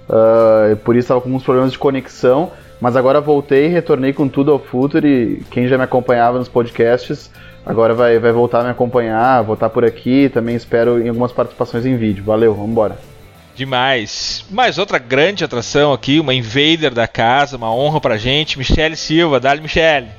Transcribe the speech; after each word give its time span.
Uh, 0.07 0.75
por 0.75 0.95
isso 0.95 1.05
estava 1.05 1.19
com 1.19 1.27
alguns 1.27 1.43
problemas 1.43 1.71
de 1.71 1.79
conexão, 1.79 2.51
mas 2.79 2.95
agora 2.95 3.19
voltei 3.19 3.65
e 3.65 3.69
retornei 3.69 4.13
com 4.13 4.27
tudo 4.27 4.51
ao 4.51 4.59
Futuri. 4.59 5.43
Quem 5.49 5.67
já 5.67 5.79
me 5.79 5.83
acompanhava 5.83 6.37
nos 6.37 6.47
podcasts 6.47 7.31
agora 7.65 7.95
vai, 7.95 8.19
vai 8.19 8.31
voltar 8.31 8.59
a 8.59 8.65
me 8.65 8.69
acompanhar, 8.69 9.41
voltar 9.41 9.71
por 9.71 9.83
aqui. 9.83 10.29
Também 10.29 10.55
espero 10.55 11.01
em 11.01 11.09
algumas 11.09 11.31
participações 11.31 11.87
em 11.87 11.97
vídeo. 11.97 12.23
Valeu, 12.23 12.53
vamos 12.53 12.69
embora. 12.69 13.14
Demais. 13.55 14.45
Mais 14.49 14.77
outra 14.77 14.99
grande 14.99 15.43
atração 15.43 15.93
aqui, 15.93 16.19
uma 16.19 16.33
invader 16.33 16.93
da 16.93 17.07
casa, 17.07 17.55
uma 17.55 17.73
honra 17.73 18.01
pra 18.01 18.17
gente, 18.17 18.57
Michele 18.57 18.95
Silva. 18.97 19.39
Dali, 19.39 19.61
Michele. 19.61 20.09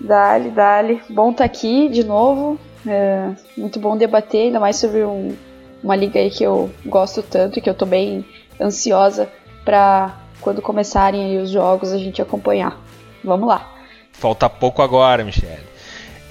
Dali, 0.00 0.50
dali. 0.50 1.02
Bom 1.10 1.30
estar 1.30 1.38
tá 1.38 1.44
aqui 1.44 1.88
de 1.88 2.02
novo. 2.02 2.58
É 2.86 3.30
muito 3.56 3.78
bom 3.78 3.96
debater, 3.96 4.46
ainda 4.46 4.60
mais 4.60 4.76
sobre 4.76 5.04
um, 5.04 5.36
uma 5.82 5.96
liga 5.96 6.20
aí 6.20 6.30
que 6.30 6.44
eu 6.44 6.70
gosto 6.84 7.22
tanto 7.22 7.58
e 7.58 7.62
que 7.62 7.68
eu 7.68 7.74
tô 7.74 7.84
bem 7.84 8.24
ansiosa 8.60 9.28
para 9.64 10.16
quando 10.40 10.62
começarem 10.62 11.38
os 11.38 11.50
jogos 11.50 11.92
a 11.92 11.98
gente 11.98 12.22
acompanhar. 12.22 12.80
Vamos 13.22 13.48
lá. 13.48 13.72
Falta 14.12 14.48
pouco 14.48 14.80
agora, 14.80 15.24
Michele. 15.24 15.75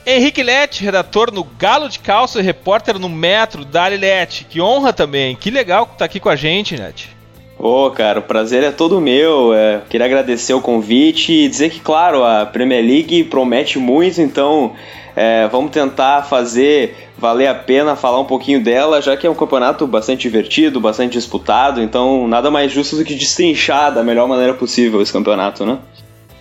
Henrique 0.06 0.44
Lete, 0.44 0.84
redator 0.84 1.32
no 1.32 1.44
Galo 1.44 1.90
de 1.90 1.98
Calça 1.98 2.40
e 2.40 2.44
repórter 2.44 3.00
no 3.00 3.10
Metro, 3.10 3.66
Dali 3.66 3.98
Lete. 3.98 4.46
Que 4.48 4.62
honra 4.62 4.94
também. 4.94 5.36
Que 5.36 5.50
legal 5.50 5.88
que 5.88 5.98
tá 5.98 6.06
aqui 6.06 6.20
com 6.20 6.30
a 6.30 6.36
gente, 6.36 6.76
Lete. 6.76 7.10
Ô, 7.58 7.88
oh, 7.88 7.92
cara, 7.92 8.20
o 8.20 8.22
prazer 8.22 8.64
é 8.64 8.70
todo 8.70 9.02
meu. 9.02 9.52
É, 9.54 9.82
queria 9.90 10.06
agradecer 10.06 10.54
o 10.54 10.62
convite 10.62 11.34
e 11.34 11.50
dizer 11.50 11.72
que, 11.72 11.80
claro, 11.80 12.24
a 12.24 12.46
Premier 12.46 12.86
League 12.86 13.24
promete 13.24 13.80
muito, 13.80 14.22
então 14.22 14.74
é, 15.16 15.48
vamos 15.48 15.72
tentar 15.72 16.22
fazer 16.24 17.10
valer 17.18 17.48
a 17.48 17.56
pena 17.56 17.96
falar 17.96 18.20
um 18.20 18.26
pouquinho 18.26 18.62
dela, 18.62 19.02
já 19.02 19.16
que 19.16 19.26
é 19.26 19.30
um 19.30 19.36
campeonato 19.36 19.88
bastante 19.88 20.22
divertido, 20.24 20.82
bastante 20.82 21.14
disputado, 21.14 21.82
então 21.82 22.28
nada 22.28 22.52
mais 22.52 22.72
justo 22.72 22.98
do 22.98 23.06
que 23.06 23.16
destrinchar 23.16 23.94
da 23.94 24.04
melhor 24.04 24.28
maneira 24.28 24.54
possível 24.54 25.02
esse 25.02 25.14
campeonato, 25.14 25.66
né? 25.66 25.80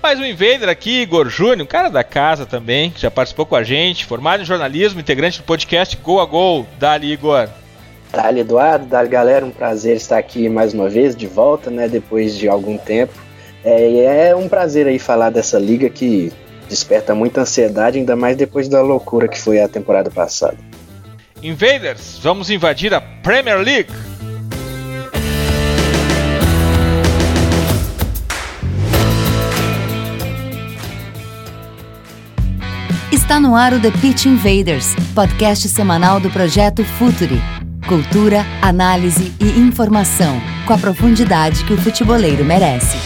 Mais 0.05 0.21
um 0.21 0.25
Invader 0.27 0.69
aqui, 0.69 1.01
Igor 1.01 1.31
Júnior, 1.31 1.63
um 1.63 1.67
cara 1.67 1.89
da 1.89 2.05
casa 2.05 2.45
também, 2.45 2.91
que 2.91 3.01
já 3.01 3.11
participou 3.11 3.47
com 3.47 3.57
a 3.57 3.63
gente, 3.63 4.05
formado 4.05 4.43
em 4.43 4.45
jornalismo, 4.45 5.01
integrante 5.01 5.39
do 5.39 5.45
podcast 5.45 5.97
Go 5.97 6.21
a 6.21 6.27
Gol. 6.27 6.67
Dali, 6.79 7.11
Igor. 7.11 7.49
Dali, 8.13 8.41
Eduardo. 8.41 8.85
Dali, 8.85 9.09
galera. 9.09 9.47
Um 9.47 9.51
prazer 9.51 9.97
estar 9.97 10.19
aqui 10.19 10.47
mais 10.47 10.75
uma 10.75 10.91
vez, 10.91 11.17
de 11.17 11.27
volta, 11.27 11.71
né? 11.71 11.89
Depois 11.89 12.37
de 12.37 12.47
algum 12.47 12.77
tempo. 12.77 13.15
É, 13.65 14.29
é 14.29 14.37
um 14.37 14.47
prazer 14.47 14.87
aí 14.87 14.99
falar 14.99 15.31
dessa 15.31 15.59
liga 15.59 15.89
que 15.89 16.31
desperta 16.69 17.15
muita 17.15 17.41
ansiedade, 17.41 17.99
ainda 17.99 18.15
mais 18.15 18.37
depois 18.37 18.69
da 18.69 18.83
loucura 18.83 19.27
que 19.27 19.41
foi 19.41 19.59
a 19.63 19.69
temporada 19.69 20.11
passada. 20.11 20.59
Invaders, 21.43 22.19
vamos 22.23 22.51
invadir 22.51 22.93
a 22.93 23.01
Premier 23.01 23.59
League. 23.59 23.89
Está 33.25 33.41
no 33.41 33.57
ar 33.57 33.73
o 33.73 33.81
The 33.81 33.91
Pitch 33.91 34.27
Invaders, 34.27 34.95
podcast 35.15 35.67
semanal 35.71 36.21
do 36.21 36.29
projeto 36.29 36.85
Futuri. 36.85 37.41
Cultura, 37.89 38.45
análise 38.61 39.35
e 39.41 39.59
informação, 39.59 40.39
com 40.67 40.75
a 40.75 40.79
profundidade 40.79 41.65
que 41.65 41.73
o 41.73 41.79
futeboleiro 41.79 42.45
merece. 42.45 42.99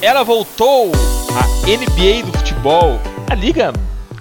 Ela 0.00 0.24
voltou, 0.24 0.90
a 1.36 1.66
NBA 1.66 2.24
do 2.24 2.38
futebol, 2.38 2.98
a 3.30 3.34
liga 3.34 3.74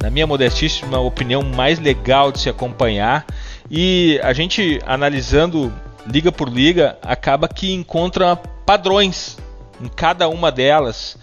na 0.05 0.11
minha 0.11 0.27
modestíssima 0.27 0.99
opinião, 0.99 1.41
mais 1.41 1.79
legal 1.79 2.31
de 2.31 2.39
se 2.39 2.47
acompanhar. 2.47 3.25
E 3.71 4.19
a 4.21 4.33
gente, 4.33 4.79
analisando 4.85 5.73
liga 6.05 6.31
por 6.31 6.47
liga, 6.47 6.95
acaba 7.01 7.47
que 7.47 7.73
encontra 7.73 8.35
padrões 8.35 9.35
em 9.81 9.87
cada 9.87 10.29
uma 10.29 10.51
delas. 10.51 11.17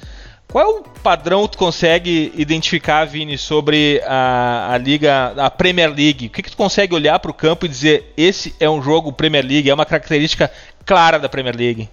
Qual 0.49 0.65
é 0.65 0.81
o 0.81 0.83
padrão 1.01 1.45
que 1.45 1.53
tu 1.53 1.59
consegue 1.59 2.33
identificar, 2.37 3.05
Vini, 3.05 3.39
sobre 3.39 4.03
a, 4.05 4.73
a 4.73 4.79
liga, 4.79 5.33
a 5.37 5.49
Premier 5.49 5.89
League? 5.89 6.27
O 6.27 6.31
que, 6.31 6.43
que 6.43 6.51
tu 6.51 6.57
consegue 6.57 6.93
olhar 6.93 7.21
para 7.21 7.31
o 7.31 7.35
campo 7.35 7.67
e 7.67 7.69
dizer 7.69 8.13
esse 8.17 8.53
é 8.59 8.69
um 8.69 8.83
jogo 8.83 9.13
Premier 9.13 9.47
League, 9.47 9.71
é 9.71 9.75
uma 9.75 9.87
característica 9.87 10.51
clara 10.85 11.21
da 11.21 11.29
Premier 11.29 11.57
League? 11.57 11.89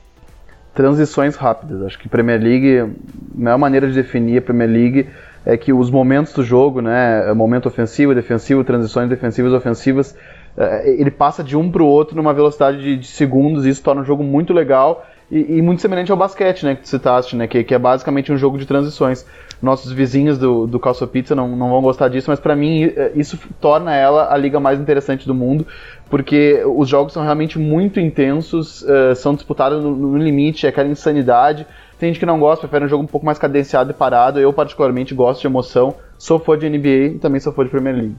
Transições 0.73 1.35
rápidas. 1.35 1.83
Acho 1.83 1.99
que 1.99 2.09
Premier 2.09 2.41
League, 2.41 2.79
a 2.79 2.89
maior 3.35 3.59
maneira 3.59 3.87
de 3.87 3.93
definir 3.93 4.39
a 4.39 4.41
Premier 4.41 4.69
League 4.69 5.07
é 5.45 5.57
que 5.57 5.71
os 5.71 5.89
momentos 5.89 6.33
do 6.33 6.43
jogo, 6.43 6.81
né, 6.81 7.33
momento 7.33 7.67
ofensivo, 7.67 8.13
defensivo, 8.13 8.63
transições 8.63 9.09
defensivas, 9.09 9.53
ofensivas, 9.53 10.15
é, 10.57 10.89
ele 10.99 11.11
passa 11.11 11.43
de 11.43 11.55
um 11.55 11.71
para 11.71 11.83
o 11.83 11.85
outro 11.85 12.15
numa 12.15 12.33
velocidade 12.33 12.81
de, 12.81 12.97
de, 12.97 13.07
segundos 13.07 13.65
e 13.65 13.69
isso 13.69 13.81
torna 13.81 14.01
o 14.01 14.05
jogo 14.05 14.23
muito 14.23 14.51
legal 14.51 15.05
e, 15.31 15.57
e, 15.57 15.61
muito 15.61 15.81
semelhante 15.81 16.11
ao 16.11 16.17
basquete, 16.17 16.65
né, 16.65 16.75
que 16.75 16.81
tu 16.81 16.89
citaste, 16.89 17.35
né, 17.35 17.47
que, 17.47 17.63
que, 17.63 17.73
é 17.73 17.79
basicamente 17.79 18.31
um 18.31 18.37
jogo 18.37 18.57
de 18.57 18.65
transições. 18.65 19.25
Nossos 19.61 19.91
vizinhos 19.91 20.37
do, 20.37 20.65
do 20.65 20.79
Pizza 21.07 21.35
não, 21.35 21.49
não 21.49 21.69
vão 21.69 21.81
gostar 21.81 22.07
disso, 22.07 22.29
mas 22.29 22.39
para 22.39 22.55
mim 22.55 22.85
é, 22.85 23.11
isso 23.13 23.37
torna 23.59 23.93
ela 23.93 24.33
a 24.33 24.37
liga 24.37 24.59
mais 24.59 24.79
interessante 24.79 25.27
do 25.27 25.35
mundo, 25.35 25.67
porque 26.09 26.63
os 26.65 26.89
jogos 26.89 27.13
são 27.13 27.23
realmente 27.23 27.59
muito 27.59 27.99
intensos, 27.99 28.81
uh, 28.83 29.13
são 29.15 29.35
disputados 29.35 29.83
no, 29.83 29.95
no 29.95 30.17
limite, 30.17 30.65
é 30.65 30.69
aquela 30.69 30.87
insanidade, 30.87 31.67
tem 31.99 32.09
gente 32.09 32.19
que 32.19 32.25
não 32.25 32.39
gosta, 32.39 32.65
prefere 32.65 32.85
um 32.85 32.87
jogo 32.87 33.03
um 33.03 33.07
pouco 33.07 33.25
mais 33.25 33.37
cadenciado 33.37 33.91
e 33.91 33.93
parado. 33.93 34.39
Eu, 34.39 34.53
particularmente, 34.53 35.13
gosto 35.13 35.41
de 35.41 35.47
emoção. 35.47 35.93
Sou 36.17 36.39
fã 36.39 36.57
de 36.57 36.69
NBA 36.69 37.15
e 37.15 37.19
também 37.19 37.41
sou 37.41 37.51
fã 37.51 37.65
de 37.65 37.69
Premier 37.69 37.93
League. 37.93 38.15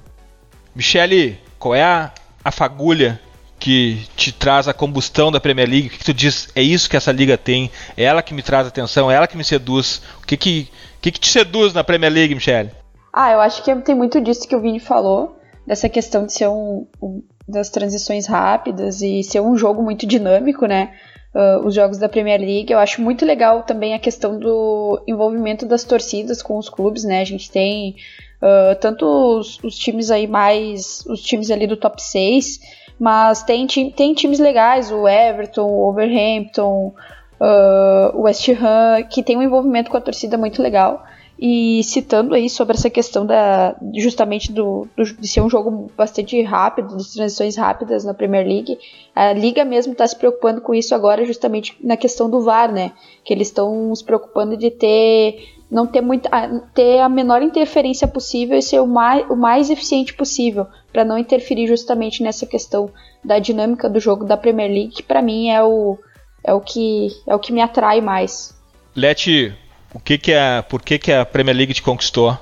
Michele, 0.75 1.39
qual 1.59 1.75
é 1.75 1.83
a, 1.83 2.13
a 2.45 2.53
fagulha 2.53 3.19
que 3.59 4.07
te 4.15 4.33
traz 4.33 4.69
a 4.69 4.75
combustão 4.75 5.33
da 5.33 5.41
Premier 5.41 5.67
League? 5.67 5.87
O 5.89 5.91
que, 5.91 5.99
que, 5.99 6.05
tu 6.05 6.13
diz? 6.13 6.51
É 6.55 6.61
isso 6.61 6.91
que 6.91 6.97
essa 6.97 7.11
liga 7.11 7.39
tem? 7.39 7.71
É 7.97 8.05
ela 8.05 8.23
que 8.23 8.35
me 8.35 8.43
traz 8.43 8.67
atenção? 8.67 9.11
É 9.11 9.15
ela 9.15 9.27
que 9.27 9.37
me 9.37 9.45
seduz? 9.45 10.03
O 10.23 10.27
que 10.27 10.37
que, 10.37 10.69
que, 11.01 11.11
que 11.11 11.19
te 11.19 11.29
seduz 11.29 11.73
na 11.73 11.83
Premier 11.83 12.13
League, 12.13 12.35
Michele? 12.35 12.71
Ah, 13.11 13.33
eu 13.33 13.41
acho 13.41 13.65
que 13.65 13.75
tem 13.77 13.95
muito 13.95 14.21
disso 14.21 14.47
que 14.47 14.55
o 14.55 14.61
Vini 14.61 14.79
falou, 14.79 15.41
dessa 15.67 15.89
questão 15.89 16.27
de 16.27 16.35
ser 16.35 16.49
um, 16.49 16.87
um 17.03 17.23
das 17.49 17.71
transições 17.71 18.27
rápidas 18.27 19.01
e 19.01 19.23
ser 19.23 19.41
um 19.41 19.57
jogo 19.57 19.83
muito 19.83 20.07
dinâmico, 20.07 20.67
né? 20.67 20.93
Uh, 21.33 21.65
os 21.65 21.75
jogos 21.75 21.97
da 21.97 22.09
Premier 22.09 22.41
League. 22.41 22.73
Eu 22.73 22.79
acho 22.81 23.01
muito 23.01 23.25
legal 23.25 23.63
também 23.63 23.95
a 23.95 24.01
questão 24.01 24.37
do 24.37 25.01
envolvimento 25.07 25.65
das 25.65 25.85
torcidas 25.85 26.43
com 26.43 26.59
os 26.59 26.69
clubes, 26.69 27.05
né? 27.05 27.21
A 27.21 27.25
gente 27.25 27.49
tem 27.49 27.95
uh, 28.43 28.75
tanto 28.81 29.07
os, 29.07 29.63
os, 29.63 29.77
times 29.77 30.11
aí 30.11 30.27
mais. 30.27 31.05
os 31.07 31.23
times 31.23 31.51
ali 31.53 31.69
do 31.69 31.77
top 31.77 32.03
6, 32.03 32.59
mas 32.99 33.45
tem, 33.45 33.67
tem 33.67 34.13
times 34.13 34.41
legais, 34.41 34.91
o 34.91 35.07
Everton, 35.07 35.67
o 35.67 35.89
Overhampton, 35.89 36.93
uh, 37.41 38.17
o 38.19 38.23
West 38.23 38.49
Ham, 38.49 39.05
que 39.09 39.23
tem 39.23 39.37
um 39.37 39.43
envolvimento 39.43 39.91
com 39.91 39.97
a 39.97 40.01
torcida 40.01 40.37
muito 40.37 40.61
legal. 40.61 41.05
E 41.43 41.83
citando 41.85 42.35
aí 42.35 42.51
sobre 42.51 42.77
essa 42.77 42.91
questão 42.91 43.25
da 43.25 43.75
justamente 43.97 44.53
do, 44.53 44.87
do, 44.95 45.05
de 45.05 45.27
ser 45.27 45.41
um 45.41 45.49
jogo 45.49 45.91
bastante 45.97 46.43
rápido, 46.43 46.99
de 46.99 47.13
transições 47.15 47.57
rápidas 47.57 48.05
na 48.05 48.13
Premier 48.13 48.47
League, 48.47 48.79
a 49.15 49.33
liga 49.33 49.65
mesmo 49.65 49.93
está 49.95 50.07
se 50.07 50.15
preocupando 50.15 50.61
com 50.61 50.75
isso 50.75 50.95
agora 50.95 51.25
justamente 51.25 51.75
na 51.83 51.97
questão 51.97 52.29
do 52.29 52.43
VAR, 52.43 52.71
né? 52.71 52.93
Que 53.25 53.33
eles 53.33 53.49
estão 53.49 53.95
se 53.95 54.05
preocupando 54.05 54.55
de 54.55 54.71
ter 54.71 55.55
não 55.71 55.87
ter 55.87 56.03
muita 56.03 56.29
ter 56.75 56.99
a 56.99 57.09
menor 57.09 57.41
interferência 57.41 58.07
possível 58.07 58.59
e 58.59 58.63
ser 58.63 58.81
o 58.81 58.87
mais, 58.87 59.25
o 59.31 59.37
mais 59.37 59.71
eficiente 59.71 60.13
possível 60.13 60.67
para 60.93 61.07
não 61.07 61.17
interferir 61.17 61.67
justamente 61.67 62.23
nessa 62.23 62.45
questão 62.45 62.91
da 63.25 63.39
dinâmica 63.39 63.89
do 63.89 63.99
jogo 63.99 64.27
da 64.27 64.37
Premier 64.37 64.69
League, 64.69 64.93
que 64.93 65.03
para 65.03 65.23
mim 65.23 65.49
é 65.49 65.63
o 65.63 65.97
é 66.45 66.53
o 66.53 66.61
que 66.61 67.09
é 67.27 67.35
o 67.35 67.39
que 67.39 67.53
me 67.53 67.63
atrai 67.63 68.03
mais. 68.03 68.55
Leti, 68.95 69.55
o 69.95 69.99
que 70.01 70.19
que 70.19 70.33
por 70.69 70.83
que 70.83 70.99
que 70.99 71.13
a 71.13 71.25
Premier 71.25 71.57
League 71.57 71.75
te 71.75 71.83
conquistou? 71.83 72.37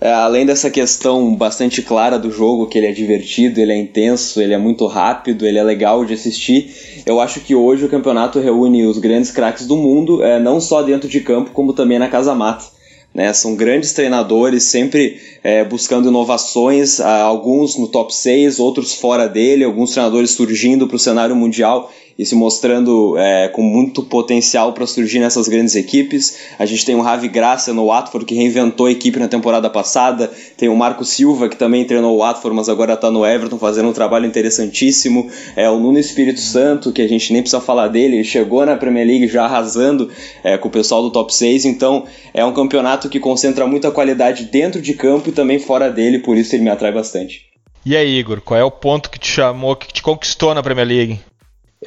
É, 0.00 0.12
além 0.12 0.46
dessa 0.46 0.70
questão 0.70 1.34
bastante 1.34 1.82
clara 1.82 2.18
do 2.18 2.30
jogo, 2.30 2.68
que 2.68 2.78
ele 2.78 2.86
é 2.86 2.92
divertido, 2.92 3.60
ele 3.60 3.72
é 3.72 3.76
intenso, 3.76 4.40
ele 4.40 4.54
é 4.54 4.58
muito 4.58 4.86
rápido, 4.86 5.44
ele 5.44 5.58
é 5.58 5.62
legal 5.62 6.04
de 6.04 6.14
assistir, 6.14 7.02
eu 7.04 7.20
acho 7.20 7.40
que 7.40 7.52
hoje 7.52 7.84
o 7.84 7.88
campeonato 7.88 8.38
reúne 8.38 8.86
os 8.86 8.98
grandes 8.98 9.32
craques 9.32 9.66
do 9.66 9.76
mundo, 9.76 10.22
é, 10.22 10.38
não 10.38 10.60
só 10.60 10.82
dentro 10.82 11.08
de 11.08 11.20
campo, 11.20 11.50
como 11.50 11.72
também 11.72 11.98
na 11.98 12.06
casa 12.06 12.32
mata. 12.32 12.64
Né? 13.12 13.32
São 13.32 13.56
grandes 13.56 13.92
treinadores, 13.92 14.64
sempre 14.64 15.18
é, 15.42 15.64
buscando 15.64 16.08
inovações, 16.08 17.00
alguns 17.00 17.76
no 17.76 17.88
top 17.88 18.14
6, 18.14 18.60
outros 18.60 18.94
fora 18.94 19.26
dele, 19.26 19.64
alguns 19.64 19.90
treinadores 19.90 20.30
surgindo 20.30 20.86
para 20.86 20.94
o 20.94 21.00
cenário 21.00 21.34
mundial 21.34 21.90
e 22.18 22.26
se 22.26 22.34
mostrando 22.34 23.16
é, 23.16 23.46
com 23.48 23.62
muito 23.62 24.02
potencial 24.02 24.72
para 24.72 24.86
surgir 24.86 25.20
nessas 25.20 25.46
grandes 25.46 25.76
equipes. 25.76 26.38
A 26.58 26.66
gente 26.66 26.84
tem 26.84 26.96
o 26.96 27.00
Ravi 27.00 27.28
Graça 27.28 27.72
no 27.72 27.86
Watford, 27.86 28.26
que 28.26 28.34
reinventou 28.34 28.86
a 28.86 28.90
equipe 28.90 29.20
na 29.20 29.28
temporada 29.28 29.70
passada. 29.70 30.28
Tem 30.56 30.68
o 30.68 30.74
Marco 30.74 31.04
Silva, 31.04 31.48
que 31.48 31.56
também 31.56 31.84
treinou 31.84 32.16
o 32.16 32.18
Watford, 32.18 32.56
mas 32.56 32.68
agora 32.68 32.94
está 32.94 33.08
no 33.08 33.24
Everton, 33.24 33.56
fazendo 33.56 33.88
um 33.88 33.92
trabalho 33.92 34.26
interessantíssimo. 34.26 35.30
É 35.54 35.70
o 35.70 35.78
Nuno 35.78 35.98
Espírito 35.98 36.40
Santo, 36.40 36.92
que 36.92 37.02
a 37.02 37.08
gente 37.08 37.32
nem 37.32 37.40
precisa 37.40 37.60
falar 37.60 37.86
dele, 37.86 38.16
ele 38.16 38.24
chegou 38.24 38.66
na 38.66 38.76
Premier 38.76 39.06
League 39.06 39.28
já 39.28 39.44
arrasando 39.44 40.10
é, 40.42 40.58
com 40.58 40.66
o 40.66 40.72
pessoal 40.72 41.02
do 41.02 41.10
top 41.10 41.32
6. 41.32 41.66
Então 41.66 42.04
é 42.34 42.44
um 42.44 42.52
campeonato 42.52 43.08
que 43.08 43.20
concentra 43.20 43.64
muita 43.64 43.92
qualidade 43.92 44.46
dentro 44.46 44.82
de 44.82 44.94
campo 44.94 45.28
e 45.28 45.32
também 45.32 45.60
fora 45.60 45.88
dele, 45.88 46.18
por 46.18 46.36
isso 46.36 46.56
ele 46.56 46.64
me 46.64 46.70
atrai 46.70 46.90
bastante. 46.90 47.46
E 47.86 47.96
aí, 47.96 48.18
Igor, 48.18 48.40
qual 48.40 48.58
é 48.58 48.64
o 48.64 48.70
ponto 48.70 49.08
que 49.08 49.18
te 49.20 49.28
chamou, 49.28 49.76
que 49.76 49.92
te 49.92 50.02
conquistou 50.02 50.52
na 50.52 50.62
Premier 50.62 50.86
League? 50.86 51.20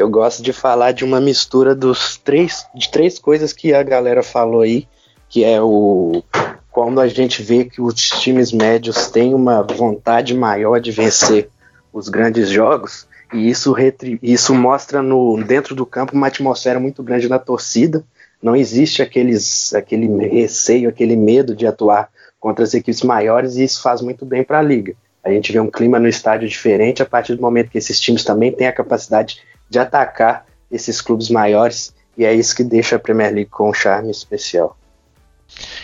Eu 0.02 0.10
gosto 0.10 0.42
de 0.42 0.52
falar 0.52 0.94
de 0.94 1.06
uma 1.06 1.22
mistura 1.22 1.76
dos 1.76 2.18
três, 2.18 2.66
de 2.74 2.90
três 2.90 3.20
coisas 3.20 3.54
que 3.54 3.72
a 3.72 3.84
galera 3.84 4.24
falou 4.24 4.62
aí, 4.62 4.88
que 5.30 5.44
é 5.44 5.62
o 5.62 6.24
quando 6.72 7.00
a 7.00 7.08
gente 7.08 7.44
vê 7.44 7.66
que 7.66 7.80
os 7.80 7.94
times 7.94 8.52
médios 8.52 9.12
têm 9.12 9.36
uma 9.36 9.62
vontade 9.62 10.34
maior 10.34 10.82
de 10.82 10.92
vencer 10.92 11.50
os 11.94 12.10
grandes 12.10 12.50
jogos, 12.50 13.08
e 13.32 13.48
isso, 13.48 13.76
isso 14.24 14.56
mostra 14.56 15.04
no, 15.04 15.44
dentro 15.44 15.76
do 15.76 15.86
campo 15.86 16.16
uma 16.16 16.28
atmosfera 16.28 16.80
muito 16.80 17.04
grande 17.04 17.30
na 17.30 17.38
torcida. 17.38 18.04
Não 18.42 18.56
existe 18.56 19.04
aqueles, 19.04 19.72
aquele 19.76 20.08
receio, 20.28 20.90
aquele 20.90 21.16
medo 21.16 21.56
de 21.56 21.68
atuar 21.68 22.10
contra 22.40 22.64
as 22.64 22.74
equipes 22.74 23.04
maiores, 23.04 23.56
e 23.56 23.64
isso 23.64 23.84
faz 23.84 24.02
muito 24.02 24.26
bem 24.26 24.44
para 24.44 24.58
a 24.58 24.64
liga. 24.64 24.96
A 25.24 25.30
gente 25.30 25.52
vê 25.52 25.60
um 25.60 25.70
clima 25.70 26.00
no 26.00 26.08
estádio 26.08 26.50
diferente 26.50 27.04
a 27.04 27.06
partir 27.06 27.36
do 27.36 27.42
momento 27.42 27.70
que 27.70 27.78
esses 27.78 28.00
times 28.00 28.24
também 28.24 28.52
têm 28.52 28.66
a 28.66 28.74
capacidade 28.74 29.40
de 29.72 29.80
atacar 29.80 30.46
esses 30.70 31.00
clubes 31.00 31.30
maiores 31.30 31.96
e 32.18 32.26
é 32.26 32.34
isso 32.34 32.56
que 32.56 32.64
deixa 32.64 32.98
a 32.98 33.00
Premier 33.00 33.34
League 33.34 33.50
com 33.50 33.70
um 33.70 33.74
charme 33.74 34.12
especial. 34.12 34.78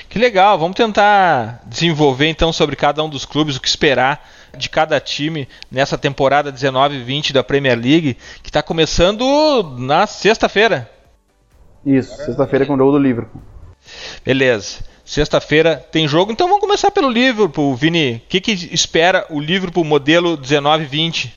Que 0.09 0.19
legal, 0.19 0.59
vamos 0.59 0.75
tentar 0.75 1.61
desenvolver 1.65 2.27
então 2.27 2.51
sobre 2.51 2.75
cada 2.75 3.03
um 3.03 3.09
dos 3.09 3.25
clubes, 3.25 3.55
o 3.55 3.61
que 3.61 3.67
esperar 3.67 4.29
de 4.57 4.69
cada 4.69 4.99
time 4.99 5.47
nessa 5.71 5.97
temporada 5.97 6.51
19-20 6.51 7.31
da 7.31 7.43
Premier 7.43 7.77
League, 7.77 8.17
que 8.43 8.49
está 8.49 8.61
começando 8.61 9.75
na 9.77 10.05
sexta-feira. 10.05 10.89
Isso, 11.85 12.15
sexta-feira 12.25 12.65
com 12.65 12.75
o 12.75 12.77
jogo 12.77 12.91
do 12.91 12.99
Liverpool. 12.99 13.41
Beleza. 14.23 14.79
Sexta-feira 15.05 15.77
tem 15.91 16.07
jogo, 16.07 16.33
então 16.33 16.47
vamos 16.47 16.61
começar 16.61 16.91
pelo 16.91 17.09
Liverpool, 17.09 17.73
Vini. 17.75 18.21
O 18.25 18.29
que, 18.29 18.41
que 18.41 18.51
espera 18.51 19.25
o 19.29 19.39
Liverpool 19.39 19.85
modelo 19.85 20.37
19-20? 20.37 21.31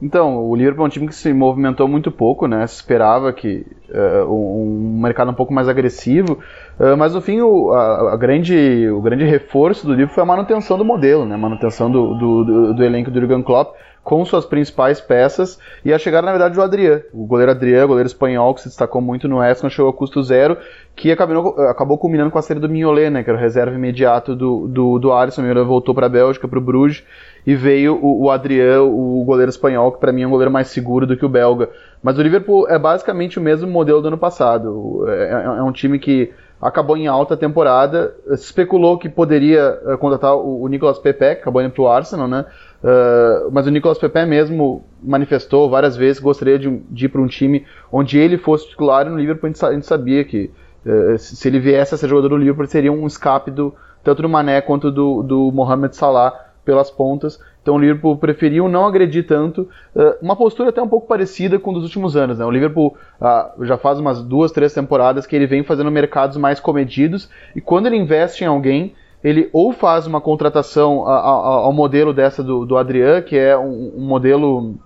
Então, 0.00 0.48
o 0.48 0.54
Liverpool 0.54 0.84
é 0.84 0.86
um 0.86 0.90
time 0.90 1.08
que 1.08 1.14
se 1.14 1.32
movimentou 1.32 1.88
muito 1.88 2.12
pouco, 2.12 2.46
né? 2.46 2.64
Se 2.68 2.76
esperava 2.76 3.32
que 3.32 3.66
uh, 3.90 4.32
um 4.32 5.00
mercado 5.00 5.32
um 5.32 5.34
pouco 5.34 5.52
mais 5.52 5.68
agressivo, 5.68 6.38
uh, 6.78 6.96
mas 6.96 7.14
no 7.14 7.20
fim 7.20 7.40
o, 7.40 7.72
a, 7.72 8.12
a, 8.12 8.16
grande, 8.16 8.88
o 8.90 9.00
grande 9.00 9.24
reforço 9.24 9.84
do 9.84 9.92
Liverpool 9.92 10.14
foi 10.14 10.22
a 10.22 10.26
manutenção 10.26 10.78
do 10.78 10.84
modelo, 10.84 11.26
né? 11.26 11.34
A 11.34 11.38
manutenção 11.38 11.90
do, 11.90 12.14
do, 12.14 12.44
do, 12.44 12.74
do 12.74 12.84
elenco 12.84 13.10
do 13.10 13.20
Jurgen 13.20 13.42
Klopp 13.42 13.74
com 14.08 14.24
suas 14.24 14.46
principais 14.46 15.02
peças 15.02 15.58
e 15.84 15.92
a 15.92 15.98
chegada, 15.98 16.24
na 16.24 16.32
verdade, 16.32 16.54
do 16.54 16.62
Adriano. 16.62 17.02
O 17.12 17.26
goleiro 17.26 17.52
Adriano, 17.52 17.88
goleiro 17.88 18.06
espanhol, 18.06 18.54
que 18.54 18.62
se 18.62 18.68
destacou 18.68 19.02
muito 19.02 19.28
no 19.28 19.38
Ham, 19.38 19.68
chegou 19.68 19.90
a 19.90 19.92
custo 19.92 20.22
zero, 20.22 20.56
que 20.96 21.12
acabou, 21.12 21.60
acabou 21.68 21.98
culminando 21.98 22.30
com 22.30 22.38
a 22.38 22.40
série 22.42 22.58
do 22.58 22.70
Mignolet, 22.70 23.10
né, 23.10 23.22
que 23.22 23.28
era 23.28 23.38
o 23.38 23.40
reserva 23.40 23.76
imediato 23.76 24.34
do, 24.34 24.66
do, 24.66 24.98
do 24.98 25.12
Alisson. 25.12 25.42
O 25.42 25.44
Mignolet 25.44 25.68
voltou 25.68 25.94
para 25.94 26.06
a 26.06 26.08
Bélgica, 26.08 26.48
para 26.48 26.58
o 26.58 26.62
Bruges, 26.62 27.04
e 27.46 27.54
veio 27.54 27.98
o, 28.02 28.24
o 28.24 28.30
Adriano, 28.30 28.86
o 28.86 29.22
goleiro 29.24 29.50
espanhol, 29.50 29.92
que 29.92 30.00
para 30.00 30.10
mim 30.10 30.22
é 30.22 30.26
um 30.26 30.30
goleiro 30.30 30.50
mais 30.50 30.68
seguro 30.68 31.06
do 31.06 31.14
que 31.14 31.26
o 31.26 31.28
belga. 31.28 31.68
Mas 32.02 32.16
o 32.16 32.22
Liverpool 32.22 32.66
é 32.66 32.78
basicamente 32.78 33.38
o 33.38 33.42
mesmo 33.42 33.70
modelo 33.70 34.00
do 34.00 34.08
ano 34.08 34.16
passado. 34.16 35.04
É, 35.06 35.32
é, 35.34 35.44
é 35.58 35.62
um 35.62 35.70
time 35.70 35.98
que 35.98 36.32
acabou 36.60 36.96
em 36.96 37.06
alta 37.06 37.36
temporada. 37.36 38.14
Especulou 38.30 38.98
que 38.98 39.08
poderia 39.08 39.78
uh, 39.84 39.98
contratar 39.98 40.34
o 40.34 40.66
Nicolas 40.66 40.98
Pepe, 40.98 41.36
que 41.36 41.42
acabou 41.42 41.62
indo 41.62 41.72
para 41.72 41.82
o 41.82 41.88
Arsenal, 41.88 42.26
né? 42.26 42.46
Uh, 42.82 43.50
mas 43.50 43.66
o 43.66 43.70
Nicolas 43.70 43.98
Pepe 43.98 44.24
mesmo 44.24 44.84
manifestou 45.02 45.68
várias 45.68 45.96
vezes 45.96 46.18
que 46.18 46.24
gostaria 46.24 46.58
de, 46.58 46.70
de 46.88 47.06
ir 47.06 47.08
para 47.08 47.20
um 47.20 47.26
time 47.26 47.66
onde 47.90 48.18
ele 48.18 48.38
fosse 48.38 48.68
titular 48.68 49.04
e 49.04 49.10
no 49.10 49.18
Liverpool 49.18 49.50
a 49.62 49.72
gente, 49.72 49.84
sabia 49.84 50.24
que 50.24 50.50
uh, 50.86 51.18
se 51.18 51.48
ele 51.48 51.58
viesse 51.58 51.94
a 51.94 51.98
ser 51.98 52.08
jogador 52.08 52.28
do 52.28 52.36
Liverpool 52.36 52.66
seria 52.66 52.92
um 52.92 53.04
escape 53.06 53.50
do, 53.50 53.74
tanto 54.04 54.22
do 54.22 54.28
Mané 54.28 54.60
quanto 54.60 54.92
do, 54.92 55.24
do 55.24 55.50
Mohamed 55.50 55.96
Salah 55.96 56.32
pelas 56.64 56.90
pontas. 56.90 57.40
Então 57.60 57.74
o 57.74 57.78
Liverpool 57.78 58.16
preferiu 58.16 58.68
não 58.68 58.86
agredir 58.86 59.26
tanto. 59.26 59.62
Uh, 59.94 60.14
uma 60.22 60.36
postura 60.36 60.68
até 60.68 60.80
um 60.80 60.88
pouco 60.88 61.08
parecida 61.08 61.58
com 61.58 61.72
dos 61.72 61.82
últimos 61.82 62.16
anos. 62.16 62.38
Né? 62.38 62.44
O 62.44 62.50
Liverpool 62.50 62.96
uh, 63.20 63.64
já 63.64 63.76
faz 63.76 63.98
umas 63.98 64.22
duas, 64.22 64.52
três 64.52 64.72
temporadas 64.72 65.26
que 65.26 65.34
ele 65.34 65.48
vem 65.48 65.64
fazendo 65.64 65.90
mercados 65.90 66.36
mais 66.36 66.60
comedidos 66.60 67.28
e 67.56 67.60
quando 67.60 67.86
ele 67.86 67.96
investe 67.96 68.44
em 68.44 68.46
alguém 68.46 68.94
ele 69.22 69.50
ou 69.52 69.72
faz 69.72 70.06
uma 70.06 70.20
contratação 70.20 71.06
ao 71.06 71.72
modelo 71.72 72.12
dessa 72.12 72.42
do, 72.42 72.64
do 72.64 72.76
Adrian, 72.76 73.22
que 73.22 73.36
é 73.36 73.56
um, 73.56 73.94
um, 73.96 74.06
modelo, 74.06 74.76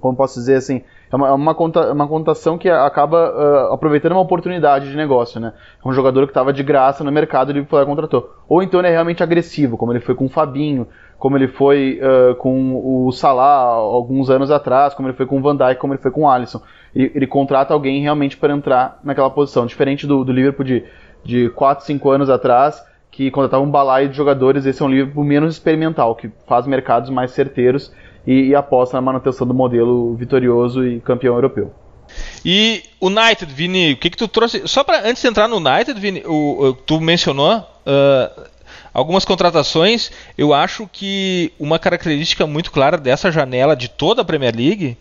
como 0.00 0.16
posso 0.16 0.38
dizer 0.38 0.54
assim, 0.54 0.82
é 1.10 1.16
uma, 1.16 1.32
uma, 1.34 1.54
conta, 1.54 1.92
uma 1.92 2.08
contação 2.08 2.56
que 2.56 2.68
acaba 2.68 3.30
uh, 3.30 3.74
aproveitando 3.74 4.12
uma 4.12 4.20
oportunidade 4.20 4.90
de 4.90 4.96
negócio, 4.96 5.38
né? 5.38 5.52
É 5.84 5.88
um 5.88 5.92
jogador 5.92 6.22
que 6.22 6.30
estava 6.30 6.52
de 6.52 6.62
graça 6.62 7.04
no 7.04 7.12
mercado 7.12 7.52
e 7.52 7.58
ele 7.58 7.66
foi 7.66 7.80
lá 7.80 7.86
contratou. 7.86 8.34
Ou 8.48 8.62
então 8.62 8.80
ele 8.80 8.88
é 8.88 8.92
realmente 8.92 9.22
agressivo, 9.22 9.76
como 9.76 9.92
ele 9.92 10.00
foi 10.00 10.14
com 10.14 10.24
o 10.24 10.28
Fabinho, 10.28 10.88
como 11.18 11.36
ele 11.36 11.46
foi 11.46 12.00
uh, 12.00 12.34
com 12.36 13.06
o 13.06 13.12
Salah 13.12 13.74
alguns 13.74 14.30
anos 14.30 14.50
atrás, 14.50 14.94
como 14.94 15.08
ele 15.08 15.16
foi 15.16 15.26
com 15.26 15.38
o 15.38 15.42
Van 15.42 15.54
Dijk, 15.54 15.80
como 15.80 15.92
ele 15.92 16.02
foi 16.02 16.10
com 16.10 16.22
o 16.22 16.28
Alisson. 16.30 16.60
Ele, 16.94 17.12
ele 17.14 17.26
contrata 17.26 17.72
alguém 17.72 18.00
realmente 18.00 18.36
para 18.36 18.54
entrar 18.54 18.98
naquela 19.04 19.30
posição, 19.30 19.66
diferente 19.66 20.06
do, 20.06 20.24
do 20.24 20.32
Liverpool 20.32 20.64
de, 20.64 20.84
de 21.22 21.50
4, 21.50 21.84
5 21.84 22.10
anos 22.10 22.30
atrás, 22.30 22.82
que 23.16 23.30
contratava 23.30 23.62
um 23.62 23.70
balaio 23.70 24.10
de 24.10 24.14
jogadores, 24.14 24.66
esse 24.66 24.82
é 24.82 24.84
um 24.84 24.90
livro 24.90 25.24
menos 25.24 25.54
experimental, 25.54 26.14
que 26.14 26.30
faz 26.46 26.66
mercados 26.66 27.08
mais 27.08 27.30
certeiros 27.30 27.90
e, 28.26 28.48
e 28.48 28.54
aposta 28.54 28.94
na 28.94 29.00
manutenção 29.00 29.46
do 29.46 29.54
modelo 29.54 30.14
vitorioso 30.14 30.86
e 30.86 31.00
campeão 31.00 31.34
europeu. 31.34 31.72
E 32.44 32.82
United, 33.00 33.50
Vini, 33.50 33.94
o 33.94 33.96
que, 33.96 34.10
que 34.10 34.18
tu 34.18 34.28
trouxe? 34.28 34.68
Só 34.68 34.84
para 34.84 35.08
antes 35.08 35.22
de 35.22 35.28
entrar 35.28 35.48
no 35.48 35.56
United, 35.56 35.98
Vini, 35.98 36.24
o, 36.26 36.66
o 36.66 36.72
tu 36.74 37.00
mencionou 37.00 37.56
uh, 37.56 38.42
algumas 38.92 39.24
contratações. 39.24 40.12
Eu 40.36 40.52
acho 40.52 40.86
que 40.92 41.50
uma 41.58 41.78
característica 41.78 42.46
muito 42.46 42.70
clara 42.70 42.98
dessa 42.98 43.32
janela 43.32 43.74
de 43.74 43.88
toda 43.88 44.20
a 44.20 44.26
Premier 44.26 44.54
League 44.54 44.98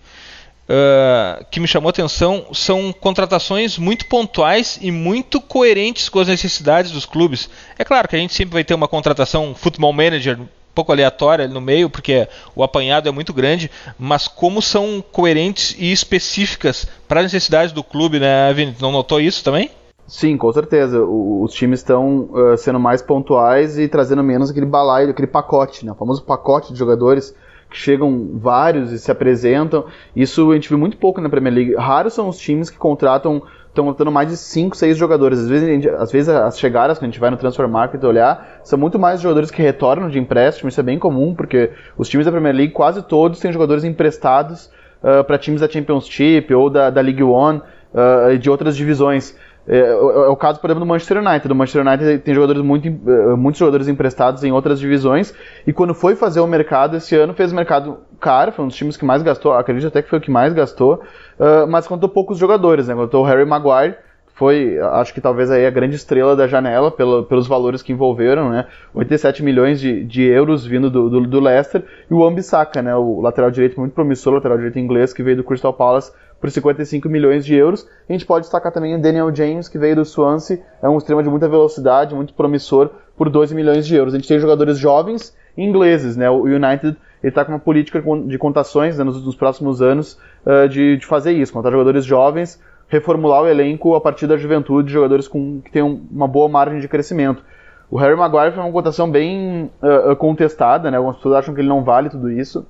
uh, 0.70 1.46
que 1.50 1.60
me 1.60 1.68
chamou 1.68 1.90
a 1.90 1.92
atenção 1.92 2.48
são 2.54 2.94
contratações 2.94 3.78
muito 3.78 4.06
pontuais 4.08 4.78
e 4.82 4.92
muito 4.92 5.40
coerentes 5.40 6.10
com 6.10 6.20
as 6.20 6.28
necessidades 6.28 6.92
dos 6.92 7.06
clubes. 7.06 7.50
É 7.78 7.84
claro 7.84 8.08
que 8.08 8.16
a 8.16 8.20
gente 8.20 8.34
sempre 8.34 8.54
vai 8.54 8.64
ter 8.64 8.74
uma 8.74 8.88
contratação 8.88 9.56
futebol 9.56 9.94
manager 9.94 10.40
um 10.40 10.48
pouco 10.74 10.92
aleatória 10.92 11.48
no 11.48 11.62
meio, 11.62 11.90
porque 11.90 12.28
o 12.54 12.62
apanhado 12.62 13.08
é 13.08 13.12
muito 13.12 13.34
grande, 13.34 13.72
mas 13.98 14.28
como 14.28 14.62
são 14.62 15.04
coerentes 15.12 15.76
e 15.80 15.92
específicas 15.92 16.86
para 17.08 17.22
as 17.22 17.32
necessidades 17.32 17.72
do 17.72 17.84
clube, 17.84 18.20
né, 18.20 18.52
Vini? 18.54 18.76
Não 18.82 18.92
notou 18.92 19.22
isso 19.22 19.44
também? 19.44 19.72
Sim, 20.08 20.38
com 20.38 20.52
certeza. 20.52 21.02
O, 21.02 21.44
os 21.44 21.54
times 21.54 21.80
estão 21.80 22.30
uh, 22.32 22.58
sendo 22.58 22.80
mais 22.80 23.02
pontuais 23.02 23.80
e 23.80 23.88
trazendo 23.88 24.24
menos 24.24 24.52
aquele 24.52 24.66
balaio, 24.66 25.10
aquele 25.10 25.28
pacote, 25.28 25.86
né? 25.86 25.92
o 25.92 25.96
famoso 25.96 26.24
pacote 26.24 26.74
de 26.74 26.78
jogadores 26.78 27.34
chegam 27.78 28.32
vários 28.34 28.92
e 28.92 29.00
se 29.00 29.12
apresentam. 29.12 29.86
Isso 30.16 30.52
a 30.52 30.56
gente 30.56 30.70
viu 30.70 30.78
muito 30.78 30.98
pouco 30.98 31.22
na 31.22 31.30
Premier 31.30 31.54
League. 31.54 31.76
Raros 31.76 32.14
são 32.14 32.30
os 32.30 32.38
times 32.38 32.70
que 32.70 32.78
contratam 32.78 33.42
estão 33.76 33.86
contratando 33.86 34.12
mais 34.12 34.30
de 34.30 34.38
5, 34.38 34.76
6 34.76 34.98
jogadores. 34.98 35.40
Às 35.40 35.50
vezes, 35.50 35.68
gente, 35.68 35.90
às 35.90 36.12
vezes 36.12 36.30
as 36.30 36.58
chegadas, 36.58 36.98
quando 36.98 37.10
a 37.10 37.12
gente 37.12 37.20
vai 37.20 37.30
no 37.30 37.38
Transfer 37.38 37.68
Market 37.68 38.02
olhar, 38.04 38.62
são 38.64 38.80
muito 38.80 38.98
mais 38.98 39.20
jogadores 39.22 39.52
que 39.52 39.62
retornam 39.62 40.10
de 40.10 40.18
empréstimo. 40.18 40.70
Isso 40.70 40.80
é 40.80 40.84
bem 40.84 40.98
comum, 40.98 41.36
porque 41.36 41.72
os 41.98 42.08
times 42.08 42.26
da 42.26 42.32
Premier 42.32 42.56
League, 42.56 42.72
quase 42.72 43.04
todos, 43.04 43.40
têm 43.40 43.52
jogadores 43.52 43.84
emprestados 43.84 44.72
uh, 45.04 45.24
para 45.26 45.38
times 45.38 45.62
da 45.62 45.70
Championship 45.70 46.54
ou 46.54 46.70
da, 46.70 46.90
da 46.90 47.02
League 47.02 47.22
One 47.22 47.60
uh, 47.94 48.32
e 48.32 48.38
de 48.38 48.50
outras 48.50 48.76
divisões. 48.78 49.36
É, 49.68 49.78
é, 49.78 49.90
é, 49.90 49.96
o 49.96 50.36
caso, 50.36 50.60
por 50.60 50.70
exemplo, 50.70 50.86
do 50.86 50.88
Manchester 50.88 51.18
United. 51.18 51.52
O 51.52 51.56
Manchester 51.56 51.86
United 51.86 52.20
tem 52.20 52.34
jogadores 52.34 52.62
muito, 52.62 52.88
eh, 52.88 53.36
muitos 53.36 53.60
jogadores 53.60 53.88
emprestados 53.88 54.44
em 54.44 54.52
outras 54.52 54.80
divisões 54.80 55.34
e 55.66 55.74
quando 55.74 55.94
foi 55.94 56.16
fazer 56.16 56.40
o 56.40 56.48
mercado 56.48 56.98
esse 56.98 57.16
ano, 57.16 57.34
fez 57.34 57.52
mercado 57.52 57.98
caro, 58.20 58.52
foi 58.52 58.66
um 58.66 58.68
dos 58.68 58.78
times 58.78 58.96
que 58.96 59.06
mais 59.06 59.24
gastou, 59.24 59.54
acredito 59.54 59.88
até 59.88 60.02
que 60.02 60.10
foi 60.10 60.20
o 60.20 60.22
que 60.22 60.32
mais 60.32 60.54
gastou, 60.54 61.02
uh, 61.40 61.68
mas 61.68 61.88
contou 61.88 62.08
poucos 62.08 62.38
jogadores, 62.38 62.88
né? 62.88 62.96
Contou 62.96 63.24
o 63.24 63.28
Harry 63.28 63.46
Maguire, 63.46 63.96
foi, 64.36 64.78
acho 64.80 65.14
que 65.14 65.22
talvez 65.22 65.50
aí 65.50 65.66
a 65.66 65.70
grande 65.70 65.96
estrela 65.96 66.36
da 66.36 66.46
janela 66.46 66.92
pelo, 66.92 67.24
pelos 67.24 67.48
valores 67.48 67.82
que 67.82 67.94
envolveram, 67.94 68.50
né? 68.50 68.68
87 68.94 69.42
milhões 69.42 69.80
de, 69.80 70.04
de 70.04 70.24
euros 70.24 70.66
vindo 70.66 70.90
do, 70.90 71.10
do, 71.10 71.22
do 71.22 71.40
Leicester 71.40 71.84
e 72.12 72.14
o 72.14 72.26
Ambissaca, 72.26 72.82
né? 72.82 72.94
O 72.96 73.22
lateral 73.22 73.50
direito 73.50 73.80
muito 73.80 73.94
promissor, 73.94 74.34
lateral 74.34 74.58
direito 74.58 74.78
inglês 74.78 75.14
que 75.14 75.24
veio 75.24 75.38
do 75.38 75.44
Crystal 75.44 75.74
Palace 75.74 76.12
por 76.40 76.50
55 76.50 77.08
milhões 77.10 77.46
de 77.46 77.56
euros. 77.56 77.88
A 78.08 78.12
gente 78.12 78.26
pode 78.26 78.44
destacar 78.44 78.72
também 78.72 78.96
o 78.96 79.02
Daniel 79.02 79.34
James, 79.34 79.68
que 79.68 79.78
veio 79.78 79.96
do 79.96 80.06
Swansea, 80.06 80.62
é 80.82 80.90
um 80.90 80.98
extremo 80.98 81.24
de 81.24 81.30
muita 81.30 81.48
velocidade, 81.48 82.14
muito 82.14 82.34
promissor, 82.34 82.90
por 83.18 83.30
12 83.30 83.56
milhões 83.56 83.88
de 83.88 83.96
euros. 83.96 84.14
A 84.14 84.18
gente 84.18 84.28
tem 84.28 84.40
jogadores 84.40 84.78
jovens 84.78 85.36
ingleses, 85.58 86.18
né? 86.18 86.30
O 86.30 86.44
United 86.44 86.98
está 87.24 87.44
com 87.44 87.52
uma 87.54 87.60
política 87.60 88.04
de 88.28 88.38
contações 88.38 88.98
né, 88.98 89.04
nos, 89.04 89.26
nos, 89.26 89.36
próximos 89.36 89.82
anos 89.82 90.20
uh, 90.46 90.68
de, 90.68 90.98
de, 90.98 91.06
fazer 91.06 91.32
isso, 91.32 91.52
contar 91.52 91.72
jogadores 91.72 92.06
jovens 92.06 92.60
reformular 92.88 93.44
o 93.44 93.48
elenco 93.48 93.96
a 93.96 94.02
partir 94.02 94.28
da 94.28 94.38
juventude, 94.38 94.92
jogadores 94.92 95.28
com, 95.28 95.62
que 95.62 95.72
tenham 95.72 96.02
uma 96.12 96.28
boa 96.28 96.48
margem 96.48 96.80
de 96.80 96.88
crescimento. 96.88 97.44
O 97.90 97.98
Harry 97.98 98.16
Maguire 98.16 98.52
foi 98.52 98.64
uma 98.64 98.72
cotação 98.72 99.10
bem 99.10 99.72
uh, 99.82 100.16
contestada, 100.16 100.90
né? 100.90 100.98
Algumas 100.98 101.18
pessoas 101.18 101.36
acham 101.36 101.54
que 101.54 101.62
ele 101.62 101.68
não 101.68 101.84
vale 101.84 102.10
tudo 102.10 102.32
isso, 102.32 102.66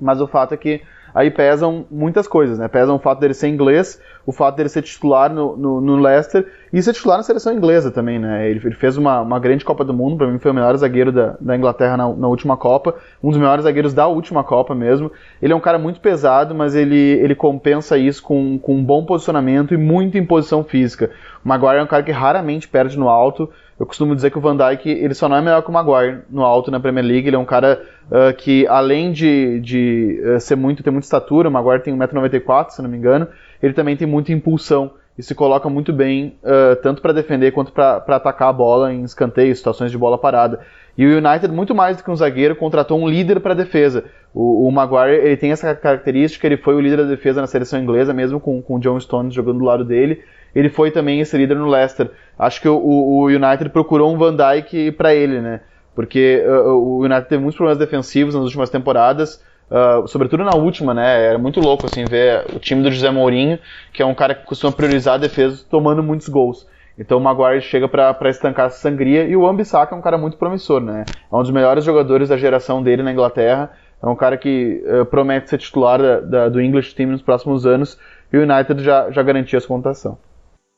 mas 0.00 0.20
o 0.20 0.26
fato 0.26 0.52
é 0.54 0.56
que 0.56 0.82
aí 1.14 1.30
pesam 1.30 1.84
muitas 1.90 2.26
coisas, 2.26 2.58
né? 2.58 2.68
Pesam 2.68 2.96
o 2.96 2.98
fato 2.98 3.20
dele 3.20 3.34
ser 3.34 3.48
inglês, 3.48 4.00
o 4.26 4.32
fato 4.32 4.56
dele 4.56 4.68
ser 4.68 4.82
titular 4.82 5.32
no, 5.32 5.56
no, 5.56 5.80
no 5.80 5.96
Leicester 5.96 6.46
e 6.72 6.82
ser 6.82 6.92
titular 6.92 7.18
na 7.18 7.22
seleção 7.22 7.52
inglesa 7.52 7.90
também, 7.90 8.18
né? 8.18 8.48
Ele, 8.48 8.60
ele 8.64 8.74
fez 8.74 8.96
uma, 8.96 9.20
uma, 9.20 9.38
grande 9.38 9.64
Copa 9.64 9.84
do 9.84 9.92
Mundo, 9.92 10.16
para 10.16 10.26
mim 10.26 10.38
foi 10.38 10.50
o 10.50 10.54
melhor 10.54 10.76
zagueiro 10.76 11.12
da, 11.12 11.36
da 11.40 11.56
Inglaterra 11.56 11.96
na, 11.96 12.08
na, 12.08 12.28
última 12.28 12.56
Copa, 12.56 12.94
um 13.22 13.30
dos 13.30 13.38
melhores 13.38 13.64
zagueiros 13.64 13.92
da 13.92 14.06
última 14.06 14.42
Copa 14.44 14.74
mesmo. 14.74 15.10
Ele 15.40 15.52
é 15.52 15.56
um 15.56 15.60
cara 15.60 15.78
muito 15.78 16.00
pesado, 16.00 16.54
mas 16.54 16.74
ele, 16.74 16.96
ele 16.96 17.34
compensa 17.34 17.98
isso 17.98 18.22
com, 18.22 18.58
com 18.58 18.76
um 18.76 18.84
bom 18.84 19.04
posicionamento 19.04 19.74
e 19.74 19.76
muito 19.76 20.16
em 20.16 20.24
posição 20.24 20.64
física. 20.64 21.10
O 21.44 21.48
Maguire 21.48 21.78
é 21.78 21.82
um 21.82 21.86
cara 21.86 22.02
que 22.02 22.12
raramente 22.12 22.68
perde 22.68 22.98
no 22.98 23.08
alto, 23.08 23.50
eu 23.82 23.86
costumo 23.86 24.14
dizer 24.14 24.30
que 24.30 24.38
o 24.38 24.40
Van 24.40 24.56
Dijk 24.56 24.88
ele 24.88 25.12
só 25.12 25.28
não 25.28 25.34
é 25.34 25.42
melhor 25.42 25.60
que 25.60 25.68
o 25.68 25.72
Maguire 25.72 26.20
no 26.30 26.44
alto 26.44 26.70
na 26.70 26.78
Premier 26.78 27.04
League. 27.04 27.26
Ele 27.26 27.34
é 27.34 27.38
um 27.38 27.44
cara 27.44 27.82
uh, 28.06 28.32
que, 28.32 28.64
além 28.68 29.10
de, 29.10 29.58
de 29.58 30.22
uh, 30.24 30.38
ser 30.38 30.54
muito, 30.54 30.84
ter 30.84 30.92
muita 30.92 31.04
estatura, 31.04 31.48
o 31.48 31.52
Maguire 31.52 31.82
tem 31.82 31.92
1,94m, 31.98 32.70
se 32.70 32.80
não 32.80 32.88
me 32.88 32.96
engano, 32.96 33.26
ele 33.60 33.72
também 33.72 33.96
tem 33.96 34.06
muita 34.06 34.32
impulsão 34.32 34.92
e 35.18 35.22
se 35.24 35.34
coloca 35.34 35.68
muito 35.68 35.92
bem, 35.92 36.36
uh, 36.44 36.76
tanto 36.80 37.02
para 37.02 37.12
defender 37.12 37.50
quanto 37.50 37.72
para 37.72 37.96
atacar 38.06 38.50
a 38.50 38.52
bola 38.52 38.92
em 38.92 39.02
escanteios, 39.02 39.58
situações 39.58 39.90
de 39.90 39.98
bola 39.98 40.16
parada. 40.16 40.60
E 40.96 41.04
o 41.04 41.18
United, 41.18 41.52
muito 41.52 41.74
mais 41.74 41.96
do 41.96 42.04
que 42.04 42.10
um 42.12 42.14
zagueiro, 42.14 42.54
contratou 42.54 43.00
um 43.00 43.08
líder 43.08 43.40
para 43.40 43.50
a 43.50 43.56
defesa. 43.56 44.04
O, 44.32 44.68
o, 44.68 44.70
Maguire 44.70 45.26
ele 45.26 45.36
tem 45.36 45.50
essa 45.50 45.74
característica, 45.74 46.46
ele 46.46 46.56
foi 46.56 46.76
o 46.76 46.80
líder 46.80 46.98
da 46.98 47.02
defesa 47.02 47.40
na 47.40 47.48
seleção 47.48 47.82
inglesa, 47.82 48.14
mesmo 48.14 48.38
com, 48.38 48.62
com 48.62 48.76
o 48.76 48.78
John 48.78 49.00
Stones 49.00 49.34
jogando 49.34 49.58
do 49.58 49.64
lado 49.64 49.84
dele 49.84 50.22
ele 50.54 50.68
foi 50.68 50.90
também 50.90 51.20
esse 51.20 51.36
líder 51.36 51.56
no 51.56 51.68
Leicester. 51.68 52.10
Acho 52.38 52.60
que 52.60 52.68
o, 52.68 52.76
o 52.76 53.26
United 53.26 53.70
procurou 53.70 54.12
um 54.12 54.18
Van 54.18 54.34
Dijk 54.34 54.92
para 54.92 55.14
ele, 55.14 55.40
né? 55.40 55.60
Porque 55.94 56.42
uh, 56.46 56.70
o 56.70 57.00
United 57.00 57.28
teve 57.28 57.42
muitos 57.42 57.56
problemas 57.56 57.78
defensivos 57.78 58.34
nas 58.34 58.44
últimas 58.44 58.70
temporadas, 58.70 59.42
uh, 59.70 60.06
sobretudo 60.08 60.44
na 60.44 60.54
última, 60.54 60.94
né? 60.94 61.26
Era 61.26 61.38
muito 61.38 61.60
louco 61.60 61.86
assim 61.86 62.04
ver 62.04 62.44
o 62.54 62.58
time 62.58 62.82
do 62.82 62.90
José 62.90 63.10
Mourinho, 63.10 63.58
que 63.92 64.02
é 64.02 64.06
um 64.06 64.14
cara 64.14 64.34
que 64.34 64.46
costuma 64.46 64.72
priorizar 64.72 65.14
a 65.14 65.18
defesa, 65.18 65.64
tomando 65.68 66.02
muitos 66.02 66.28
gols. 66.28 66.66
Então 66.98 67.18
o 67.18 67.20
Maguire 67.20 67.62
chega 67.62 67.88
para 67.88 68.28
estancar 68.28 68.66
essa 68.66 68.78
sangria 68.78 69.24
e 69.24 69.36
o 69.36 69.46
Ambissaca 69.46 69.94
é 69.94 69.98
um 69.98 70.02
cara 70.02 70.18
muito 70.18 70.36
promissor, 70.36 70.80
né? 70.80 71.04
É 71.30 71.34
um 71.34 71.40
dos 71.40 71.50
melhores 71.50 71.84
jogadores 71.84 72.28
da 72.28 72.36
geração 72.36 72.82
dele 72.82 73.02
na 73.02 73.12
Inglaterra. 73.12 73.70
É 74.02 74.06
um 74.06 74.16
cara 74.16 74.36
que 74.36 74.82
uh, 74.84 75.06
promete 75.06 75.48
ser 75.48 75.58
titular 75.58 76.00
da, 76.00 76.20
da, 76.20 76.48
do 76.48 76.60
English 76.60 76.94
Team 76.94 77.10
nos 77.10 77.22
próximos 77.22 77.64
anos 77.64 77.98
e 78.32 78.36
o 78.36 78.42
United 78.42 78.82
já, 78.82 79.10
já 79.10 79.22
garantiu 79.22 79.56
essa 79.56 79.68
contação. 79.68 80.18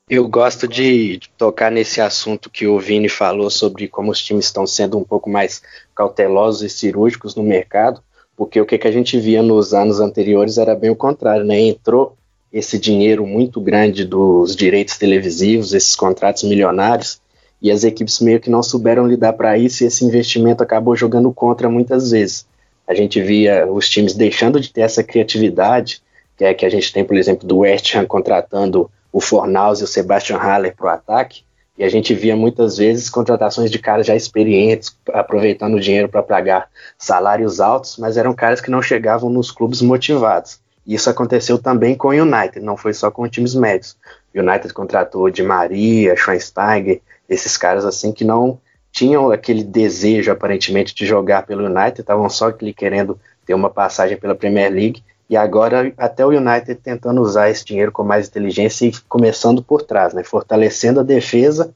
Eu 0.07 0.29
gosto 0.29 0.69
de 0.69 1.19
tocar 1.39 1.73
nesse 1.73 1.99
assunto 1.99 2.51
que 2.51 2.67
o 2.67 2.79
Vini 2.79 3.09
falou 3.09 3.49
sobre 3.49 3.89
como 3.89 4.11
os 4.11 4.23
times 4.23 4.45
estão 4.45 4.67
sendo 4.67 4.99
um 4.99 5.03
pouco 5.03 5.31
mais 5.31 5.63
cautelosos 5.95 6.61
e 6.61 6.69
cirúrgicos 6.69 7.35
no 7.35 7.43
mercado, 7.43 8.03
porque 8.37 8.61
o 8.61 8.67
que, 8.67 8.77
que 8.77 8.87
a 8.87 8.93
gente 8.93 9.19
via 9.19 9.43
nos 9.43 9.73
anos 9.73 10.01
anteriores 10.01 10.59
era 10.59 10.75
bem 10.75 10.91
o 10.91 10.97
contrário, 10.97 11.43
né? 11.43 11.59
Entrou 11.59 12.19
esse 12.53 12.79
dinheiro 12.79 13.27
muito 13.27 13.63
grande 13.63 14.05
dos 14.05 14.55
direitos 14.55 14.99
televisivos, 14.99 15.73
esses 15.73 15.97
contratos 15.97 16.43
milionários, 16.43 17.19
e 17.63 17.71
as 17.71 17.83
equipes 17.83 18.21
meio 18.21 18.41
que 18.41 18.51
não 18.51 18.63
souberam 18.63 19.07
lidar 19.07 19.33
para 19.33 19.57
isso 19.57 19.85
e 19.85 19.87
esse 19.87 20.05
investimento 20.05 20.63
acabou 20.63 20.95
jogando 20.95 21.33
contra 21.33 21.71
muitas 21.71 22.11
vezes. 22.11 22.47
A 22.87 22.93
gente 22.93 23.23
via 23.23 23.67
os 23.73 23.89
times 23.89 24.13
deixando 24.13 24.61
de 24.61 24.71
ter 24.71 24.83
essa 24.83 25.03
criatividade, 25.03 26.03
que 26.37 26.45
é 26.45 26.53
que 26.53 26.67
a 26.67 26.69
gente 26.69 26.93
tem, 26.93 27.03
por 27.03 27.17
exemplo, 27.17 27.49
do 27.49 27.61
West 27.61 27.95
Ham 27.95 28.05
contratando 28.05 28.91
o 29.15 29.21
Fornaus 29.21 29.81
e 29.81 29.85
o 29.85 29.87
Sebastian 29.87 30.39
Haller 30.39 30.75
para 30.75 30.87
o 30.87 30.89
ataque, 30.89 31.45
e 31.79 31.85
a 31.85 31.89
gente 31.89 32.13
via 32.13 32.35
muitas 32.35 32.79
vezes 32.79 33.09
contratações 33.09 33.71
de 33.71 33.79
caras 33.79 34.09
já 34.09 34.17
experientes, 34.17 34.97
aproveitando 35.13 35.75
o 35.75 35.81
dinheiro 35.81 36.09
para 36.09 36.21
pagar 36.21 36.69
salários 36.99 37.61
altos, 37.61 37.97
mas 37.97 38.17
eram 38.17 38.35
caras 38.35 38.61
que 38.61 38.73
não 38.73 38.83
chegavam 38.83 39.31
nos 39.31 39.53
clubes 39.53 39.81
motivados. 39.81 40.59
Isso 40.85 41.09
aconteceu 41.09 41.59
também 41.59 41.95
com 41.95 42.09
o 42.09 42.11
United, 42.11 42.59
não 42.59 42.77
foi 42.77 42.93
só 42.93 43.09
com 43.09 43.29
times 43.29 43.55
médios. 43.55 43.97
O 44.35 44.41
United 44.41 44.75
contratou 44.75 45.31
Di 45.31 45.45
Maria, 45.45 46.17
Schweinsteiger, 46.17 47.01
esses 47.29 47.57
caras 47.57 47.85
assim 47.85 48.11
que 48.11 48.25
não 48.25 48.59
tinham 48.91 49.31
aquele 49.31 49.63
desejo 49.63 50.33
aparentemente 50.33 50.93
de 50.93 51.07
jogar 51.07 51.47
pelo 51.47 51.65
United, 51.65 52.01
estavam 52.01 52.29
só 52.29 52.51
querendo 52.51 53.19
ter 53.47 53.55
uma 53.55 53.71
passagem 53.71 54.17
pela 54.17 54.35
Premier 54.35 54.73
League 54.73 55.05
e 55.29 55.37
agora 55.37 55.93
até 55.97 56.25
o 56.25 56.31
United 56.31 56.75
tentando 56.77 57.21
usar 57.21 57.49
esse 57.49 57.65
dinheiro 57.65 57.91
com 57.91 58.03
mais 58.03 58.29
inteligência 58.29 58.87
e 58.87 58.93
começando 59.09 59.63
por 59.63 59.83
trás, 59.83 60.13
né? 60.13 60.23
fortalecendo 60.23 61.01
a 61.01 61.03
defesa 61.05 61.75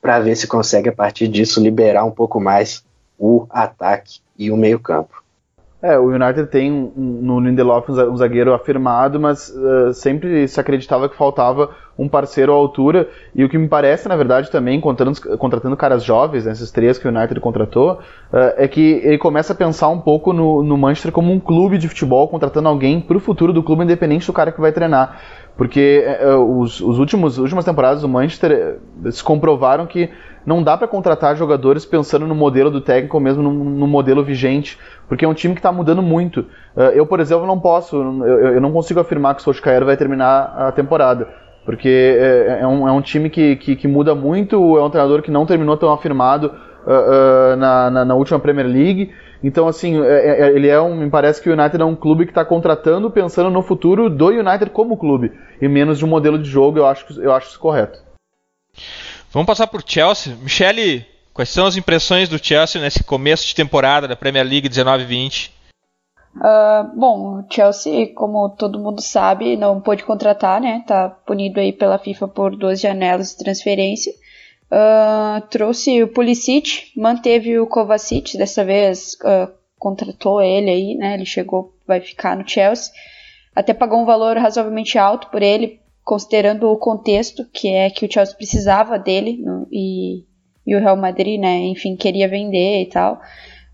para 0.00 0.20
ver 0.20 0.36
se 0.36 0.46
consegue 0.46 0.88
a 0.88 0.92
partir 0.92 1.28
disso 1.28 1.60
liberar 1.60 2.04
um 2.04 2.10
pouco 2.10 2.40
mais 2.40 2.84
o 3.18 3.46
ataque 3.50 4.20
e 4.38 4.50
o 4.50 4.56
meio-campo. 4.56 5.23
É, 5.84 5.98
o 5.98 6.06
United 6.06 6.46
tem 6.46 6.70
no 6.70 7.38
Lindelof 7.38 7.90
um 7.90 8.16
zagueiro 8.16 8.54
afirmado, 8.54 9.20
mas 9.20 9.50
uh, 9.50 9.92
sempre 9.92 10.48
se 10.48 10.58
acreditava 10.58 11.10
que 11.10 11.14
faltava 11.14 11.72
um 11.98 12.08
parceiro 12.08 12.52
à 12.52 12.54
altura. 12.54 13.06
E 13.34 13.44
o 13.44 13.50
que 13.50 13.58
me 13.58 13.68
parece, 13.68 14.08
na 14.08 14.16
verdade, 14.16 14.50
também, 14.50 14.80
contratando, 14.80 15.36
contratando 15.36 15.76
caras 15.76 16.02
jovens, 16.02 16.46
né, 16.46 16.52
esses 16.52 16.70
três 16.70 16.96
que 16.96 17.06
o 17.06 17.10
United 17.10 17.38
contratou, 17.38 17.98
uh, 18.32 18.54
é 18.56 18.66
que 18.66 19.02
ele 19.04 19.18
começa 19.18 19.52
a 19.52 19.56
pensar 19.56 19.90
um 19.90 20.00
pouco 20.00 20.32
no, 20.32 20.62
no 20.62 20.78
Manchester 20.78 21.12
como 21.12 21.30
um 21.30 21.38
clube 21.38 21.76
de 21.76 21.86
futebol, 21.86 22.28
contratando 22.28 22.66
alguém 22.66 22.98
para 22.98 23.18
o 23.18 23.20
futuro 23.20 23.52
do 23.52 23.62
clube, 23.62 23.84
independente 23.84 24.26
do 24.26 24.32
cara 24.32 24.50
que 24.50 24.62
vai 24.62 24.72
treinar. 24.72 25.20
Porque 25.54 26.02
uh, 26.18 26.60
os, 26.60 26.80
os 26.80 26.98
últimos, 26.98 27.36
últimas 27.36 27.62
temporadas 27.62 28.00
do 28.00 28.08
Manchester 28.08 28.78
se 29.10 29.22
comprovaram 29.22 29.84
que 29.84 30.08
não 30.46 30.62
dá 30.62 30.76
para 30.76 30.86
contratar 30.86 31.36
jogadores 31.36 31.84
pensando 31.84 32.26
no 32.26 32.34
modelo 32.34 32.70
do 32.70 32.80
técnico 32.80 33.16
ou 33.16 33.22
mesmo 33.22 33.42
no, 33.42 33.52
no 33.52 33.86
modelo 33.86 34.22
vigente, 34.22 34.78
porque 35.08 35.24
é 35.24 35.28
um 35.28 35.34
time 35.34 35.54
que 35.54 35.60
está 35.60 35.72
mudando 35.72 36.02
muito. 36.02 36.40
Uh, 36.76 36.92
eu, 36.94 37.06
por 37.06 37.20
exemplo, 37.20 37.46
não 37.46 37.58
posso, 37.58 37.96
eu, 37.96 38.54
eu, 38.54 38.60
não 38.60 38.72
consigo 38.72 39.00
afirmar 39.00 39.34
que 39.34 39.40
o 39.40 39.44
Solskjaer 39.44 39.84
vai 39.84 39.96
terminar 39.96 40.54
a 40.56 40.72
temporada, 40.72 41.28
porque 41.64 41.88
é, 41.88 42.60
é, 42.60 42.66
um, 42.66 42.86
é 42.86 42.92
um, 42.92 43.00
time 43.00 43.30
que, 43.30 43.56
que, 43.56 43.76
que, 43.76 43.88
muda 43.88 44.14
muito, 44.14 44.76
é 44.76 44.82
um 44.82 44.90
treinador 44.90 45.22
que 45.22 45.30
não 45.30 45.46
terminou 45.46 45.76
tão 45.76 45.92
afirmado 45.92 46.52
uh, 46.86 47.52
uh, 47.54 47.56
na, 47.56 47.90
na, 47.90 48.04
na, 48.04 48.14
última 48.14 48.38
Premier 48.38 48.66
League. 48.66 49.12
Então, 49.42 49.68
assim, 49.68 50.02
é, 50.02 50.52
ele 50.54 50.68
é 50.68 50.80
um. 50.80 50.96
Me 50.96 51.10
parece 51.10 51.42
que 51.42 51.50
o 51.50 51.52
United 51.52 51.80
é 51.80 51.84
um 51.84 51.94
clube 51.94 52.24
que 52.24 52.30
está 52.30 52.44
contratando 52.44 53.10
pensando 53.10 53.50
no 53.50 53.62
futuro 53.62 54.08
do 54.08 54.28
United 54.28 54.70
como 54.70 54.96
clube 54.96 55.32
e 55.60 55.68
menos 55.68 55.98
de 55.98 56.04
um 56.04 56.08
modelo 56.08 56.38
de 56.38 56.48
jogo. 56.48 56.78
Eu 56.78 56.86
acho, 56.86 57.20
eu 57.20 57.30
acho 57.30 57.48
isso 57.48 57.58
correto. 57.58 58.02
Vamos 59.34 59.48
passar 59.48 59.66
por 59.66 59.82
Chelsea. 59.84 60.36
Michele, 60.36 61.04
quais 61.32 61.48
são 61.48 61.66
as 61.66 61.76
impressões 61.76 62.28
do 62.28 62.38
Chelsea 62.38 62.80
nesse 62.80 63.02
começo 63.02 63.44
de 63.44 63.52
temporada 63.56 64.06
da 64.06 64.14
Premier 64.14 64.46
League 64.46 64.68
19-20? 64.68 65.50
Uh, 66.36 66.96
bom, 66.96 67.40
o 67.40 67.44
Chelsea, 67.52 68.14
como 68.14 68.50
todo 68.50 68.78
mundo 68.78 69.02
sabe, 69.02 69.56
não 69.56 69.80
pôde 69.80 70.04
contratar, 70.04 70.60
né? 70.60 70.84
Tá 70.86 71.08
punido 71.08 71.58
aí 71.58 71.72
pela 71.72 71.98
FIFA 71.98 72.28
por 72.28 72.54
duas 72.54 72.80
janelas 72.80 73.30
de 73.30 73.38
transferência. 73.38 74.12
Uh, 74.70 75.40
trouxe 75.48 76.00
o 76.00 76.06
Pulisic, 76.06 76.92
manteve 76.96 77.58
o 77.58 77.66
Kovacic, 77.66 78.38
dessa 78.38 78.64
vez 78.64 79.14
uh, 79.14 79.52
contratou 79.76 80.40
ele 80.40 80.70
aí, 80.70 80.94
né? 80.94 81.14
Ele 81.14 81.26
chegou, 81.26 81.74
vai 81.84 82.00
ficar 82.00 82.36
no 82.36 82.48
Chelsea. 82.48 82.92
Até 83.52 83.74
pagou 83.74 84.00
um 84.00 84.06
valor 84.06 84.36
razoavelmente 84.36 84.96
alto 84.96 85.28
por 85.28 85.42
ele, 85.42 85.80
considerando 86.04 86.68
o 86.70 86.76
contexto, 86.76 87.46
que 87.52 87.68
é 87.68 87.88
que 87.90 88.04
o 88.04 88.12
Chelsea 88.12 88.36
precisava 88.36 88.98
dele 88.98 89.38
no, 89.42 89.66
e, 89.72 90.24
e 90.66 90.76
o 90.76 90.80
Real 90.80 90.96
Madrid, 90.96 91.40
né? 91.40 91.60
Enfim, 91.64 91.96
queria 91.96 92.28
vender 92.28 92.82
e 92.82 92.86
tal. 92.86 93.20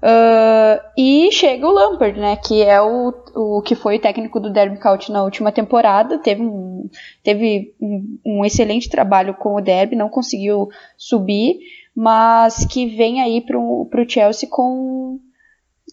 Uh, 0.03 0.81
e 0.97 1.31
chega 1.31 1.67
o 1.67 1.71
Lampard, 1.71 2.19
né, 2.19 2.35
que 2.35 2.63
é 2.63 2.81
o, 2.81 3.13
o 3.37 3.61
que 3.61 3.75
foi 3.75 3.97
o 3.97 4.01
técnico 4.01 4.41
do 4.41 4.51
Derby 4.51 4.79
County 4.79 5.13
na 5.13 5.23
última 5.23 5.53
temporada, 5.53 6.19
teve, 6.19 6.41
um, 6.41 6.89
teve 7.23 7.75
um, 7.79 8.19
um, 8.25 8.43
excelente 8.43 8.89
trabalho 8.89 9.35
com 9.35 9.57
o 9.57 9.61
Derby, 9.61 9.97
não 9.97 10.09
conseguiu 10.09 10.71
subir, 10.97 11.59
mas 11.95 12.65
que 12.65 12.87
vem 12.87 13.21
aí 13.21 13.43
para 13.43 13.59
o 13.59 14.09
Chelsea 14.09 14.49
com 14.49 15.21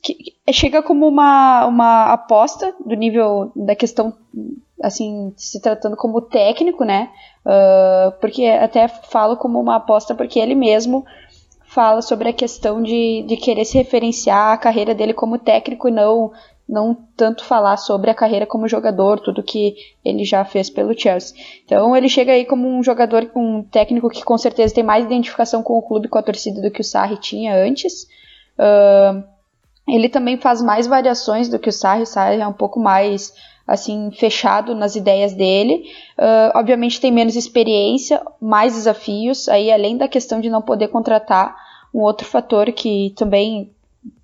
que 0.01 0.15
chega 0.53 0.81
como 0.81 1.05
uma, 1.05 1.65
uma 1.65 2.13
aposta 2.13 2.73
do 2.85 2.95
nível 2.95 3.51
da 3.55 3.75
questão 3.75 4.13
assim 4.81 5.33
se 5.35 5.61
tratando 5.61 5.95
como 5.95 6.21
técnico, 6.21 6.83
né? 6.83 7.09
Uh, 7.45 8.11
porque 8.19 8.45
até 8.45 8.87
falo 8.87 9.37
como 9.37 9.59
uma 9.59 9.77
aposta 9.77 10.13
porque 10.13 10.39
ele 10.39 10.55
mesmo 10.55 11.05
fala 11.67 12.01
sobre 12.01 12.29
a 12.29 12.33
questão 12.33 12.81
de, 12.81 13.23
de 13.27 13.37
querer 13.37 13.65
se 13.65 13.77
referenciar 13.77 14.53
a 14.53 14.57
carreira 14.57 14.95
dele 14.95 15.13
como 15.13 15.37
técnico 15.37 15.87
e 15.87 15.91
não, 15.91 16.31
não 16.67 16.95
tanto 17.15 17.43
falar 17.43 17.77
sobre 17.77 18.09
a 18.09 18.15
carreira 18.15 18.45
como 18.45 18.67
jogador, 18.67 19.19
tudo 19.19 19.43
que 19.43 19.75
ele 20.03 20.23
já 20.23 20.43
fez 20.43 20.69
pelo 20.69 20.97
Chelsea. 20.97 21.37
Então 21.65 21.95
ele 21.95 22.09
chega 22.09 22.31
aí 22.31 22.45
como 22.45 22.67
um 22.67 22.81
jogador, 22.81 23.29
um 23.35 23.63
técnico 23.63 24.09
que 24.09 24.23
com 24.23 24.37
certeza 24.37 24.73
tem 24.73 24.83
mais 24.83 25.05
identificação 25.05 25.61
com 25.61 25.77
o 25.77 25.81
clube, 25.81 26.07
com 26.07 26.17
a 26.17 26.23
torcida 26.23 26.61
do 26.61 26.71
que 26.71 26.81
o 26.81 26.83
Sarri 26.83 27.17
tinha 27.17 27.55
antes. 27.55 28.07
Uh, 28.57 29.23
ele 29.87 30.09
também 30.09 30.37
faz 30.37 30.61
mais 30.61 30.87
variações 30.87 31.47
do 31.47 31.59
que 31.59 31.69
o 31.69 31.73
Sarri, 31.73 32.03
o 32.03 32.07
Sarri 32.07 32.41
é 32.41 32.47
um 32.47 32.53
pouco 32.53 32.79
mais 32.79 33.33
assim 33.67 34.09
fechado 34.11 34.73
nas 34.73 34.95
ideias 34.95 35.33
dele. 35.33 35.83
Uh, 36.17 36.57
obviamente 36.57 37.01
tem 37.01 37.11
menos 37.11 37.35
experiência, 37.35 38.21
mais 38.39 38.73
desafios. 38.73 39.49
Aí 39.49 39.71
além 39.71 39.97
da 39.97 40.07
questão 40.07 40.39
de 40.39 40.49
não 40.49 40.61
poder 40.61 40.87
contratar 40.87 41.55
um 41.93 41.99
outro 41.99 42.25
fator 42.25 42.71
que 42.71 43.13
também 43.17 43.71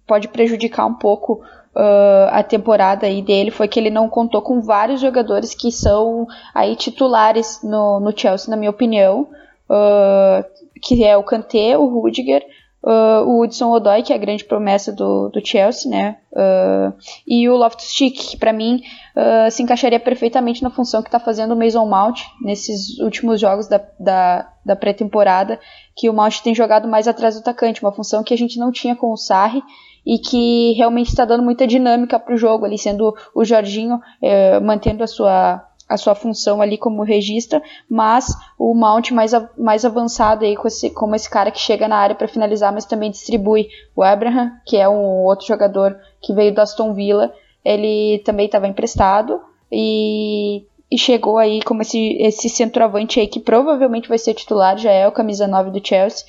pode 0.07 0.27
prejudicar 0.27 0.85
um 0.85 0.93
pouco 0.93 1.41
uh, 1.75 2.29
a 2.31 2.43
temporada 2.43 3.05
aí 3.05 3.21
dele 3.21 3.51
foi 3.51 3.67
que 3.67 3.79
ele 3.79 3.89
não 3.89 4.09
contou 4.09 4.41
com 4.41 4.61
vários 4.61 5.01
jogadores 5.01 5.53
que 5.53 5.71
são 5.71 6.27
aí 6.53 6.75
titulares 6.75 7.61
no, 7.63 7.99
no 7.99 8.17
Chelsea, 8.17 8.49
na 8.49 8.57
minha 8.57 8.71
opinião, 8.71 9.27
uh, 9.69 10.43
que 10.81 11.03
é 11.03 11.17
o 11.17 11.23
Kanté, 11.23 11.77
o 11.77 11.85
Rudiger, 11.87 12.45
uh, 12.83 13.25
o 13.25 13.41
Hudson 13.41 13.71
Odoi, 13.71 14.03
que 14.03 14.11
é 14.11 14.15
a 14.15 14.19
grande 14.19 14.43
promessa 14.43 14.91
do, 14.91 15.29
do 15.29 15.45
Chelsea, 15.45 15.89
né? 15.89 16.17
Uh, 16.31 16.93
e 17.27 17.47
o 17.47 17.55
Loftus-Cheek, 17.55 18.31
que 18.31 18.37
para 18.37 18.51
mim 18.51 18.81
uh, 19.15 19.49
se 19.49 19.63
encaixaria 19.63 19.99
perfeitamente 19.99 20.61
na 20.61 20.69
função 20.69 21.01
que 21.01 21.07
está 21.07 21.19
fazendo 21.19 21.53
o 21.53 21.57
Mason 21.57 21.85
Mount 21.85 22.21
nesses 22.41 22.99
últimos 22.99 23.39
jogos 23.39 23.67
da, 23.67 23.81
da, 23.99 24.49
da 24.65 24.75
pré-temporada, 24.75 25.59
que 25.95 26.09
o 26.09 26.13
Mount 26.13 26.41
tem 26.41 26.53
jogado 26.53 26.87
mais 26.87 27.07
atrás 27.07 27.35
do 27.35 27.39
atacante, 27.39 27.81
uma 27.81 27.91
função 27.91 28.23
que 28.23 28.33
a 28.33 28.37
gente 28.37 28.59
não 28.59 28.71
tinha 28.71 28.95
com 28.95 29.11
o 29.11 29.17
Sarri 29.17 29.61
e 30.05 30.19
que 30.19 30.73
realmente 30.73 31.07
está 31.07 31.23
dando 31.23 31.43
muita 31.43 31.65
dinâmica 31.65 32.19
para 32.19 32.35
o 32.35 32.37
jogo, 32.37 32.65
ali 32.65 32.77
sendo 32.77 33.15
o 33.33 33.45
Jorginho 33.45 34.01
eh, 34.21 34.59
mantendo 34.59 35.01
a 35.01 35.07
sua 35.07 35.65
a 35.87 35.97
sua 35.97 36.15
função 36.15 36.61
ali 36.61 36.77
como 36.77 37.03
regista, 37.03 37.61
mas 37.89 38.27
o 38.57 38.73
Mount 38.73 39.11
mais, 39.11 39.31
mais 39.57 39.83
avançado 39.83 40.45
aí 40.45 40.55
com 40.55 40.67
esse, 40.67 40.89
como 40.89 41.15
esse 41.15 41.29
cara 41.29 41.51
que 41.51 41.59
chega 41.59 41.87
na 41.87 41.97
área 41.97 42.15
para 42.15 42.27
finalizar, 42.27 42.73
mas 42.73 42.85
também 42.85 43.11
distribui. 43.11 43.67
O 43.95 44.01
Abraham, 44.01 44.51
que 44.65 44.77
é 44.77 44.87
um 44.87 45.23
outro 45.23 45.45
jogador 45.45 45.97
que 46.21 46.33
veio 46.33 46.53
do 46.53 46.61
Aston 46.61 46.93
Villa, 46.93 47.33
ele 47.63 48.19
também 48.19 48.45
estava 48.45 48.67
emprestado 48.67 49.41
e, 49.71 50.65
e, 50.91 50.97
chegou 50.97 51.37
aí 51.37 51.61
como 51.61 51.81
esse, 51.81 52.17
esse 52.19 52.49
centroavante 52.49 53.19
aí 53.19 53.27
que 53.27 53.39
provavelmente 53.39 54.09
vai 54.09 54.17
ser 54.17 54.33
titular, 54.33 54.77
já 54.77 54.91
é 54.91 55.07
o 55.07 55.11
camisa 55.11 55.47
9 55.47 55.71
do 55.71 55.85
Chelsea. 55.85 56.25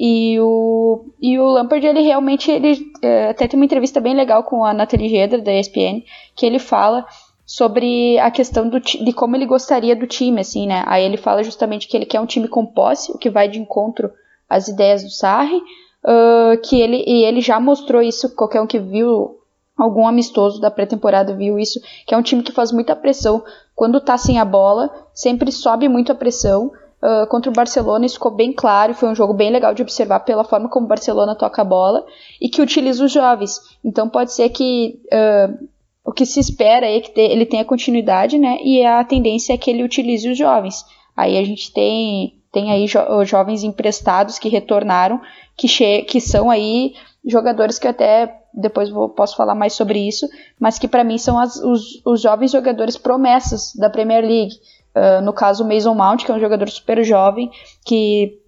E 0.00 0.38
o, 0.38 1.06
e 1.20 1.40
o 1.40 1.46
Lampard, 1.48 1.84
ele 1.84 2.02
realmente, 2.02 2.52
ele 2.52 2.78
é, 3.02 3.30
até 3.30 3.48
tem 3.48 3.58
uma 3.58 3.66
entrevista 3.66 4.00
bem 4.00 4.14
legal 4.14 4.44
com 4.44 4.64
a 4.64 4.72
Nathalie 4.72 5.08
Gedra, 5.08 5.42
da 5.42 5.52
ESPN, 5.52 6.04
que 6.36 6.46
ele 6.46 6.60
fala 6.60 7.04
sobre 7.48 8.18
a 8.18 8.30
questão 8.30 8.68
do, 8.68 8.78
de 8.78 9.10
como 9.14 9.34
ele 9.34 9.46
gostaria 9.46 9.96
do 9.96 10.06
time, 10.06 10.38
assim, 10.38 10.66
né? 10.66 10.84
Aí 10.86 11.02
ele 11.02 11.16
fala 11.16 11.42
justamente 11.42 11.88
que 11.88 11.96
ele 11.96 12.04
quer 12.04 12.20
um 12.20 12.26
time 12.26 12.46
com 12.46 12.66
posse, 12.66 13.10
o 13.10 13.16
que 13.16 13.30
vai 13.30 13.48
de 13.48 13.58
encontro 13.58 14.10
às 14.46 14.68
ideias 14.68 15.02
do 15.02 15.08
Sarri, 15.08 15.56
uh, 15.56 16.60
que 16.62 16.78
ele, 16.78 17.02
e 17.06 17.24
ele 17.24 17.40
já 17.40 17.58
mostrou 17.58 18.02
isso, 18.02 18.34
qualquer 18.34 18.60
um 18.60 18.66
que 18.66 18.78
viu 18.78 19.38
algum 19.78 20.06
amistoso 20.06 20.60
da 20.60 20.70
pré-temporada 20.70 21.34
viu 21.34 21.58
isso, 21.58 21.80
que 22.06 22.14
é 22.14 22.18
um 22.18 22.22
time 22.22 22.42
que 22.42 22.52
faz 22.52 22.70
muita 22.70 22.94
pressão 22.94 23.42
quando 23.74 23.98
tá 23.98 24.18
sem 24.18 24.38
a 24.38 24.44
bola, 24.44 24.90
sempre 25.14 25.50
sobe 25.50 25.88
muito 25.88 26.12
a 26.12 26.14
pressão, 26.14 26.70
Uh, 27.00 27.28
contra 27.28 27.48
o 27.48 27.54
Barcelona, 27.54 28.06
isso 28.06 28.16
ficou 28.16 28.32
bem 28.32 28.52
claro, 28.52 28.92
foi 28.92 29.08
um 29.08 29.14
jogo 29.14 29.32
bem 29.32 29.52
legal 29.52 29.72
de 29.72 29.82
observar 29.82 30.18
pela 30.18 30.42
forma 30.42 30.68
como 30.68 30.84
o 30.84 30.88
Barcelona 30.88 31.36
toca 31.36 31.62
a 31.62 31.64
bola 31.64 32.04
e 32.40 32.48
que 32.48 32.60
utiliza 32.60 33.04
os 33.04 33.12
jovens. 33.12 33.60
Então 33.84 34.08
pode 34.08 34.32
ser 34.32 34.48
que 34.48 35.00
uh, 35.06 35.68
o 36.08 36.12
que 36.12 36.24
se 36.24 36.40
espera 36.40 36.86
é 36.86 37.00
que 37.00 37.20
ele 37.20 37.44
tenha 37.44 37.66
continuidade, 37.66 38.38
né? 38.38 38.56
E 38.64 38.82
a 38.82 39.04
tendência 39.04 39.52
é 39.52 39.58
que 39.58 39.70
ele 39.70 39.84
utilize 39.84 40.26
os 40.26 40.38
jovens. 40.38 40.82
Aí 41.14 41.36
a 41.36 41.44
gente 41.44 41.70
tem, 41.70 42.34
tem 42.50 42.72
aí 42.72 42.86
jo 42.86 42.98
jovens 43.26 43.62
emprestados 43.62 44.38
que 44.38 44.48
retornaram, 44.48 45.20
que, 45.54 45.68
que 46.04 46.18
são 46.18 46.50
aí 46.50 46.94
jogadores 47.26 47.78
que 47.78 47.86
até 47.86 48.40
depois 48.54 48.88
vou, 48.88 49.10
posso 49.10 49.36
falar 49.36 49.54
mais 49.54 49.74
sobre 49.74 49.98
isso, 49.98 50.26
mas 50.58 50.78
que 50.78 50.88
para 50.88 51.04
mim 51.04 51.18
são 51.18 51.38
as, 51.38 51.56
os, 51.56 52.00
os, 52.06 52.22
jovens 52.22 52.52
jogadores 52.52 52.96
promessas 52.96 53.74
da 53.74 53.90
Premier 53.90 54.24
League. 54.24 54.54
Uh, 54.96 55.20
no 55.22 55.34
caso, 55.34 55.62
o 55.62 55.68
Mason 55.68 55.94
Mount, 55.94 56.24
que 56.24 56.30
é 56.30 56.34
um 56.34 56.40
jogador 56.40 56.70
super 56.70 57.04
jovem, 57.04 57.50
que 57.84 58.38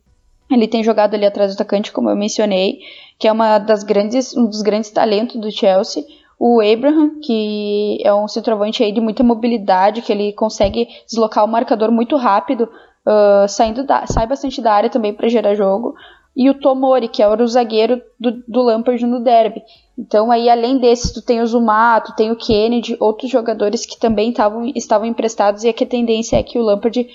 ele 0.50 0.66
tem 0.66 0.82
jogado 0.82 1.12
ali 1.12 1.26
atrás 1.26 1.52
do 1.52 1.56
atacante, 1.56 1.92
como 1.92 2.08
eu 2.08 2.16
mencionei, 2.16 2.78
que 3.18 3.28
é 3.28 3.32
uma 3.32 3.58
das 3.58 3.82
grandes, 3.82 4.34
um 4.34 4.46
dos 4.46 4.62
grandes 4.62 4.88
talentos 4.88 5.38
do 5.38 5.50
Chelsea 5.50 6.02
o 6.42 6.58
Abraham, 6.58 7.20
que 7.20 7.98
é 8.02 8.14
um 8.14 8.26
centroavante 8.26 8.82
aí 8.82 8.90
de 8.90 9.00
muita 9.00 9.22
mobilidade, 9.22 10.00
que 10.00 10.10
ele 10.10 10.32
consegue 10.32 10.88
deslocar 11.06 11.44
o 11.44 11.48
marcador 11.48 11.92
muito 11.92 12.16
rápido, 12.16 12.66
uh, 13.06 13.46
saindo 13.46 13.84
da, 13.84 14.06
sai 14.06 14.26
bastante 14.26 14.62
da 14.62 14.72
área 14.72 14.88
também 14.88 15.12
para 15.12 15.28
gerar 15.28 15.54
jogo. 15.54 15.94
E 16.34 16.48
o 16.48 16.54
Tomori, 16.54 17.08
que 17.08 17.22
era 17.22 17.44
o 17.44 17.46
zagueiro 17.46 18.00
do, 18.18 18.42
do 18.48 18.62
Lampard 18.62 19.04
no 19.04 19.22
derby. 19.22 19.60
Então 19.98 20.30
aí, 20.30 20.48
além 20.48 20.78
desses, 20.78 21.12
tu 21.12 21.20
tem 21.20 21.42
o 21.42 21.46
Zuma, 21.46 22.00
tu 22.00 22.16
tem 22.16 22.30
o 22.30 22.36
Kennedy, 22.36 22.96
outros 22.98 23.30
jogadores 23.30 23.84
que 23.84 24.00
também 24.00 24.32
tavam, 24.32 24.64
estavam 24.74 25.06
emprestados, 25.06 25.62
e 25.62 25.68
aqui 25.68 25.84
a 25.84 25.86
tendência 25.86 26.38
é 26.38 26.42
que 26.42 26.58
o 26.58 26.62
Lampard 26.62 27.06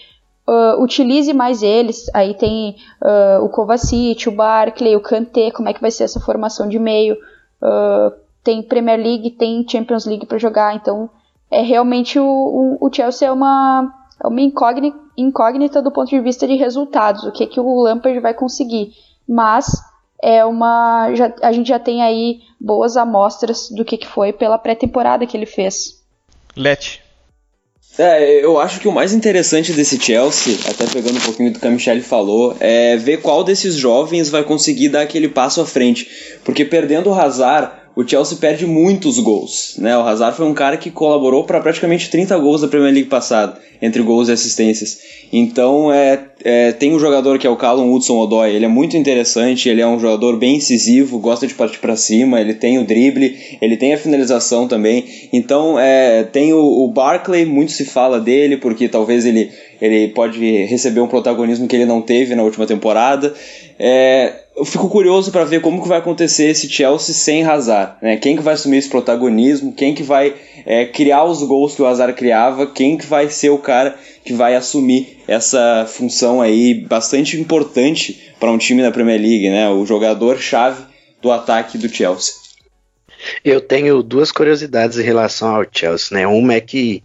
uh, 0.48 0.84
utilize 0.84 1.34
mais 1.34 1.64
eles. 1.64 2.06
Aí 2.14 2.36
tem 2.36 2.76
uh, 3.02 3.44
o 3.44 3.50
Kovacic, 3.50 4.30
o 4.30 4.36
Barkley, 4.36 4.96
o 4.96 5.02
Kanté, 5.02 5.50
como 5.50 5.68
é 5.68 5.74
que 5.74 5.82
vai 5.82 5.90
ser 5.90 6.04
essa 6.04 6.20
formação 6.20 6.70
de 6.70 6.78
meio. 6.78 7.16
Uh, 7.60 8.25
tem 8.46 8.62
Premier 8.62 8.98
League, 8.98 9.32
tem 9.32 9.66
Champions 9.68 10.06
League 10.06 10.28
para 10.28 10.38
jogar, 10.38 10.76
então 10.76 11.10
é 11.50 11.62
realmente 11.62 12.20
o, 12.20 12.78
o, 12.80 12.88
o 12.88 12.94
Chelsea 12.94 13.28
é 13.28 13.32
uma, 13.32 13.92
é 14.24 14.28
uma 14.28 14.40
incógnita, 14.40 14.98
incógnita, 15.18 15.82
do 15.82 15.92
ponto 15.92 16.10
de 16.10 16.20
vista 16.22 16.48
de 16.48 16.56
resultados, 16.56 17.24
o 17.24 17.32
que 17.32 17.44
é 17.44 17.48
que 17.48 17.60
o 17.60 17.82
Lampard 17.82 18.20
vai 18.20 18.36
conseguir, 18.36 18.94
mas 19.28 19.66
é 20.22 20.46
uma 20.46 21.14
já, 21.16 21.34
a 21.42 21.52
gente 21.52 21.68
já 21.68 21.80
tem 21.80 22.04
aí 22.04 22.42
boas 22.62 22.96
amostras 22.96 23.70
do 23.70 23.84
que, 23.84 23.98
que 23.98 24.08
foi 24.08 24.32
pela 24.32 24.60
pré-temporada 24.60 25.26
que 25.26 25.36
ele 25.36 25.48
fez. 25.48 26.02
Lete. 26.56 27.04
É, 27.98 28.44
eu 28.44 28.60
acho 28.60 28.80
que 28.82 28.90
o 28.90 28.92
mais 28.92 29.14
interessante 29.14 29.72
desse 29.72 29.98
Chelsea, 29.98 30.58
até 30.70 30.86
pegando 30.86 31.18
um 31.18 31.22
pouquinho 31.22 31.54
do 31.54 31.60
que 31.60 31.68
a 31.68 31.72
Michelle 31.72 32.02
falou, 32.02 32.56
é 32.60 32.98
ver 32.98 33.22
qual 33.22 33.42
desses 33.42 33.76
jovens 33.76 34.30
vai 34.30 34.44
conseguir 34.44 34.90
dar 34.90 35.02
aquele 35.02 35.30
passo 35.30 35.62
à 35.62 35.66
frente. 35.66 36.10
Porque 36.44 36.66
perdendo 36.66 37.10
o 37.10 37.14
Hazard, 37.14 37.72
o 37.96 38.06
Chelsea 38.06 38.38
perde 38.38 38.66
muitos 38.66 39.20
gols. 39.20 39.76
Né? 39.78 39.98
O 39.98 40.02
Hazard 40.02 40.36
foi 40.36 40.46
um 40.46 40.54
cara 40.54 40.76
que 40.76 40.92
colaborou 40.92 41.46
para 41.46 41.62
praticamente 41.62 42.10
30 42.10 42.38
gols 42.40 42.62
da 42.62 42.68
Premier 42.68 42.94
League 42.94 43.10
passada, 43.10 43.58
entre 43.82 44.02
gols 44.02 44.28
e 44.28 44.34
assistências. 44.34 45.00
Então 45.32 45.92
é, 45.92 46.20
é, 46.44 46.72
tem 46.74 46.94
um 46.94 47.00
jogador 47.00 47.40
que 47.40 47.48
é 47.48 47.50
o 47.50 47.56
Callum 47.56 47.94
Hudson-Odoi, 47.94 48.54
ele 48.54 48.66
é 48.66 48.68
muito 48.68 48.98
interessante, 48.98 49.70
ele 49.70 49.82
é 49.82 49.88
um 49.88 50.00
jogador 50.00 50.38
bem 50.38 50.58
incisivo, 50.58 51.20
gosta 51.20 51.48
de 51.48 51.54
partir 51.54 51.80
para 51.80 51.96
cima, 51.96 52.42
ele 52.42 52.54
tem 52.54 52.78
o 52.78 52.86
drible, 52.86 53.38
ele 53.62 53.78
tem 53.78 53.94
a 53.94 53.98
finalização 53.98 54.68
também. 54.68 55.06
Então 55.32 55.80
é, 55.80 56.24
tem 56.24 56.54
o, 56.54 56.60
o 56.60 56.88
Barclay, 56.90 57.46
muito 57.46 57.72
se 57.72 57.86
fala 57.86 58.20
dele, 58.20 58.58
porque 58.58 58.90
talvez 58.90 59.26
ele, 59.26 59.52
ele 59.82 60.10
pode 60.10 60.40
receber 60.66 61.00
um 61.00 61.08
protagonismo 61.08 61.68
que 61.68 61.76
ele 61.76 61.86
não 61.86 62.02
teve 62.02 62.36
na 62.36 62.44
última 62.44 62.68
temporada. 62.68 63.34
É, 63.80 64.45
eu 64.56 64.64
fico 64.64 64.90
curioso 64.90 65.32
para 65.32 65.44
ver 65.44 65.60
como 65.60 65.82
que 65.82 65.88
vai 65.88 65.98
acontecer 65.98 66.46
esse 66.46 66.70
Chelsea 66.70 67.14
sem 67.14 67.44
Hazard, 67.44 67.98
né? 68.02 68.16
Quem 68.16 68.38
que 68.38 68.42
vai 68.42 68.54
assumir 68.54 68.78
esse 68.78 68.90
protagonismo? 68.90 69.74
Quem 69.74 69.94
que 69.94 70.02
vai 70.02 70.34
é, 70.66 70.86
criar 70.86 71.26
os 71.26 71.44
gols 71.44 71.76
que 71.76 71.82
o 71.82 71.86
Hazard 71.86 72.14
criava? 72.14 72.66
Quem 72.66 72.98
que 72.98 73.06
vai 73.06 73.30
ser 73.30 73.50
o 73.50 73.58
cara 73.58 73.98
que 74.24 74.34
vai 74.34 74.56
assumir 74.56 75.20
essa 75.28 75.86
função 75.88 76.42
aí 76.42 76.74
bastante 76.74 77.40
importante 77.40 78.34
para 78.40 78.52
um 78.52 78.58
time 78.58 78.82
da 78.82 78.92
Premier 78.92 79.20
League, 79.20 79.50
né? 79.50 79.70
O 79.70 79.86
jogador 79.86 80.40
chave 80.40 80.84
do 81.22 81.32
ataque 81.32 81.78
do 81.78 81.90
Chelsea. 81.90 82.46
Eu 83.44 83.60
tenho 83.62 84.04
duas 84.04 84.32
curiosidades 84.32 84.98
em 84.98 85.04
relação 85.04 85.56
ao 85.56 85.66
Chelsea, 85.70 86.18
né? 86.18 86.28
Uma 86.28 86.54
é 86.54 86.62
que 86.62 87.04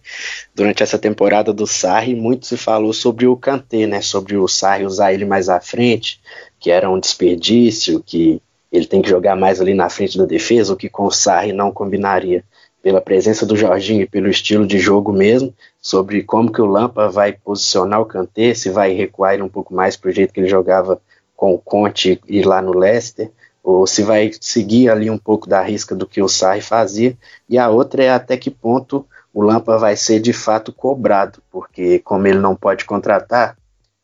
durante 0.54 0.82
essa 0.82 0.98
temporada 0.98 1.52
do 1.52 1.66
Sarri 1.66 2.14
muito 2.14 2.46
se 2.46 2.56
falou 2.56 2.92
sobre 2.92 3.26
o 3.26 3.36
Kanté, 3.36 3.86
né? 3.86 4.00
Sobre 4.02 4.36
o 4.36 4.46
Sarri 4.46 4.84
usar 4.84 5.12
ele 5.12 5.24
mais 5.24 5.48
à 5.48 5.60
frente, 5.60 6.20
que 6.60 6.70
era 6.70 6.88
um 6.88 7.00
desperdício, 7.00 8.02
que 8.04 8.40
ele 8.70 8.86
tem 8.86 9.02
que 9.02 9.08
jogar 9.08 9.34
mais 9.34 9.60
ali 9.60 9.74
na 9.74 9.88
frente 9.88 10.16
da 10.16 10.26
defesa, 10.26 10.72
o 10.72 10.76
que 10.76 10.88
com 10.88 11.06
o 11.06 11.10
Sarri 11.10 11.52
não 11.52 11.72
combinaria 11.72 12.44
pela 12.82 13.00
presença 13.00 13.44
do 13.44 13.56
Jorginho 13.56 14.02
e 14.02 14.06
pelo 14.06 14.28
estilo 14.28 14.66
de 14.66 14.78
jogo 14.78 15.12
mesmo, 15.12 15.52
sobre 15.80 16.22
como 16.22 16.52
que 16.52 16.62
o 16.62 16.66
Lampa 16.66 17.08
vai 17.08 17.32
posicionar 17.32 18.00
o 18.00 18.06
Kanté, 18.06 18.54
se 18.54 18.70
vai 18.70 18.92
recuar 18.92 19.34
ele 19.34 19.42
um 19.42 19.48
pouco 19.48 19.74
mais 19.74 19.96
para 19.96 20.10
o 20.10 20.12
jeito 20.12 20.32
que 20.32 20.40
ele 20.40 20.48
jogava 20.48 21.00
com 21.36 21.54
o 21.54 21.58
Conte 21.58 22.20
e 22.28 22.42
lá 22.42 22.62
no 22.62 22.76
Leicester, 22.76 23.30
ou 23.62 23.86
se 23.86 24.02
vai 24.02 24.30
seguir 24.40 24.88
ali 24.88 25.10
um 25.10 25.18
pouco 25.18 25.48
da 25.48 25.60
risca 25.62 25.94
do 25.94 26.06
que 26.06 26.22
o 26.22 26.28
Sarri 26.28 26.60
fazia, 26.60 27.16
e 27.48 27.58
a 27.58 27.68
outra 27.68 28.04
é 28.04 28.10
até 28.10 28.36
que 28.36 28.50
ponto 28.50 29.06
o 29.32 29.42
Lampa 29.42 29.78
vai 29.78 29.96
ser 29.96 30.20
de 30.20 30.32
fato 30.32 30.72
cobrado, 30.72 31.42
porque 31.50 31.98
como 32.00 32.26
ele 32.26 32.38
não 32.38 32.56
pode 32.56 32.84
contratar, 32.84 33.56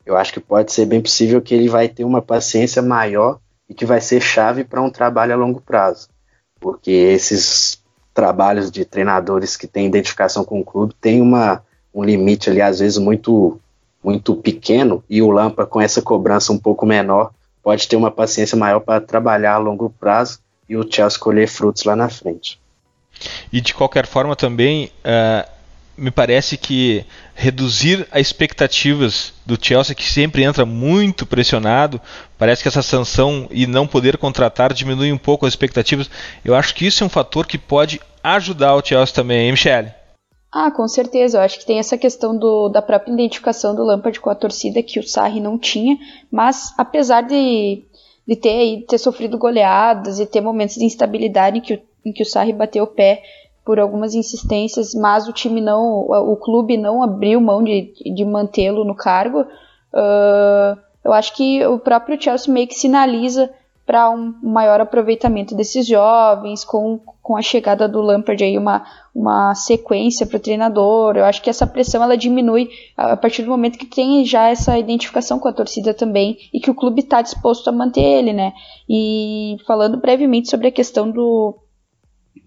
eu 0.07 0.17
acho 0.17 0.33
que 0.33 0.41
pode 0.41 0.73
ser 0.73 0.87
bem 0.87 1.03
possível 1.03 1.43
que 1.43 1.53
ele 1.53 1.69
vai 1.69 1.89
ter 1.89 2.05
uma 2.05 2.23
paciência 2.23 2.81
maior 2.81 3.41
e 3.69 3.75
que 3.75 3.85
vai 3.85 4.01
ser 4.01 4.21
chave 4.21 4.63
para 4.63 4.81
um 4.81 4.89
trabalho 4.89 5.33
a 5.33 5.37
longo 5.37 5.61
prazo. 5.61 6.09
Porque 6.61 6.93
esses 6.93 7.83
trabalhos 8.15 8.71
de 8.71 8.85
treinadores 8.85 9.57
que 9.57 9.67
têm 9.67 9.87
identificação 9.87 10.45
com 10.45 10.61
o 10.61 10.65
clube 10.65 10.95
têm 11.01 11.21
uma, 11.21 11.63
um 11.93 12.05
limite 12.05 12.49
ali, 12.49 12.63
às 12.63 12.79
vezes, 12.79 12.97
muito, 12.99 13.61
muito 14.03 14.37
pequeno, 14.37 15.03
e 15.11 15.21
o 15.21 15.31
Lampa, 15.31 15.67
com 15.67 15.81
essa 15.81 16.01
cobrança 16.01 16.53
um 16.53 16.59
pouco 16.59 16.87
menor, 16.87 17.33
pode 17.63 17.89
ter 17.89 17.97
uma 17.97 18.11
paciência 18.11 18.57
maior 18.57 18.81
para 18.81 19.01
trabalhar 19.01 19.55
a 19.55 19.59
longo 19.59 19.91
prazo 19.91 20.39
e 20.69 20.77
o 20.77 20.87
Chelsea 20.89 21.19
colher 21.19 21.49
frutos 21.49 21.83
lá 21.83 21.97
na 21.97 22.09
frente. 22.09 22.61
E 23.53 23.61
de 23.61 23.75
qualquer 23.75 24.07
forma 24.07 24.37
também, 24.37 24.91
uh, 25.05 25.56
me 25.97 26.11
parece 26.11 26.57
que 26.57 27.05
reduzir 27.35 28.07
as 28.11 28.21
expectativas 28.21 29.33
do 29.45 29.59
Chelsea, 29.61 29.95
que 29.95 30.05
sempre 30.05 30.43
entra 30.43 30.67
muito 30.67 31.25
pressionado, 31.25 32.01
parece 32.39 32.63
que 32.63 32.69
essa 32.69 32.83
sanção 32.83 33.49
e 33.51 33.67
não 33.67 33.87
poder 33.87 34.19
contratar 34.19 34.73
diminui 34.73 35.13
um 35.13 35.19
pouco 35.19 35.47
as 35.47 35.53
expectativas. 35.53 36.11
Eu 36.45 36.55
acho 36.55 36.75
que 36.75 36.87
isso 36.87 37.03
é 37.03 37.07
um 37.07 37.11
fator 37.11 37.47
que 37.47 37.59
pode 37.59 38.01
ajudar 38.23 38.75
o 38.75 38.85
Chelsea 38.85 39.15
também, 39.15 39.47
hein, 39.47 39.53
Michele? 39.53 39.93
Ah, 40.53 40.71
com 40.71 40.87
certeza. 40.89 41.39
Eu 41.39 41.43
acho 41.43 41.59
que 41.59 41.67
tem 41.67 41.79
essa 41.79 41.99
questão 41.99 42.37
do, 42.37 42.69
da 42.69 42.81
própria 42.81 43.13
identificação 43.13 43.75
do 43.75 43.85
Lampard 43.85 44.19
com 44.21 44.31
a 44.31 44.35
torcida 44.35 44.83
que 44.83 44.99
o 44.99 45.07
Sarri 45.07 45.41
não 45.41 45.59
tinha, 45.59 45.99
mas 46.31 46.73
apesar 46.79 47.23
de, 47.23 47.85
de 48.27 48.37
ter, 48.37 48.85
ter 48.89 48.99
sofrido 48.99 49.37
goleadas 49.39 50.19
e 50.19 50.27
ter 50.27 50.41
momentos 50.41 50.77
de 50.77 50.85
instabilidade 50.85 51.59
em 51.59 51.61
que, 51.61 51.83
em 52.05 52.13
que 52.13 52.23
o 52.23 52.27
Sarri 52.27 52.53
bateu 52.53 52.85
o 52.85 52.89
pé 52.89 53.23
por 53.67 53.81
algumas 53.81 54.15
insistências, 54.15 54.95
mas 54.95 55.27
o 55.27 55.33
time 55.33 55.61
não, 55.61 56.07
o 56.09 56.37
clube 56.37 56.77
não 56.77 57.03
abriu 57.03 57.41
mão 57.41 57.65
de, 57.65 57.93
de 58.15 58.25
mantê-lo 58.25 58.85
no 58.85 58.95
cargo. 58.95 59.41
Uh, 59.41 60.79
eu 61.05 61.13
acho 61.13 61.35
que 61.35 61.67
o 61.67 61.77
próprio 61.77 62.21
Chelsea 62.21 62.53
meio 62.53 62.69
que 62.69 62.77
sinaliza 62.77 63.51
para 63.85 64.09
um 64.09 64.35
maior 64.41 64.81
aproveitamento 64.81 65.55
desses 65.55 65.85
jovens, 65.85 66.65
com, 66.65 67.01
com 67.21 67.37
a 67.37 67.43
chegada 67.43 67.89
do 67.89 68.01
Lampard 68.01 68.43
aí 68.43 68.57
uma, 68.57 68.85
uma 69.13 69.53
sequência 69.57 70.27
para 70.27 70.37
o 70.37 70.41
treinador. 70.41 71.17
Eu 71.17 71.25
acho 71.25 71.43
que 71.43 71.51
essa 71.51 71.67
pressão 71.67 72.03
ela 72.03 72.17
diminui 72.17 72.69
a 72.97 73.17
partir 73.17 73.43
do 73.43 73.51
momento 73.51 73.79
que 73.79 73.87
tem 73.87 74.25
já 74.25 74.49
essa 74.49 74.79
identificação 74.79 75.41
com 75.41 75.49
a 75.49 75.53
torcida 75.53 75.93
também 75.93 76.37
e 76.53 76.61
que 76.61 76.71
o 76.71 76.75
clube 76.75 77.01
está 77.01 77.21
disposto 77.21 77.69
a 77.69 77.73
manter 77.73 78.03
ele, 78.03 78.33
né? 78.33 78.53
E 78.89 79.57
falando 79.67 80.01
brevemente 80.01 80.51
sobre 80.51 80.69
a 80.69 80.73
questão 80.73 81.11
do, 81.11 81.57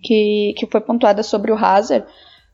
que, 0.02 0.54
que 0.58 0.68
foi 0.68 0.82
pontuada 0.82 1.24
sobre 1.24 1.52
o 1.52 1.58
Hazard, 1.58 2.06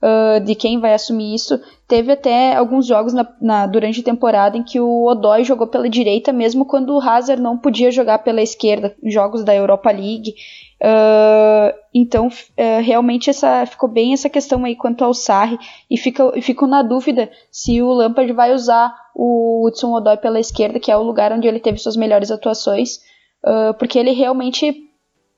uh, 0.02 0.40
de 0.44 0.56
quem 0.56 0.80
vai 0.80 0.94
assumir 0.94 1.34
isso. 1.34 1.60
Teve 1.88 2.12
até 2.12 2.56
alguns 2.56 2.86
jogos 2.86 3.14
na, 3.14 3.28
na, 3.42 3.68
durante 3.68 4.02
a 4.02 4.04
temporada 4.04 4.58
em 4.58 4.64
que 4.64 4.80
o 4.80 5.06
Odoi 5.06 5.44
jogou 5.44 5.68
pela 5.68 5.90
direita, 5.90 6.32
mesmo 6.32 6.66
quando 6.66 6.96
o 6.96 7.02
Hazard 7.02 7.42
não 7.42 7.58
podia 7.58 7.92
jogar 7.92 8.20
pela 8.20 8.42
esquerda, 8.42 8.96
jogos 9.04 9.44
da 9.44 9.56
Europa 9.56 9.92
League. 9.92 10.36
Uh, 10.82 11.74
então, 11.94 12.28
uh, 12.28 12.82
realmente 12.82 13.30
essa, 13.30 13.66
ficou 13.66 13.90
bem 13.90 14.14
essa 14.14 14.30
questão 14.30 14.64
aí 14.66 14.76
quanto 14.76 15.04
ao 15.04 15.14
Sarri, 15.14 15.58
e 15.90 15.98
fica, 15.98 16.32
fico 16.42 16.68
na 16.68 16.82
dúvida 16.82 17.30
se 17.52 17.82
o 17.82 17.94
Lampard 17.94 18.32
vai 18.34 18.54
usar 18.54 18.94
o 19.16 19.66
Hudson 19.66 19.94
Odoi 19.94 20.18
pela 20.18 20.40
esquerda, 20.40 20.80
que 20.80 20.92
é 20.92 20.98
o 20.98 21.04
lugar 21.04 21.32
onde 21.32 21.48
ele 21.48 21.60
teve 21.60 21.78
suas 21.78 21.96
melhores 21.96 22.30
atuações, 22.30 22.98
uh, 23.46 23.74
porque 23.80 23.98
ele 23.98 24.12
realmente 24.12 24.86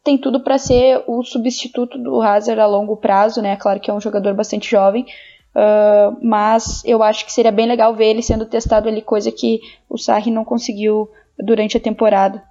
tem 0.08 0.17
tudo 0.17 0.39
para 0.39 0.58
ser 0.58 1.04
o 1.06 1.22
substituto 1.22 1.98
do 1.98 2.22
Hazard 2.22 2.62
a 2.62 2.65
longo 2.65 2.96
prazo, 2.96 3.41
né? 3.41 3.58
Claro 3.58 3.78
que 3.82 3.91
é 3.91 3.93
um 3.93 4.00
jogador 4.00 4.34
bastante 4.34 4.72
jovem, 4.72 5.06
uh, 5.54 6.17
mas 6.26 6.82
eu 6.86 7.04
acho 7.04 7.26
que 7.26 7.34
seria 7.34 7.52
bem 7.52 7.67
legal 7.67 7.93
ver 7.93 8.12
ele 8.12 8.22
sendo 8.22 8.46
testado 8.46 8.88
ali, 8.88 9.02
coisa 9.02 9.34
que 9.34 9.60
o 9.89 9.98
Sarri 9.98 10.32
não 10.32 10.46
conseguiu 10.46 11.12
durante 11.38 11.76
a 11.76 11.80
temporada. 11.82 12.41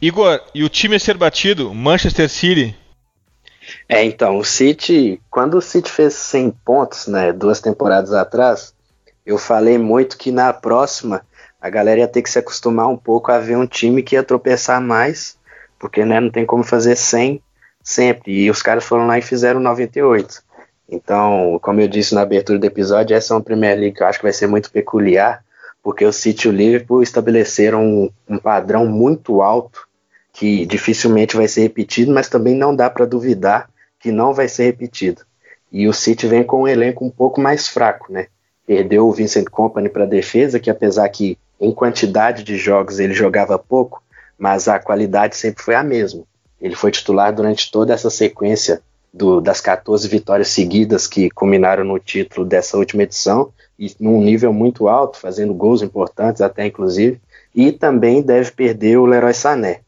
Igor, 0.00 0.40
e 0.54 0.62
o 0.62 0.68
time 0.68 0.94
a 0.94 1.00
ser 1.00 1.16
batido, 1.16 1.74
Manchester 1.74 2.28
City? 2.28 2.76
É, 3.88 4.04
então, 4.04 4.38
o 4.38 4.44
City, 4.44 5.20
quando 5.28 5.54
o 5.54 5.60
City 5.60 5.90
fez 5.90 6.14
100 6.14 6.52
pontos, 6.64 7.08
né, 7.08 7.32
duas 7.32 7.60
temporadas 7.60 8.12
atrás, 8.12 8.72
eu 9.26 9.36
falei 9.36 9.76
muito 9.76 10.16
que 10.16 10.30
na 10.30 10.52
próxima 10.52 11.22
a 11.60 11.68
galera 11.68 12.02
ia 12.02 12.08
ter 12.08 12.22
que 12.22 12.30
se 12.30 12.38
acostumar 12.38 12.86
um 12.86 12.96
pouco 12.96 13.32
a 13.32 13.40
ver 13.40 13.56
um 13.56 13.66
time 13.66 14.04
que 14.04 14.14
ia 14.14 14.22
tropeçar 14.22 14.80
mais 14.80 15.39
porque 15.80 16.04
né, 16.04 16.20
não 16.20 16.30
tem 16.30 16.44
como 16.44 16.62
fazer 16.62 16.94
100 16.94 17.42
sempre. 17.82 18.44
E 18.44 18.50
os 18.50 18.62
caras 18.62 18.84
foram 18.84 19.06
lá 19.06 19.18
e 19.18 19.22
fizeram 19.22 19.58
98. 19.58 20.42
Então, 20.88 21.58
como 21.62 21.80
eu 21.80 21.88
disse 21.88 22.14
na 22.14 22.20
abertura 22.20 22.58
do 22.58 22.66
episódio, 22.66 23.16
essa 23.16 23.32
é 23.32 23.36
uma 23.36 23.42
Premier 23.42 23.78
League 23.78 23.96
que 23.96 24.02
eu 24.02 24.06
acho 24.06 24.18
que 24.18 24.24
vai 24.24 24.32
ser 24.32 24.46
muito 24.46 24.70
peculiar, 24.70 25.42
porque 25.82 26.04
o 26.04 26.12
City 26.12 26.46
e 26.46 26.50
o 26.50 26.52
Liverpool 26.52 27.02
estabeleceram 27.02 27.82
um, 27.82 28.10
um 28.28 28.38
padrão 28.38 28.86
muito 28.86 29.40
alto 29.40 29.88
que 30.32 30.66
dificilmente 30.66 31.36
vai 31.36 31.48
ser 31.48 31.62
repetido, 31.62 32.12
mas 32.12 32.28
também 32.28 32.54
não 32.54 32.76
dá 32.76 32.90
para 32.90 33.06
duvidar 33.06 33.70
que 33.98 34.12
não 34.12 34.34
vai 34.34 34.48
ser 34.48 34.64
repetido. 34.64 35.22
E 35.72 35.88
o 35.88 35.92
City 35.92 36.26
vem 36.26 36.42
com 36.42 36.62
um 36.62 36.68
elenco 36.68 37.04
um 37.04 37.10
pouco 37.10 37.40
mais 37.40 37.68
fraco, 37.68 38.12
né? 38.12 38.26
Perdeu 38.66 39.06
o 39.06 39.12
Vincent 39.12 39.48
Company 39.48 39.88
para 39.88 40.04
a 40.04 40.08
defesa, 40.08 40.60
que 40.60 40.70
apesar 40.70 41.08
que 41.08 41.38
em 41.60 41.72
quantidade 41.72 42.42
de 42.42 42.56
jogos 42.56 42.98
ele 42.98 43.14
jogava 43.14 43.58
pouco, 43.58 44.02
mas 44.40 44.66
a 44.68 44.78
qualidade 44.78 45.36
sempre 45.36 45.62
foi 45.62 45.74
a 45.74 45.82
mesma. 45.82 46.22
Ele 46.58 46.74
foi 46.74 46.90
titular 46.90 47.30
durante 47.30 47.70
toda 47.70 47.92
essa 47.92 48.08
sequência 48.08 48.80
do, 49.12 49.38
das 49.38 49.60
14 49.60 50.08
vitórias 50.08 50.48
seguidas 50.48 51.06
que 51.06 51.28
culminaram 51.28 51.84
no 51.84 51.98
título 51.98 52.46
dessa 52.46 52.78
última 52.78 53.02
edição, 53.02 53.52
e 53.78 53.94
num 54.00 54.18
nível 54.18 54.50
muito 54.50 54.88
alto, 54.88 55.18
fazendo 55.18 55.52
gols 55.52 55.82
importantes 55.82 56.40
até 56.40 56.66
inclusive, 56.66 57.20
e 57.54 57.70
também 57.70 58.22
deve 58.22 58.50
perder 58.52 58.96
o 58.96 59.04
Leroy 59.04 59.34
Sané. 59.34 59.80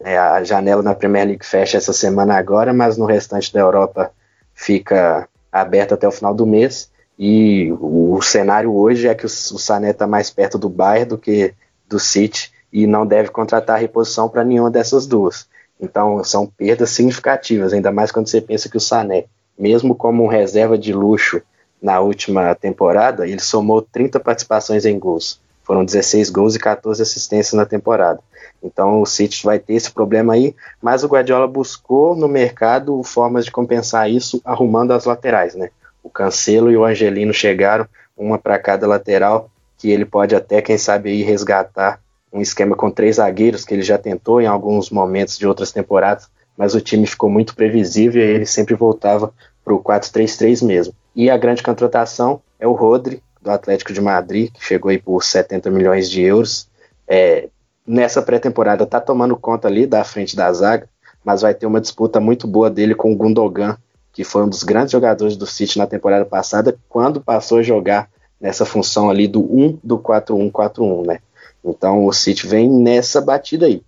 É, 0.00 0.16
a 0.16 0.42
janela 0.42 0.82
na 0.82 0.94
Premier 0.94 1.26
League 1.26 1.44
fecha 1.44 1.76
essa 1.76 1.92
semana 1.92 2.36
agora, 2.36 2.72
mas 2.72 2.96
no 2.96 3.04
restante 3.04 3.52
da 3.52 3.60
Europa 3.60 4.10
fica 4.54 5.28
aberta 5.52 5.96
até 5.96 6.08
o 6.08 6.12
final 6.12 6.32
do 6.32 6.46
mês, 6.46 6.90
e 7.18 7.72
o, 7.80 8.20
cenário 8.22 8.72
hoje 8.74 9.08
é 9.08 9.14
que 9.14 9.24
o, 9.24 9.26
o 9.26 9.58
Sané 9.58 9.90
está 9.90 10.06
mais 10.06 10.30
perto 10.30 10.56
do 10.56 10.68
Bayern 10.68 11.10
do 11.10 11.18
que 11.18 11.52
do 11.88 11.98
City, 11.98 12.52
e 12.72 12.86
não 12.86 13.06
deve 13.06 13.30
contratar 13.30 13.80
reposição 13.80 14.28
para 14.28 14.44
nenhuma 14.44 14.70
dessas 14.70 15.06
duas. 15.06 15.48
Então 15.80 16.22
são 16.24 16.46
perdas 16.46 16.90
significativas, 16.90 17.72
ainda 17.72 17.92
mais 17.92 18.10
quando 18.10 18.28
você 18.28 18.40
pensa 18.40 18.68
que 18.68 18.76
o 18.76 18.80
Sané, 18.80 19.24
mesmo 19.58 19.94
como 19.94 20.24
um 20.24 20.28
reserva 20.28 20.76
de 20.76 20.92
luxo 20.92 21.40
na 21.80 22.00
última 22.00 22.54
temporada, 22.54 23.26
ele 23.26 23.40
somou 23.40 23.80
30 23.80 24.18
participações 24.20 24.84
em 24.84 24.98
gols. 24.98 25.40
Foram 25.62 25.84
16 25.84 26.30
gols 26.30 26.56
e 26.56 26.58
14 26.58 27.02
assistências 27.02 27.52
na 27.52 27.66
temporada. 27.66 28.20
Então 28.62 29.00
o 29.00 29.06
City 29.06 29.44
vai 29.44 29.58
ter 29.58 29.74
esse 29.74 29.90
problema 29.90 30.32
aí, 30.32 30.54
mas 30.82 31.04
o 31.04 31.08
Guardiola 31.08 31.46
buscou 31.46 32.16
no 32.16 32.26
mercado 32.26 33.00
formas 33.02 33.44
de 33.44 33.50
compensar 33.50 34.10
isso 34.10 34.40
arrumando 34.44 34.92
as 34.92 35.04
laterais, 35.04 35.54
né? 35.54 35.70
O 36.02 36.10
Cancelo 36.10 36.70
e 36.70 36.76
o 36.76 36.84
Angelino 36.84 37.32
chegaram, 37.32 37.86
uma 38.16 38.38
para 38.38 38.58
cada 38.58 38.86
lateral, 38.86 39.50
que 39.76 39.90
ele 39.90 40.04
pode 40.04 40.34
até, 40.34 40.60
quem 40.60 40.76
sabe, 40.76 41.10
aí 41.10 41.22
resgatar 41.22 42.00
um 42.32 42.40
esquema 42.40 42.76
com 42.76 42.90
três 42.90 43.16
zagueiros 43.16 43.64
que 43.64 43.74
ele 43.74 43.82
já 43.82 43.98
tentou 43.98 44.40
em 44.40 44.46
alguns 44.46 44.90
momentos 44.90 45.38
de 45.38 45.46
outras 45.46 45.72
temporadas, 45.72 46.28
mas 46.56 46.74
o 46.74 46.80
time 46.80 47.06
ficou 47.06 47.30
muito 47.30 47.54
previsível 47.54 48.22
e 48.22 48.26
ele 48.26 48.46
sempre 48.46 48.74
voltava 48.74 49.32
para 49.64 49.74
o 49.74 49.82
4-3-3 49.82 50.64
mesmo. 50.66 50.94
E 51.14 51.30
a 51.30 51.36
grande 51.36 51.62
contratação 51.62 52.40
é 52.58 52.66
o 52.66 52.72
Rodri, 52.72 53.22
do 53.40 53.50
Atlético 53.50 53.92
de 53.92 54.00
Madrid, 54.00 54.50
que 54.52 54.64
chegou 54.64 54.90
aí 54.90 54.98
por 54.98 55.22
70 55.22 55.70
milhões 55.70 56.10
de 56.10 56.22
euros. 56.22 56.68
É, 57.06 57.48
nessa 57.86 58.20
pré-temporada 58.20 58.84
está 58.84 59.00
tomando 59.00 59.36
conta 59.36 59.68
ali 59.68 59.86
da 59.86 60.04
frente 60.04 60.36
da 60.36 60.52
zaga, 60.52 60.88
mas 61.24 61.42
vai 61.42 61.54
ter 61.54 61.66
uma 61.66 61.80
disputa 61.80 62.20
muito 62.20 62.46
boa 62.46 62.68
dele 62.68 62.94
com 62.94 63.12
o 63.12 63.16
Gundogan, 63.16 63.76
que 64.12 64.24
foi 64.24 64.42
um 64.42 64.48
dos 64.48 64.62
grandes 64.62 64.92
jogadores 64.92 65.36
do 65.36 65.46
City 65.46 65.78
na 65.78 65.86
temporada 65.86 66.24
passada, 66.24 66.76
quando 66.88 67.20
passou 67.20 67.58
a 67.58 67.62
jogar 67.62 68.10
nessa 68.40 68.64
função 68.64 69.10
ali 69.10 69.26
do 69.26 69.40
1 69.40 69.78
do 69.82 69.98
4-1-4-1, 69.98 71.06
né? 71.06 71.18
Então 71.64 72.06
o 72.06 72.12
City 72.12 72.46
vem 72.46 72.68
nessa 72.68 73.20
batida 73.20 73.66
aí. 73.66 73.82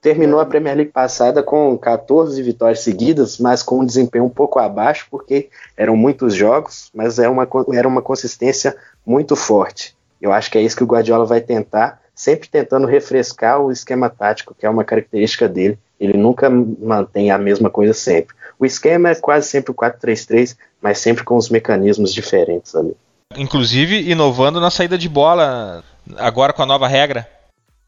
Terminou 0.00 0.38
a 0.38 0.46
Premier 0.46 0.76
League 0.76 0.92
passada 0.92 1.42
com 1.42 1.76
14 1.76 2.40
vitórias 2.42 2.80
seguidas, 2.80 3.38
mas 3.38 3.62
com 3.62 3.80
um 3.80 3.84
desempenho 3.84 4.24
um 4.24 4.30
pouco 4.30 4.58
abaixo, 4.60 5.08
porque 5.10 5.48
eram 5.76 5.96
muitos 5.96 6.34
jogos, 6.34 6.88
mas 6.94 7.18
era 7.18 7.30
uma, 7.30 7.48
era 7.74 7.88
uma 7.88 8.00
consistência 8.00 8.76
muito 9.04 9.34
forte. 9.34 9.96
Eu 10.20 10.32
acho 10.32 10.50
que 10.50 10.58
é 10.58 10.62
isso 10.62 10.76
que 10.76 10.84
o 10.84 10.86
Guardiola 10.86 11.24
vai 11.24 11.40
tentar, 11.40 12.00
sempre 12.14 12.48
tentando 12.48 12.86
refrescar 12.86 13.60
o 13.60 13.72
esquema 13.72 14.08
tático, 14.08 14.54
que 14.54 14.66
é 14.66 14.70
uma 14.70 14.84
característica 14.84 15.48
dele. 15.48 15.78
Ele 15.98 16.16
nunca 16.16 16.48
mantém 16.48 17.30
a 17.30 17.38
mesma 17.38 17.68
coisa 17.68 17.92
sempre. 17.92 18.36
O 18.58 18.64
esquema 18.64 19.10
é 19.10 19.14
quase 19.14 19.48
sempre 19.48 19.72
o 19.72 19.74
4-3-3, 19.74 20.56
mas 20.80 20.98
sempre 20.98 21.24
com 21.24 21.36
os 21.36 21.48
mecanismos 21.48 22.12
diferentes 22.12 22.74
ali. 22.74 22.96
Inclusive 23.36 24.10
inovando 24.10 24.58
na 24.60 24.70
saída 24.70 24.96
de 24.96 25.08
bola, 25.08 25.84
agora 26.16 26.52
com 26.52 26.62
a 26.62 26.66
nova 26.66 26.88
regra. 26.88 27.28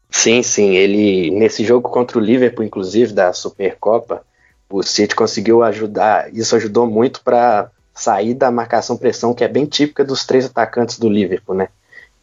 Sim, 0.09 0.43
sim. 0.43 0.75
Ele 0.75 1.31
nesse 1.31 1.63
jogo 1.63 1.89
contra 1.89 2.17
o 2.17 2.21
Liverpool, 2.21 2.63
inclusive 2.63 3.11
da 3.13 3.33
Supercopa, 3.33 4.23
o 4.69 4.83
City 4.83 5.15
conseguiu 5.15 5.63
ajudar. 5.63 6.31
Isso 6.33 6.55
ajudou 6.55 6.85
muito 6.85 7.21
para 7.23 7.71
sair 7.93 8.33
da 8.33 8.51
marcação 8.51 8.95
pressão 8.95 9.33
que 9.33 9.43
é 9.43 9.47
bem 9.47 9.65
típica 9.65 10.03
dos 10.03 10.25
três 10.25 10.45
atacantes 10.45 10.99
do 10.99 11.09
Liverpool, 11.09 11.55
né? 11.55 11.69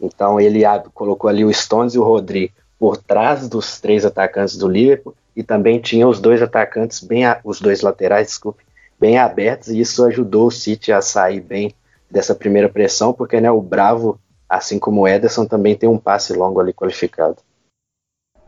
Então 0.01 0.41
ele 0.41 0.63
colocou 0.95 1.29
ali 1.29 1.45
o 1.45 1.53
Stones 1.53 1.95
e 1.95 1.99
o 1.99 2.05
Rodri 2.05 2.53
por 2.79 2.97
trás 2.97 3.49
dos 3.49 3.81
três 3.81 4.05
atacantes 4.05 4.57
do 4.57 4.69
Liverpool 4.69 5.15
e 5.35 5.43
também 5.43 5.81
tinha 5.81 6.07
os 6.07 6.21
dois 6.21 6.41
atacantes 6.41 7.01
bem 7.01 7.25
os 7.45 7.61
dois 7.61 7.81
laterais, 7.81 8.29
desculpe, 8.29 8.63
bem 8.99 9.19
abertos 9.19 9.69
e 9.69 9.81
isso 9.81 10.05
ajudou 10.05 10.47
o 10.47 10.53
City 10.53 10.93
a 10.93 11.03
sair 11.03 11.41
bem 11.41 11.75
dessa 12.11 12.35
primeira 12.35 12.69
pressão, 12.69 13.13
porque 13.13 13.41
né, 13.41 13.51
o 13.51 13.61
Bravo, 13.61 14.19
assim 14.49 14.79
como 14.79 15.03
o 15.03 15.09
Ederson, 15.09 15.45
também 15.45 15.77
tem 15.77 15.89
um 15.89 15.99
passe 15.99 16.33
longo 16.33 16.61
ali 16.61 16.73
qualificado. 16.73 17.37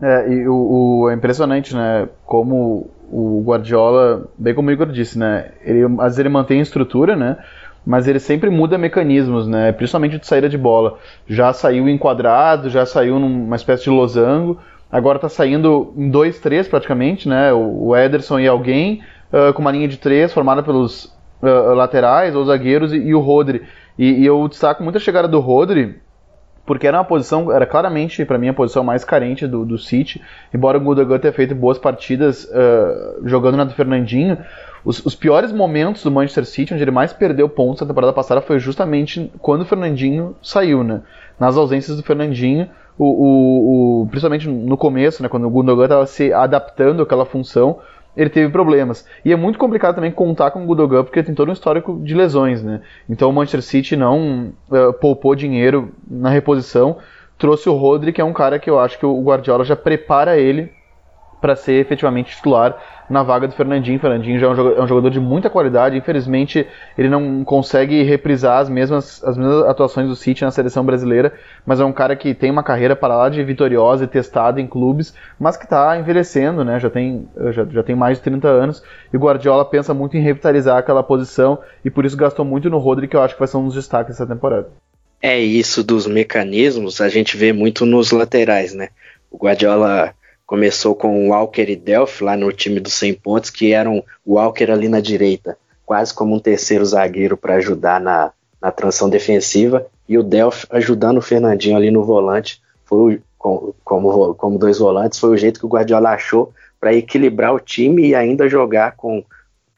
É, 0.02 0.32
e 0.32 0.48
o, 0.48 1.02
o, 1.02 1.10
é 1.10 1.14
impressionante, 1.14 1.74
né? 1.74 2.08
Como 2.24 2.90
o 3.10 3.42
Guardiola, 3.44 4.28
bem 4.38 4.54
como 4.54 4.70
o 4.70 4.72
Igor 4.72 4.86
disse, 4.86 5.18
né? 5.18 5.52
Ele, 5.62 5.84
às 5.84 6.04
vezes 6.04 6.18
ele 6.18 6.28
mantém 6.30 6.60
a 6.60 6.62
estrutura, 6.62 7.14
né? 7.14 7.36
Mas 7.84 8.08
ele 8.08 8.18
sempre 8.18 8.48
muda 8.48 8.78
mecanismos, 8.78 9.46
né? 9.46 9.72
Principalmente 9.72 10.18
de 10.18 10.26
saída 10.26 10.48
de 10.48 10.56
bola. 10.56 10.98
Já 11.26 11.52
saiu 11.52 11.88
enquadrado, 11.88 12.70
já 12.70 12.86
saiu 12.86 13.18
numa 13.18 13.56
espécie 13.56 13.84
de 13.84 13.90
losango. 13.90 14.58
Agora 14.90 15.16
está 15.16 15.28
saindo 15.28 15.92
em 15.96 16.10
dois, 16.10 16.38
três 16.38 16.66
praticamente, 16.66 17.28
né? 17.28 17.52
O, 17.52 17.88
o 17.88 17.96
Ederson 17.96 18.38
e 18.38 18.48
alguém 18.48 19.02
uh, 19.32 19.52
com 19.52 19.60
uma 19.60 19.72
linha 19.72 19.88
de 19.88 19.98
três 19.98 20.32
formada 20.32 20.62
pelos 20.62 21.14
uh, 21.42 21.74
laterais 21.74 22.34
ou 22.34 22.44
zagueiros 22.44 22.92
e, 22.92 22.96
e 22.96 23.14
o 23.14 23.20
Rodri. 23.20 23.62
E, 23.98 24.22
e, 24.22 24.26
eu 24.26 24.46
destaco 24.48 24.82
muito 24.82 24.96
a 24.96 25.00
chegada 25.00 25.28
do 25.28 25.40
Rodri 25.40 26.00
porque 26.70 26.86
era 26.86 26.98
uma 26.98 27.04
posição, 27.04 27.50
era 27.50 27.66
claramente 27.66 28.24
para 28.24 28.38
mim 28.38 28.48
a 28.48 28.54
posição 28.54 28.84
mais 28.84 29.02
carente 29.02 29.44
do, 29.44 29.64
do 29.64 29.76
City, 29.76 30.22
embora 30.54 30.78
o 30.78 30.80
Gundogan 30.80 31.18
tenha 31.18 31.32
feito 31.32 31.52
boas 31.52 31.78
partidas 31.78 32.44
uh, 32.44 33.26
jogando 33.26 33.56
na 33.56 33.64
do 33.64 33.74
Fernandinho, 33.74 34.38
os, 34.84 35.04
os, 35.04 35.16
piores 35.16 35.50
momentos 35.50 36.04
do 36.04 36.12
Manchester 36.12 36.46
City, 36.46 36.72
onde 36.72 36.84
ele 36.84 36.92
mais 36.92 37.12
perdeu 37.12 37.48
pontos 37.48 37.80
na 37.80 37.88
temporada 37.88 38.12
passada, 38.12 38.40
foi 38.40 38.60
justamente 38.60 39.32
quando 39.40 39.62
o 39.62 39.64
Fernandinho 39.64 40.36
saiu, 40.40 40.84
né? 40.84 41.00
Nas 41.40 41.56
ausências 41.56 41.96
do 41.96 42.04
Fernandinho, 42.04 42.68
o, 42.96 43.04
o, 43.04 44.02
o 44.02 44.06
principalmente 44.06 44.48
no 44.48 44.76
começo, 44.76 45.22
né, 45.24 45.28
quando 45.28 45.48
o 45.48 45.50
Gundogan 45.50 45.84
estava 45.84 46.06
se 46.06 46.32
adaptando 46.32 47.02
àquela 47.02 47.26
função, 47.26 47.80
ele 48.16 48.30
teve 48.30 48.50
problemas. 48.50 49.06
E 49.24 49.32
é 49.32 49.36
muito 49.36 49.58
complicado 49.58 49.94
também 49.94 50.10
contar 50.10 50.50
com 50.50 50.62
o 50.62 50.66
Gudogan, 50.66 51.04
porque 51.04 51.22
tem 51.22 51.34
todo 51.34 51.48
um 51.48 51.52
histórico 51.52 52.00
de 52.02 52.14
lesões, 52.14 52.62
né? 52.62 52.80
Então 53.08 53.30
o 53.30 53.32
Manchester 53.32 53.62
City 53.62 53.96
não 53.96 54.52
uh, 54.68 54.92
poupou 54.94 55.34
dinheiro 55.34 55.92
na 56.08 56.30
reposição, 56.30 56.98
trouxe 57.38 57.68
o 57.68 57.74
Rodri, 57.74 58.12
que 58.12 58.20
é 58.20 58.24
um 58.24 58.32
cara 58.32 58.58
que 58.58 58.68
eu 58.68 58.78
acho 58.78 58.98
que 58.98 59.06
o 59.06 59.22
Guardiola 59.22 59.64
já 59.64 59.76
prepara 59.76 60.36
ele 60.36 60.70
para 61.40 61.56
ser 61.56 61.74
efetivamente 61.74 62.36
titular 62.36 62.76
na 63.10 63.24
vaga 63.24 63.48
do 63.48 63.54
Fernandinho. 63.54 63.98
Fernandinho 63.98 64.38
já 64.38 64.46
é 64.46 64.50
um, 64.50 64.54
jogador, 64.54 64.78
é 64.78 64.82
um 64.82 64.86
jogador 64.86 65.10
de 65.10 65.18
muita 65.18 65.50
qualidade. 65.50 65.96
Infelizmente, 65.96 66.66
ele 66.96 67.08
não 67.08 67.44
consegue 67.44 68.02
reprisar 68.04 68.60
as 68.60 68.68
mesmas, 68.68 69.22
as 69.24 69.36
mesmas 69.36 69.64
atuações 69.64 70.08
do 70.08 70.14
City 70.14 70.44
na 70.44 70.52
seleção 70.52 70.84
brasileira, 70.84 71.32
mas 71.66 71.80
é 71.80 71.84
um 71.84 71.92
cara 71.92 72.14
que 72.14 72.32
tem 72.32 72.50
uma 72.50 72.62
carreira 72.62 72.94
para 72.94 73.16
lá 73.16 73.28
de 73.28 73.42
vitoriosa 73.42 74.04
e 74.04 74.06
testada 74.06 74.60
em 74.60 74.66
clubes, 74.66 75.12
mas 75.38 75.56
que 75.56 75.64
está 75.64 75.98
envelhecendo, 75.98 76.64
né? 76.64 76.78
Já 76.78 76.88
tem, 76.88 77.28
já, 77.50 77.64
já 77.64 77.82
tem 77.82 77.96
mais 77.96 78.18
de 78.18 78.24
30 78.24 78.46
anos. 78.46 78.82
E 79.12 79.16
o 79.16 79.20
Guardiola 79.20 79.64
pensa 79.64 79.92
muito 79.92 80.16
em 80.16 80.20
revitalizar 80.20 80.78
aquela 80.78 81.02
posição 81.02 81.58
e 81.84 81.90
por 81.90 82.04
isso 82.04 82.16
gastou 82.16 82.44
muito 82.44 82.70
no 82.70 82.78
Rodri, 82.78 83.08
que 83.08 83.16
eu 83.16 83.22
acho 83.22 83.34
que 83.34 83.40
vai 83.40 83.48
ser 83.48 83.56
um 83.56 83.66
dos 83.66 83.74
destaques 83.74 84.14
dessa 84.16 84.26
temporada. 84.26 84.68
É 85.20 85.38
isso 85.38 85.84
dos 85.84 86.06
mecanismos, 86.06 87.00
a 87.00 87.08
gente 87.08 87.36
vê 87.36 87.52
muito 87.52 87.84
nos 87.84 88.10
laterais, 88.10 88.72
né? 88.72 88.88
O 89.30 89.36
Guardiola 89.36 90.14
Começou 90.50 90.96
com 90.96 91.28
o 91.28 91.28
Walker 91.28 91.62
e 91.62 91.76
Delphi 91.76 92.24
lá 92.24 92.36
no 92.36 92.50
time 92.50 92.80
dos 92.80 92.94
100 92.94 93.14
pontos, 93.14 93.50
que 93.50 93.72
eram 93.72 94.02
o 94.26 94.34
Walker 94.34 94.68
ali 94.68 94.88
na 94.88 94.98
direita, 94.98 95.56
quase 95.86 96.12
como 96.12 96.34
um 96.34 96.40
terceiro 96.40 96.84
zagueiro 96.84 97.36
para 97.36 97.54
ajudar 97.54 98.00
na, 98.00 98.32
na 98.60 98.72
transição 98.72 99.08
defensiva, 99.08 99.86
e 100.08 100.18
o 100.18 100.24
Delphi 100.24 100.66
ajudando 100.70 101.18
o 101.18 101.22
Fernandinho 101.22 101.76
ali 101.76 101.92
no 101.92 102.02
volante, 102.02 102.60
foi 102.84 103.22
como, 103.38 103.76
como, 103.84 104.34
como 104.34 104.58
dois 104.58 104.80
volantes, 104.80 105.20
foi 105.20 105.30
o 105.30 105.36
jeito 105.36 105.60
que 105.60 105.66
o 105.66 105.68
Guardiola 105.68 106.10
achou 106.10 106.52
para 106.80 106.92
equilibrar 106.92 107.54
o 107.54 107.60
time 107.60 108.08
e 108.08 108.16
ainda 108.16 108.48
jogar 108.48 108.96
com, 108.96 109.22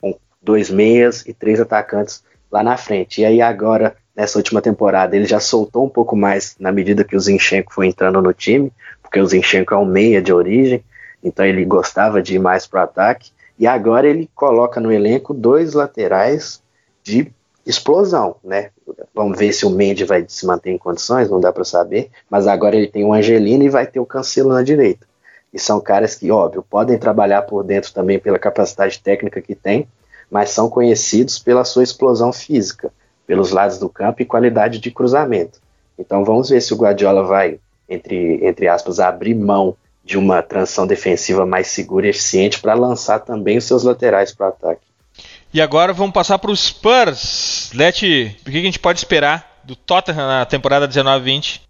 com 0.00 0.16
dois 0.40 0.70
meias 0.70 1.22
e 1.26 1.34
três 1.34 1.60
atacantes 1.60 2.24
lá 2.50 2.62
na 2.62 2.78
frente. 2.78 3.20
E 3.20 3.26
aí 3.26 3.42
agora, 3.42 3.94
nessa 4.16 4.38
última 4.38 4.62
temporada, 4.62 5.14
ele 5.14 5.26
já 5.26 5.38
soltou 5.38 5.84
um 5.84 5.90
pouco 5.90 6.16
mais 6.16 6.56
na 6.58 6.72
medida 6.72 7.04
que 7.04 7.14
o 7.14 7.20
Zinchenko 7.20 7.74
foi 7.74 7.88
entrando 7.88 8.22
no 8.22 8.32
time, 8.32 8.72
porque 9.12 9.20
o 9.20 9.26
Zinchenko 9.26 9.74
é 9.74 9.76
um 9.76 9.84
meia 9.84 10.22
de 10.22 10.32
origem, 10.32 10.82
então 11.22 11.44
ele 11.44 11.66
gostava 11.66 12.22
de 12.22 12.36
ir 12.36 12.38
mais 12.38 12.66
para 12.66 12.80
o 12.80 12.84
ataque. 12.84 13.30
E 13.58 13.66
agora 13.66 14.08
ele 14.08 14.26
coloca 14.34 14.80
no 14.80 14.90
elenco 14.90 15.34
dois 15.34 15.74
laterais 15.74 16.62
de 17.04 17.30
explosão, 17.66 18.36
né? 18.42 18.70
Vamos 19.14 19.38
ver 19.38 19.52
se 19.52 19.66
o 19.66 19.70
Mendy 19.70 20.04
vai 20.04 20.24
se 20.26 20.46
manter 20.46 20.70
em 20.70 20.78
condições, 20.78 21.28
não 21.28 21.38
dá 21.38 21.52
para 21.52 21.62
saber. 21.62 22.10
Mas 22.30 22.46
agora 22.46 22.74
ele 22.74 22.86
tem 22.86 23.04
o 23.04 23.12
Angelino 23.12 23.62
e 23.62 23.68
vai 23.68 23.86
ter 23.86 24.00
o 24.00 24.06
Cancelo 24.06 24.48
na 24.48 24.62
direita. 24.62 25.06
E 25.52 25.58
são 25.58 25.78
caras 25.78 26.14
que, 26.14 26.30
óbvio, 26.30 26.64
podem 26.68 26.96
trabalhar 26.96 27.42
por 27.42 27.62
dentro 27.62 27.92
também 27.92 28.18
pela 28.18 28.38
capacidade 28.38 28.98
técnica 28.98 29.42
que 29.42 29.54
tem, 29.54 29.86
mas 30.30 30.48
são 30.48 30.70
conhecidos 30.70 31.38
pela 31.38 31.66
sua 31.66 31.82
explosão 31.82 32.32
física, 32.32 32.90
pelos 33.26 33.50
lados 33.50 33.78
do 33.78 33.90
campo 33.90 34.22
e 34.22 34.24
qualidade 34.24 34.78
de 34.78 34.90
cruzamento. 34.90 35.60
Então 35.98 36.24
vamos 36.24 36.48
ver 36.48 36.62
se 36.62 36.72
o 36.72 36.78
Guardiola 36.78 37.22
vai 37.24 37.60
entre, 37.88 38.44
entre 38.46 38.68
aspas, 38.68 39.00
abrir 39.00 39.34
mão 39.34 39.76
de 40.04 40.18
uma 40.18 40.42
transição 40.42 40.86
defensiva 40.86 41.46
mais 41.46 41.68
segura 41.68 42.06
e 42.06 42.10
eficiente 42.10 42.60
para 42.60 42.74
lançar 42.74 43.20
também 43.20 43.58
os 43.58 43.64
seus 43.64 43.84
laterais 43.84 44.34
para 44.34 44.46
o 44.46 44.48
ataque. 44.48 44.80
E 45.54 45.60
agora 45.60 45.92
vamos 45.92 46.12
passar 46.12 46.38
para 46.38 46.50
os 46.50 46.60
Spurs. 46.60 47.70
Leti, 47.74 48.36
o 48.46 48.50
que 48.50 48.58
a 48.58 48.62
gente 48.62 48.78
pode 48.78 48.98
esperar 48.98 49.60
do 49.64 49.76
Tottenham 49.76 50.26
na 50.26 50.44
temporada 50.44 50.88
19-20? 50.88 51.60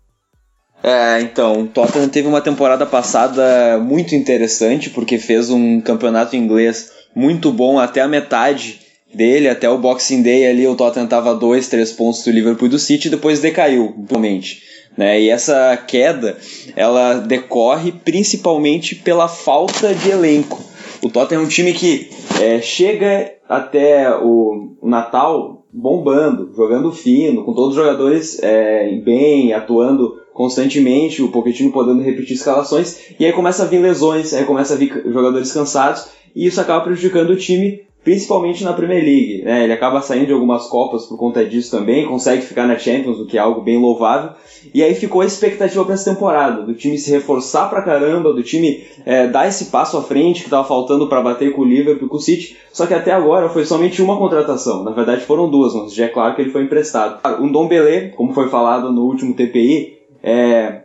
É, 0.83 1.21
então, 1.21 1.63
o 1.63 1.67
Tottenham 1.69 2.09
teve 2.09 2.27
uma 2.27 2.41
temporada 2.41 2.85
passada 2.87 3.79
muito 3.79 4.15
interessante, 4.15 4.91
porque 4.91 5.19
fez 5.19 5.51
um 5.51 5.81
campeonato 5.81 6.35
inglês 6.35 6.91
muito 7.15 7.53
bom 7.53 7.79
até 7.79 8.01
a 8.01 8.09
metade 8.09 8.81
dele, 9.15 9.49
até 9.49 9.69
o 9.69 9.79
Boxing 9.79 10.23
Day 10.23 10.47
ali, 10.47 10.67
o 10.67 10.75
Tottenham 10.75 11.05
estava 11.05 11.35
dois, 11.35 11.69
três 11.69 11.93
pontos 11.93 12.25
do 12.25 12.31
Liverpool 12.31 12.67
e 12.67 12.71
do 12.71 12.79
City, 12.79 13.11
depois 13.11 13.41
decaiu, 13.41 13.95
realmente. 14.09 14.63
Né? 14.97 15.21
E 15.23 15.31
essa 15.31 15.77
queda 15.77 16.37
ela 16.77 17.15
decorre 17.15 17.93
principalmente 17.93 18.95
pela 18.95 19.29
falta 19.29 19.95
de 19.95 20.11
elenco. 20.11 20.61
O 21.03 21.11
Tottenham 21.11 21.43
é 21.43 21.45
um 21.45 21.49
time 21.49 21.73
que 21.73 22.11
é, 22.41 22.61
chega 22.61 23.33
até 23.49 24.15
o, 24.17 24.77
Natal 24.83 25.65
bombando, 25.73 26.53
jogando 26.55 26.93
fino, 26.93 27.45
com 27.45 27.55
todos 27.55 27.71
os 27.71 27.77
jogadores 27.77 28.39
é, 28.43 28.95
bem, 28.97 29.53
atuando 29.53 30.21
constantemente, 30.33 31.23
o 31.23 31.31
Pochettino 31.31 31.73
podendo 31.73 32.03
repetir 32.03 32.37
escalações, 32.37 33.15
e 33.19 33.25
aí 33.25 33.33
começa 33.33 33.63
a 33.63 33.67
vir 33.67 33.79
lesões, 33.79 34.35
aí 34.35 34.45
começa 34.45 34.75
a 34.75 34.77
vir 34.77 35.03
jogadores 35.13 35.53
cansados, 35.53 36.09
e 36.35 36.47
isso 36.47 36.61
acaba 36.61 36.85
prejudicando 36.85 37.31
o 37.31 37.37
time, 37.37 37.83
principalmente 38.05 38.65
na 38.65 38.73
Premier 38.73 39.03
League. 39.03 39.43
Né? 39.43 39.65
Ele 39.65 39.73
acaba 39.73 40.01
saindo 40.01 40.27
de 40.27 40.33
algumas 40.33 40.67
Copas 40.67 41.07
por 41.07 41.17
conta 41.17 41.45
disso 41.45 41.71
também, 41.71 42.07
consegue 42.07 42.43
ficar 42.43 42.67
na 42.67 42.79
Champions, 42.79 43.19
o 43.19 43.27
que 43.27 43.37
é 43.37 43.41
algo 43.41 43.61
bem 43.61 43.79
louvável. 43.79 44.31
E 44.73 44.83
aí 44.83 44.95
ficou 44.95 45.21
a 45.21 45.27
expectativa 45.27 45.85
para 45.85 45.95
essa 45.95 46.13
temporada, 46.13 46.63
do 46.63 46.75
time 46.75 46.97
se 46.99 47.11
reforçar 47.11 47.69
pra 47.69 47.83
caramba, 47.83 48.33
do 48.33 48.43
time 48.43 48.85
é, 49.05 49.27
dar 49.27 49.49
esse 49.49 49.67
passo 49.67 49.97
à 49.97 50.03
frente 50.03 50.41
que 50.41 50.47
estava 50.47 50.67
faltando 50.67 51.09
para 51.09 51.21
bater 51.21 51.53
com 51.53 51.63
o 51.63 51.65
Liverpool 51.65 52.07
e 52.07 52.11
com 52.11 52.17
o 52.17 52.21
City. 52.21 52.57
Só 52.73 52.87
que 52.87 52.95
até 52.95 53.13
agora 53.13 53.49
foi 53.49 53.65
somente 53.65 54.01
uma 54.01 54.17
contratação. 54.17 54.85
Na 54.85 54.93
verdade 54.93 55.25
foram 55.25 55.51
duas, 55.51 55.75
mas 55.75 55.95
já 55.95 56.07
é 56.07 56.09
claro 56.09 56.35
que 56.35 56.43
ele 56.43 56.51
foi 56.51 56.63
emprestado. 56.63 57.21
O 57.43 57.49
Dom 57.49 57.69
Belé, 57.69 58.09
como 58.09 58.33
foi 58.33 58.49
falado 58.49 58.93
no 58.93 59.03
último 59.05 59.35
TPI, 59.35 59.99
é, 60.23 60.83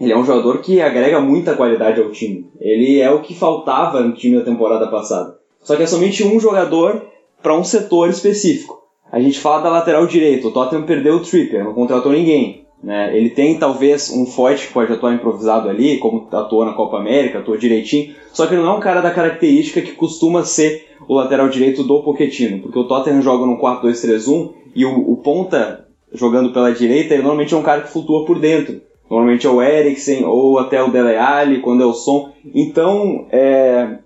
ele 0.00 0.12
é 0.12 0.16
um 0.16 0.24
jogador 0.24 0.58
que 0.58 0.80
agrega 0.80 1.20
muita 1.20 1.54
qualidade 1.54 2.00
ao 2.00 2.10
time. 2.10 2.46
Ele 2.60 3.00
é 3.00 3.10
o 3.10 3.20
que 3.20 3.34
faltava 3.34 4.00
no 4.00 4.12
time 4.12 4.38
da 4.38 4.44
temporada 4.44 4.86
passada. 4.86 5.36
Só 5.62 5.76
que 5.76 5.82
é 5.82 5.86
somente 5.86 6.24
um 6.24 6.40
jogador 6.40 7.06
para 7.42 7.56
um 7.56 7.64
setor 7.64 8.08
específico. 8.08 8.78
A 9.10 9.20
gente 9.20 9.38
fala 9.38 9.62
da 9.62 9.70
lateral 9.70 10.06
direito. 10.06 10.48
O 10.48 10.50
Tottenham 10.50 10.84
perdeu 10.84 11.16
o 11.16 11.20
Trippier, 11.20 11.64
não 11.64 11.74
contratou 11.74 12.12
ninguém. 12.12 12.66
Né? 12.82 13.16
Ele 13.16 13.30
tem 13.30 13.58
talvez 13.58 14.10
um 14.10 14.26
forte 14.26 14.66
que 14.66 14.72
pode 14.72 14.92
atuar 14.92 15.14
improvisado 15.14 15.68
ali, 15.68 15.98
como 15.98 16.28
atuou 16.30 16.64
na 16.64 16.74
Copa 16.74 16.98
América, 16.98 17.38
atuou 17.38 17.56
direitinho. 17.56 18.14
Só 18.32 18.46
que 18.46 18.54
ele 18.54 18.62
não 18.62 18.74
é 18.74 18.76
um 18.76 18.80
cara 18.80 19.00
da 19.00 19.10
característica 19.10 19.80
que 19.80 19.92
costuma 19.92 20.44
ser 20.44 20.86
o 21.08 21.14
lateral 21.14 21.48
direito 21.48 21.82
do 21.82 22.02
Pochettino, 22.02 22.60
porque 22.60 22.78
o 22.78 22.84
Tottenham 22.84 23.22
joga 23.22 23.46
no 23.46 23.58
4-2-3-1 23.58 24.52
e 24.74 24.84
o, 24.84 25.12
o 25.12 25.16
ponta 25.16 25.86
jogando 26.12 26.52
pela 26.52 26.72
direita, 26.72 27.14
ele 27.14 27.22
normalmente 27.22 27.54
é 27.54 27.56
um 27.56 27.62
cara 27.62 27.82
que 27.82 27.92
flutua 27.92 28.24
por 28.24 28.38
dentro. 28.38 28.80
Normalmente 29.10 29.46
é 29.46 29.50
o 29.50 29.62
Eriksen 29.62 30.24
ou 30.24 30.58
até 30.58 30.82
o 30.82 30.90
Dele 30.90 31.16
Alli, 31.16 31.60
quando 31.60 31.82
é 31.82 31.86
o 31.86 31.94
som. 31.94 32.30
Então, 32.54 33.26
é, 33.30 33.98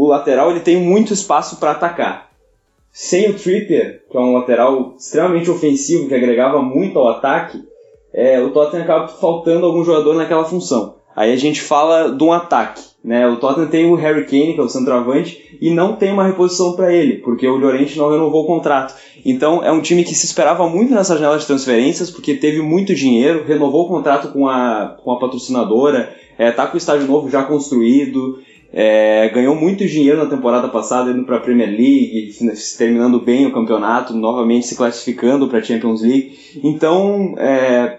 o 0.00 0.06
lateral 0.06 0.52
ele 0.52 0.60
tem 0.60 0.76
muito 0.76 1.12
espaço 1.12 1.56
para 1.56 1.72
atacar. 1.72 2.30
Sem 2.92 3.30
o 3.30 3.34
Trippier, 3.34 4.02
que 4.08 4.16
é 4.16 4.20
um 4.20 4.32
lateral 4.32 4.94
extremamente 4.96 5.50
ofensivo, 5.50 6.06
que 6.06 6.14
agregava 6.14 6.62
muito 6.62 6.96
ao 7.00 7.08
ataque, 7.08 7.64
é, 8.14 8.40
o 8.40 8.50
Tottenham 8.50 8.84
acaba 8.84 9.08
faltando 9.08 9.66
algum 9.66 9.84
jogador 9.84 10.14
naquela 10.14 10.44
função. 10.44 10.94
Aí 11.16 11.32
a 11.32 11.36
gente 11.36 11.60
fala 11.60 12.10
de 12.10 12.22
um 12.22 12.32
ataque. 12.32 12.80
Né? 13.02 13.26
O 13.26 13.38
Tottenham 13.38 13.68
tem 13.68 13.90
o 13.90 13.96
Harry 13.96 14.24
Kane, 14.24 14.54
que 14.54 14.60
é 14.60 14.62
o 14.62 14.68
centroavante, 14.68 15.58
e 15.60 15.68
não 15.70 15.96
tem 15.96 16.12
uma 16.12 16.26
reposição 16.26 16.76
para 16.76 16.92
ele, 16.92 17.14
porque 17.16 17.48
o 17.48 17.56
Llorente 17.56 17.98
não 17.98 18.10
renovou 18.10 18.44
o 18.44 18.46
contrato. 18.46 18.94
Então 19.24 19.64
é 19.64 19.72
um 19.72 19.82
time 19.82 20.04
que 20.04 20.14
se 20.14 20.26
esperava 20.26 20.68
muito 20.68 20.94
nessa 20.94 21.16
janela 21.16 21.38
de 21.38 21.46
transferências, 21.46 22.08
porque 22.08 22.34
teve 22.34 22.62
muito 22.62 22.94
dinheiro, 22.94 23.44
renovou 23.44 23.86
o 23.86 23.88
contrato 23.88 24.28
com 24.32 24.46
a, 24.46 24.96
com 25.02 25.10
a 25.10 25.18
patrocinadora, 25.18 26.14
é, 26.38 26.52
tá 26.52 26.68
com 26.68 26.74
o 26.74 26.78
estádio 26.78 27.08
novo 27.08 27.28
já 27.28 27.42
construído, 27.42 28.38
é, 28.72 29.28
ganhou 29.30 29.54
muito 29.54 29.86
dinheiro 29.86 30.18
na 30.18 30.26
temporada 30.26 30.68
passada 30.68 31.10
indo 31.10 31.24
para 31.24 31.36
a 31.36 31.40
Premier 31.40 31.70
League, 31.70 32.34
terminando 32.76 33.20
bem 33.20 33.46
o 33.46 33.52
campeonato, 33.52 34.14
novamente 34.14 34.66
se 34.66 34.76
classificando 34.76 35.48
para 35.48 35.58
a 35.58 35.62
Champions 35.62 36.02
League. 36.02 36.36
Então, 36.62 37.34
é, 37.38 37.98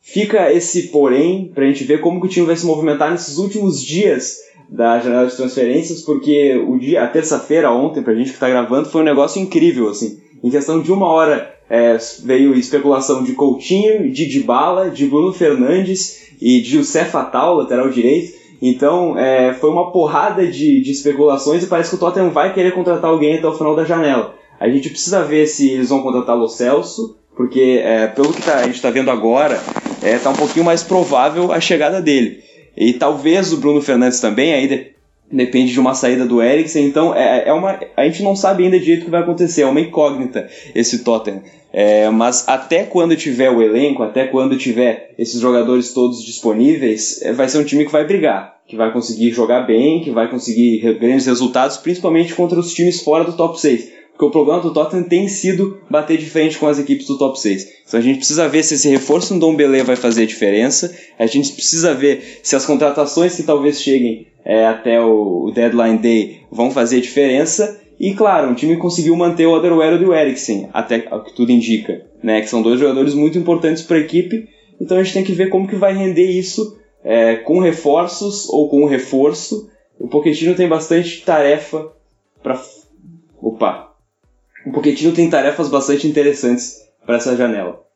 fica 0.00 0.52
esse 0.52 0.88
porém 0.88 1.50
para 1.54 1.64
a 1.64 1.66
gente 1.66 1.84
ver 1.84 2.00
como 2.00 2.20
que 2.20 2.26
o 2.26 2.30
time 2.30 2.46
vai 2.46 2.56
se 2.56 2.66
movimentar 2.66 3.10
nesses 3.10 3.36
últimos 3.36 3.82
dias 3.82 4.38
da 4.68 4.98
janela 4.98 5.26
de 5.26 5.36
transferências, 5.36 6.02
porque 6.02 6.56
o 6.66 6.78
dia, 6.78 7.02
a 7.02 7.08
terça-feira 7.08 7.70
ontem, 7.70 8.02
para 8.02 8.12
a 8.12 8.16
gente 8.16 8.28
que 8.28 8.34
está 8.34 8.48
gravando, 8.48 8.88
foi 8.88 9.02
um 9.02 9.04
negócio 9.04 9.40
incrível, 9.40 9.88
assim. 9.88 10.20
Em 10.42 10.50
questão 10.50 10.80
de 10.80 10.92
uma 10.92 11.06
hora 11.08 11.54
é, 11.68 11.96
veio 12.24 12.54
especulação 12.54 13.22
de 13.22 13.32
Coutinho, 13.32 14.10
de 14.10 14.26
Dybala, 14.26 14.90
de 14.90 15.06
Bruno 15.06 15.32
Fernandes 15.32 16.28
e 16.40 16.60
de 16.60 16.70
José 16.70 17.04
Fatal, 17.04 17.56
lateral 17.56 17.90
direito. 17.90 18.38
Então, 18.60 19.18
é, 19.18 19.54
foi 19.54 19.70
uma 19.70 19.92
porrada 19.92 20.46
de, 20.46 20.80
de 20.80 20.90
especulações 20.90 21.62
e 21.62 21.66
parece 21.66 21.90
que 21.90 21.96
o 21.96 21.98
Tottenham 21.98 22.30
vai 22.30 22.52
querer 22.52 22.72
contratar 22.72 23.10
alguém 23.10 23.38
até 23.38 23.46
o 23.46 23.56
final 23.56 23.76
da 23.76 23.84
janela. 23.84 24.34
A 24.58 24.68
gente 24.68 24.90
precisa 24.90 25.22
ver 25.22 25.46
se 25.46 25.70
eles 25.70 25.88
vão 25.88 26.02
contratar 26.02 26.36
o 26.36 26.48
Celso, 26.48 27.16
porque 27.36 27.80
é, 27.84 28.08
pelo 28.08 28.32
que 28.32 28.42
tá, 28.42 28.56
a 28.56 28.64
gente 28.64 28.74
está 28.74 28.90
vendo 28.90 29.10
agora, 29.10 29.54
está 29.54 30.08
é, 30.08 30.18
tá 30.18 30.30
um 30.30 30.36
pouquinho 30.36 30.64
mais 30.64 30.82
provável 30.82 31.52
a 31.52 31.60
chegada 31.60 32.02
dele. 32.02 32.42
E 32.76 32.92
talvez 32.92 33.52
o 33.52 33.58
Bruno 33.58 33.80
Fernandes 33.80 34.20
também, 34.20 34.52
aí 34.52 34.92
depende 35.30 35.72
de 35.72 35.80
uma 35.80 35.94
saída 35.94 36.26
do 36.26 36.42
Eriksen, 36.42 36.86
então 36.86 37.14
é, 37.14 37.48
é 37.48 37.52
uma, 37.52 37.78
a 37.96 38.04
gente 38.04 38.22
não 38.22 38.34
sabe 38.34 38.64
ainda 38.64 38.78
direito 38.78 39.02
o 39.02 39.04
que 39.06 39.10
vai 39.10 39.22
acontecer, 39.22 39.62
é 39.62 39.66
uma 39.66 39.80
incógnita 39.80 40.48
esse 40.74 41.04
Tottenham. 41.04 41.42
É, 41.70 42.08
mas 42.08 42.48
até 42.48 42.84
quando 42.84 43.14
tiver 43.14 43.50
o 43.50 43.62
elenco, 43.62 44.02
até 44.02 44.26
quando 44.26 44.56
tiver 44.56 45.14
esses 45.18 45.38
jogadores 45.40 45.92
todos 45.92 46.24
disponíveis, 46.24 47.20
é, 47.22 47.32
vai 47.32 47.48
ser 47.48 47.58
um 47.58 47.64
time 47.64 47.84
que 47.84 47.92
vai 47.92 48.06
brigar, 48.06 48.56
que 48.66 48.74
vai 48.74 48.90
conseguir 48.90 49.30
jogar 49.32 49.62
bem, 49.62 50.00
que 50.00 50.10
vai 50.10 50.30
conseguir 50.30 50.94
grandes 50.98 51.26
resultados, 51.26 51.76
principalmente 51.76 52.34
contra 52.34 52.58
os 52.58 52.72
times 52.72 53.02
fora 53.02 53.24
do 53.24 53.34
top 53.34 53.60
6. 53.60 53.97
Porque 54.18 54.26
o 54.26 54.30
problema 54.32 54.60
do 54.60 54.72
Tottenham 54.72 55.04
tem 55.04 55.28
sido 55.28 55.78
bater 55.88 56.18
de 56.18 56.28
frente 56.28 56.58
com 56.58 56.66
as 56.66 56.76
equipes 56.76 57.06
do 57.06 57.16
top 57.16 57.38
6. 57.40 57.68
Então 57.86 58.00
a 58.00 58.02
gente 58.02 58.16
precisa 58.16 58.48
ver 58.48 58.64
se 58.64 58.74
esse 58.74 58.88
reforço 58.88 59.32
no 59.32 59.38
Dom 59.38 59.54
Belé 59.54 59.84
vai 59.84 59.94
fazer 59.94 60.24
a 60.24 60.26
diferença. 60.26 60.92
A 61.16 61.26
gente 61.26 61.52
precisa 61.52 61.94
ver 61.94 62.40
se 62.42 62.56
as 62.56 62.66
contratações 62.66 63.36
que 63.36 63.44
talvez 63.44 63.80
cheguem 63.80 64.26
é, 64.44 64.66
até 64.66 65.00
o 65.00 65.52
deadline 65.54 65.98
day 65.98 66.40
vão 66.50 66.68
fazer 66.68 66.96
a 66.96 67.00
diferença. 67.00 67.80
E 68.00 68.12
claro, 68.12 68.50
o 68.50 68.54
time 68.56 68.76
conseguiu 68.76 69.14
manter 69.14 69.46
o 69.46 69.52
Otherwell 69.52 70.02
e 70.02 70.04
o 70.04 70.12
Eriksen, 70.12 70.68
até 70.72 71.06
o 71.12 71.22
que 71.22 71.36
tudo 71.36 71.52
indica, 71.52 72.04
né? 72.20 72.40
Que 72.40 72.48
são 72.48 72.60
dois 72.60 72.80
jogadores 72.80 73.14
muito 73.14 73.38
importantes 73.38 73.84
para 73.84 73.98
a 73.98 74.00
equipe. 74.00 74.48
Então 74.80 74.98
a 74.98 75.02
gente 75.04 75.14
tem 75.14 75.24
que 75.24 75.32
ver 75.32 75.48
como 75.48 75.68
que 75.68 75.76
vai 75.76 75.94
render 75.94 76.28
isso 76.28 76.76
é, 77.04 77.36
com 77.36 77.60
reforços 77.60 78.48
ou 78.48 78.68
com 78.68 78.84
reforço. 78.84 79.70
O 79.96 80.08
Pochettino 80.08 80.56
tem 80.56 80.66
bastante 80.66 81.22
tarefa 81.22 81.92
para. 82.42 82.60
Opa, 83.40 83.87
o 84.66 84.72
Pochettino 84.72 85.14
tem 85.14 85.30
tarefas 85.30 85.68
bastante 85.68 86.06
interessantes 86.06 86.76
para 87.04 87.16
essa 87.16 87.36
janela. 87.36 87.88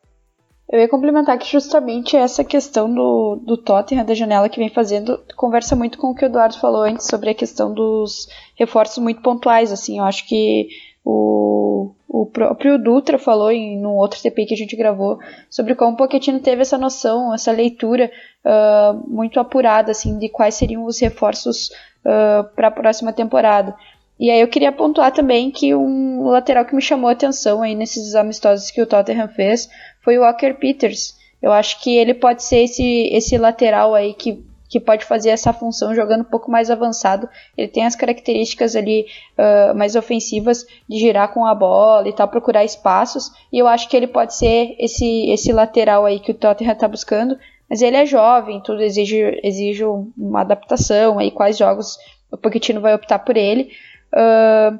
Eu 0.71 0.79
ia 0.79 0.89
complementar 0.89 1.37
que 1.37 1.51
justamente 1.51 2.17
essa 2.17 2.43
questão 2.43 2.91
do, 2.91 3.35
do 3.35 3.57
Tottenham, 3.57 4.05
da 4.05 4.15
janela 4.15 4.49
que 4.49 4.59
vem 4.59 4.69
fazendo, 4.69 5.21
conversa 5.35 5.75
muito 5.75 5.99
com 5.99 6.07
o 6.07 6.15
que 6.15 6.25
o 6.25 6.27
Eduardo 6.27 6.57
falou 6.59 6.81
antes 6.81 7.05
sobre 7.05 7.29
a 7.29 7.35
questão 7.35 7.71
dos 7.71 8.27
reforços 8.55 8.97
muito 8.97 9.21
pontuais. 9.21 9.71
Assim, 9.71 9.99
eu 9.99 10.03
acho 10.05 10.27
que 10.27 10.69
o, 11.05 11.93
o 12.07 12.25
próprio 12.25 12.81
Dutra 12.81 13.19
falou 13.19 13.51
em 13.51 13.79
num 13.79 13.95
outro 13.95 14.21
TP 14.21 14.45
que 14.45 14.53
a 14.53 14.57
gente 14.57 14.75
gravou 14.75 15.19
sobre 15.49 15.75
como 15.75 15.93
o 15.93 15.97
Pochettino 15.97 16.39
teve 16.39 16.61
essa 16.61 16.77
noção, 16.77 17.33
essa 17.33 17.51
leitura 17.51 18.09
uh, 18.43 19.09
muito 19.09 19.39
apurada 19.39 19.91
assim 19.91 20.17
de 20.17 20.29
quais 20.29 20.55
seriam 20.55 20.85
os 20.85 20.99
reforços 20.99 21.69
uh, 22.05 22.43
para 22.55 22.69
a 22.69 22.71
próxima 22.71 23.13
temporada. 23.13 23.75
E 24.23 24.31
aí 24.31 24.39
eu 24.39 24.47
queria 24.47 24.71
pontuar 24.71 25.11
também 25.11 25.51
que 25.51 25.75
um 25.75 26.29
lateral 26.29 26.63
que 26.63 26.73
me 26.73 26.81
chamou 26.81 27.09
a 27.09 27.11
atenção 27.11 27.61
aí 27.61 27.75
nesses 27.75 28.15
amistosos 28.15 28.71
que 28.71 28.81
o 28.81 28.87
Tottenham 28.87 29.27
fez 29.27 29.69
foi 29.99 30.17
o 30.17 30.21
Walker 30.21 30.53
Peters. 30.53 31.17
Eu 31.41 31.51
acho 31.51 31.81
que 31.81 31.97
ele 31.97 32.13
pode 32.13 32.41
ser 32.41 32.63
esse, 32.63 33.09
esse 33.11 33.37
lateral 33.37 33.93
aí 33.93 34.13
que, 34.13 34.41
que 34.69 34.79
pode 34.79 35.03
fazer 35.03 35.31
essa 35.31 35.51
função 35.51 35.93
jogando 35.93 36.21
um 36.21 36.29
pouco 36.29 36.49
mais 36.49 36.71
avançado. 36.71 37.27
Ele 37.57 37.67
tem 37.67 37.85
as 37.85 37.97
características 37.97 38.77
ali 38.77 39.07
uh, 39.37 39.75
mais 39.75 39.93
ofensivas 39.93 40.65
de 40.87 40.99
girar 40.99 41.33
com 41.33 41.45
a 41.45 41.53
bola 41.53 42.07
e 42.07 42.13
tal, 42.13 42.29
procurar 42.29 42.63
espaços. 42.63 43.29
E 43.51 43.59
eu 43.59 43.67
acho 43.67 43.89
que 43.89 43.97
ele 43.97 44.07
pode 44.07 44.35
ser 44.35 44.73
esse, 44.79 45.29
esse 45.31 45.51
lateral 45.51 46.05
aí 46.05 46.21
que 46.21 46.31
o 46.31 46.33
Tottenham 46.33 46.71
está 46.71 46.87
buscando. 46.87 47.37
Mas 47.69 47.81
ele 47.81 47.97
é 47.97 48.05
jovem, 48.05 48.61
tudo 48.61 48.81
exige, 48.81 49.37
exige 49.43 49.83
uma 49.83 50.39
adaptação 50.39 51.19
aí, 51.19 51.29
quais 51.29 51.57
jogos 51.57 51.97
o 52.31 52.37
Pochettino 52.37 52.79
vai 52.79 52.95
optar 52.95 53.19
por 53.19 53.35
ele. 53.35 53.69
Uh, 54.13 54.79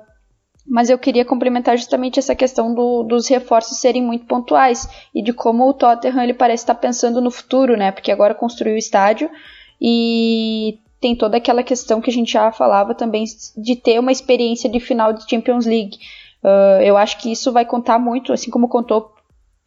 mas 0.66 0.90
eu 0.90 0.98
queria 0.98 1.26
complementar 1.26 1.78
justamente 1.78 2.20
essa 2.20 2.36
questão 2.36 2.74
do, 2.74 3.04
dos 3.04 3.28
reforços 3.28 3.80
serem 3.80 4.02
muito 4.02 4.26
pontuais 4.26 4.88
e 5.14 5.22
de 5.22 5.34
como 5.34 5.68
o 5.68 5.74
Tottenham 5.74 6.24
ele 6.24 6.34
parece 6.34 6.64
estar 6.64 6.76
pensando 6.76 7.20
no 7.20 7.30
futuro, 7.30 7.76
né? 7.76 7.92
Porque 7.92 8.12
agora 8.12 8.34
construiu 8.34 8.76
o 8.76 8.78
estádio 8.78 9.30
e 9.82 10.80
tem 11.02 11.16
toda 11.16 11.36
aquela 11.36 11.64
questão 11.64 12.00
que 12.00 12.10
a 12.10 12.14
gente 12.14 12.32
já 12.32 12.50
falava 12.52 12.96
também 12.96 13.26
de 13.58 13.76
ter 13.76 14.00
uma 14.00 14.12
experiência 14.12 14.70
de 14.70 14.80
final 14.80 15.12
de 15.12 15.30
Champions 15.30 15.66
League. 15.66 15.98
Uh, 16.42 16.82
eu 16.82 16.96
acho 16.96 17.20
que 17.20 17.32
isso 17.32 17.52
vai 17.52 17.66
contar 17.66 18.00
muito, 18.00 18.32
assim 18.32 18.50
como 18.50 18.70
contou 18.70 19.14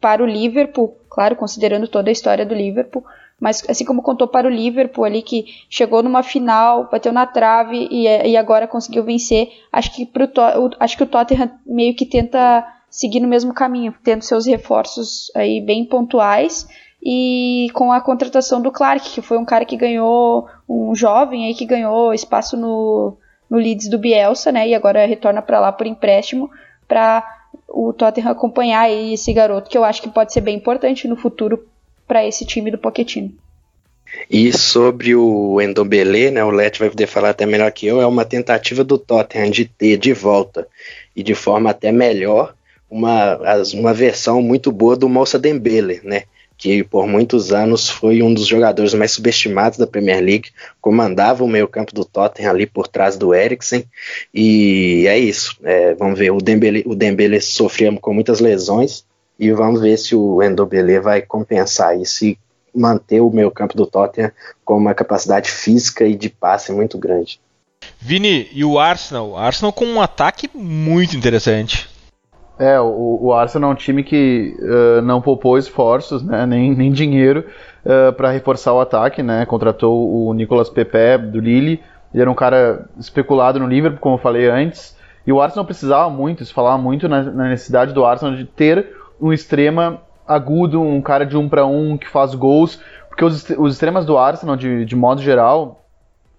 para 0.01 0.23
o 0.23 0.25
Liverpool, 0.25 0.97
claro, 1.09 1.35
considerando 1.35 1.87
toda 1.87 2.09
a 2.09 2.11
história 2.11 2.45
do 2.45 2.55
Liverpool, 2.55 3.03
mas 3.39 3.63
assim 3.69 3.85
como 3.85 4.01
contou 4.01 4.27
para 4.27 4.47
o 4.47 4.51
Liverpool 4.51 5.05
ali 5.05 5.21
que 5.21 5.45
chegou 5.69 6.01
numa 6.01 6.23
final, 6.23 6.89
bateu 6.91 7.13
na 7.13 7.25
trave 7.25 7.87
e, 7.91 8.05
e 8.05 8.35
agora 8.35 8.67
conseguiu 8.67 9.03
vencer, 9.03 9.49
acho 9.71 9.93
que, 9.93 10.05
pro, 10.05 10.27
acho 10.79 10.97
que 10.97 11.03
o 11.03 11.07
Tottenham 11.07 11.51
meio 11.65 11.95
que 11.95 12.05
tenta 12.05 12.65
seguir 12.89 13.19
no 13.19 13.27
mesmo 13.27 13.53
caminho, 13.53 13.93
tendo 14.03 14.23
seus 14.23 14.45
reforços 14.45 15.31
aí 15.35 15.61
bem 15.61 15.85
pontuais 15.85 16.67
e 17.01 17.67
com 17.73 17.91
a 17.91 18.01
contratação 18.01 18.59
do 18.59 18.71
Clark, 18.71 19.11
que 19.11 19.21
foi 19.21 19.37
um 19.37 19.45
cara 19.45 19.65
que 19.65 19.77
ganhou, 19.77 20.47
um 20.67 20.95
jovem 20.95 21.45
aí 21.45 21.53
que 21.53 21.65
ganhou 21.65 22.13
espaço 22.13 22.57
no, 22.57 23.15
no 23.47 23.57
Leeds 23.57 23.87
do 23.87 23.99
Bielsa, 23.99 24.51
né, 24.51 24.67
e 24.67 24.73
agora 24.73 25.05
retorna 25.05 25.43
para 25.43 25.59
lá 25.59 25.71
por 25.71 25.85
empréstimo 25.85 26.49
para 26.87 27.23
o 27.69 27.93
Tottenham 27.93 28.31
acompanhar 28.31 28.89
esse 28.89 29.31
garoto, 29.31 29.69
que 29.69 29.77
eu 29.77 29.83
acho 29.83 30.01
que 30.01 30.09
pode 30.09 30.33
ser 30.33 30.41
bem 30.41 30.57
importante 30.57 31.07
no 31.07 31.15
futuro 31.15 31.67
para 32.07 32.25
esse 32.25 32.45
time 32.45 32.71
do 32.71 32.77
Pochettino. 32.77 33.33
E 34.29 34.51
sobre 34.53 35.15
o 35.15 35.61
Endombele, 35.61 36.31
né, 36.31 36.43
o 36.43 36.49
Let 36.49 36.79
vai 36.79 36.89
poder 36.89 37.07
falar 37.07 37.31
até 37.31 37.45
melhor 37.45 37.71
que 37.71 37.85
eu, 37.85 38.01
é 38.01 38.05
uma 38.05 38.25
tentativa 38.25 38.83
do 38.83 38.97
Tottenham 38.97 39.49
de 39.49 39.65
ter 39.65 39.97
de 39.97 40.13
volta 40.13 40.67
e 41.15 41.21
de 41.21 41.35
forma 41.35 41.69
até 41.69 41.91
melhor 41.91 42.55
uma, 42.89 43.37
uma 43.73 43.93
versão 43.93 44.41
muito 44.41 44.71
boa 44.71 44.95
do 44.95 45.09
Moussa 45.09 45.37
Dembele, 45.37 45.99
né, 46.03 46.23
que 46.57 46.83
por 46.83 47.05
muitos 47.05 47.51
anos 47.51 47.89
foi 47.89 48.21
um 48.21 48.33
dos 48.33 48.47
jogadores 48.47 48.93
mais 48.93 49.11
subestimados 49.11 49.77
da 49.77 49.85
Premier 49.85 50.21
League, 50.21 50.49
comandava 50.81 51.43
o 51.43 51.47
meio-campo 51.47 51.93
do 51.93 52.05
Tottenham 52.05 52.49
ali 52.49 52.65
por 52.65 52.87
trás 52.87 53.17
do 53.17 53.33
Eriksen, 53.33 53.85
e 54.33 55.05
é 55.07 55.19
isso. 55.19 55.57
É, 55.63 55.93
vamos 55.93 56.17
ver, 56.17 56.31
o 56.31 56.37
Dembele, 56.37 56.83
o 56.85 56.95
Dembele 56.95 57.39
sofria 57.41 57.91
com 57.99 58.13
muitas 58.13 58.39
lesões, 58.39 59.05
e 59.39 59.51
vamos 59.51 59.81
ver 59.81 59.97
se 59.97 60.15
o 60.15 60.41
Endobele 60.41 60.99
vai 60.99 61.21
compensar 61.21 61.99
isso 61.99 62.25
e 62.25 62.39
manter 62.73 63.21
o 63.21 63.29
meio-campo 63.29 63.75
do 63.75 63.85
Tottenham 63.85 64.31
com 64.63 64.77
uma 64.77 64.93
capacidade 64.93 65.49
física 65.49 66.05
e 66.05 66.15
de 66.15 66.29
passe 66.29 66.71
muito 66.71 66.97
grande. 66.97 67.39
Vini, 67.99 68.47
e 68.53 68.63
o 68.63 68.79
Arsenal? 68.79 69.31
O 69.31 69.37
Arsenal 69.37 69.73
com 69.73 69.85
um 69.85 70.01
ataque 70.01 70.49
muito 70.53 71.15
interessante. 71.15 71.89
É, 72.59 72.79
o, 72.79 73.19
o 73.21 73.33
Arsenal 73.33 73.69
é 73.69 73.73
um 73.73 73.75
time 73.75 74.03
que 74.03 74.55
uh, 74.59 75.01
não 75.03 75.21
poupou 75.21 75.57
esforços, 75.57 76.23
né, 76.23 76.45
nem, 76.45 76.75
nem 76.75 76.91
dinheiro 76.91 77.45
uh, 77.85 78.11
para 78.13 78.31
reforçar 78.31 78.73
o 78.73 78.79
ataque, 78.79 79.21
né, 79.21 79.45
contratou 79.45 80.27
o 80.27 80.33
Nicolas 80.33 80.69
Pepe 80.69 81.27
do 81.27 81.39
Lille, 81.39 81.83
ele 82.11 82.21
era 82.21 82.31
um 82.31 82.35
cara 82.35 82.89
especulado 82.97 83.59
no 83.59 83.67
Liverpool, 83.67 83.99
como 83.99 84.15
eu 84.15 84.19
falei 84.19 84.49
antes, 84.49 84.97
e 85.25 85.31
o 85.31 85.39
Arsenal 85.39 85.65
precisava 85.65 86.09
muito, 86.09 86.43
se 86.43 86.53
falava 86.53 86.81
muito 86.81 87.07
na, 87.07 87.21
na 87.21 87.49
necessidade 87.49 87.93
do 87.93 88.03
Arsenal 88.03 88.35
de 88.35 88.45
ter 88.45 88.96
um 89.19 89.33
extrema 89.33 90.01
agudo, 90.27 90.81
um 90.81 91.01
cara 91.01 91.25
de 91.25 91.37
um 91.37 91.47
para 91.47 91.65
um 91.65 91.97
que 91.97 92.07
faz 92.07 92.35
gols, 92.35 92.81
porque 93.07 93.23
os, 93.23 93.49
os 93.51 93.73
extremas 93.73 94.05
do 94.05 94.17
Arsenal, 94.17 94.55
de, 94.55 94.85
de 94.85 94.95
modo 94.95 95.21
geral, 95.21 95.85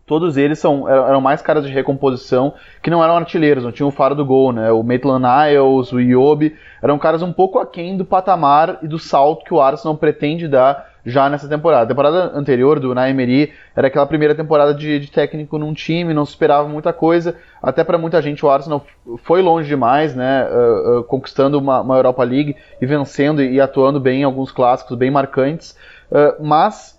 todos 0.07 0.37
eles 0.37 0.59
são, 0.59 0.89
eram 0.89 1.20
mais 1.20 1.43
caras 1.43 1.64
de 1.66 1.72
recomposição 1.72 2.55
que 2.83 2.91
não 2.91 3.05
eram 3.05 3.16
artilheiros, 3.16 3.62
não 3.62 3.72
tinham 3.72 3.89
o 3.89 3.93
faro 3.93 4.14
do 4.14 4.24
gol, 4.24 4.53
né? 4.53 4.72
O 4.72 4.83
Maitland 4.83 5.24
Niles, 5.24 5.93
o 5.93 6.01
Iobi, 6.01 6.57
eram 6.83 6.99
caras 6.99 7.22
um 7.22 7.33
pouco 7.33 7.59
aquém 7.59 7.97
do 7.97 8.05
patamar 8.05 8.79
e 8.83 8.89
do 8.89 8.99
salto 8.99 9.45
que 9.45 9.53
o 9.53 9.61
Arsenal 9.61 9.97
pretende 9.97 10.49
dar 10.49 10.98
já 11.09 11.29
nessa 11.29 11.49
temporada. 11.49 11.85
A 11.85 11.87
temporada 11.87 12.33
anterior 12.35 12.79
do 12.79 12.95
Naemeri 12.95 13.53
era 13.75 13.87
aquela 13.87 14.07
primeira 14.07 14.35
temporada 14.35 14.75
de, 14.75 15.01
de, 15.01 15.11
técnico 15.11 15.59
num 15.59 15.73
time, 15.73 16.13
não 16.13 16.25
se 16.25 16.33
esperava 16.33 16.69
muita 16.69 16.93
coisa. 16.93 17.35
Até 17.63 17.83
para 17.83 17.97
muita 17.97 18.21
gente 18.21 18.45
o 18.45 18.51
Arsenal 18.51 18.85
foi 19.23 19.41
longe 19.41 19.69
demais, 19.69 20.15
né? 20.15 20.47
Uh, 20.47 20.99
uh, 20.99 21.05
conquistando 21.05 21.59
uma, 21.59 21.81
uma, 21.81 21.97
Europa 21.97 22.23
League 22.23 22.55
e 22.81 22.87
vencendo 22.87 23.43
e, 23.43 23.61
atuando 23.61 23.99
bem 23.99 24.21
em 24.21 24.25
alguns 24.25 24.53
clássicos 24.53 24.97
bem 24.97 25.11
marcantes. 25.11 25.77
Uh, 26.11 26.43
mas 26.45 26.99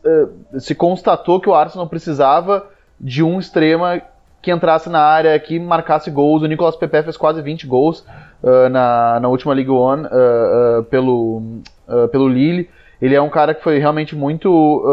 se 0.57 0.73
constatou 0.73 1.39
que 1.39 1.49
o 1.49 1.53
Arsenal 1.53 1.87
precisava 1.87 2.67
de 2.99 3.23
um 3.23 3.39
extrema 3.39 4.01
que 4.41 4.51
entrasse 4.51 4.89
na 4.89 5.01
área, 5.01 5.37
que 5.39 5.59
marcasse 5.59 6.09
gols. 6.09 6.41
O 6.41 6.47
Nicolas 6.47 6.75
Pepe 6.75 7.03
fez 7.03 7.17
quase 7.17 7.41
20 7.41 7.67
gols 7.67 8.05
na, 8.71 9.19
na 9.19 9.27
última 9.27 9.53
League 9.53 9.69
One 9.69 10.07
pelo, 10.89 11.59
pelo 12.09 12.29
Lille. 12.29 12.69
Ele 13.01 13.15
é 13.15 13.21
um 13.21 13.29
cara 13.29 13.53
que 13.53 13.63
foi 13.63 13.79
realmente 13.79 14.15
muito 14.15 14.83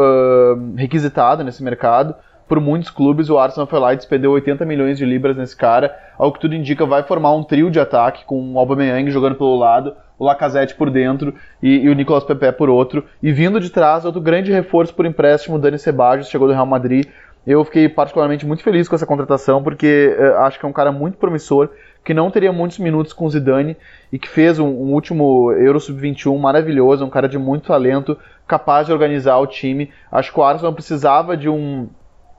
requisitado 0.77 1.43
nesse 1.43 1.63
mercado 1.63 2.15
por 2.49 2.61
muitos 2.61 2.91
clubes. 2.91 3.29
O 3.29 3.39
Arsenal 3.39 3.67
foi 3.67 3.79
lá 3.79 3.93
e 3.93 3.97
despedeu 3.97 4.33
80 4.33 4.65
milhões 4.65 4.99
de 4.99 5.05
libras 5.05 5.37
nesse 5.37 5.57
cara. 5.57 5.95
Ao 6.19 6.33
que 6.33 6.41
tudo 6.41 6.55
indica, 6.55 6.87
vai 6.87 7.03
formar 7.03 7.35
um 7.35 7.43
trio 7.43 7.71
de 7.71 7.81
ataque 7.81 8.25
com 8.25 8.55
o 8.55 8.59
Aubameyang 8.59 9.11
jogando 9.11 9.35
pelo 9.35 9.57
lado, 9.57 9.95
o 10.19 10.25
Lacazette 10.25 10.75
por 10.75 10.91
dentro 10.91 11.35
e, 11.63 11.81
e, 11.81 11.89
o 11.89 11.95
Nicolas 11.95 12.25
Pepe 12.25 12.53
por 12.53 12.71
outro. 12.71 13.05
E 13.23 13.33
vindo 13.33 13.61
de 13.61 13.71
trás, 13.71 14.05
outro 14.05 14.21
grande 14.21 14.53
reforço 14.53 14.95
por 14.95 15.05
empréstimo, 15.05 15.57
o 15.57 15.59
Dani 15.59 15.79
Ceballos, 15.79 16.29
chegou 16.29 16.49
do 16.49 16.55
Real 16.55 16.67
Madrid. 16.67 17.07
Eu 17.47 17.65
fiquei 17.65 17.89
particularmente 17.89 18.45
muito 18.45 18.63
feliz 18.63 18.89
com 18.89 18.97
essa 18.97 19.07
contratação, 19.07 19.63
porque 19.63 20.17
uh, 20.19 20.39
acho 20.39 20.59
que 20.59 20.67
é 20.67 20.69
um 20.69 20.73
cara 20.73 20.91
muito 20.91 21.17
promissor, 21.17 21.71
que 22.07 22.15
não 22.15 22.31
teria 22.31 22.53
muitos 22.53 22.79
minutos 22.79 23.13
com 23.13 23.25
o 23.25 23.31
Zidane 23.31 23.77
e 24.13 24.19
que 24.19 24.29
fez 24.29 24.61
um, 24.61 24.69
um 24.69 24.93
último 24.93 25.51
Euro 25.53 25.81
Sub-21 25.81 26.39
maravilhoso, 26.39 27.05
um 27.05 27.11
cara 27.11 27.29
de 27.29 27.37
muito 27.37 27.67
talento, 27.67 28.17
capaz 28.47 28.87
de 28.87 28.93
organizar 28.93 29.39
o 29.39 29.47
time. 29.47 29.91
Acho 30.11 30.33
que 30.33 30.39
o 30.39 30.45
Arsenal 30.45 30.73
precisava 30.73 31.37
de 31.37 31.49
um, 31.49 31.89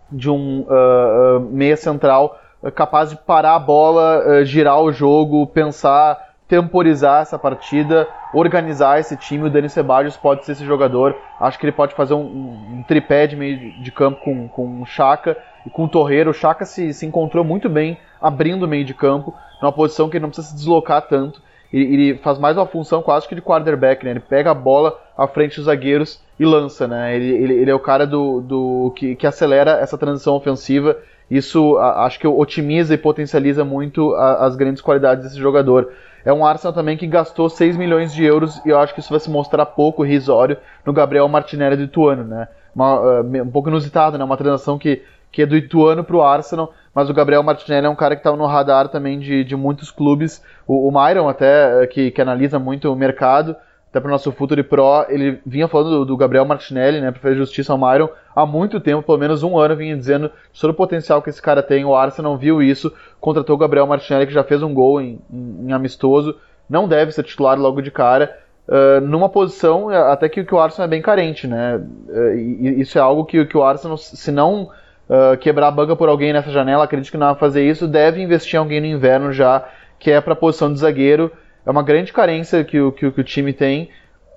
de 0.09 0.29
um 0.29 0.61
uh, 0.61 1.37
uh, 1.37 1.39
meia 1.51 1.75
central 1.75 2.39
capaz 2.73 3.09
de 3.11 3.17
parar 3.17 3.55
a 3.55 3.59
bola, 3.59 4.43
girar 4.43 4.81
o 4.81 4.91
jogo, 4.91 5.45
pensar 5.45 6.27
temporizar 6.47 7.21
essa 7.21 7.37
partida, 7.37 8.07
organizar 8.33 8.99
esse 8.99 9.17
time. 9.17 9.47
O 9.47 9.49
Dani 9.49 9.69
Ceballos 9.69 10.15
pode 10.15 10.45
ser 10.45 10.53
esse 10.53 10.65
jogador. 10.65 11.15
Acho 11.39 11.59
que 11.59 11.65
ele 11.65 11.73
pode 11.73 11.93
fazer 11.93 12.13
um, 12.13 12.21
um 12.21 12.83
tripé 12.87 13.27
de 13.27 13.35
meio 13.35 13.81
de 13.81 13.91
campo 13.91 14.21
com, 14.23 14.47
com 14.47 14.81
o 14.81 14.85
Chaka 14.85 15.37
e 15.65 15.69
com 15.69 15.83
o 15.83 15.89
Torreiro. 15.89 16.31
O 16.31 16.33
Chaka 16.33 16.65
se, 16.65 16.93
se 16.93 17.05
encontrou 17.05 17.43
muito 17.43 17.69
bem 17.69 17.97
abrindo 18.21 18.63
o 18.63 18.67
meio 18.67 18.85
de 18.85 18.93
campo, 18.93 19.35
numa 19.61 19.71
posição 19.71 20.09
que 20.09 20.17
ele 20.17 20.23
não 20.23 20.29
precisa 20.29 20.49
se 20.49 20.55
deslocar 20.55 21.01
tanto. 21.07 21.41
Ele, 21.71 22.17
faz 22.17 22.39
mais 22.39 22.55
uma 22.55 22.65
função 22.65 23.01
quase 23.01 23.27
que 23.27 23.35
de 23.35 23.41
quarterback, 23.41 24.03
né? 24.03 24.11
Ele 24.11 24.19
pega 24.21 24.51
a 24.51 24.53
bola 24.53 24.99
à 25.17 25.27
frente 25.27 25.57
dos 25.57 25.65
zagueiros 25.65 26.21
e 26.39 26.45
lança, 26.45 26.87
né? 26.87 27.15
Ele, 27.15 27.29
ele, 27.29 27.53
ele 27.53 27.71
é 27.71 27.75
o 27.75 27.79
cara 27.79 28.07
do, 28.07 28.39
do 28.41 28.93
que, 28.95 29.15
que 29.15 29.27
acelera 29.27 29.71
essa 29.71 29.97
transição 29.97 30.35
ofensiva. 30.35 30.97
Isso 31.29 31.77
a, 31.77 32.05
acho 32.05 32.19
que 32.19 32.27
otimiza 32.27 32.93
e 32.93 32.97
potencializa 32.97 33.65
muito 33.65 34.13
a, 34.15 34.45
as 34.45 34.55
grandes 34.55 34.81
qualidades 34.81 35.25
desse 35.25 35.37
jogador. 35.37 35.91
É 36.23 36.31
um 36.31 36.45
Arsenal 36.45 36.73
também 36.73 36.97
que 36.97 37.07
gastou 37.07 37.49
6 37.49 37.75
milhões 37.75 38.13
de 38.13 38.23
euros 38.23 38.61
e 38.65 38.69
eu 38.69 38.79
acho 38.79 38.93
que 38.93 38.99
isso 38.99 39.09
vai 39.09 39.19
se 39.19 39.29
mostrar 39.29 39.65
pouco 39.65 40.03
risório 40.03 40.57
no 40.85 40.93
Gabriel 40.93 41.27
Martinelli 41.27 41.77
do 41.77 41.83
Ituano, 41.83 42.23
né? 42.23 42.47
Uma, 42.73 43.21
uh, 43.21 43.43
um 43.43 43.51
pouco 43.51 43.69
inusitado, 43.69 44.17
né? 44.17 44.23
Uma 44.23 44.37
transação 44.37 44.77
que, 44.77 45.01
que 45.31 45.41
é 45.41 45.45
do 45.45 45.55
Ituano 45.55 46.03
para 46.03 46.15
o 46.15 46.21
Arsenal, 46.21 46.73
mas 46.97 47.11
o 47.11 47.13
Gabriel 47.13 47.43
Martinelli 47.43 47.85
é 47.85 47.89
um 47.91 47.95
cara 47.95 48.15
que 48.15 48.21
estava 48.21 48.35
no 48.35 48.47
radar 48.47 48.87
também 48.87 49.19
de, 49.19 49.43
de 49.43 49.55
muitos 49.55 49.91
clubes. 49.91 50.43
O, 50.65 50.87
o 50.87 50.91
Myron 50.91 51.29
até, 51.29 51.83
uh, 51.83 51.87
que, 51.87 52.09
que 52.09 52.19
analisa 52.19 52.57
muito 52.57 52.91
o 52.91 52.95
mercado, 52.95 53.55
até 53.87 53.99
para 53.99 54.07
o 54.07 54.11
nosso 54.11 54.31
Futuri 54.31 54.63
Pro, 54.63 55.05
ele 55.07 55.39
vinha 55.45 55.67
falando 55.67 55.91
do, 55.91 56.05
do 56.05 56.17
Gabriel 56.17 56.43
Martinelli, 56.43 56.99
né, 56.99 57.11
para 57.11 57.21
fazer 57.21 57.35
justiça 57.35 57.71
ao 57.71 57.77
Myron, 57.77 58.09
há 58.35 58.47
muito 58.47 58.79
tempo, 58.79 59.03
pelo 59.03 59.19
menos 59.19 59.43
um 59.43 59.59
ano, 59.59 59.75
vinha 59.75 59.95
dizendo 59.95 60.31
sobre 60.51 60.73
o 60.73 60.75
potencial 60.75 61.21
que 61.21 61.29
esse 61.29 61.39
cara 61.39 61.61
tem. 61.61 61.85
O 61.85 61.93
Arsenal 61.93 62.35
viu 62.35 62.63
isso, 62.63 62.91
contratou 63.21 63.55
o 63.55 63.59
Gabriel 63.59 63.85
Martinelli, 63.85 64.25
que 64.25 64.33
já 64.33 64.43
fez 64.43 64.63
um 64.63 64.73
gol 64.73 64.99
em, 64.99 65.21
em, 65.31 65.67
em 65.67 65.73
amistoso, 65.73 66.35
não 66.67 66.87
deve 66.87 67.11
ser 67.11 67.21
titular 67.21 67.59
logo 67.59 67.79
de 67.79 67.91
cara, 67.91 68.39
uh, 68.67 69.01
numa 69.01 69.29
posição 69.29 69.89
até 69.89 70.27
que, 70.27 70.43
que, 70.43 70.55
o 70.55 70.59
Arsenal 70.59 70.87
é 70.87 70.89
bem 70.89 71.01
carente, 71.03 71.45
né? 71.45 71.79
Uh, 72.09 72.33
e, 72.35 72.81
isso 72.81 72.97
é 72.97 73.01
algo 73.01 73.23
que, 73.23 73.45
que 73.45 73.55
o 73.55 73.61
Arsenal, 73.61 73.97
se 73.97 74.31
não 74.31 74.71
uh, 75.09 75.37
quebrar 75.37 75.67
a 75.67 75.71
banca 75.71 75.95
por 75.95 76.09
alguém 76.09 76.33
nessa 76.33 76.51
janela, 76.51 76.83
acredito 76.83 77.11
que 77.11 77.17
não 77.17 77.27
vai 77.27 77.35
fazer 77.35 77.67
isso, 77.67 77.87
deve 77.87 78.21
investir 78.21 78.55
em 78.55 78.59
alguém 78.59 78.79
no 78.81 78.87
inverno 78.87 79.31
já, 79.31 79.67
que 79.99 80.11
é 80.11 80.21
para 80.21 80.33
a 80.33 80.35
posição 80.35 80.71
de 80.71 80.79
zagueiro 80.79 81.31
é 81.67 81.69
uma 81.69 81.83
grande 81.83 82.13
carência 82.13 82.63
que 82.63 82.79
o, 82.79 82.93
que, 82.93 83.11
que 83.11 83.19
o 83.19 83.23
time 83.25 83.51
tem. 83.51 83.89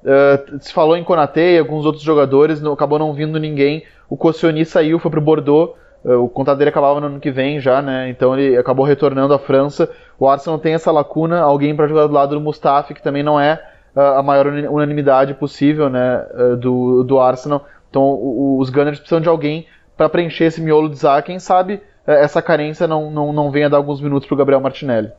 Uh, 0.03 0.59
se 0.59 0.73
falou 0.73 0.97
em 0.97 1.05
Konate 1.05 1.39
e 1.39 1.59
alguns 1.61 1.87
outros 1.87 2.03
jogadores, 2.03 2.61
não, 2.61 2.73
acabou 2.73 2.99
não 2.99 3.15
vindo 3.15 3.39
ninguém. 3.39 3.85
O 4.09 4.17
Koscielny 4.17 4.65
saiu, 4.65 4.99
foi 4.99 5.13
pro 5.13 5.21
Bordeaux. 5.21 5.77
Uh, 6.05 6.25
o 6.25 6.29
contrato 6.29 6.59
dele 6.59 6.71
acabava 6.71 6.99
no 6.99 7.07
ano 7.07 7.21
que 7.21 7.31
vem 7.31 7.61
já, 7.61 7.81
né? 7.81 8.09
Então 8.09 8.37
ele 8.37 8.57
acabou 8.57 8.85
retornando 8.85 9.33
à 9.33 9.39
França. 9.39 9.89
O 10.19 10.29
Arsenal 10.29 10.59
tem 10.59 10.75
essa 10.75 10.91
lacuna, 10.91 11.41
alguém 11.41 11.77
para 11.77 11.87
jogar 11.87 12.09
do 12.09 12.13
lado 12.13 12.35
do 12.35 12.41
Mustafi, 12.41 12.95
que 12.95 13.03
também 13.03 13.23
não 13.23 13.39
é 13.39 13.63
a 13.95 14.23
maior 14.23 14.47
unanimidade 14.47 15.35
possível, 15.35 15.89
né? 15.89 16.25
do, 16.59 17.05
do 17.05 17.21
Arsenal. 17.21 17.65
Então 17.89 18.59
os 18.59 18.71
Gunners 18.71 18.99
precisam 18.99 19.21
de 19.21 19.29
alguém 19.29 19.67
para 20.01 20.09
preencher 20.09 20.45
esse 20.45 20.63
miolo 20.63 20.89
de 20.89 20.97
zaga. 20.97 21.21
Quem 21.21 21.39
sabe 21.39 21.79
essa 22.07 22.41
carência 22.41 22.87
não, 22.87 23.11
não, 23.11 23.35
não 23.35 23.51
venha 23.51 23.69
dar 23.69 23.77
alguns 23.77 24.01
minutos 24.01 24.27
pro 24.27 24.35
Gabriel 24.35 24.59
Martinelli. 24.59 25.11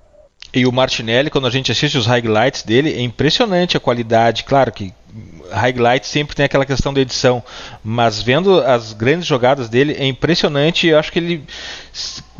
E 0.51 0.65
o 0.65 0.71
Martinelli, 0.71 1.29
quando 1.29 1.45
a 1.45 1.51
gente 1.51 1.71
assiste 1.71 1.99
os 1.99 2.07
highlights 2.07 2.63
dele, 2.63 2.91
é 2.91 2.99
impressionante 2.99 3.77
a 3.77 3.79
qualidade. 3.79 4.43
Claro 4.43 4.71
que 4.71 4.91
highlights 5.51 6.09
sempre 6.09 6.35
tem 6.35 6.45
aquela 6.45 6.65
questão 6.65 6.91
da 6.91 6.99
edição, 6.99 7.43
mas 7.83 8.23
vendo 8.23 8.59
as 8.59 8.91
grandes 8.91 9.27
jogadas 9.27 9.69
dele 9.69 9.95
é 9.99 10.07
impressionante. 10.07 10.87
Eu 10.87 10.97
acho 10.97 11.11
que 11.11 11.19
ele 11.19 11.43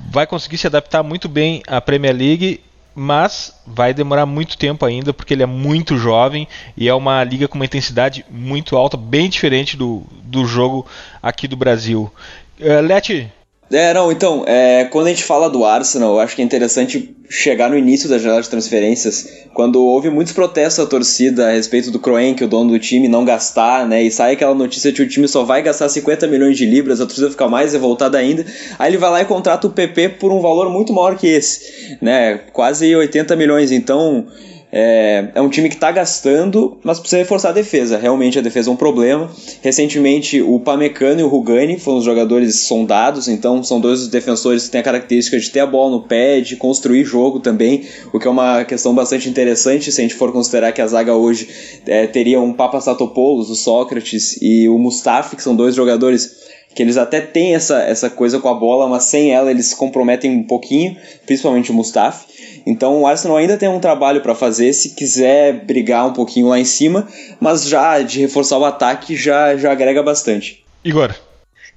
vai 0.09 0.25
conseguir 0.25 0.57
se 0.57 0.65
adaptar 0.65 1.03
muito 1.03 1.29
bem 1.29 1.61
à 1.67 1.79
Premier 1.79 2.15
League, 2.15 2.59
mas 2.95 3.53
vai 3.65 3.93
demorar 3.93 4.25
muito 4.25 4.57
tempo 4.57 4.85
ainda 4.85 5.13
porque 5.13 5.33
ele 5.33 5.43
é 5.43 5.47
muito 5.47 5.97
jovem 5.97 6.47
e 6.75 6.87
é 6.87 6.93
uma 6.93 7.23
liga 7.23 7.47
com 7.47 7.55
uma 7.55 7.65
intensidade 7.65 8.25
muito 8.29 8.75
alta, 8.75 8.97
bem 8.97 9.29
diferente 9.29 9.77
do, 9.77 10.03
do 10.23 10.45
jogo 10.45 10.85
aqui 11.21 11.47
do 11.47 11.55
Brasil. 11.55 12.11
Uh, 12.59 12.81
Leti, 12.81 13.31
é, 13.71 13.93
não, 13.93 14.11
então, 14.11 14.43
é, 14.45 14.85
quando 14.85 15.07
a 15.07 15.09
gente 15.09 15.23
fala 15.23 15.49
do 15.49 15.65
Arsenal, 15.65 16.13
eu 16.13 16.19
acho 16.19 16.35
que 16.35 16.41
é 16.41 16.45
interessante 16.45 17.15
chegar 17.29 17.69
no 17.69 17.77
início 17.77 18.09
da 18.09 18.17
janela 18.17 18.41
de 18.41 18.49
transferências, 18.49 19.27
quando 19.53 19.81
houve 19.81 20.09
muitos 20.09 20.33
protestos 20.33 20.83
da 20.83 20.89
torcida 20.89 21.47
a 21.47 21.51
respeito 21.51 21.89
do 21.89 21.99
Kroenke, 21.99 22.43
o 22.43 22.47
dono 22.47 22.71
do 22.71 22.79
time, 22.79 23.07
não 23.07 23.23
gastar, 23.23 23.87
né, 23.87 24.03
e 24.03 24.11
sai 24.11 24.33
aquela 24.33 24.53
notícia 24.53 24.91
de 24.91 24.97
que 24.97 25.03
o 25.03 25.07
time 25.07 25.27
só 25.27 25.43
vai 25.43 25.61
gastar 25.61 25.87
50 25.87 26.27
milhões 26.27 26.57
de 26.57 26.65
libras, 26.65 26.99
a 26.99 27.05
torcida 27.05 27.29
fica 27.29 27.47
mais 27.47 27.71
revoltada 27.71 28.17
ainda, 28.17 28.45
aí 28.77 28.91
ele 28.91 28.97
vai 28.97 29.09
lá 29.09 29.21
e 29.21 29.25
contrata 29.25 29.65
o 29.65 29.71
PP 29.71 30.09
por 30.19 30.31
um 30.33 30.41
valor 30.41 30.69
muito 30.69 30.91
maior 30.91 31.17
que 31.17 31.27
esse, 31.27 31.97
né, 32.01 32.41
quase 32.51 32.93
80 32.93 33.35
milhões, 33.37 33.71
então 33.71 34.27
É, 34.71 35.31
é 35.35 35.41
um 35.41 35.49
time 35.49 35.67
que 35.67 35.75
está 35.75 35.91
gastando, 35.91 36.77
mas 36.83 36.99
precisa 36.99 37.17
reforçar 37.19 37.49
a 37.49 37.53
defesa. 37.53 37.97
Realmente 37.97 38.39
a 38.39 38.41
defesa 38.41 38.69
é 38.69 38.73
um 38.73 38.77
problema. 38.77 39.29
Recentemente 39.61 40.41
o 40.41 40.59
Pamecano 40.59 41.19
e 41.19 41.23
o 41.23 41.27
Rugani 41.27 41.77
foram 41.77 41.97
os 41.97 42.05
jogadores 42.05 42.61
sondados, 42.61 43.27
então 43.27 43.61
são 43.63 43.81
dois 43.81 44.07
defensores 44.07 44.65
que 44.65 44.71
têm 44.71 44.81
a 44.81 44.83
característica 44.83 45.37
de 45.37 45.49
ter 45.49 45.59
a 45.59 45.65
bola 45.65 45.91
no 45.91 46.03
pé, 46.03 46.39
de 46.39 46.55
construir 46.55 47.03
jogo 47.03 47.39
também, 47.39 47.85
o 48.13 48.19
que 48.19 48.27
é 48.27 48.31
uma 48.31 48.63
questão 48.63 48.95
bastante 48.95 49.27
interessante 49.27 49.91
se 49.91 49.99
a 49.99 50.03
gente 50.03 50.15
for 50.15 50.31
considerar 50.31 50.71
que 50.71 50.81
a 50.81 50.87
zaga 50.87 51.13
hoje 51.15 51.49
é, 51.85 52.07
teria 52.07 52.39
um 52.39 52.53
Papa 52.53 52.79
Satopoulos, 52.79 53.49
o 53.49 53.55
Sócrates 53.55 54.37
e 54.41 54.69
o 54.69 54.77
Mustafi, 54.77 55.35
que 55.35 55.43
são 55.43 55.55
dois 55.55 55.75
jogadores 55.75 56.50
que 56.73 56.81
eles 56.81 56.97
até 56.97 57.19
têm 57.19 57.55
essa, 57.55 57.81
essa 57.81 58.09
coisa 58.09 58.39
com 58.39 58.47
a 58.47 58.53
bola, 58.53 58.87
mas 58.87 59.03
sem 59.03 59.33
ela 59.33 59.51
eles 59.51 59.67
se 59.67 59.75
comprometem 59.75 60.31
um 60.31 60.43
pouquinho, 60.43 60.95
principalmente 61.25 61.71
o 61.71 61.73
Mustafi. 61.73 62.25
Então 62.65 63.01
o 63.01 63.07
Arsenal 63.07 63.37
ainda 63.37 63.57
tem 63.57 63.67
um 63.67 63.79
trabalho 63.79 64.21
para 64.21 64.35
fazer 64.35 64.71
se 64.73 64.95
quiser 64.95 65.65
brigar 65.65 66.07
um 66.07 66.13
pouquinho 66.13 66.47
lá 66.47 66.59
em 66.59 66.65
cima, 66.65 67.07
mas 67.39 67.67
já 67.67 68.01
de 68.01 68.19
reforçar 68.21 68.57
o 68.57 68.65
ataque 68.65 69.15
já, 69.15 69.55
já 69.57 69.71
agrega 69.71 70.01
bastante. 70.03 70.63
Igor. 70.83 71.13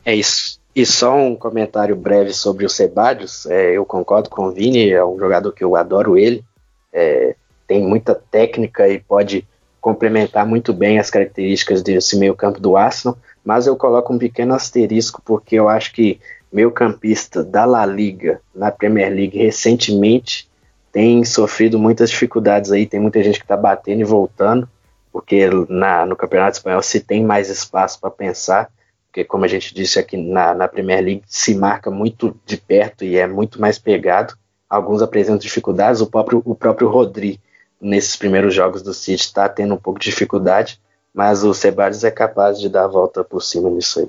É 0.04 0.14
isso. 0.14 0.58
E 0.74 0.84
só 0.84 1.16
um 1.16 1.36
comentário 1.36 1.94
breve 1.94 2.32
sobre 2.32 2.66
o 2.66 2.68
Sebadios. 2.68 3.46
É, 3.46 3.76
eu 3.76 3.84
concordo 3.84 4.28
com 4.28 4.46
o 4.46 4.52
Vini, 4.52 4.90
é 4.90 5.04
um 5.04 5.18
jogador 5.18 5.52
que 5.52 5.62
eu 5.62 5.76
adoro 5.76 6.18
ele. 6.18 6.44
É, 6.92 7.34
tem 7.66 7.82
muita 7.82 8.14
técnica 8.14 8.88
e 8.88 8.98
pode 8.98 9.46
complementar 9.80 10.46
muito 10.46 10.72
bem 10.72 10.98
as 10.98 11.10
características 11.10 11.82
desse 11.82 12.16
meio 12.18 12.34
campo 12.34 12.58
do 12.58 12.76
Arsenal 12.76 13.16
mas 13.44 13.66
eu 13.66 13.76
coloco 13.76 14.12
um 14.12 14.18
pequeno 14.18 14.54
asterisco 14.54 15.20
porque 15.24 15.56
eu 15.56 15.68
acho 15.68 15.92
que 15.92 16.18
meio 16.50 16.70
campista 16.70 17.44
da 17.44 17.64
La 17.64 17.84
Liga 17.84 18.40
na 18.54 18.70
Premier 18.70 19.12
League 19.12 19.36
recentemente 19.36 20.48
tem 20.92 21.24
sofrido 21.24 21.78
muitas 21.78 22.10
dificuldades 22.10 22.70
aí, 22.70 22.86
tem 22.86 23.00
muita 23.00 23.22
gente 23.22 23.40
que 23.40 23.44
está 23.44 23.56
batendo 23.56 24.00
e 24.00 24.04
voltando, 24.04 24.68
porque 25.12 25.50
na, 25.68 26.06
no 26.06 26.14
Campeonato 26.14 26.56
Espanhol 26.56 26.82
se 26.82 27.00
tem 27.00 27.24
mais 27.24 27.50
espaço 27.50 28.00
para 28.00 28.10
pensar, 28.10 28.70
porque 29.08 29.24
como 29.24 29.44
a 29.44 29.48
gente 29.48 29.74
disse 29.74 29.98
aqui 29.98 30.16
na, 30.16 30.54
na 30.54 30.68
Premier 30.68 31.02
League 31.02 31.22
se 31.26 31.54
marca 31.56 31.90
muito 31.90 32.36
de 32.46 32.56
perto 32.56 33.04
e 33.04 33.16
é 33.16 33.26
muito 33.26 33.60
mais 33.60 33.76
pegado, 33.76 34.34
alguns 34.70 35.02
apresentam 35.02 35.38
dificuldades, 35.38 36.00
o 36.00 36.06
próprio, 36.06 36.40
o 36.44 36.54
próprio 36.54 36.88
Rodri 36.88 37.40
nesses 37.80 38.14
primeiros 38.14 38.54
jogos 38.54 38.80
do 38.80 38.94
City 38.94 39.22
está 39.22 39.48
tendo 39.48 39.74
um 39.74 39.78
pouco 39.78 39.98
de 39.98 40.08
dificuldade, 40.08 40.80
mas 41.14 41.44
o 41.44 41.54
Ceballos 41.54 42.02
é 42.02 42.10
capaz 42.10 42.58
de 42.58 42.68
dar 42.68 42.84
a 42.84 42.88
volta 42.88 43.22
por 43.22 43.40
cima 43.40 43.70
nisso 43.70 44.00
aí. 44.00 44.08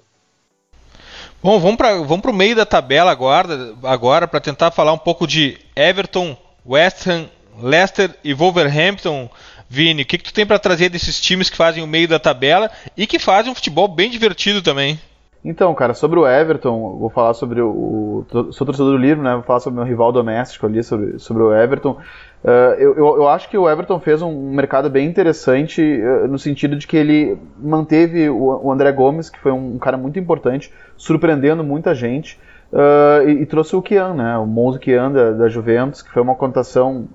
Bom, 1.43 1.59
vamos 1.59 1.77
para 1.77 1.93
vamos 1.97 2.25
o 2.25 2.33
meio 2.33 2.55
da 2.55 2.65
tabela 2.65 3.11
agora, 3.11 3.75
agora 3.83 4.27
para 4.27 4.39
tentar 4.39 4.71
falar 4.71 4.91
um 4.93 4.97
pouco 4.97 5.27
de 5.27 5.59
Everton, 5.75 6.35
West 6.67 7.05
Ham, 7.05 7.29
Leicester 7.61 8.15
e 8.23 8.33
Wolverhampton. 8.33 9.29
Vini, 9.69 10.03
o 10.03 10.05
que, 10.05 10.17
que 10.17 10.23
tu 10.23 10.33
tem 10.33 10.45
para 10.45 10.59
trazer 10.59 10.89
desses 10.89 11.19
times 11.19 11.49
que 11.49 11.57
fazem 11.57 11.83
o 11.83 11.87
meio 11.87 12.07
da 12.07 12.19
tabela 12.19 12.71
e 12.95 13.05
que 13.05 13.19
fazem 13.19 13.51
um 13.51 13.55
futebol 13.55 13.87
bem 13.87 14.09
divertido 14.09 14.61
também? 14.61 14.99
Então, 15.43 15.73
cara, 15.75 15.93
sobre 15.93 16.19
o 16.19 16.27
Everton, 16.27 16.97
vou 16.97 17.09
falar 17.11 17.35
sobre 17.35 17.61
o. 17.61 18.25
Sou 18.51 18.65
torcedor 18.65 18.93
do 18.93 18.97
livro, 18.97 19.23
né? 19.23 19.35
Vou 19.35 19.43
falar 19.43 19.59
sobre 19.59 19.79
o 19.79 19.83
meu 19.83 19.87
rival 19.87 20.11
doméstico 20.11 20.65
ali, 20.65 20.83
sobre, 20.83 21.19
sobre 21.19 21.43
o 21.43 21.55
Everton. 21.55 21.97
Uh, 22.45 22.77
eu, 22.77 22.95
eu, 22.95 23.27
acho 23.27 23.49
que 23.49 23.57
o 23.57 23.67
Everton 23.67 23.99
fez 23.99 24.21
um 24.21 24.51
mercado 24.51 24.87
bem 24.87 25.07
interessante 25.07 25.81
uh, 25.81 26.27
no 26.27 26.37
sentido 26.37 26.75
de 26.75 26.85
que 26.85 26.95
ele 26.95 27.39
manteve 27.57 28.29
o, 28.29 28.67
o, 28.67 28.71
André 28.71 28.91
Gomes, 28.91 29.31
que 29.31 29.39
foi 29.39 29.51
um, 29.51 29.79
cara 29.79 29.97
muito 29.97 30.19
importante, 30.19 30.71
surpreendendo 30.95 31.63
muita 31.63 31.95
gente, 31.95 32.39
uh, 32.71 33.27
e, 33.27 33.41
e, 33.41 33.45
trouxe 33.47 33.75
o 33.75 33.81
Kian, 33.81 34.13
né, 34.13 34.37
o 34.37 34.45
Monzo 34.45 34.77
Kian 34.77 35.11
da, 35.11 35.31
da, 35.31 35.49
Juventus, 35.49 36.03
que 36.03 36.11
foi 36.11 36.21
uma 36.21 36.35
contação 36.35 37.07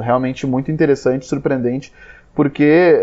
realmente 0.00 0.46
muito 0.46 0.72
interessante, 0.72 1.26
surpreendente, 1.26 1.92
porque 2.34 2.96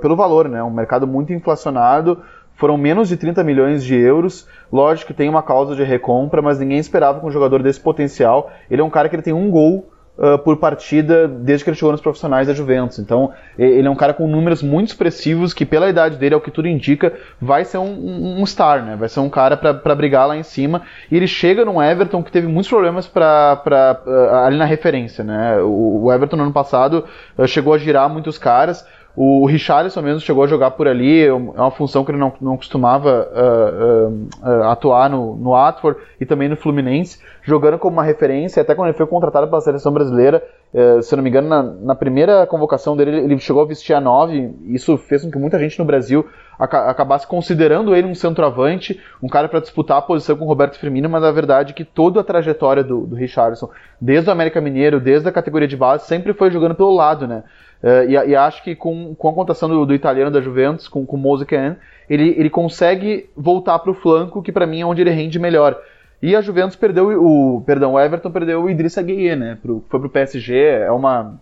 pelo 0.00 0.16
valor, 0.16 0.48
né, 0.48 0.62
um 0.62 0.70
mercado 0.70 1.06
muito 1.06 1.30
inflacionado, 1.30 2.22
foram 2.54 2.78
menos 2.78 3.06
de 3.06 3.18
30 3.18 3.44
milhões 3.44 3.84
de 3.84 3.94
euros. 3.94 4.48
Lógico 4.72 5.08
que 5.08 5.14
tem 5.14 5.28
uma 5.28 5.42
causa 5.42 5.76
de 5.76 5.82
recompra, 5.82 6.40
mas 6.40 6.58
ninguém 6.58 6.78
esperava 6.78 7.20
com 7.20 7.26
um 7.26 7.30
jogador 7.30 7.62
desse 7.62 7.80
potencial. 7.80 8.50
Ele 8.70 8.80
é 8.80 8.84
um 8.84 8.88
cara 8.88 9.10
que 9.10 9.16
ele 9.16 9.22
tem 9.22 9.34
um 9.34 9.50
gol 9.50 9.91
uh, 10.18 10.38
por 10.38 10.56
partida 10.56 11.26
desde 11.26 11.64
que 11.64 11.70
ele 11.70 11.76
chegou 11.76 11.92
nos 11.92 12.00
profissionais 12.00 12.46
da 12.46 12.54
Juventus. 12.54 12.98
Então, 12.98 13.32
ele 13.58 13.86
é 13.86 13.90
um 13.90 13.96
cara 13.96 14.14
com 14.14 14.26
números 14.26 14.62
muito 14.62 14.88
expressivos 14.88 15.52
que, 15.52 15.64
pela 15.64 15.88
idade 15.88 16.16
dele, 16.16 16.34
é 16.34 16.36
o 16.36 16.40
que 16.40 16.50
tudo 16.50 16.68
indica, 16.68 17.12
vai 17.40 17.64
ser 17.64 17.78
um, 17.78 18.40
um 18.40 18.46
star, 18.46 18.84
né? 18.84 18.96
Vai 18.96 19.08
ser 19.08 19.20
um 19.20 19.30
cara 19.30 19.56
para 19.56 19.94
brigar 19.94 20.26
lá 20.26 20.36
em 20.36 20.42
cima. 20.42 20.82
E 21.10 21.16
ele 21.16 21.26
chega 21.26 21.64
num 21.64 21.82
Everton 21.82 22.22
que 22.22 22.32
teve 22.32 22.46
muitos 22.46 22.68
problemas 22.68 23.06
pra, 23.06 23.56
pra, 23.56 24.00
uh, 24.06 24.34
ali 24.44 24.56
na 24.56 24.64
referência, 24.64 25.24
né? 25.24 25.58
O, 25.60 26.04
o 26.04 26.12
Everton 26.12 26.36
no 26.36 26.44
ano 26.44 26.52
passado 26.52 27.04
uh, 27.38 27.46
chegou 27.46 27.74
a 27.74 27.78
girar 27.78 28.08
muitos 28.08 28.38
caras. 28.38 28.86
O 29.14 29.44
Richarlison 29.44 30.00
mesmo 30.00 30.20
chegou 30.20 30.42
a 30.42 30.46
jogar 30.46 30.70
por 30.70 30.88
ali, 30.88 31.26
é 31.26 31.32
uma 31.32 31.70
função 31.70 32.02
que 32.02 32.10
ele 32.10 32.18
não, 32.18 32.32
não 32.40 32.56
costumava 32.56 33.28
uh, 33.30 34.08
uh, 34.08 34.28
uh, 34.42 34.62
atuar 34.70 35.10
no, 35.10 35.36
no 35.36 35.50
Watford 35.50 36.00
e 36.18 36.24
também 36.24 36.48
no 36.48 36.56
Fluminense, 36.56 37.18
jogando 37.42 37.78
como 37.78 37.96
uma 37.96 38.04
referência, 38.04 38.62
até 38.62 38.74
quando 38.74 38.88
ele 38.88 38.96
foi 38.96 39.06
contratado 39.06 39.48
pela 39.48 39.60
seleção 39.60 39.92
brasileira, 39.92 40.42
eh, 40.74 41.02
se 41.02 41.12
eu 41.12 41.16
não 41.16 41.22
me 41.22 41.28
engano, 41.28 41.48
na, 41.48 41.62
na, 41.62 41.94
primeira 41.94 42.46
convocação 42.46 42.96
dele, 42.96 43.18
ele 43.18 43.38
chegou 43.38 43.62
a 43.62 43.66
vestir 43.66 43.94
a 43.94 44.00
9, 44.00 44.54
isso 44.68 44.96
fez 44.96 45.22
com 45.22 45.30
que 45.30 45.38
muita 45.38 45.58
gente 45.58 45.78
no 45.78 45.84
Brasil 45.84 46.26
acabasse 46.58 47.26
considerando 47.26 47.94
ele 47.94 48.06
um 48.06 48.14
centroavante, 48.14 48.98
um 49.22 49.28
cara 49.28 49.48
para 49.48 49.60
disputar 49.60 49.98
a 49.98 50.02
posição 50.02 50.36
com 50.36 50.44
o 50.44 50.48
Roberto 50.48 50.78
Firmino, 50.78 51.10
mas 51.10 51.20
na 51.20 51.32
verdade 51.32 51.74
que 51.74 51.84
toda 51.84 52.20
a 52.20 52.24
trajetória 52.24 52.84
do, 52.84 53.04
do 53.04 53.16
Richarlison, 53.16 53.68
desde 54.00 54.30
o 54.30 54.32
América 54.32 54.60
Mineiro, 54.60 55.00
desde 55.00 55.28
a 55.28 55.32
categoria 55.32 55.66
de 55.66 55.76
base, 55.76 56.06
sempre 56.06 56.32
foi 56.32 56.50
jogando 56.50 56.76
pelo 56.76 56.94
lado, 56.94 57.26
né? 57.26 57.42
Uh, 57.82 58.08
e, 58.08 58.12
e, 58.30 58.36
acho 58.36 58.62
que 58.62 58.76
com, 58.76 59.14
com 59.14 59.28
a 59.28 59.32
contação 59.32 59.68
do, 59.68 59.84
do, 59.84 59.94
italiano 59.94 60.30
da 60.30 60.40
Juventus, 60.40 60.86
com, 60.86 61.04
com 61.04 61.16
o 61.16 61.18
Mosecan, 61.18 61.76
ele, 62.08 62.34
ele 62.38 62.48
consegue 62.48 63.28
voltar 63.36 63.78
para 63.80 63.90
o 63.90 63.94
flanco, 63.94 64.40
que 64.40 64.52
para 64.52 64.66
mim 64.66 64.80
é 64.80 64.86
onde 64.86 65.00
ele 65.00 65.10
rende 65.10 65.38
melhor. 65.38 65.76
E 66.22 66.36
a 66.36 66.40
Juventus 66.40 66.76
perdeu 66.76 67.08
o. 67.20 67.60
Perdão, 67.66 67.94
o 67.94 68.00
Everton 68.00 68.30
perdeu 68.30 68.62
o 68.62 68.70
Idrissa 68.70 69.02
Gueye, 69.02 69.34
né? 69.34 69.58
Pro, 69.60 69.84
foi 69.88 69.98
pro 69.98 70.08
PSG, 70.08 70.56
é 70.56 70.92
uma. 70.92 71.40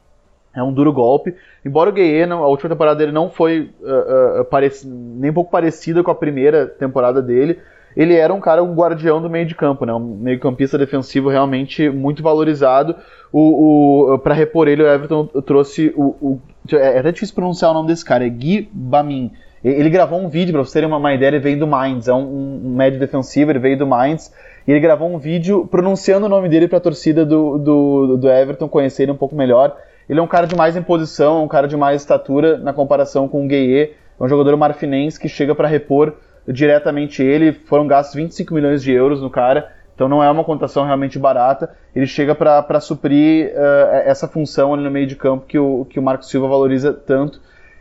É 0.57 0.63
um 0.63 0.73
duro 0.73 0.93
golpe. 0.93 1.35
Embora 1.65 1.91
o 1.91 1.93
Gueye, 1.93 2.25
a 2.25 2.47
última 2.47 2.71
temporada 2.71 2.97
dele 2.97 3.13
não 3.13 3.31
foi 3.31 3.71
uh, 3.81 4.43
uh, 4.43 4.85
nem 4.85 5.31
um 5.31 5.35
pouco 5.35 5.51
parecida 5.51 6.03
com 6.03 6.11
a 6.11 6.15
primeira 6.15 6.67
temporada 6.67 7.23
dele, 7.23 7.61
ele 7.97 8.15
era 8.17 8.33
um 8.33 8.41
cara, 8.41 8.63
um 8.63 8.75
guardião 8.75 9.21
do 9.21 9.29
meio 9.29 9.47
de 9.47 9.55
campo, 9.55 9.85
né? 9.85 9.93
Um 9.93 10.17
meio 10.17 10.39
campista 10.39 10.79
defensivo 10.79 11.29
realmente 11.29 11.89
muito 11.89 12.23
valorizado. 12.23 12.95
O, 13.33 14.13
o, 14.15 14.19
para 14.19 14.35
repor 14.35 14.69
ele, 14.69 14.83
o 14.83 14.89
Everton 14.89 15.27
trouxe 15.45 15.93
o, 15.97 16.15
o, 16.21 16.41
É 16.73 16.99
até 16.99 17.13
difícil 17.13 17.35
pronunciar 17.35 17.71
o 17.71 17.75
nome 17.75 17.89
desse 17.89 18.05
cara, 18.05 18.27
é 18.27 18.29
Gui 18.29 18.69
Bamin. 18.73 19.31
Ele 19.63 19.91
gravou 19.91 20.19
um 20.19 20.29
vídeo, 20.29 20.53
pra 20.53 20.63
vocês 20.63 20.73
terem 20.73 20.89
uma, 20.89 20.97
uma 20.97 21.13
ideia, 21.13 21.29
ele 21.29 21.39
veio 21.39 21.59
do 21.59 21.67
Mainz, 21.67 22.09
é 22.09 22.15
um, 22.15 22.63
um 22.65 22.75
médio 22.75 22.99
defensivo, 22.99 23.51
ele 23.51 23.59
veio 23.59 23.77
do 23.77 23.87
Mainz, 23.87 24.33
e 24.67 24.71
ele 24.71 24.81
gravou 24.81 25.13
um 25.13 25.19
vídeo 25.19 25.67
pronunciando 25.71 26.25
o 26.25 26.29
nome 26.31 26.49
dele 26.49 26.67
para 26.67 26.79
a 26.79 26.81
torcida 26.81 27.27
do, 27.27 27.59
do, 27.59 28.17
do 28.17 28.31
Everton 28.31 28.69
conhecer 28.69 29.03
ele 29.03 29.13
um 29.13 29.17
pouco 29.17 29.35
melhor. 29.35 29.77
Ele 30.09 30.19
é 30.19 30.23
um 30.23 30.27
cara 30.27 30.47
de 30.47 30.57
mais 30.57 30.77
imposição, 30.77 31.45
um 31.45 31.49
cara 31.49 31.69
de 31.69 31.77
mais 31.77 32.01
estatura 32.01 32.57
na 32.57 32.73
comparação 32.73 33.29
com 33.29 33.45
o 33.45 33.47
Gueye, 33.47 33.95
é 34.19 34.25
um 34.25 34.29
jogador 34.29 34.57
marfinense 34.57 35.21
que 35.21 35.29
chega 35.29 35.55
para 35.55 35.69
repor 35.69 36.15
diretamente 36.53 37.23
ele. 37.23 37.53
Foram 37.53 37.87
gastos 37.87 38.15
25 38.15 38.55
milhões 38.55 38.83
de 38.83 38.93
euros 38.93 39.21
no 39.21 39.31
cara, 39.31 39.71
então 39.95 40.09
não 40.09 40.23
é 40.23 40.31
uma 40.31 40.45
contação 40.45 40.85
realmente 40.85 41.19
barata. 41.19 41.71
Ele 41.95 42.07
chega 42.07 42.35
para 42.35 42.81
suprir 42.81 43.49
uh, 43.49 43.97
essa 44.05 44.27
função 44.27 44.75
ali 44.75 44.83
no 44.83 44.91
meio 44.91 45.07
de 45.07 45.17
campo 45.17 45.47
que 45.47 45.59
o, 45.59 45.85
que 45.85 45.99
o 45.99 46.03
Marco 46.03 46.25
Silva 46.25 46.49
valoriza 46.49 46.93
tanto. 46.93 47.41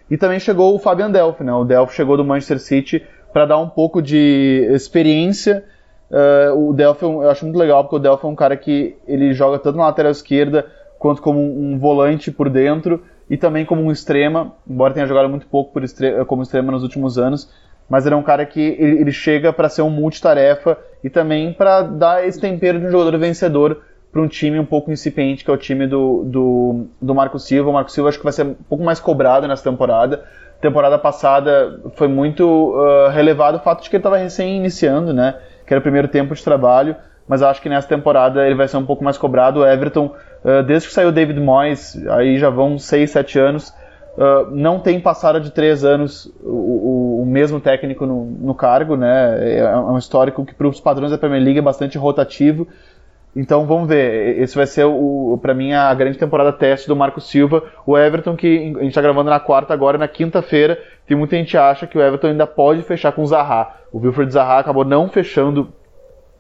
E 0.10 0.18
também 0.18 0.40
chegou 0.40 0.76
o 0.76 0.80
Fabian 0.80 1.12
Delphi, 1.12 1.44
né? 1.44 1.54
O 1.54 1.64
Delphi 1.64 1.96
chegou 1.96 2.18
do 2.18 2.26
Manchester 2.26 2.60
City 2.60 3.04
para 3.32 3.46
dar 3.46 3.58
um 3.58 3.70
pouco 3.70 4.02
de 4.02 4.68
experiência. 4.72 5.64
Uh, 6.10 6.70
o 6.70 6.74
Delphi 6.74 7.04
eu 7.04 7.30
acho 7.30 7.46
muito 7.46 7.60
legal 7.60 7.84
porque 7.84 7.98
o 7.98 8.00
Delphi 8.00 8.26
é 8.26 8.30
um 8.30 8.36
cara 8.36 8.58
que 8.58 8.98
ele 9.08 9.34
joga 9.34 9.60
tanto 9.60 9.78
na 9.78 9.86
lateral 9.86 10.12
esquerda 10.12 10.66
quanto 10.98 11.22
como 11.22 11.40
um 11.40 11.78
volante 11.78 12.32
por 12.32 12.50
dentro 12.50 13.04
e 13.30 13.38
também 13.38 13.64
como 13.64 13.84
um 13.84 13.92
extrema, 13.92 14.54
embora 14.68 14.94
tenha 14.94 15.06
jogado 15.06 15.30
muito 15.30 15.46
pouco 15.46 15.72
por 15.72 15.84
extre 15.84 16.26
como 16.26 16.42
extrema 16.42 16.72
nos 16.72 16.82
últimos 16.82 17.20
anos 17.20 17.48
mas 17.90 18.06
ele 18.06 18.16
é 18.16 18.18
um 18.18 18.24
cara 18.24 18.46
que 18.46 18.62
ele, 18.62 19.02
ele 19.02 19.12
chega 19.12 19.52
para 19.52 19.68
ser 19.68 19.82
um 19.82 19.90
multitarefa 19.90 20.78
e 21.04 21.10
também 21.10 21.52
para 21.52 21.82
dar 21.82 22.26
esse 22.26 22.40
tempero 22.40 22.80
de 22.80 22.86
um 22.86 22.92
jogador 22.92 23.18
vencedor 23.18 23.82
para 24.12 24.22
um 24.22 24.28
time 24.28 24.60
um 24.60 24.66
pouco 24.66 24.92
incipiente, 24.92 25.44
que 25.44 25.52
é 25.52 25.54
o 25.54 25.58
time 25.58 25.88
do, 25.88 26.24
do, 26.26 26.86
do 27.02 27.16
Marco 27.16 27.38
Silva. 27.40 27.70
O 27.70 27.74
Marco 27.74 27.92
Silva 27.92 28.10
acho 28.10 28.18
que 28.18 28.24
vai 28.24 28.34
ser 28.34 28.46
um 28.46 28.54
pouco 28.54 28.84
mais 28.84 29.00
cobrado 29.00 29.48
nessa 29.48 29.64
temporada. 29.64 30.24
Temporada 30.62 30.98
passada 30.98 31.80
foi 31.96 32.08
muito 32.08 32.44
uh, 32.46 33.10
relevado 33.10 33.56
o 33.56 33.60
fato 33.60 33.84
de 33.84 33.90
que 33.90 33.96
ele 33.96 34.02
estava 34.02 34.18
recém 34.18 34.58
iniciando, 34.58 35.14
né? 35.14 35.36
Que 35.66 35.74
era 35.74 35.80
o 35.80 35.84
primeiro 35.84 36.08
tempo 36.08 36.34
de 36.34 36.44
trabalho, 36.44 36.96
mas 37.28 37.42
acho 37.42 37.62
que 37.62 37.70
nessa 37.70 37.88
temporada 37.88 38.46
ele 38.46 38.56
vai 38.56 38.68
ser 38.68 38.78
um 38.78 38.86
pouco 38.86 39.04
mais 39.04 39.18
cobrado. 39.18 39.60
O 39.60 39.66
Everton, 39.66 40.14
uh, 40.44 40.64
desde 40.64 40.88
que 40.88 40.94
saiu 40.94 41.10
o 41.10 41.12
David 41.12 41.40
Moyes, 41.40 41.96
aí 42.10 42.40
já 42.40 42.50
vão 42.50 42.80
6, 42.80 43.10
7 43.10 43.40
anos, 43.40 43.74
Uh, 44.18 44.52
não 44.52 44.80
tem 44.80 45.00
passado 45.00 45.40
de 45.40 45.52
três 45.52 45.86
anos 45.86 46.26
o, 46.42 46.50
o, 46.50 47.22
o 47.22 47.26
mesmo 47.26 47.60
técnico 47.62 48.06
no, 48.06 48.26
no, 48.26 48.54
cargo, 48.54 48.98
né? 48.98 49.38
É, 49.40 49.60
é 49.60 49.78
um 49.78 49.98
histórico 49.98 50.46
que 50.46 50.54
para 50.54 50.68
os 50.68 50.80
padrões 50.80 51.12
da 51.12 51.18
Premier 51.18 51.42
League 51.42 51.60
é 51.60 51.62
bastante 51.62 51.98
rotativo. 51.98 52.68
Então 53.36 53.66
vamos 53.66 53.88
ver, 53.88 54.40
esse 54.40 54.56
vai 54.56 54.66
ser 54.66 54.86
para 55.42 55.54
mim 55.54 55.72
a 55.72 55.94
grande 55.94 56.18
temporada 56.18 56.52
teste 56.52 56.88
do 56.88 56.96
Marco 56.96 57.22
Silva. 57.22 57.64
O 57.86 57.98
Everton 57.98 58.36
que 58.36 58.74
a 58.78 58.80
gente 58.82 58.88
está 58.88 59.02
gravando 59.02 59.30
na 59.30 59.40
quarta 59.40 59.74
agora, 59.74 59.98
na 59.98 60.08
quinta-feira, 60.08 60.80
tem 61.08 61.16
muita 61.16 61.36
gente 61.38 61.56
acha 61.56 61.86
que 61.86 61.98
o 61.98 62.02
Everton 62.02 62.28
ainda 62.28 62.48
pode 62.48 62.82
fechar 62.82 63.12
com 63.12 63.22
o 63.22 63.28
Zaha. 63.28 63.76
O 63.92 64.00
Wilfred 64.00 64.34
Zaha 64.34 64.60
acabou 64.60 64.84
não 64.84 65.08
fechando 65.08 65.70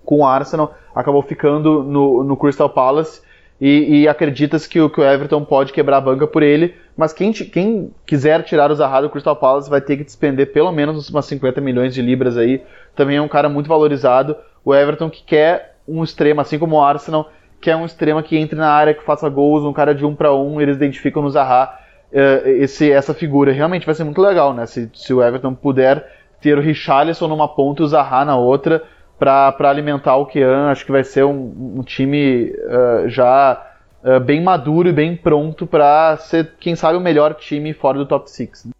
com 0.03 0.20
o 0.20 0.26
Arsenal, 0.26 0.74
acabou 0.93 1.22
ficando 1.22 1.84
no, 1.84 2.24
no 2.24 2.36
Crystal 2.36 2.70
Palace 2.70 3.22
e, 3.60 4.01
e 4.01 4.07
acredita-se 4.07 4.70
que, 4.70 4.89
que, 4.89 5.01
o 5.01 5.03
Everton 5.03 5.43
pode 5.43 5.74
quebrar 5.74 5.97
a 5.97 6.01
banca 6.01 6.26
por 6.26 6.41
ele, 6.41 6.76
mas 6.95 7.12
quem, 7.12 7.34
quem 7.34 7.91
quiser 8.05 8.43
tirar 8.43 8.72
o 8.72 8.76
Zaha 8.76 9.01
do 9.01 9.10
Crystal 9.10 9.36
Palace 9.36 9.70
vai 9.70 9.82
ter 9.82 9.97
que 9.97 10.03
despender 10.03 10.53
pelo 10.53 10.72
menos 10.72 11.10
umas 11.10 11.26
50 11.26 11.60
milhões 11.60 11.93
de 11.93 12.01
libras 12.01 12.38
aí. 12.38 12.62
Também 12.95 13.18
é 13.18 13.22
um 13.22 13.28
cara 13.28 13.49
muito 13.49 13.68
valorizado. 13.68 14.36
O 14.64 14.74
Everton 14.74 15.10
que 15.10 15.24
quer 15.24 15.76
um 15.88 16.03
extremo, 16.03 16.39
assim 16.39 16.57
como 16.57 16.78
o 16.78 16.82
Arsenal, 16.82 17.30
que 17.60 17.70
é 17.70 17.76
um 17.76 17.86
extremo 17.86 18.24
que 18.24 18.38
entre 18.38 18.57
na 18.57 18.72
área, 18.72 18.93
que 18.93 19.03
faça 19.03 19.28
gols, 19.28 19.64
um 19.64 19.74
cara 19.74 19.93
de 19.93 20.05
um 20.05 20.16
para 20.16 20.34
um, 20.34 20.62
eles 20.62 20.78
identificam 20.78 21.22
no 21.22 21.30
Zaha 21.30 21.78
uh, 22.14 22.47
esse, 22.47 22.89
essa 22.89 23.14
figura. 23.14 23.51
Realmente 23.51 23.86
vai 23.86 23.95
ser 23.95 24.05
muito 24.05 24.22
legal, 24.22 24.53
né? 24.53 24.66
Se, 24.66 24.89
se 24.93 25.14
o 25.14 25.22
Everton 25.22 25.53
puder 25.53 26.05
ter 26.39 26.57
o 26.57 26.62
Richarlison 26.62 27.28
numa 27.28 27.47
ponta 27.47 27.82
e 27.82 27.86
o 27.86 27.88
Zaha 27.88 28.24
na 28.24 28.38
outra 28.38 28.84
para 29.20 29.70
alimentar 29.70 30.15
o 30.15 30.26
Kean, 30.26 30.70
acho 30.72 30.86
que 30.86 30.91
vai 30.91 31.03
ser 31.03 31.26
um, 31.26 31.76
um 31.78 31.84
time 31.84 32.51
uh, 32.51 33.09
já 33.09 33.61
uh, 34.03 34.20
bem 34.20 34.41
maduro 34.41 34.88
e 34.88 34.93
bem 34.93 35.15
pronto 35.15 35.67
para 35.67 36.17
ser, 36.17 36.53
quem 36.59 36.76
sabe, 36.76 36.97
o 36.97 37.01
melhor 37.01 37.36
time 37.36 37.74
fora 37.74 37.97
do 37.97 38.05
top 38.05 38.32
6. 38.32 38.65
Né? 38.65 38.72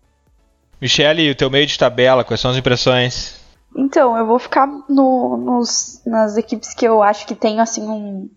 Michele, 0.82 1.30
o 1.30 1.36
teu 1.36 1.50
meio 1.50 1.68
de 1.68 1.78
tabela, 1.78 2.24
quais 2.24 2.40
são 2.40 2.52
as 2.52 2.58
impressões? 2.58 3.38
Então, 3.76 4.18
eu 4.18 4.26
vou 4.26 4.40
ficar 4.40 4.66
no, 4.88 5.38
nos, 5.38 6.02
nas 6.06 6.38
equipes 6.38 6.74
que 6.74 6.88
eu 6.88 7.04
acho 7.04 7.28
que 7.28 7.36
tem 7.36 7.60
assim 7.60 7.88
um, 7.88 8.30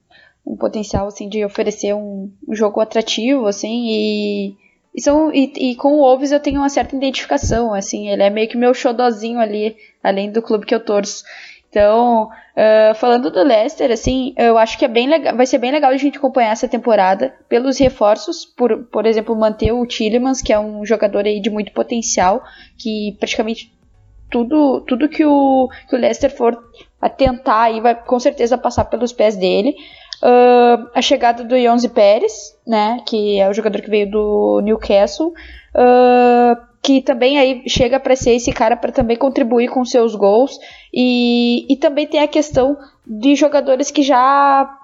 um 0.45 0.57
potencial 0.57 1.07
assim 1.07 1.29
de 1.29 1.45
oferecer 1.45 1.95
um, 1.95 2.31
um 2.47 2.55
jogo 2.55 2.81
atrativo 2.81 3.47
assim 3.47 3.87
e 3.87 4.57
e, 4.95 5.01
são, 5.01 5.33
e, 5.33 5.51
e, 5.57 5.77
com 5.77 5.95
o 5.95 6.01
Wolves 6.01 6.33
eu 6.33 6.41
tenho 6.41 6.61
uma 6.61 6.69
certa 6.69 6.95
identificação, 6.95 7.73
assim, 7.73 8.11
ele 8.11 8.23
é 8.23 8.29
meio 8.29 8.49
que 8.49 8.59
meu 8.59 8.75
xodozinho 8.75 9.41
ali, 9.41 9.75
além 10.03 10.31
do 10.31 10.43
clube 10.43 10.67
que 10.67 10.75
eu 10.75 10.85
torço. 10.85 11.25
Então, 11.73 12.25
uh, 12.25 12.95
falando 12.97 13.31
do 13.31 13.43
Leicester, 13.43 13.91
assim, 13.91 14.35
eu 14.37 14.59
acho 14.59 14.77
que 14.77 14.85
é 14.85 14.89
bem 14.89 15.09
legal, 15.09 15.35
vai 15.35 15.47
ser 15.47 15.57
bem 15.57 15.73
legal 15.73 15.91
a 15.91 15.97
gente 15.97 16.19
acompanhar 16.19 16.51
essa 16.51 16.69
temporada 16.69 17.35
pelos 17.49 17.79
reforços, 17.79 18.45
por, 18.45 18.85
por 18.93 19.07
exemplo, 19.07 19.35
manter 19.35 19.73
o 19.73 19.87
Tillemans, 19.87 20.43
que 20.43 20.53
é 20.53 20.61
um 20.61 20.85
jogador 20.85 21.25
aí 21.25 21.41
de 21.41 21.49
muito 21.49 21.73
potencial, 21.73 22.45
que 22.77 23.17
praticamente 23.19 23.73
tudo, 24.31 24.83
tudo 24.83 25.09
que, 25.09 25.25
o, 25.25 25.71
que 25.89 25.97
o 25.97 25.99
Leicester 25.99 26.31
for 26.31 26.63
tentar 27.17 27.63
aí 27.63 27.81
vai 27.81 27.95
com 27.95 28.21
certeza 28.21 28.59
passar 28.59 28.85
pelos 28.85 29.11
pés 29.11 29.35
dele. 29.35 29.75
Uh, 30.23 30.89
a 30.95 31.03
chegada 31.03 31.43
do 31.43 31.57
Yonzi 31.57 31.89
Pérez, 31.89 32.57
né, 32.65 33.01
que 33.05 33.41
é 33.41 33.49
o 33.49 33.53
jogador 33.53 33.83
que 33.83 33.91
veio 33.91 34.09
do 34.09 34.61
Newcastle, 34.63 35.33
uh, 35.75 36.57
que 36.81 37.03
também 37.03 37.39
aí 37.39 37.63
chega 37.67 37.99
para 37.99 38.15
ser 38.15 38.35
esse 38.35 38.53
cara 38.53 38.77
para 38.77 38.93
também 38.93 39.17
contribuir 39.17 39.69
com 39.69 39.85
seus 39.85 40.15
gols. 40.15 40.59
E, 40.95 41.67
e 41.69 41.77
também 41.77 42.07
tem 42.07 42.21
a 42.21 42.29
questão 42.29 42.77
de 43.07 43.35
jogadores 43.35 43.91
que 43.91 44.03
já 44.03 44.79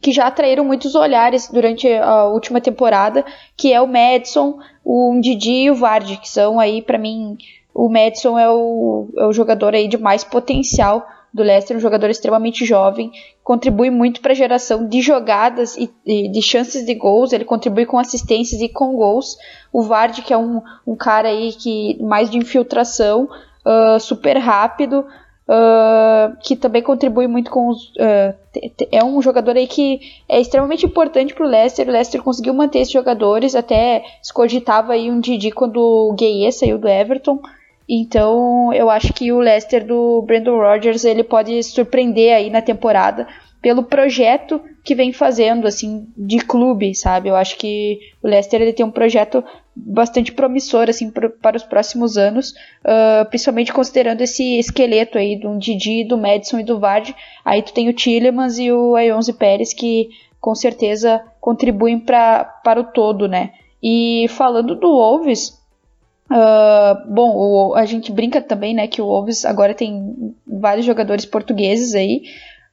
que 0.00 0.12
já 0.12 0.28
atraíram 0.28 0.64
muitos 0.64 0.94
olhares 0.94 1.50
durante 1.50 1.92
a 1.92 2.26
última 2.26 2.60
temporada, 2.60 3.24
que 3.56 3.72
é 3.72 3.80
o 3.80 3.86
Madison, 3.88 4.58
o 4.84 5.12
Ndidi 5.14 5.64
e 5.64 5.70
o 5.72 5.74
Vardy, 5.74 6.18
que 6.18 6.28
são 6.28 6.60
aí 6.60 6.80
para 6.80 6.96
mim 6.96 7.36
o 7.74 7.88
Madison 7.88 8.38
é 8.38 8.48
o, 8.50 9.08
é 9.16 9.26
o 9.26 9.32
jogador 9.32 9.74
aí 9.74 9.88
de 9.88 9.98
mais 9.98 10.24
potencial 10.24 11.04
do 11.32 11.42
Leicester, 11.42 11.76
um 11.76 11.80
jogador 11.80 12.08
extremamente 12.08 12.64
jovem, 12.64 13.12
contribui 13.44 13.90
muito 13.90 14.20
para 14.20 14.32
a 14.32 14.36
geração 14.36 14.86
de 14.86 15.00
jogadas 15.00 15.76
e, 15.76 15.90
e, 16.04 16.28
de 16.28 16.42
chances 16.42 16.84
de 16.84 16.94
gols, 16.94 17.32
ele 17.32 17.44
contribui 17.44 17.86
com 17.86 17.98
assistências 17.98 18.60
e 18.60 18.68
com 18.68 18.96
gols. 18.96 19.36
O 19.72 19.82
Vardy, 19.82 20.22
que 20.22 20.32
é 20.32 20.38
um, 20.38 20.62
um 20.86 20.96
cara 20.96 21.28
aí 21.28 21.52
que 21.52 22.02
mais 22.02 22.30
de 22.30 22.38
infiltração, 22.38 23.28
uh, 23.64 24.00
super 24.00 24.38
rápido, 24.38 25.04
uh, 25.48 26.36
que 26.42 26.56
também 26.56 26.82
contribui 26.82 27.26
muito 27.26 27.50
com 27.50 27.68
os. 27.68 27.88
Uh, 27.90 28.34
é 28.90 29.04
um 29.04 29.20
jogador 29.22 29.56
aí 29.56 29.66
que 29.66 30.00
é 30.28 30.40
extremamente 30.40 30.84
importante 30.84 31.34
para 31.34 31.46
o 31.46 31.48
Leicester. 31.48 31.88
O 31.88 31.92
Leicester 31.92 32.22
conseguiu 32.22 32.54
manter 32.54 32.80
esses 32.80 32.92
jogadores, 32.92 33.54
até 33.54 34.04
se 34.22 34.32
cogitava 34.32 34.92
aí 34.92 35.10
um 35.10 35.20
Didi 35.20 35.50
quando 35.50 35.78
o 35.78 36.12
Gueye 36.12 36.52
saiu 36.52 36.78
do 36.78 36.88
Everton. 36.88 37.40
Então, 37.88 38.72
eu 38.74 38.90
acho 38.90 39.12
que 39.14 39.32
o 39.32 39.38
Leicester 39.38 39.86
do 39.86 40.22
Brandon 40.22 40.58
Rodgers 40.58 41.04
ele 41.04 41.24
pode 41.24 41.62
surpreender 41.62 42.34
aí 42.34 42.50
na 42.50 42.60
temporada 42.60 43.26
pelo 43.62 43.82
projeto 43.82 44.60
que 44.84 44.94
vem 44.94 45.12
fazendo 45.12 45.66
assim 45.66 46.06
de 46.16 46.38
clube, 46.38 46.94
sabe? 46.94 47.28
Eu 47.28 47.36
acho 47.36 47.56
que 47.56 47.98
o 48.22 48.28
Leicester 48.28 48.60
ele 48.60 48.72
tem 48.72 48.84
um 48.86 48.90
projeto 48.90 49.42
bastante 49.74 50.32
promissor 50.32 50.88
assim 50.88 51.10
pro, 51.10 51.30
para 51.30 51.56
os 51.56 51.62
próximos 51.62 52.16
anos, 52.16 52.52
uh, 52.84 53.28
principalmente 53.28 53.72
considerando 53.72 54.20
esse 54.20 54.58
esqueleto 54.58 55.18
aí 55.18 55.36
do 55.36 55.58
Didi, 55.58 56.04
do 56.04 56.18
Madison 56.18 56.60
e 56.60 56.64
do 56.64 56.78
Vardy. 56.78 57.14
Aí 57.44 57.62
tu 57.62 57.72
tem 57.72 57.88
o 57.88 57.92
Tillemans 57.92 58.58
e 58.58 58.70
o 58.70 58.94
Ayonze 58.96 59.32
Pérez 59.32 59.72
que 59.72 60.08
com 60.40 60.54
certeza 60.54 61.22
contribuem 61.40 61.98
pra, 61.98 62.44
para 62.44 62.80
o 62.80 62.84
todo, 62.84 63.26
né? 63.26 63.50
E 63.82 64.26
falando 64.30 64.74
do 64.74 64.88
Wolves, 64.88 65.58
Uh, 66.30 67.12
bom, 67.12 67.32
o, 67.34 67.74
a 67.74 67.86
gente 67.86 68.12
brinca 68.12 68.40
também, 68.40 68.74
né, 68.74 68.86
que 68.86 69.00
o 69.00 69.06
Wolves 69.06 69.44
agora 69.44 69.74
tem 69.74 70.34
vários 70.46 70.84
jogadores 70.84 71.24
portugueses 71.24 71.94
aí. 71.94 72.22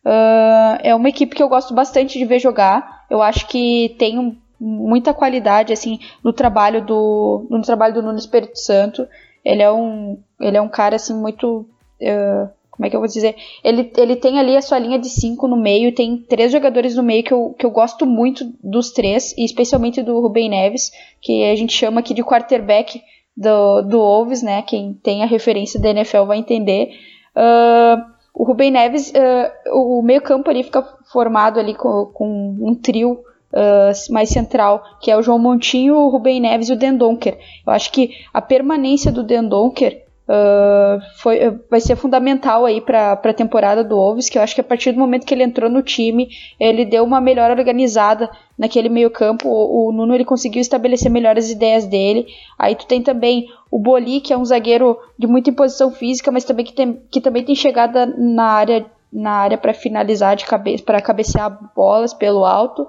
Uh, 0.06 0.78
é 0.84 0.94
uma 0.94 1.10
equipe 1.10 1.36
que 1.36 1.42
eu 1.42 1.50
gosto 1.50 1.74
bastante 1.74 2.20
de 2.20 2.26
ver 2.26 2.40
jogar. 2.40 3.06
Eu 3.10 3.22
acho 3.22 3.48
que 3.48 3.96
tem 3.98 4.38
muita 4.60 5.14
qualidade, 5.14 5.74
assim, 5.74 6.00
no 6.24 6.34
trabalho 6.34 6.86
do 6.86 7.48
no 7.50 7.62
trabalho 7.62 7.94
do 7.94 8.02
Nuno 8.02 8.18
Espírito 8.18 8.58
Santo. 8.58 9.08
Ele 9.44 9.62
é 9.62 9.72
um 9.72 10.18
ele 10.40 10.58
é 10.58 10.62
um 10.62 10.70
cara 10.70 10.98
assim 10.98 11.14
muito 11.14 11.68
uh, 12.02 12.50
como 12.76 12.86
é 12.86 12.90
que 12.90 12.96
eu 12.96 13.00
vou 13.00 13.08
dizer? 13.08 13.36
Ele, 13.64 13.90
ele 13.96 14.18
tem 14.18 14.38
ali 14.38 14.58
a 14.58 14.62
sua 14.62 14.78
linha 14.78 15.00
de 15.00 15.08
cinco 15.08 15.48
no 15.48 15.56
meio, 15.56 15.96
tem 15.96 16.18
três 16.18 16.52
jogadores 16.52 16.94
no 16.94 17.04
meio 17.04 17.24
que 17.24 17.34
eu, 17.34 17.56
que 17.58 17.66
eu 17.66 17.72
gosto 17.72 18.06
muito 18.06 18.44
dos 18.62 18.92
três, 18.92 19.34
e 19.38 19.46
especialmente 19.46 20.04
do 20.04 20.20
Rubem 20.20 20.50
Neves, 20.50 20.92
que 21.22 21.46
a 21.46 21.56
gente 21.56 21.72
chama 21.72 22.02
aqui 22.02 22.14
de 22.14 22.22
quarterback 22.22 23.02
do, 23.36 23.82
do 23.82 24.00
Wolves, 24.00 24.42
né? 24.42 24.62
Quem 24.62 24.94
tem 24.94 25.24
a 25.24 25.28
referência 25.28 25.80
da 25.80 25.90
NFL 25.90 26.24
vai 26.26 26.38
entender. 26.38 26.92
Uh, 27.36 28.16
o 28.34 28.44
Rubem 28.44 28.72
Neves, 28.72 29.12
uh, 29.12 29.72
o 29.78 30.02
meio 30.02 30.22
campo 30.22 30.50
ali 30.50 30.64
fica 30.64 30.82
formado 31.12 31.60
ali 31.60 31.74
com, 31.74 32.06
com 32.14 32.58
um 32.62 32.76
trio 32.76 33.24
uh, 33.52 34.14
mais 34.14 34.30
central, 34.30 34.84
que 35.02 35.12
é 35.12 35.18
o 35.18 35.22
João 35.22 35.40
Montinho, 35.40 35.96
o 35.96 36.10
Rubem 36.10 36.40
Neves 36.40 36.70
e 36.70 36.74
o 36.74 36.78
Dendonker. 36.78 37.38
Eu 37.66 37.74
acho 37.74 37.92
que 37.92 38.12
a 38.34 38.42
permanência 38.42 39.12
do 39.12 39.24
Dendonker 39.24 40.05
Uh, 40.28 41.00
foi, 41.18 41.40
vai 41.70 41.80
ser 41.80 41.96
fundamental 41.96 42.66
aí 42.66 42.82
para 42.82 43.12
a 43.14 43.34
temporada 43.34 43.84
do 43.84 43.96
Wolves, 43.96 44.28
que 44.28 44.40
eu 44.40 44.42
acho 44.42 44.56
que 44.56 44.62
a 44.62 44.64
partir 44.64 44.92
do 44.92 45.00
momento 45.00 45.26
que 45.26 45.34
ele 45.34 45.44
entrou 45.44 45.70
no 45.70 45.84
time, 45.84 46.30
ele 46.60 46.84
deu 46.84 47.04
uma 47.04 47.22
melhor 47.22 47.52
organizada 47.52 48.30
naquele 48.58 48.90
meio 48.90 49.12
campo, 49.12 49.48
o, 49.48 49.90
o 49.90 49.92
Nuno 49.92 50.16
ele 50.16 50.26
conseguiu 50.26 50.62
estabelecer 50.62 51.12
melhores 51.12 51.52
ideias 51.52 51.86
dele, 51.86 52.26
aí 52.58 52.76
tu 52.76 52.88
tem 52.88 53.04
também 53.04 53.48
o 53.70 53.78
Boli, 53.78 54.20
que 54.20 54.34
é 54.34 54.38
um 54.38 54.46
zagueiro 54.46 54.98
de 55.18 55.28
muita 55.28 55.52
imposição 55.52 55.92
física, 55.92 56.32
mas 56.32 56.44
também 56.44 56.66
que, 56.66 56.74
tem, 56.74 57.00
que 57.12 57.22
também 57.22 57.44
tem 57.44 57.54
chegada 57.54 58.06
na 58.06 58.46
área 58.46 58.86
na 59.14 59.32
área 59.32 59.58
para 59.58 59.74
finalizar 59.74 60.36
de 60.36 60.46
cabeça, 60.46 60.84
para 60.84 61.02
cabecear 61.02 61.72
bolas 61.74 62.14
pelo 62.14 62.44
alto. 62.44 62.82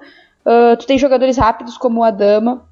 Uh, 0.45 0.75
tu 0.77 0.85
tem 0.85 0.97
jogadores 0.97 1.37
rápidos 1.37 1.77
como 1.77 2.01
o 2.01 2.03
Adama, 2.03 2.65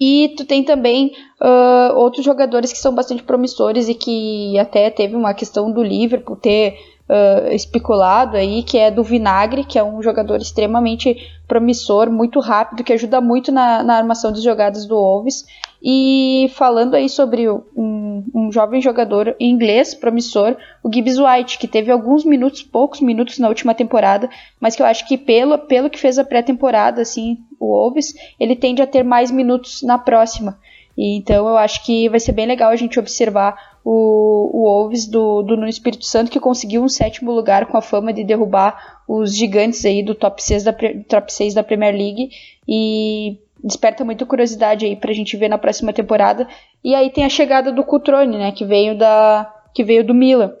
e 0.00 0.34
tu 0.36 0.46
tem 0.46 0.64
também 0.64 1.12
uh, 1.40 1.94
outros 1.94 2.24
jogadores 2.24 2.72
que 2.72 2.78
são 2.78 2.94
bastante 2.94 3.22
promissores 3.22 3.88
e 3.88 3.94
que 3.94 4.58
até 4.58 4.88
teve 4.88 5.14
uma 5.14 5.34
questão 5.34 5.70
do 5.70 5.82
Liverpool 5.82 6.36
ter 6.36 6.78
uh, 7.10 7.52
especulado 7.52 8.36
aí, 8.36 8.62
que 8.62 8.78
é 8.78 8.90
do 8.90 9.02
Vinagre, 9.02 9.64
que 9.64 9.78
é 9.78 9.82
um 9.82 10.00
jogador 10.00 10.36
extremamente 10.36 11.16
promissor, 11.48 12.10
muito 12.10 12.38
rápido, 12.38 12.84
que 12.84 12.92
ajuda 12.92 13.20
muito 13.20 13.50
na, 13.50 13.82
na 13.82 13.96
armação 13.96 14.30
das 14.30 14.42
jogadas 14.42 14.86
do 14.86 14.94
Wolves. 14.94 15.44
E 15.82 16.50
falando 16.54 16.94
aí 16.94 17.08
sobre 17.08 17.50
um, 17.50 18.24
um, 18.34 18.52
jovem 18.52 18.82
jogador 18.82 19.34
inglês 19.40 19.94
promissor, 19.94 20.54
o 20.84 20.92
Gibbs 20.92 21.18
White, 21.18 21.58
que 21.58 21.66
teve 21.66 21.90
alguns 21.90 22.22
minutos, 22.24 22.62
poucos 22.62 23.00
minutos 23.00 23.38
na 23.38 23.48
última 23.48 23.74
temporada, 23.74 24.28
mas 24.60 24.76
que 24.76 24.82
eu 24.82 24.86
acho 24.86 25.08
que 25.08 25.16
pelo, 25.16 25.58
pelo 25.58 25.88
que 25.88 25.98
fez 25.98 26.18
a 26.18 26.24
pré-temporada, 26.24 27.00
assim, 27.00 27.38
o 27.58 27.66
Wolves, 27.66 28.14
ele 28.38 28.54
tende 28.54 28.82
a 28.82 28.86
ter 28.86 29.02
mais 29.02 29.30
minutos 29.30 29.82
na 29.82 29.98
próxima. 29.98 30.58
E, 30.96 31.16
então 31.16 31.48
eu 31.48 31.56
acho 31.56 31.82
que 31.82 32.10
vai 32.10 32.20
ser 32.20 32.32
bem 32.32 32.46
legal 32.46 32.70
a 32.70 32.76
gente 32.76 32.98
observar 32.98 33.69
o, 33.92 34.50
o 34.52 34.62
Wolves 34.62 35.04
do, 35.08 35.42
do 35.42 35.56
Nuno 35.56 35.68
Espírito 35.68 36.06
Santo, 36.06 36.30
que 36.30 36.38
conseguiu 36.38 36.80
um 36.80 36.88
sétimo 36.88 37.32
lugar 37.32 37.66
com 37.66 37.76
a 37.76 37.82
fama 37.82 38.12
de 38.12 38.22
derrubar 38.22 39.02
os 39.08 39.34
gigantes 39.36 39.84
aí 39.84 40.00
do 40.00 40.14
top 40.14 40.40
6 40.40 40.62
da, 40.62 40.72
top 41.08 41.32
6 41.32 41.54
da 41.54 41.64
Premier 41.64 41.92
League. 41.92 42.30
E 42.68 43.40
desperta 43.64 44.04
muita 44.04 44.24
curiosidade 44.24 44.86
aí 44.86 44.94
pra 44.94 45.12
gente 45.12 45.36
ver 45.36 45.48
na 45.48 45.58
próxima 45.58 45.92
temporada. 45.92 46.46
E 46.84 46.94
aí 46.94 47.10
tem 47.10 47.24
a 47.24 47.28
chegada 47.28 47.72
do 47.72 47.82
Cutrone, 47.82 48.38
né, 48.38 48.52
que 48.52 48.64
veio 48.64 48.96
da 48.96 49.52
que 49.74 49.82
veio 49.82 50.04
do 50.04 50.14
Milan. 50.14 50.52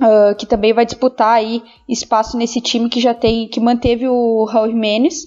uh, 0.00 0.34
que 0.36 0.46
também 0.46 0.72
vai 0.72 0.86
disputar 0.86 1.34
aí 1.34 1.62
espaço 1.86 2.38
nesse 2.38 2.58
time 2.58 2.88
que 2.88 3.00
já 3.00 3.12
tem, 3.12 3.48
que 3.48 3.60
manteve 3.60 4.08
o 4.08 4.44
Raul 4.44 4.68
Jimenez 4.68 5.24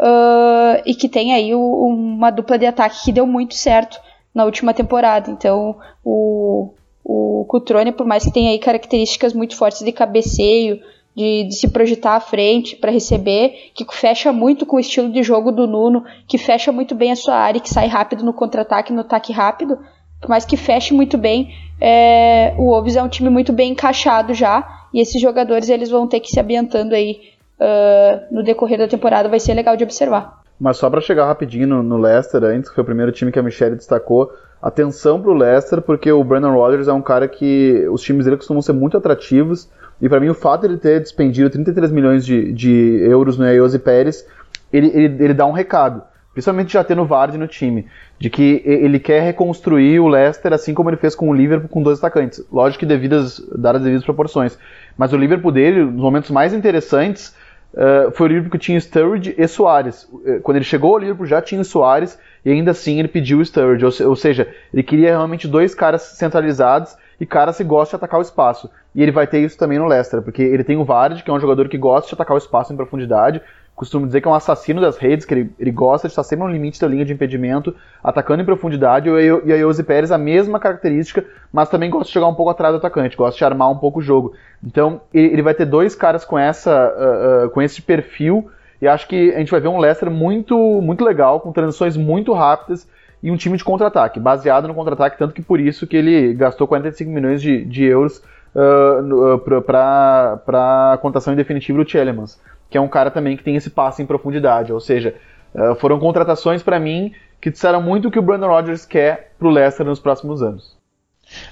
uh, 0.00 0.80
e 0.86 0.94
que 0.94 1.10
tem 1.10 1.34
aí 1.34 1.54
o, 1.54 1.60
uma 1.60 2.30
dupla 2.30 2.58
de 2.58 2.64
ataque 2.64 3.04
que 3.04 3.12
deu 3.12 3.26
muito 3.26 3.54
certo 3.54 4.00
na 4.34 4.44
última 4.44 4.72
temporada. 4.74 5.30
Então, 5.30 5.76
o, 6.02 6.74
o 7.08 7.44
Cutrone, 7.44 7.92
por 7.92 8.04
mais 8.04 8.24
que 8.24 8.32
tenha 8.32 8.50
aí 8.50 8.58
características 8.58 9.32
muito 9.32 9.56
fortes 9.56 9.82
de 9.82 9.92
cabeceio, 9.92 10.80
de, 11.14 11.44
de 11.44 11.54
se 11.54 11.68
projetar 11.68 12.16
à 12.16 12.20
frente 12.20 12.74
para 12.74 12.90
receber, 12.90 13.70
que 13.74 13.86
fecha 13.92 14.32
muito 14.32 14.66
com 14.66 14.76
o 14.76 14.80
estilo 14.80 15.10
de 15.10 15.22
jogo 15.22 15.52
do 15.52 15.68
Nuno, 15.68 16.04
que 16.26 16.36
fecha 16.36 16.72
muito 16.72 16.96
bem 16.96 17.12
a 17.12 17.16
sua 17.16 17.36
área, 17.36 17.60
que 17.60 17.70
sai 17.70 17.86
rápido 17.86 18.24
no 18.24 18.32
contra-ataque, 18.32 18.92
no 18.92 19.02
ataque 19.02 19.32
rápido, 19.32 19.78
por 20.20 20.28
mais 20.28 20.44
que 20.44 20.56
feche 20.56 20.92
muito 20.92 21.16
bem, 21.16 21.54
é, 21.80 22.54
o 22.58 22.66
Wolves 22.66 22.96
é 22.96 23.02
um 23.02 23.08
time 23.08 23.30
muito 23.30 23.52
bem 23.52 23.70
encaixado 23.70 24.34
já, 24.34 24.66
e 24.92 25.00
esses 25.00 25.20
jogadores 25.20 25.68
eles 25.68 25.88
vão 25.88 26.08
ter 26.08 26.18
que 26.18 26.28
se 26.28 26.40
ambientando 26.40 26.94
aí 26.94 27.20
uh, 27.60 28.34
no 28.34 28.42
decorrer 28.42 28.78
da 28.78 28.88
temporada, 28.88 29.28
vai 29.28 29.38
ser 29.38 29.54
legal 29.54 29.76
de 29.76 29.84
observar. 29.84 30.42
Mas 30.58 30.78
só 30.78 30.88
para 30.88 31.00
chegar 31.00 31.26
rapidinho 31.26 31.66
no, 31.66 31.82
no, 31.82 31.98
Leicester, 31.98 32.42
antes, 32.42 32.68
que 32.68 32.74
foi 32.74 32.82
o 32.82 32.86
primeiro 32.86 33.12
time 33.12 33.30
que 33.30 33.38
a 33.38 33.42
Michelle 33.42 33.76
destacou, 33.76 34.30
atenção 34.60 35.20
pro 35.20 35.32
Leicester, 35.32 35.80
porque 35.80 36.10
o 36.10 36.24
Brandon 36.24 36.52
Rodgers 36.52 36.88
é 36.88 36.92
um 36.92 37.02
cara 37.02 37.28
que 37.28 37.86
os 37.90 38.02
times 38.02 38.24
dele 38.24 38.36
costumam 38.36 38.62
ser 38.62 38.72
muito 38.72 38.96
atrativos, 38.96 39.68
e 40.00 40.08
para 40.08 40.20
mim 40.20 40.28
o 40.28 40.34
fato 40.34 40.62
de 40.62 40.68
ele 40.68 40.76
ter 40.78 41.00
despendido 41.00 41.48
33 41.50 41.90
milhões 41.92 42.24
de, 42.24 42.52
de 42.52 43.00
euros 43.02 43.38
no 43.38 43.46
Eiosi 43.46 43.78
Pérez, 43.78 44.26
ele, 44.72 44.88
ele, 44.88 45.24
ele 45.24 45.34
dá 45.34 45.46
um 45.46 45.52
recado 45.52 46.02
principalmente 46.36 46.70
já 46.70 46.84
tendo 46.84 47.00
o 47.00 47.06
Vardy 47.06 47.38
no 47.38 47.48
time, 47.48 47.86
de 48.18 48.28
que 48.28 48.60
ele 48.66 49.00
quer 49.00 49.22
reconstruir 49.22 50.00
o 50.00 50.06
Leicester 50.06 50.52
assim 50.52 50.74
como 50.74 50.90
ele 50.90 50.98
fez 50.98 51.14
com 51.14 51.30
o 51.30 51.34
Liverpool 51.34 51.66
com 51.66 51.82
dois 51.82 51.98
atacantes. 51.98 52.44
Lógico 52.52 52.80
que 52.80 52.86
devidas, 52.86 53.40
dadas 53.56 53.80
as 53.80 53.84
devidas 53.84 54.04
proporções. 54.04 54.58
Mas 54.98 55.14
o 55.14 55.16
Liverpool 55.16 55.50
dele, 55.50 55.82
nos 55.82 56.02
momentos 56.02 56.30
mais 56.30 56.52
interessantes, 56.52 57.34
uh, 57.72 58.10
foi 58.12 58.26
o 58.26 58.28
Liverpool 58.28 58.50
que 58.50 58.58
tinha 58.58 58.78
Sturridge 58.78 59.34
e 59.38 59.48
Soares. 59.48 60.06
Eh, 60.26 60.40
quando 60.42 60.56
ele 60.58 60.66
chegou 60.66 60.92
ao 60.92 60.98
Liverpool 60.98 61.24
já 61.24 61.40
tinha 61.40 61.64
Soares 61.64 62.18
e 62.46 62.52
ainda 62.52 62.70
assim 62.70 63.00
ele 63.00 63.08
pediu 63.08 63.40
o 63.40 63.44
Sturridge. 63.44 63.84
Ou, 63.84 64.10
ou 64.10 64.14
seja, 64.14 64.48
ele 64.72 64.84
queria 64.84 65.08
realmente 65.08 65.48
dois 65.48 65.74
caras 65.74 66.02
centralizados 66.02 66.96
e 67.20 67.26
caras 67.26 67.56
que 67.56 67.64
gostam 67.64 67.98
de 67.98 68.04
atacar 68.04 68.20
o 68.20 68.22
espaço. 68.22 68.70
E 68.94 69.02
ele 69.02 69.10
vai 69.10 69.26
ter 69.26 69.40
isso 69.40 69.58
também 69.58 69.80
no 69.80 69.86
Leicester, 69.86 70.22
porque 70.22 70.42
ele 70.42 70.62
tem 70.62 70.76
o 70.76 70.84
Vardy, 70.84 71.24
que 71.24 71.30
é 71.30 71.34
um 71.34 71.40
jogador 71.40 71.68
que 71.68 71.76
gosta 71.76 72.08
de 72.08 72.14
atacar 72.14 72.36
o 72.36 72.38
espaço 72.38 72.72
em 72.72 72.76
profundidade, 72.76 73.42
costumo 73.74 74.06
dizer 74.06 74.20
que 74.20 74.28
é 74.28 74.30
um 74.30 74.34
assassino 74.34 74.80
das 74.80 74.96
redes, 74.96 75.26
que 75.26 75.34
ele, 75.34 75.52
ele 75.58 75.72
gosta 75.72 76.06
de 76.06 76.12
estar 76.12 76.22
sempre 76.22 76.46
no 76.46 76.52
limite 76.52 76.80
da 76.80 76.86
linha 76.86 77.04
de 77.04 77.12
impedimento, 77.12 77.74
atacando 78.02 78.42
em 78.42 78.46
profundidade, 78.46 79.08
e 79.08 79.52
a 79.52 79.56
Iose 79.56 79.82
Pérez 79.82 80.12
a 80.12 80.16
mesma 80.16 80.60
característica, 80.60 81.24
mas 81.52 81.68
também 81.68 81.90
gosta 81.90 82.06
de 82.06 82.12
chegar 82.12 82.28
um 82.28 82.34
pouco 82.34 82.50
atrás 82.52 82.72
do 82.72 82.78
atacante, 82.78 83.16
gosta 83.16 83.36
de 83.36 83.44
armar 83.44 83.70
um 83.70 83.76
pouco 83.76 83.98
o 83.98 84.02
jogo. 84.02 84.34
Então 84.64 85.00
ele, 85.12 85.42
vai 85.42 85.52
ter 85.52 85.66
dois 85.66 85.96
caras 85.96 86.24
com, 86.24 86.38
essa, 86.38 86.72
uh, 86.72 87.46
uh, 87.46 87.50
com 87.50 87.60
esse 87.60 87.82
perfil, 87.82 88.48
e 88.80 88.86
acho 88.86 89.08
que 89.08 89.32
a 89.34 89.38
gente 89.38 89.50
vai 89.50 89.60
ver 89.60 89.68
um 89.68 89.78
Leicester 89.78 90.10
muito, 90.10 90.56
muito 90.80 91.04
legal, 91.04 91.40
com 91.40 91.52
transições 91.52 91.96
muito 91.96 92.32
rápidas, 92.32 92.88
e 93.22 93.30
um 93.30 93.36
time 93.36 93.56
de 93.56 93.64
contra-ataque, 93.64 94.20
baseado 94.20 94.68
no 94.68 94.74
contra-ataque, 94.74 95.18
tanto 95.18 95.34
que 95.34 95.42
por 95.42 95.58
isso 95.58 95.86
que 95.86 95.96
ele 95.96 96.34
gastou 96.34 96.68
45 96.68 97.10
milhões 97.10 97.40
de, 97.40 97.64
de 97.64 97.84
euros 97.84 98.22
uh, 98.54 99.34
uh 99.34 99.62
para 99.62 100.92
a 100.92 100.98
contação 100.98 101.32
em 101.32 101.36
definitiva 101.36 101.82
do 101.82 101.90
Chelemans 101.90 102.38
que 102.70 102.76
é 102.76 102.80
um 102.80 102.88
cara 102.88 103.10
também 103.10 103.36
que 103.36 103.42
tem 103.42 103.56
esse 103.56 103.70
passe 103.70 104.02
em 104.02 104.06
profundidade. 104.06 104.72
Ou 104.72 104.80
seja, 104.80 105.14
uh, 105.54 105.74
foram 105.76 105.98
contratações 105.98 106.62
para 106.62 106.78
mim 106.78 107.12
que 107.40 107.50
disseram 107.50 107.82
muito 107.82 108.08
o 108.08 108.10
que 108.10 108.18
o 108.18 108.22
Brandon 108.22 108.48
Rodgers 108.48 108.84
quer 108.84 109.32
pro 109.38 109.50
Leicester 109.50 109.86
nos 109.86 110.00
próximos 110.00 110.42
anos. 110.42 110.76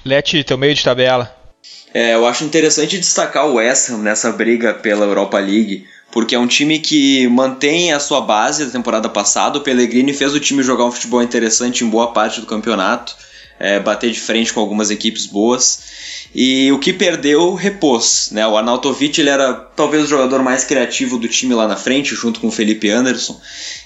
Leti, 0.05 0.43
teu 0.45 0.59
meio 0.59 0.75
de 0.75 0.83
tabela. 0.83 1.35
É, 1.93 2.15
eu 2.15 2.27
acho 2.27 2.45
interessante 2.45 2.99
destacar 2.99 3.47
o 3.47 3.55
West 3.55 3.91
Ham 3.91 3.99
nessa 3.99 4.33
briga 4.33 4.75
pela 4.75 5.07
Europa 5.07 5.39
League, 5.39 5.87
porque 6.15 6.37
é 6.37 6.39
um 6.39 6.47
time 6.47 6.79
que 6.79 7.27
mantém 7.27 7.93
a 7.93 7.99
sua 7.99 8.21
base 8.21 8.65
da 8.65 8.71
temporada 8.71 9.09
passada. 9.09 9.59
O 9.59 9.63
Pellegrini 9.63 10.15
fez 10.15 10.33
o 10.33 10.39
time 10.39 10.63
jogar 10.63 10.85
um 10.85 10.93
futebol 10.93 11.21
interessante 11.21 11.83
em 11.83 11.89
boa 11.89 12.13
parte 12.13 12.41
do 12.41 12.47
campeonato, 12.47 13.17
é, 13.59 13.81
bater 13.81 14.13
de 14.13 14.21
frente 14.21 14.53
com 14.53 14.61
algumas 14.61 14.93
equipes 14.93 15.27
boas. 15.27 15.83
E 16.33 16.71
o 16.71 16.79
que 16.79 16.93
perdeu, 16.93 17.55
repôs. 17.55 18.29
Né? 18.31 18.47
O 18.47 18.57
Arnautovic 18.57 19.21
ele 19.21 19.29
era 19.29 19.55
talvez 19.55 20.05
o 20.05 20.07
jogador 20.07 20.41
mais 20.41 20.63
criativo 20.63 21.19
do 21.19 21.27
time 21.27 21.53
lá 21.53 21.67
na 21.67 21.75
frente, 21.75 22.15
junto 22.15 22.39
com 22.39 22.47
o 22.47 22.53
Felipe 22.53 22.89
Anderson. 22.89 23.41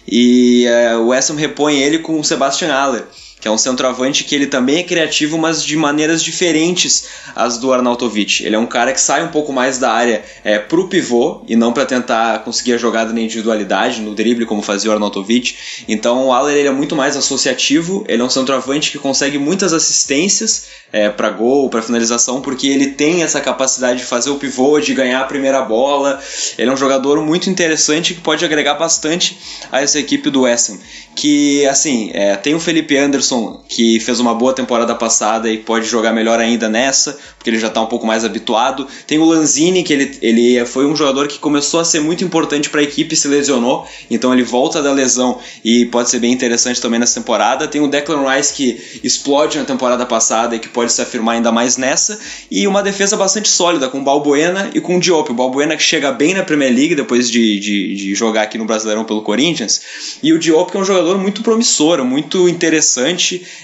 E 0.06 0.66
é, 0.66 0.98
o 0.98 1.06
West 1.06 1.30
Ham 1.30 1.36
repõe 1.36 1.78
ele 1.80 2.00
com 2.00 2.20
o 2.20 2.24
Sebastian 2.24 2.68
Haller 2.68 3.06
que 3.40 3.46
é 3.46 3.50
um 3.50 3.58
centroavante 3.58 4.24
que 4.24 4.34
ele 4.34 4.46
também 4.46 4.78
é 4.78 4.82
criativo, 4.82 5.38
mas 5.38 5.62
de 5.62 5.76
maneiras 5.76 6.22
diferentes 6.22 7.04
as 7.34 7.58
do 7.58 7.72
Arnautovic. 7.72 8.44
Ele 8.44 8.56
é 8.56 8.58
um 8.58 8.66
cara 8.66 8.92
que 8.92 9.00
sai 9.00 9.24
um 9.24 9.28
pouco 9.28 9.52
mais 9.52 9.78
da 9.78 9.92
área 9.92 10.24
é, 10.42 10.58
pro 10.58 10.88
pivô 10.88 11.42
e 11.46 11.54
não 11.54 11.72
para 11.72 11.86
tentar 11.86 12.40
conseguir 12.40 12.74
a 12.74 12.78
jogada 12.78 13.12
na 13.12 13.20
individualidade, 13.20 14.00
no 14.00 14.14
drible, 14.14 14.46
como 14.46 14.62
fazia 14.62 14.90
o 14.90 14.92
Arnautovic. 14.92 15.54
Então 15.86 16.26
o 16.26 16.32
Aller 16.32 16.56
ele 16.56 16.68
é 16.68 16.72
muito 16.72 16.96
mais 16.96 17.16
associativo, 17.16 18.04
ele 18.08 18.22
é 18.22 18.24
um 18.24 18.30
centroavante 18.30 18.90
que 18.90 18.98
consegue 18.98 19.38
muitas 19.38 19.72
assistências 19.72 20.66
é, 20.92 21.08
para 21.08 21.30
gol, 21.30 21.68
para 21.68 21.82
finalização, 21.82 22.40
porque 22.40 22.66
ele 22.66 22.88
tem 22.88 23.22
essa 23.22 23.40
capacidade 23.40 24.00
de 24.00 24.04
fazer 24.04 24.30
o 24.30 24.36
pivô, 24.36 24.80
de 24.80 24.94
ganhar 24.94 25.20
a 25.20 25.24
primeira 25.24 25.62
bola. 25.62 26.20
Ele 26.56 26.70
é 26.70 26.72
um 26.72 26.76
jogador 26.76 27.20
muito 27.22 27.50
interessante 27.50 28.14
que 28.14 28.20
pode 28.20 28.44
agregar 28.44 28.74
bastante 28.74 29.38
a 29.70 29.80
essa 29.80 29.98
equipe 29.98 30.30
do 30.30 30.46
Ham. 30.46 30.78
Que, 31.14 31.66
assim, 31.66 32.10
é, 32.14 32.36
tem 32.36 32.54
o 32.54 32.60
Felipe 32.60 32.96
Anderson 32.96 33.27
que 33.68 34.00
fez 34.00 34.20
uma 34.20 34.34
boa 34.34 34.52
temporada 34.52 34.94
passada 34.94 35.50
e 35.50 35.58
pode 35.58 35.86
jogar 35.86 36.12
melhor 36.12 36.38
ainda 36.40 36.68
nessa, 36.68 37.18
porque 37.36 37.50
ele 37.50 37.58
já 37.58 37.68
está 37.68 37.80
um 37.80 37.86
pouco 37.86 38.06
mais 38.06 38.24
habituado. 38.24 38.86
Tem 39.06 39.18
o 39.18 39.24
Lanzini, 39.24 39.82
que 39.82 39.92
ele, 39.92 40.18
ele 40.22 40.64
foi 40.66 40.86
um 40.86 40.94
jogador 40.94 41.28
que 41.28 41.38
começou 41.38 41.80
a 41.80 41.84
ser 41.84 42.00
muito 42.00 42.24
importante 42.24 42.70
para 42.70 42.80
a 42.80 42.84
equipe 42.84 43.16
se 43.16 43.28
lesionou, 43.28 43.86
então 44.10 44.32
ele 44.32 44.42
volta 44.42 44.82
da 44.82 44.92
lesão 44.92 45.38
e 45.64 45.86
pode 45.86 46.10
ser 46.10 46.18
bem 46.18 46.32
interessante 46.32 46.80
também 46.80 47.00
nessa 47.00 47.20
temporada. 47.20 47.66
Tem 47.66 47.80
o 47.80 47.88
Declan 47.88 48.28
Rice, 48.28 48.52
que 48.52 49.00
explode 49.02 49.58
na 49.58 49.64
temporada 49.64 50.06
passada 50.06 50.56
e 50.56 50.58
que 50.58 50.68
pode 50.68 50.92
se 50.92 51.02
afirmar 51.02 51.34
ainda 51.34 51.50
mais 51.50 51.76
nessa. 51.76 52.18
E 52.50 52.66
uma 52.66 52.82
defesa 52.82 53.16
bastante 53.16 53.48
sólida, 53.48 53.88
com 53.88 54.00
o 54.00 54.04
Balbuena 54.04 54.70
e 54.74 54.80
com 54.80 54.96
o 54.96 55.00
Diop. 55.00 55.30
O 55.30 55.34
Balbuena 55.34 55.76
que 55.76 55.82
chega 55.82 56.12
bem 56.12 56.34
na 56.34 56.42
Premier 56.42 56.72
League 56.72 56.94
depois 56.94 57.30
de, 57.30 57.58
de, 57.58 57.94
de 57.94 58.14
jogar 58.14 58.42
aqui 58.42 58.56
no 58.56 58.64
Brasileirão 58.64 59.04
pelo 59.04 59.22
Corinthians. 59.22 59.80
E 60.22 60.32
o 60.32 60.38
Diop 60.38 60.70
que 60.70 60.76
é 60.76 60.80
um 60.80 60.84
jogador 60.84 61.18
muito 61.18 61.42
promissor, 61.42 62.04
muito 62.04 62.48
interessante 62.48 63.17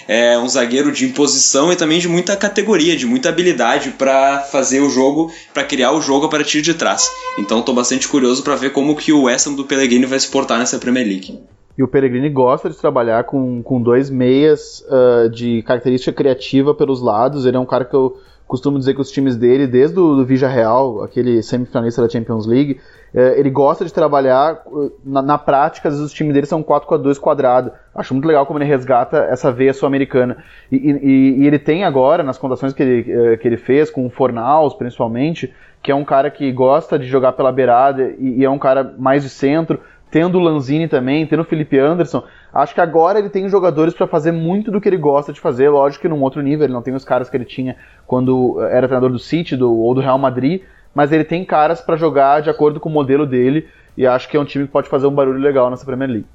é 0.08 0.38
um 0.38 0.48
zagueiro 0.48 0.90
de 0.90 1.04
imposição 1.04 1.72
e 1.72 1.76
também 1.76 1.98
de 1.98 2.08
muita 2.08 2.36
categoria, 2.36 2.96
de 2.96 3.06
muita 3.06 3.28
habilidade 3.28 3.90
para 3.90 4.40
fazer 4.40 4.80
o 4.80 4.90
jogo, 4.90 5.30
para 5.52 5.64
criar 5.64 5.92
o 5.92 6.00
jogo 6.00 6.26
a 6.26 6.28
partir 6.28 6.62
de 6.62 6.74
trás. 6.74 7.10
Então 7.38 7.60
estou 7.60 7.74
bastante 7.74 8.08
curioso 8.08 8.42
para 8.42 8.56
ver 8.56 8.72
como 8.72 8.96
que 8.96 9.12
o 9.12 9.24
West 9.24 9.46
Ham 9.46 9.54
do 9.54 9.64
Pellegrini 9.64 10.06
vai 10.06 10.18
se 10.18 10.30
portar 10.30 10.58
nessa 10.58 10.78
Premier 10.78 11.06
League. 11.06 11.38
E 11.76 11.82
o 11.82 11.88
Pellegrini 11.88 12.30
gosta 12.30 12.70
de 12.70 12.76
trabalhar 12.76 13.24
com, 13.24 13.62
com 13.62 13.82
dois 13.82 14.08
meias 14.08 14.84
uh, 14.88 15.28
de 15.28 15.62
característica 15.62 16.12
criativa 16.12 16.72
pelos 16.72 17.02
lados. 17.02 17.46
Ele 17.46 17.56
é 17.56 17.60
um 17.60 17.66
cara 17.66 17.84
que 17.84 17.94
eu 17.94 18.16
costumo 18.46 18.78
dizer 18.78 18.94
que 18.94 19.00
os 19.00 19.10
times 19.10 19.36
dele, 19.36 19.66
desde 19.66 19.98
o 19.98 20.16
do 20.16 20.24
Vija 20.24 20.48
Real, 20.48 21.02
aquele 21.02 21.42
semifinalista 21.42 22.02
da 22.02 22.08
Champions 22.08 22.46
League, 22.46 22.80
é, 23.14 23.38
ele 23.38 23.48
gosta 23.48 23.84
de 23.84 23.92
trabalhar 23.92 24.62
uh, 24.66 24.92
na, 25.04 25.22
na, 25.22 25.38
prática, 25.38 25.88
às 25.88 25.94
vezes 25.94 26.10
os 26.10 26.12
times 26.12 26.34
dele 26.34 26.46
são 26.46 26.64
4-4-2 26.64 27.18
quadrado. 27.20 27.70
Acho 27.94 28.12
muito 28.12 28.26
legal 28.26 28.44
como 28.44 28.58
ele 28.58 28.64
resgata 28.64 29.18
essa 29.30 29.52
veia 29.52 29.72
sul-americana. 29.72 30.38
E, 30.70 30.76
e, 30.76 31.42
e, 31.42 31.46
ele 31.46 31.58
tem 31.58 31.84
agora, 31.84 32.24
nas 32.24 32.38
contações 32.38 32.72
que 32.72 32.82
ele, 32.82 33.12
eh, 33.12 33.36
que 33.36 33.46
ele 33.46 33.56
fez, 33.56 33.88
com 33.88 34.04
o 34.04 34.10
Fornaus 34.10 34.74
principalmente, 34.74 35.54
que 35.80 35.92
é 35.92 35.94
um 35.94 36.04
cara 36.04 36.28
que 36.28 36.50
gosta 36.50 36.98
de 36.98 37.06
jogar 37.06 37.32
pela 37.34 37.52
beirada 37.52 38.14
e, 38.18 38.40
e 38.40 38.44
é 38.44 38.50
um 38.50 38.58
cara 38.58 38.94
mais 38.98 39.22
de 39.22 39.28
centro, 39.28 39.78
tendo 40.14 40.38
o 40.38 40.40
Lanzini 40.40 40.86
também, 40.86 41.26
tendo 41.26 41.42
o 41.42 41.44
Felipe 41.44 41.76
Anderson. 41.76 42.22
Acho 42.52 42.72
que 42.72 42.80
agora 42.80 43.18
ele 43.18 43.28
tem 43.28 43.48
jogadores 43.48 43.92
para 43.92 44.06
fazer 44.06 44.30
muito 44.30 44.70
do 44.70 44.80
que 44.80 44.88
ele 44.88 44.96
gosta 44.96 45.32
de 45.32 45.40
fazer, 45.40 45.68
lógico 45.68 46.02
que 46.02 46.08
num 46.08 46.22
outro 46.22 46.40
nível, 46.40 46.66
ele 46.66 46.72
não 46.72 46.82
tem 46.82 46.94
os 46.94 47.04
caras 47.04 47.28
que 47.28 47.36
ele 47.36 47.44
tinha 47.44 47.74
quando 48.06 48.62
era 48.62 48.86
treinador 48.86 49.10
do 49.10 49.18
City 49.18 49.56
do, 49.56 49.76
ou 49.76 49.92
do 49.92 50.00
Real 50.00 50.16
Madrid, 50.16 50.62
mas 50.94 51.10
ele 51.10 51.24
tem 51.24 51.44
caras 51.44 51.80
para 51.80 51.96
jogar 51.96 52.42
de 52.42 52.48
acordo 52.48 52.78
com 52.78 52.88
o 52.88 52.92
modelo 52.92 53.26
dele 53.26 53.66
e 53.96 54.06
acho 54.06 54.28
que 54.28 54.36
é 54.36 54.40
um 54.40 54.44
time 54.44 54.66
que 54.66 54.72
pode 54.72 54.88
fazer 54.88 55.08
um 55.08 55.10
barulho 55.10 55.40
legal 55.40 55.68
nessa 55.68 55.84
Premier 55.84 56.08
League. 56.08 56.26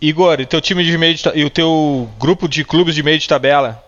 Igor, 0.00 0.40
e 0.40 0.46
teu 0.46 0.60
time 0.60 0.84
de 0.84 0.96
meio 0.96 1.16
de, 1.16 1.22
e 1.34 1.44
o 1.44 1.50
teu 1.50 2.08
grupo 2.20 2.48
de 2.48 2.64
clubes 2.64 2.94
de 2.94 3.02
meio 3.02 3.18
de 3.18 3.26
tabela? 3.26 3.82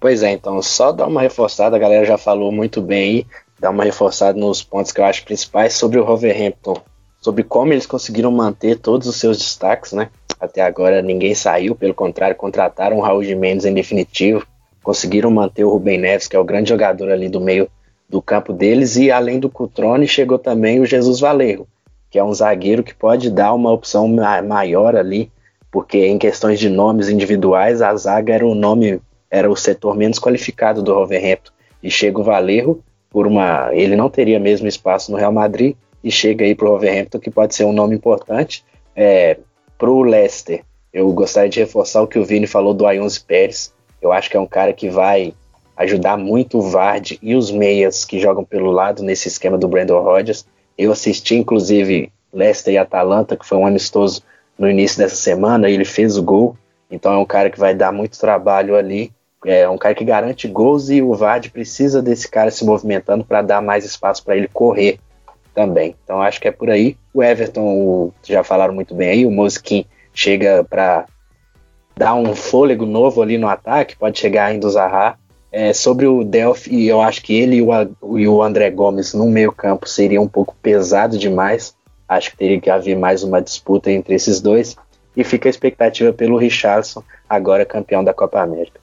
Pois 0.00 0.24
é, 0.24 0.32
então 0.32 0.60
só 0.62 0.90
dar 0.90 1.06
uma 1.06 1.20
reforçada, 1.20 1.76
a 1.76 1.78
galera 1.78 2.04
já 2.04 2.18
falou 2.18 2.50
muito 2.50 2.82
bem 2.82 3.02
aí, 3.02 3.26
dar 3.60 3.70
uma 3.70 3.84
reforçada 3.84 4.36
nos 4.36 4.64
pontos 4.64 4.90
que 4.90 5.00
eu 5.00 5.04
acho 5.04 5.24
principais 5.24 5.74
sobre 5.74 6.00
o 6.00 6.04
Wolverhampton, 6.04 6.74
sobre 7.28 7.44
como 7.44 7.74
eles 7.74 7.84
conseguiram 7.84 8.32
manter 8.32 8.78
todos 8.78 9.06
os 9.06 9.16
seus 9.16 9.36
destaques, 9.36 9.92
né? 9.92 10.08
Até 10.40 10.62
agora 10.62 11.02
ninguém 11.02 11.34
saiu, 11.34 11.76
pelo 11.76 11.92
contrário, 11.92 12.34
contrataram 12.34 12.96
o 12.96 13.02
Raul 13.02 13.22
Jimenez 13.22 13.66
em 13.66 13.74
definitivo, 13.74 14.46
conseguiram 14.82 15.30
manter 15.30 15.62
o 15.62 15.68
Rubem 15.68 15.98
Neves, 15.98 16.26
que 16.26 16.34
é 16.34 16.38
o 16.38 16.44
grande 16.44 16.70
jogador 16.70 17.10
ali 17.10 17.28
do 17.28 17.38
meio 17.38 17.68
do 18.08 18.22
campo 18.22 18.50
deles 18.54 18.96
e 18.96 19.10
além 19.10 19.38
do 19.38 19.50
Cutrone 19.50 20.08
chegou 20.08 20.38
também 20.38 20.80
o 20.80 20.86
Jesus 20.86 21.20
Valerro, 21.20 21.68
que 22.08 22.18
é 22.18 22.24
um 22.24 22.32
zagueiro 22.32 22.82
que 22.82 22.94
pode 22.94 23.30
dar 23.30 23.52
uma 23.52 23.70
opção 23.70 24.08
maior 24.08 24.96
ali, 24.96 25.30
porque 25.70 26.06
em 26.06 26.16
questões 26.16 26.58
de 26.58 26.70
nomes 26.70 27.10
individuais 27.10 27.82
a 27.82 27.94
zaga 27.94 28.32
era 28.32 28.46
o 28.46 28.54
nome 28.54 29.02
era 29.30 29.50
o 29.50 29.54
setor 29.54 29.94
menos 29.94 30.18
qualificado 30.18 30.82
do 30.82 30.94
Wolverhampton 30.94 31.52
e 31.82 31.90
chega 31.90 32.18
o 32.18 32.24
Valerro 32.24 32.82
por 33.10 33.26
uma. 33.26 33.68
Ele 33.74 33.96
não 33.96 34.08
teria 34.08 34.40
mesmo 34.40 34.66
espaço 34.66 35.12
no 35.12 35.18
Real 35.18 35.30
Madrid 35.30 35.76
e 36.02 36.10
chega 36.10 36.44
aí 36.44 36.54
para 36.54 36.66
o 36.66 36.70
Wolverhampton, 36.70 37.18
que 37.18 37.30
pode 37.30 37.54
ser 37.54 37.64
um 37.64 37.72
nome 37.72 37.94
importante. 37.94 38.64
É, 38.94 39.38
para 39.76 39.90
o 39.90 40.02
Leicester, 40.02 40.62
eu 40.92 41.10
gostaria 41.12 41.48
de 41.48 41.60
reforçar 41.60 42.02
o 42.02 42.06
que 42.06 42.18
o 42.18 42.24
Vini 42.24 42.46
falou 42.46 42.74
do 42.74 42.86
Ayunze 42.86 43.20
Pérez. 43.20 43.72
Eu 44.00 44.12
acho 44.12 44.30
que 44.30 44.36
é 44.36 44.40
um 44.40 44.46
cara 44.46 44.72
que 44.72 44.88
vai 44.88 45.34
ajudar 45.76 46.16
muito 46.16 46.58
o 46.58 46.62
Vard 46.62 47.18
e 47.22 47.34
os 47.34 47.50
meias 47.50 48.04
que 48.04 48.18
jogam 48.18 48.44
pelo 48.44 48.70
lado 48.70 49.02
nesse 49.02 49.28
esquema 49.28 49.56
do 49.56 49.68
Brandon 49.68 50.00
Rodgers. 50.00 50.46
Eu 50.76 50.90
assisti, 50.92 51.36
inclusive, 51.36 52.12
Leicester 52.32 52.74
e 52.74 52.78
Atalanta, 52.78 53.36
que 53.36 53.46
foi 53.46 53.58
um 53.58 53.66
amistoso 53.66 54.22
no 54.58 54.68
início 54.68 54.98
dessa 54.98 55.14
semana, 55.14 55.68
e 55.68 55.74
ele 55.74 55.84
fez 55.84 56.16
o 56.16 56.22
gol. 56.22 56.56
Então 56.90 57.12
é 57.12 57.18
um 57.18 57.24
cara 57.24 57.50
que 57.50 57.58
vai 57.58 57.74
dar 57.74 57.92
muito 57.92 58.18
trabalho 58.18 58.74
ali. 58.74 59.12
É 59.44 59.68
um 59.68 59.78
cara 59.78 59.94
que 59.94 60.04
garante 60.04 60.48
gols 60.48 60.90
e 60.90 61.00
o 61.00 61.14
Vard 61.14 61.50
precisa 61.50 62.02
desse 62.02 62.28
cara 62.28 62.50
se 62.50 62.64
movimentando 62.64 63.24
para 63.24 63.40
dar 63.40 63.62
mais 63.62 63.84
espaço 63.84 64.24
para 64.24 64.36
ele 64.36 64.48
correr 64.48 64.98
também. 65.58 65.96
Então 66.04 66.22
acho 66.22 66.40
que 66.40 66.46
é 66.46 66.52
por 66.52 66.70
aí. 66.70 66.96
O 67.12 67.20
Everton, 67.20 67.62
o, 67.62 68.12
já 68.22 68.44
falaram 68.44 68.72
muito 68.72 68.94
bem 68.94 69.08
aí, 69.08 69.26
o 69.26 69.30
Mosquin 69.30 69.84
chega 70.14 70.62
para 70.62 71.04
dar 71.96 72.14
um 72.14 72.32
fôlego 72.32 72.86
novo 72.86 73.20
ali 73.20 73.36
no 73.36 73.48
ataque, 73.48 73.96
pode 73.96 74.20
chegar 74.20 74.46
ainda 74.46 74.68
o 74.68 74.70
Zaha. 74.70 75.18
É, 75.50 75.72
sobre 75.72 76.06
o 76.06 76.22
Delphi, 76.22 76.86
eu 76.86 77.00
acho 77.00 77.22
que 77.22 77.34
ele 77.34 77.56
e 77.56 77.62
o, 77.62 78.18
e 78.18 78.28
o 78.28 78.40
André 78.40 78.70
Gomes 78.70 79.14
no 79.14 79.26
meio 79.26 79.50
campo 79.50 79.88
seria 79.88 80.20
um 80.20 80.28
pouco 80.28 80.54
pesado 80.62 81.18
demais. 81.18 81.74
Acho 82.08 82.30
que 82.30 82.36
teria 82.36 82.60
que 82.60 82.70
haver 82.70 82.96
mais 82.96 83.24
uma 83.24 83.42
disputa 83.42 83.90
entre 83.90 84.14
esses 84.14 84.40
dois. 84.40 84.76
E 85.16 85.24
fica 85.24 85.48
a 85.48 85.50
expectativa 85.50 86.12
pelo 86.12 86.36
Richardson, 86.36 87.02
agora 87.28 87.64
campeão 87.64 88.04
da 88.04 88.14
Copa 88.14 88.40
América. 88.40 88.78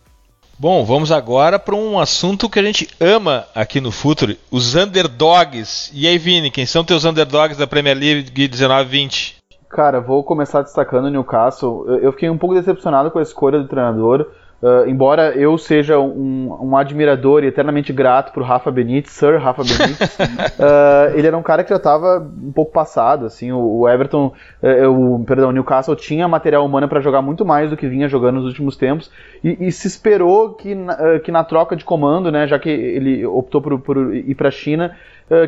Bom, 0.58 0.86
vamos 0.86 1.12
agora 1.12 1.60
para 1.60 1.76
um 1.76 2.00
assunto 2.00 2.50
que 2.50 2.58
a 2.58 2.64
gente 2.64 2.88
ama 3.02 3.46
aqui 3.54 3.82
no 3.82 3.92
Futuro, 3.92 4.38
os 4.50 4.74
underdogs. 4.74 5.92
E 5.94 6.08
aí, 6.08 6.18
Vini, 6.18 6.50
quem 6.50 6.66
são 6.66 6.82
teus 6.82 7.04
underdogs 7.04 7.58
da 7.58 7.68
Premier 7.68 7.98
League 7.98 8.48
19-20? 8.48 9.36
Cara, 9.70 10.00
vou 10.00 10.24
começar 10.24 10.62
destacando 10.62 11.06
o 11.06 11.10
Newcastle. 11.10 11.86
Eu 12.00 12.14
fiquei 12.14 12.30
um 12.30 12.38
pouco 12.38 12.56
decepcionado 12.56 13.12
com 13.12 13.20
a 13.20 13.22
escolha 13.22 13.60
do 13.60 13.68
treinador. 13.68 14.28
Uh, 14.66 14.90
embora 14.90 15.32
eu 15.38 15.56
seja 15.60 16.00
um, 16.00 16.58
um, 16.60 16.76
admirador 16.76 17.44
e 17.44 17.48
eternamente 17.48 17.94
grato 17.94 18.34
por 18.34 18.42
Rafa 18.42 18.72
Benítez, 18.72 19.14
Sir 19.14 19.38
Rafa 19.38 19.62
Benítez, 19.62 20.18
uh, 20.18 21.14
ele 21.14 21.28
era 21.28 21.38
um 21.38 21.44
cara 21.44 21.64
que 21.64 21.70
já 21.70 21.76
estava 21.76 22.18
um 22.18 22.52
pouco 22.52 22.72
passado, 22.72 23.28
assim, 23.28 23.52
o, 23.52 23.82
o 23.82 23.88
Everton, 23.88 24.34
uh, 24.64 24.90
o, 24.90 25.24
perdão, 25.24 25.50
o 25.50 25.52
Newcastle 25.52 25.96
tinha 25.96 26.28
material 26.28 26.66
humano 26.66 26.90
para 26.90 27.00
jogar 27.00 27.22
muito 27.22 27.46
mais 27.46 27.70
do 27.70 27.78
que 27.78 27.88
vinha 27.88 28.08
jogando 28.08 28.38
nos 28.38 28.48
últimos 28.48 28.76
tempos 28.76 29.12
e, 29.44 29.68
e 29.68 29.72
se 29.72 29.88
esperou 29.88 30.56
que, 30.56 30.74
na, 30.74 31.20
que 31.20 31.32
na 31.32 31.44
troca 31.44 31.76
de 31.76 31.86
comando, 31.86 32.32
né, 32.32 32.48
já 32.48 32.58
que 32.58 32.70
ele 32.70 33.24
optou 33.24 33.62
por, 33.62 33.78
por 33.80 34.16
ir 34.16 34.34
para 34.34 34.48
a 34.48 34.52
China, 34.52 34.96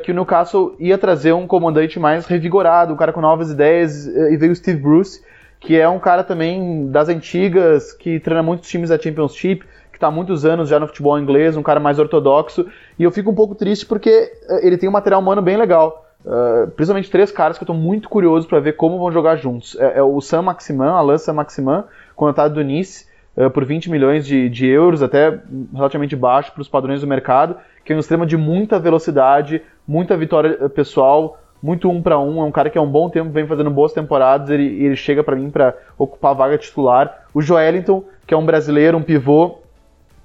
que 0.03 0.11
o 0.11 0.13
Newcastle 0.13 0.75
ia 0.79 0.97
trazer 0.97 1.33
um 1.33 1.47
comandante 1.47 1.99
mais 1.99 2.27
revigorado, 2.27 2.93
um 2.93 2.97
cara 2.97 3.13
com 3.13 3.21
novas 3.21 3.51
ideias, 3.51 4.05
e 4.05 4.37
veio 4.37 4.51
o 4.51 4.55
Steve 4.55 4.79
Bruce, 4.79 5.23
que 5.67 5.77
é 5.77 5.89
um 5.89 5.99
cara 5.99 6.23
também 6.23 6.89
das 6.89 7.09
antigas, 7.09 7.91
que 7.91 8.21
treina 8.21 8.41
muitos 8.41 8.69
times 8.69 8.87
da 8.87 8.97
Championship, 8.97 9.65
que 9.91 9.97
está 9.97 10.07
há 10.07 10.11
muitos 10.11 10.45
anos 10.45 10.69
já 10.69 10.79
no 10.79 10.87
futebol 10.87 11.19
inglês, 11.19 11.57
um 11.57 11.61
cara 11.61 11.77
mais 11.77 11.99
ortodoxo, 11.99 12.65
e 12.97 13.03
eu 13.03 13.11
fico 13.11 13.31
um 13.31 13.35
pouco 13.35 13.53
triste 13.53 13.85
porque 13.85 14.09
eh, 14.09 14.65
ele 14.65 14.77
tem 14.77 14.87
um 14.87 14.93
material 14.93 15.19
humano 15.19 15.41
bem 15.41 15.57
legal. 15.57 16.05
Uh, 16.25 16.71
principalmente 16.71 17.11
três 17.11 17.33
caras 17.33 17.57
que 17.57 17.63
eu 17.63 17.65
estou 17.65 17.75
muito 17.75 18.07
curioso 18.07 18.47
para 18.47 18.61
ver 18.61 18.77
como 18.77 18.97
vão 18.97 19.11
jogar 19.11 19.35
juntos. 19.35 19.75
É, 19.77 19.99
é 19.99 20.01
o 20.03 20.21
Sam 20.21 20.43
Maximan, 20.43 20.91
Alain 20.91 21.17
Sam 21.17 21.33
Maximan, 21.33 21.83
contratado 22.15 22.53
do 22.53 22.61
Nice 22.61 23.05
uh, 23.35 23.49
por 23.49 23.65
20 23.65 23.91
milhões 23.91 24.25
de, 24.25 24.47
de 24.47 24.67
euros, 24.67 25.03
até 25.03 25.37
relativamente 25.73 26.15
baixo 26.15 26.53
para 26.53 26.61
os 26.61 26.69
padrões 26.69 27.01
do 27.01 27.07
mercado, 27.07 27.57
que 27.83 27.91
é 27.91 27.95
um 27.95 27.99
extremo 27.99 28.25
de 28.25 28.37
muita 28.37 28.79
velocidade, 28.79 29.61
muita 29.85 30.15
vitória 30.15 30.69
pessoal, 30.69 31.37
muito 31.61 31.89
um 31.89 32.01
para 32.01 32.19
um, 32.19 32.41
é 32.41 32.43
um 32.43 32.51
cara 32.51 32.69
que 32.69 32.77
há 32.77 32.81
um 32.81 32.89
bom 32.89 33.09
tempo 33.09 33.31
vem 33.31 33.47
fazendo 33.47 33.69
boas 33.69 33.93
temporadas, 33.93 34.49
ele, 34.49 34.83
ele 34.83 34.95
chega 34.95 35.23
para 35.23 35.35
mim 35.35 35.49
para 35.49 35.75
ocupar 35.97 36.31
a 36.31 36.35
vaga 36.35 36.57
titular. 36.57 37.25
O 37.33 37.41
Joelinton, 37.41 38.03
que 38.25 38.33
é 38.33 38.37
um 38.37 38.45
brasileiro, 38.45 38.97
um 38.97 39.03
pivô, 39.03 39.59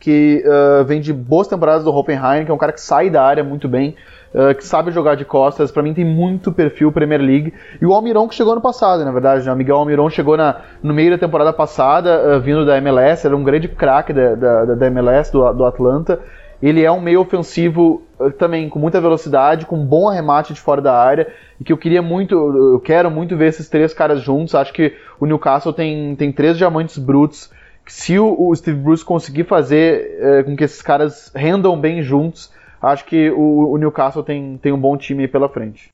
que 0.03 0.43
uh, 0.45 0.85
vem 0.85 1.01
de 1.01 1.13
boas 1.13 1.47
temporadas 1.47 1.85
do 1.85 1.95
Hoffenheim, 1.95 2.45
que 2.45 2.51
é 2.51 2.55
um 2.55 2.59
cara 2.59 2.73
que 2.73 2.81
sai 2.81 3.09
da 3.09 3.23
área 3.23 3.45
muito 3.45 3.69
bem, 3.69 3.95
uh, 4.35 4.53
que 4.53 4.67
sabe 4.67 4.91
jogar 4.91 5.15
de 5.15 5.25
costas, 5.25 5.71
para 5.71 5.81
mim 5.81 5.95
tem 5.95 6.05
muito 6.05 6.51
perfil 6.51 6.91
Premier 6.91 7.21
League. 7.21 7.55
E 7.81 7.87
o 7.87 7.93
Almiron 7.93 8.27
que 8.27 8.35
chegou 8.35 8.53
no 8.57 8.61
passado, 8.61 9.05
na 9.05 9.13
verdade, 9.13 9.47
né? 9.47 9.53
o 9.53 9.57
Miguel 9.57 9.77
Almiron 9.77 10.11
chegou 10.11 10.37
na, 10.37 10.57
no 10.83 10.93
meio 10.93 11.13
da 11.13 11.19
temporada 11.19 11.53
passada, 11.53 12.37
uh, 12.37 12.41
vindo 12.41 12.67
da 12.67 12.77
MLS, 12.79 13.25
era 13.25 13.37
um 13.37 13.45
grande 13.45 13.69
craque 13.69 14.13
da, 14.13 14.35
da, 14.35 14.65
da, 14.75 14.87
MLS, 14.89 15.31
do, 15.31 15.53
do 15.53 15.65
Atlanta, 15.65 16.19
ele 16.63 16.85
é 16.85 16.91
um 16.91 17.01
meio 17.01 17.21
ofensivo 17.21 18.03
eh, 18.21 18.31
também 18.31 18.69
com 18.69 18.79
muita 18.79 19.01
velocidade, 19.01 19.67
com 19.67 19.77
um 19.77 19.85
bom 19.85 20.09
arremate 20.09 20.55
de 20.55 20.61
fora 20.61 20.81
da 20.81 20.97
área, 20.97 21.33
e 21.61 21.65
que 21.65 21.73
eu 21.73 21.77
queria 21.77 22.01
muito, 22.01 22.35
eu 22.35 22.81
quero 22.81 23.11
muito 23.11 23.37
ver 23.37 23.49
esses 23.49 23.69
três 23.69 23.93
caras 23.93 24.23
juntos. 24.23 24.55
Acho 24.55 24.73
que 24.73 24.95
o 25.19 25.27
Newcastle 25.27 25.73
tem, 25.73 26.15
tem 26.15 26.31
três 26.31 26.57
diamantes 26.57 26.99
brutos. 26.99 27.51
Se 27.87 28.17
o, 28.19 28.49
o 28.49 28.55
Steve 28.55 28.79
Bruce 28.79 29.05
conseguir 29.05 29.45
fazer 29.45 30.19
é, 30.21 30.43
com 30.45 30.57
que 30.57 30.63
esses 30.63 30.81
caras 30.81 31.33
rendam 31.35 31.79
bem 31.79 32.01
juntos, 32.01 32.53
acho 32.81 33.05
que 33.05 33.31
o, 33.31 33.73
o 33.73 33.77
Newcastle 33.77 34.23
tem, 34.23 34.57
tem 34.57 34.73
um 34.73 34.79
bom 34.79 34.97
time 34.97 35.27
pela 35.27 35.49
frente. 35.49 35.91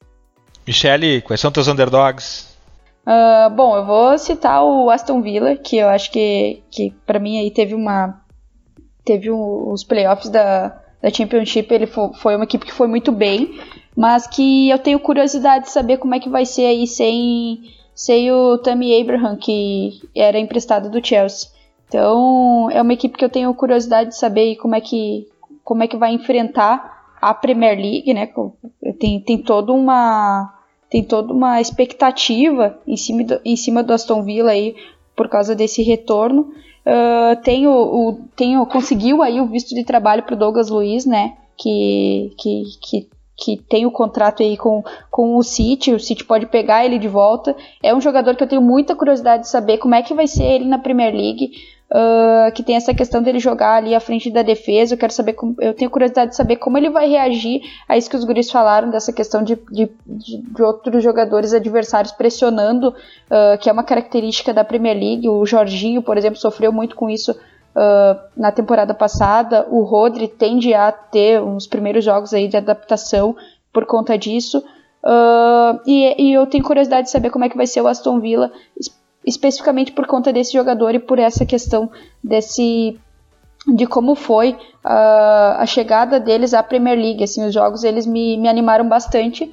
Michele, 0.67 1.23
quais 1.23 1.41
são 1.41 1.51
teus 1.51 1.67
underdogs? 1.67 2.55
Uh, 3.07 3.49
bom, 3.49 3.75
eu 3.75 3.87
vou 3.87 4.19
citar 4.19 4.63
o 4.63 4.91
Aston 4.91 5.23
Villa, 5.23 5.57
que 5.57 5.79
eu 5.79 5.89
acho 5.89 6.13
que, 6.13 6.63
que 6.71 6.93
para 7.07 7.19
mim 7.19 7.39
aí 7.39 7.51
teve 7.51 7.75
uma 7.75 8.21
teve 9.09 9.31
os 9.31 9.83
playoffs 9.83 10.29
da, 10.29 10.79
da 11.01 11.09
Championship, 11.09 11.73
ele 11.73 11.87
foi, 11.87 12.13
foi 12.13 12.37
uma 12.37 12.45
equipe 12.45 12.67
que 12.67 12.75
foi 12.75 12.87
muito 12.87 13.11
bem, 13.11 13.59
mas 13.97 14.27
que 14.27 14.69
eu 14.69 14.79
tenho 14.79 15.01
curiosidade 15.01 15.65
de 15.65 15.71
saber 15.71 15.97
como 15.97 16.15
é 16.15 16.21
que 16.21 16.29
vai 16.29 16.45
ser 16.45 16.67
aí 16.67 16.87
sem, 16.87 17.63
sem 17.95 18.31
o 18.31 18.59
Tammy 18.59 19.01
Abraham, 19.01 19.37
que 19.37 19.99
era 20.15 20.39
emprestado 20.39 20.91
do 20.91 21.05
Chelsea. 21.05 21.49
Então, 21.89 22.69
é 22.71 22.83
uma 22.83 22.93
equipe 22.93 23.17
que 23.17 23.25
eu 23.25 23.31
tenho 23.31 23.55
curiosidade 23.55 24.11
de 24.11 24.19
saber 24.19 24.57
como 24.57 24.75
é 24.75 24.81
que, 24.83 25.27
como 25.65 25.83
é 25.83 25.89
que 25.89 25.97
vai 25.97 26.13
enfrentar 26.13 27.17
a 27.19 27.33
Premier 27.33 27.79
League, 27.79 28.13
né? 28.13 28.29
Tem, 28.99 29.21
tem 29.21 29.39
toda 29.39 29.73
uma 29.73 30.55
tem 30.91 31.03
toda 31.03 31.35
uma 31.35 31.61
expectativa 31.61 32.79
em 32.87 32.97
cima 32.97 33.25
do, 33.25 33.41
em 33.45 33.57
cima 33.57 33.83
do 33.83 33.93
Aston 33.93 34.23
Villa 34.23 34.53
aí 34.53 34.75
por 35.15 35.29
causa 35.29 35.55
desse 35.55 35.83
retorno. 35.83 36.53
Uh, 36.89 37.37
tem 37.43 37.67
o, 37.67 37.73
o, 37.73 38.15
tem 38.35 38.59
o, 38.59 38.65
conseguiu 38.65 39.23
aí 39.23 39.43
o 39.43 39.47
visto 39.47 39.75
de 39.75 39.85
trabalho 39.85 40.23
para 40.23 40.35
o 40.35 40.39
Douglas 40.39 40.71
Luiz, 40.71 41.05
né? 41.05 41.37
Que, 41.55 42.33
que, 42.39 42.63
que, 42.81 43.09
que 43.37 43.57
tem 43.69 43.85
o 43.85 43.91
contrato 43.91 44.43
aí 44.43 44.57
com, 44.57 44.83
com 45.11 45.37
o 45.37 45.43
City, 45.43 45.93
o 45.93 46.01
City 46.01 46.25
pode 46.25 46.47
pegar 46.47 46.87
ele 46.87 46.99
de 46.99 47.07
volta. 47.07 47.55
É 47.83 47.95
um 47.95 48.01
jogador 48.01 48.35
que 48.37 48.43
eu 48.43 48.49
tenho 48.49 48.63
muita 48.63 48.97
curiosidade 48.97 49.43
de 49.43 49.51
saber 49.51 49.77
como 49.77 49.95
é 49.95 50.03
que 50.03 50.15
vai 50.15 50.27
ser 50.27 50.45
ele 50.45 50.65
na 50.65 50.79
Premier 50.79 51.13
League 51.13 51.51
uh, 51.91 52.53
que 52.53 52.63
tem 52.63 52.77
essa 52.77 52.95
questão 52.95 53.23
dele 53.23 53.39
jogar 53.39 53.77
ali 53.77 53.95
à 53.95 54.01
frente 54.01 54.31
da 54.31 54.43
defesa. 54.43 54.95
Eu 54.95 54.99
quero 54.99 55.13
saber, 55.13 55.35
como, 55.35 55.55
eu 55.61 55.75
tenho 55.75 55.91
curiosidade 55.91 56.31
de 56.31 56.37
saber 56.37 56.57
como 56.57 56.79
ele 56.79 56.91
vai 56.91 57.09
reagir 57.09 57.63
a 57.89 57.97
isso 57.97 58.11
que 58.11 58.17
os 58.17 58.25
guris 58.25 58.51
falaram, 58.51 58.91
dessa 58.91 59.13
questão 59.13 59.43
de, 59.43 59.59
de, 59.71 59.91
de 60.07 60.63
outros 60.63 61.03
jogadores 61.03 61.53
adversários 61.53 62.13
pressionando, 62.13 62.89
uh, 62.89 63.59
que 63.61 63.69
é 63.69 63.73
uma 63.73 63.85
característica 63.85 64.53
da 64.53 64.65
Premier 64.65 64.97
League. 64.97 65.29
O 65.29 65.45
Jorginho, 65.47 66.03
por 66.03 66.17
exemplo, 66.17 66.39
sofreu 66.39 66.73
muito 66.73 66.97
com 66.97 67.09
isso. 67.09 67.33
Uh, 67.33 68.19
na 68.37 68.51
temporada 68.51 68.93
passada, 68.93 69.67
o 69.71 69.83
Rodri 69.83 70.27
tende 70.27 70.75
a 70.75 70.91
ter 70.91 71.41
uns 71.41 71.67
primeiros 71.67 72.05
jogos 72.05 72.35
aí 72.35 72.49
de 72.49 72.57
adaptação 72.57 73.37
por 73.73 73.87
conta 73.87 74.19
disso. 74.19 74.63
Uh, 75.05 75.79
e, 75.87 76.31
e, 76.31 76.33
eu 76.33 76.45
tenho 76.47 76.65
curiosidade 76.65 77.05
de 77.07 77.13
saber 77.13 77.31
como 77.31 77.45
é 77.45 77.49
que 77.49 77.57
vai 77.57 77.67
ser 77.67 77.81
o 77.81 77.87
Aston 77.87 78.19
Villa, 78.19 78.51
especificamente 79.27 79.93
por 79.93 80.07
conta 80.07 80.33
desse 80.33 80.53
jogador 80.53 80.95
e 80.95 80.99
por 80.99 81.19
essa 81.19 81.45
questão 81.45 81.91
desse 82.23 82.99
de 83.67 83.87
como 83.87 84.15
foi 84.15 84.53
uh, 84.53 85.59
a 85.59 85.67
chegada 85.67 86.19
deles 86.19 86.55
à 86.55 86.63
Premier 86.63 86.97
League. 86.97 87.23
Assim, 87.23 87.47
os 87.47 87.53
jogos 87.53 87.85
eles 87.85 88.07
me, 88.07 88.37
me 88.39 88.49
animaram 88.49 88.89
bastante 88.89 89.45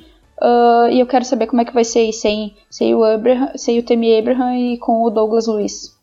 uh, 0.41 0.89
e 0.89 0.99
eu 0.99 1.07
quero 1.07 1.25
saber 1.25 1.47
como 1.47 1.61
é 1.61 1.65
que 1.65 1.73
vai 1.73 1.83
ser 1.83 2.11
sem, 2.13 2.55
sem, 2.69 2.95
o, 2.95 3.03
Abraham, 3.03 3.51
sem 3.55 3.79
o 3.79 3.83
Temi 3.83 4.17
Abraham 4.17 4.55
e 4.55 4.77
com 4.77 5.03
o 5.03 5.09
Douglas 5.09 5.47
Luiz. 5.47 5.95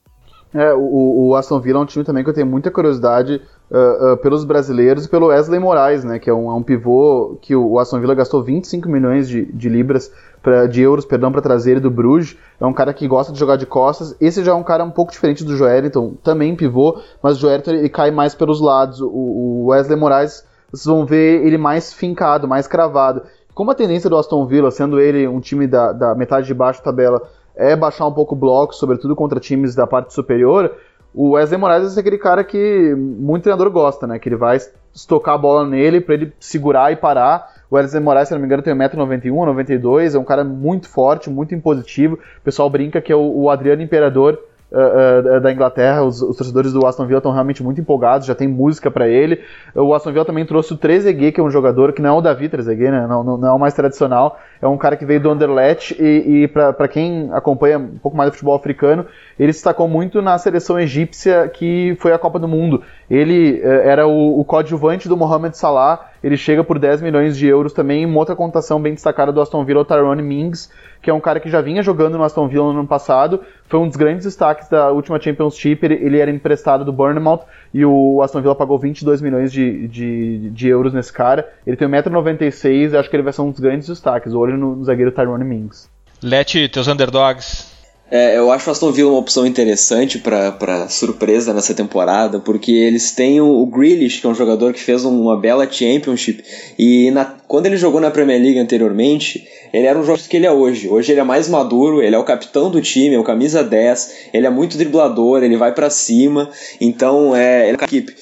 É, 0.54 0.74
o, 0.74 1.28
o, 1.28 1.34
Aston 1.34 1.60
Villa 1.60 1.78
é 1.78 1.82
um 1.82 1.86
time 1.86 2.04
também 2.04 2.22
que 2.22 2.28
eu 2.28 2.34
tenho 2.34 2.46
muita 2.46 2.70
curiosidade 2.70 3.40
uh, 3.72 4.16
pelos 4.18 4.44
brasileiros 4.44 5.06
e 5.06 5.08
pelo 5.08 5.28
Wesley 5.28 5.58
Moraes, 5.58 6.04
né, 6.04 6.18
que 6.18 6.28
é 6.28 6.34
um, 6.34 6.50
é 6.50 6.54
um 6.54 6.62
pivô 6.62 7.38
que 7.40 7.56
o, 7.56 7.78
Aston 7.78 8.00
Villa 8.00 8.14
gastou 8.14 8.42
25 8.42 8.88
milhões 8.88 9.28
de, 9.28 9.46
de 9.46 9.68
libras, 9.68 10.12
pra, 10.42 10.66
de 10.66 10.82
euros, 10.82 11.06
perdão, 11.06 11.32
para 11.32 11.40
trazer 11.40 11.72
ele 11.72 11.80
do 11.80 11.90
Bruges. 11.90 12.36
É 12.60 12.66
um 12.66 12.72
cara 12.72 12.92
que 12.92 13.08
gosta 13.08 13.32
de 13.32 13.38
jogar 13.38 13.56
de 13.56 13.64
costas. 13.64 14.14
Esse 14.20 14.44
já 14.44 14.52
é 14.52 14.54
um 14.54 14.62
cara 14.62 14.84
um 14.84 14.90
pouco 14.90 15.10
diferente 15.10 15.42
do 15.42 15.56
Joeliton, 15.56 16.14
também 16.22 16.54
pivô, 16.54 17.00
mas 17.22 17.38
o 17.38 17.40
Joeliton 17.40 17.72
ele 17.72 17.88
cai 17.88 18.10
mais 18.10 18.34
pelos 18.34 18.60
lados. 18.60 19.00
O, 19.00 19.08
o 19.08 19.66
Wesley 19.68 19.98
Moraes, 19.98 20.44
vocês 20.70 20.84
vão 20.84 21.06
ver 21.06 21.44
ele 21.46 21.56
mais 21.56 21.92
fincado, 21.92 22.46
mais 22.46 22.66
cravado. 22.66 23.22
Como 23.54 23.70
a 23.70 23.74
tendência 23.74 24.08
do 24.08 24.16
Aston 24.16 24.46
Villa, 24.46 24.70
sendo 24.70 25.00
ele 25.00 25.26
um 25.28 25.40
time 25.40 25.66
da, 25.66 25.92
da 25.92 26.14
metade 26.14 26.46
de 26.46 26.54
baixo 26.54 26.82
tabela, 26.82 27.22
é 27.54 27.76
baixar 27.76 28.06
um 28.06 28.12
pouco 28.12 28.34
o 28.34 28.38
bloco, 28.38 28.74
sobretudo 28.74 29.14
contra 29.14 29.38
times 29.38 29.74
da 29.74 29.86
parte 29.86 30.14
superior, 30.14 30.74
o 31.14 31.30
Wesley 31.30 31.60
Moraes 31.60 31.96
é 31.96 32.00
aquele 32.00 32.18
cara 32.18 32.42
que 32.42 32.94
muito 32.96 33.42
treinador 33.42 33.70
gosta, 33.70 34.06
né? 34.06 34.18
Que 34.18 34.28
ele 34.28 34.36
vai 34.36 34.58
estocar 34.94 35.34
a 35.34 35.38
bola 35.38 35.66
nele 35.66 36.00
para 36.00 36.14
ele 36.14 36.32
segurar 36.40 36.92
e 36.92 36.96
parar. 36.96 37.52
O 37.70 37.76
Wesley 37.76 38.02
Moraes, 38.02 38.28
se 38.28 38.34
não 38.34 38.40
me 38.40 38.46
engano, 38.46 38.62
tem 38.62 38.74
1,91m, 38.74 39.46
92 39.46 40.14
é 40.14 40.18
um 40.18 40.24
cara 40.24 40.44
muito 40.44 40.88
forte, 40.88 41.28
muito 41.28 41.54
impositivo. 41.54 42.14
O 42.14 42.42
pessoal 42.44 42.68
brinca 42.70 43.00
que 43.00 43.12
é 43.12 43.16
o, 43.16 43.42
o 43.42 43.50
Adriano 43.50 43.82
Imperador 43.82 44.38
uh, 44.72 45.36
uh, 45.36 45.40
da 45.40 45.52
Inglaterra. 45.52 46.02
Os, 46.02 46.22
os, 46.22 46.36
torcedores 46.36 46.72
do 46.72 46.86
Aston 46.86 47.06
Villa 47.06 47.18
estão 47.18 47.32
realmente 47.32 47.62
muito 47.62 47.80
empolgados, 47.80 48.26
já 48.26 48.34
tem 48.34 48.48
música 48.48 48.90
para 48.90 49.06
ele. 49.08 49.40
O 49.74 49.94
Aston 49.94 50.12
Villa 50.12 50.24
também 50.24 50.44
trouxe 50.44 50.72
o 50.72 50.76
Trezeguet, 50.76 51.32
que 51.32 51.40
é 51.40 51.42
um 51.42 51.50
jogador 51.50 51.92
que 51.92 52.00
não 52.00 52.10
é 52.10 52.12
o 52.12 52.20
Davi 52.20 52.48
Trezeguet, 52.48 52.90
né? 52.90 53.06
não, 53.06 53.22
não, 53.22 53.36
não 53.36 53.48
é 53.48 53.52
o 53.52 53.58
mais 53.58 53.74
tradicional, 53.74 54.38
é 54.60 54.66
um 54.66 54.78
cara 54.78 54.96
que 54.96 55.04
veio 55.04 55.20
do 55.20 55.30
Anderlecht 55.30 55.94
e, 56.00 56.44
e 56.44 56.48
para 56.48 56.88
quem 56.88 57.30
acompanha 57.32 57.78
um 57.78 57.98
pouco 57.98 58.16
mais 58.16 58.30
do 58.30 58.32
futebol 58.32 58.54
africano, 58.54 59.06
ele 59.38 59.52
se 59.52 59.58
destacou 59.58 59.86
muito 59.86 60.22
na 60.22 60.38
seleção 60.38 60.78
egípcia 60.78 61.48
que 61.48 61.96
foi 62.00 62.12
a 62.12 62.18
Copa 62.18 62.38
do 62.38 62.48
Mundo. 62.48 62.82
Ele 63.10 63.60
uh, 63.60 63.66
era 63.66 64.06
o, 64.06 64.40
o 64.40 64.44
coadjuvante 64.44 65.08
do 65.08 65.16
Mohamed 65.16 65.56
Salah, 65.56 66.10
ele 66.22 66.36
chega 66.36 66.62
por 66.62 66.78
10 66.78 67.02
milhões 67.02 67.36
de 67.36 67.46
euros 67.46 67.72
também, 67.72 68.06
uma 68.06 68.18
outra 68.18 68.36
contação 68.36 68.80
bem 68.80 68.94
destacada 68.94 69.32
do 69.32 69.40
Aston 69.40 69.64
Villa, 69.64 69.80
o 69.80 69.84
Tyrone 69.84 70.22
Mings, 70.22 70.70
que 71.02 71.10
é 71.10 71.14
um 71.14 71.20
cara 71.20 71.40
que 71.40 71.50
já 71.50 71.60
vinha 71.60 71.82
jogando 71.82 72.16
no 72.16 72.22
Aston 72.22 72.46
Villa 72.46 72.72
no 72.72 72.78
ano 72.78 72.86
passado, 72.86 73.40
foi 73.66 73.80
um 73.80 73.88
dos 73.88 73.96
grandes 73.96 74.24
destaques 74.24 74.68
da 74.68 74.92
última 74.92 75.20
Championship, 75.20 75.84
ele, 75.84 75.94
ele 75.94 76.18
era 76.18 76.30
emprestado 76.30 76.84
do 76.84 76.92
Bournemouth 76.92 77.40
e 77.74 77.84
o 77.84 78.22
Aston 78.22 78.40
Villa 78.40 78.54
pagou 78.54 78.78
22 78.78 79.20
milhões 79.20 79.52
de, 79.52 79.88
de, 79.88 80.50
de 80.50 80.68
euros 80.68 80.94
nesse 80.94 81.12
cara. 81.12 81.52
Ele 81.66 81.76
tem 81.76 81.88
1,96m, 81.88 82.98
acho 82.98 83.10
que 83.10 83.16
ele 83.16 83.24
vai 83.24 83.32
ser 83.32 83.42
um 83.42 83.50
dos 83.50 83.58
grandes 83.58 83.88
destaques, 83.88 84.32
olho 84.32 84.56
no, 84.56 84.76
no 84.76 84.84
zagueiro 84.84 85.10
Tyrone 85.10 85.44
Mings. 85.44 85.90
Lete, 86.22 86.68
teus 86.68 86.86
underdogs. 86.86 87.71
É, 88.14 88.36
eu 88.36 88.52
acho 88.52 88.68
o 88.68 88.72
Aston 88.72 88.92
Villa 88.92 89.08
uma 89.08 89.18
opção 89.18 89.46
interessante 89.46 90.18
para 90.18 90.86
surpresa 90.90 91.54
nessa 91.54 91.72
temporada, 91.72 92.38
porque 92.38 92.70
eles 92.70 93.12
têm 93.12 93.40
o, 93.40 93.62
o 93.62 93.64
Grealish, 93.64 94.20
que 94.20 94.26
é 94.26 94.28
um 94.28 94.34
jogador 94.34 94.74
que 94.74 94.80
fez 94.80 95.02
uma 95.06 95.34
bela 95.34 95.66
Championship, 95.66 96.44
e 96.78 97.10
na, 97.10 97.24
quando 97.48 97.64
ele 97.64 97.78
jogou 97.78 98.02
na 98.02 98.10
Premier 98.10 98.38
League 98.38 98.58
anteriormente, 98.58 99.48
ele 99.72 99.86
era 99.86 99.98
um 99.98 100.02
jogador 100.02 100.28
que 100.28 100.36
ele 100.36 100.44
é 100.44 100.52
hoje. 100.52 100.90
Hoje 100.90 101.10
ele 101.10 101.20
é 101.20 101.24
mais 101.24 101.48
maduro, 101.48 102.02
ele 102.02 102.14
é 102.14 102.18
o 102.18 102.24
capitão 102.24 102.70
do 102.70 102.82
time, 102.82 103.14
é 103.14 103.18
o 103.18 103.24
camisa 103.24 103.64
10, 103.64 104.16
ele 104.34 104.46
é 104.46 104.50
muito 104.50 104.76
driblador, 104.76 105.42
ele 105.42 105.56
vai 105.56 105.72
para 105.72 105.88
cima, 105.88 106.50
então 106.78 107.34
é, 107.34 107.62
ele 107.62 107.76
é 107.76 107.80
uma 107.80 107.84
equipe. 107.86 108.14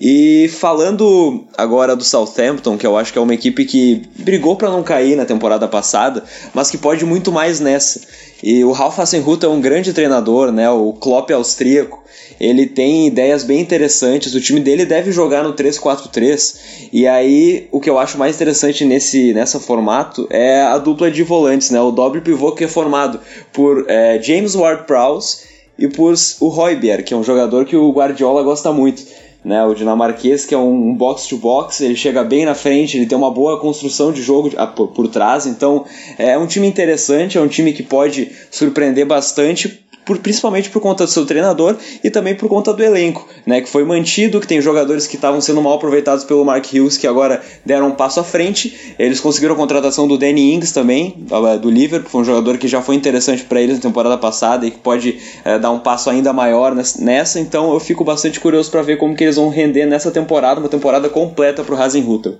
E 0.00 0.48
falando 0.48 1.44
agora 1.56 1.96
do 1.96 2.04
Southampton, 2.04 2.78
que 2.78 2.86
eu 2.86 2.96
acho 2.96 3.12
que 3.12 3.18
é 3.18 3.22
uma 3.22 3.34
equipe 3.34 3.64
que 3.64 4.02
brigou 4.16 4.54
para 4.54 4.70
não 4.70 4.82
cair 4.82 5.16
na 5.16 5.24
temporada 5.24 5.66
passada, 5.66 6.22
mas 6.54 6.70
que 6.70 6.78
pode 6.78 7.04
muito 7.04 7.32
mais 7.32 7.58
nessa. 7.58 8.00
E 8.40 8.62
o 8.62 8.70
Ralf 8.70 8.96
Hasenhutt 9.00 9.44
é 9.44 9.48
um 9.48 9.60
grande 9.60 9.92
treinador, 9.92 10.52
né? 10.52 10.70
O 10.70 10.92
Klopp 10.92 11.32
austríaco. 11.32 12.00
Ele 12.38 12.66
tem 12.66 13.08
ideias 13.08 13.42
bem 13.42 13.60
interessantes. 13.60 14.32
O 14.32 14.40
time 14.40 14.60
dele 14.60 14.86
deve 14.86 15.10
jogar 15.10 15.42
no 15.42 15.54
3-4-3. 15.54 16.88
E 16.92 17.04
aí, 17.04 17.66
o 17.72 17.80
que 17.80 17.90
eu 17.90 17.98
acho 17.98 18.16
mais 18.16 18.36
interessante 18.36 18.84
nesse 18.84 19.34
nessa 19.34 19.58
formato 19.58 20.28
é 20.30 20.62
a 20.62 20.78
dupla 20.78 21.10
de 21.10 21.24
volantes, 21.24 21.70
né? 21.70 21.80
O 21.80 21.90
doble 21.90 22.20
pivô 22.20 22.52
que 22.52 22.62
é 22.62 22.68
formado 22.68 23.18
por 23.52 23.84
é, 23.88 24.22
James 24.22 24.54
Ward-Prowse 24.54 25.48
e 25.76 25.88
por 25.88 26.14
o 26.38 26.48
Royberg, 26.48 27.02
que 27.02 27.14
é 27.14 27.16
um 27.16 27.24
jogador 27.24 27.64
que 27.64 27.76
o 27.76 27.90
Guardiola 27.90 28.44
gosta 28.44 28.72
muito 28.72 29.02
né? 29.44 29.64
O 29.64 29.74
dinamarquês, 29.74 30.44
que 30.44 30.54
é 30.54 30.58
um 30.58 30.94
box-to-box, 30.94 31.80
ele 31.80 31.96
chega 31.96 32.24
bem 32.24 32.44
na 32.44 32.54
frente, 32.54 32.96
ele 32.96 33.06
tem 33.06 33.16
uma 33.16 33.30
boa 33.30 33.60
construção 33.60 34.12
de 34.12 34.22
jogo 34.22 34.52
ah, 34.56 34.66
por, 34.66 34.88
por 34.88 35.08
trás, 35.08 35.46
então 35.46 35.84
é 36.18 36.36
um 36.36 36.46
time 36.46 36.66
interessante, 36.66 37.38
é 37.38 37.40
um 37.40 37.48
time 37.48 37.72
que 37.72 37.82
pode 37.82 38.30
surpreender 38.50 39.06
bastante 39.06 39.87
por, 40.08 40.16
principalmente 40.18 40.70
por 40.70 40.80
conta 40.80 41.04
do 41.04 41.10
seu 41.10 41.26
treinador 41.26 41.76
e 42.02 42.10
também 42.10 42.34
por 42.34 42.48
conta 42.48 42.72
do 42.72 42.82
elenco, 42.82 43.28
né, 43.44 43.60
que 43.60 43.68
foi 43.68 43.84
mantido, 43.84 44.40
que 44.40 44.46
tem 44.46 44.58
jogadores 44.58 45.06
que 45.06 45.16
estavam 45.16 45.38
sendo 45.38 45.60
mal 45.60 45.74
aproveitados 45.74 46.24
pelo 46.24 46.46
Mark 46.46 46.64
Hughes, 46.72 46.96
que 46.96 47.06
agora 47.06 47.42
deram 47.62 47.88
um 47.88 47.90
passo 47.90 48.18
à 48.18 48.24
frente. 48.24 48.94
Eles 48.98 49.20
conseguiram 49.20 49.54
a 49.54 49.56
contratação 49.58 50.08
do 50.08 50.16
Danny 50.16 50.54
Ings 50.54 50.72
também, 50.72 51.14
do 51.60 51.68
Liverpool, 51.68 52.06
que 52.06 52.10
foi 52.10 52.22
um 52.22 52.24
jogador 52.24 52.56
que 52.56 52.66
já 52.66 52.80
foi 52.80 52.94
interessante 52.94 53.44
para 53.44 53.60
eles 53.60 53.76
na 53.76 53.82
temporada 53.82 54.16
passada 54.16 54.66
e 54.66 54.70
que 54.70 54.78
pode 54.78 55.18
é, 55.44 55.58
dar 55.58 55.70
um 55.70 55.80
passo 55.80 56.08
ainda 56.08 56.32
maior 56.32 56.74
nessa. 56.74 57.38
Então 57.38 57.74
eu 57.74 57.80
fico 57.80 58.02
bastante 58.02 58.40
curioso 58.40 58.70
para 58.70 58.80
ver 58.80 58.96
como 58.96 59.14
que 59.14 59.24
eles 59.24 59.36
vão 59.36 59.50
render 59.50 59.84
nessa 59.84 60.10
temporada, 60.10 60.58
uma 60.58 60.70
temporada 60.70 61.10
completa 61.10 61.62
para 61.62 61.74
o 61.74 61.78
Hasenhutter. 61.78 62.38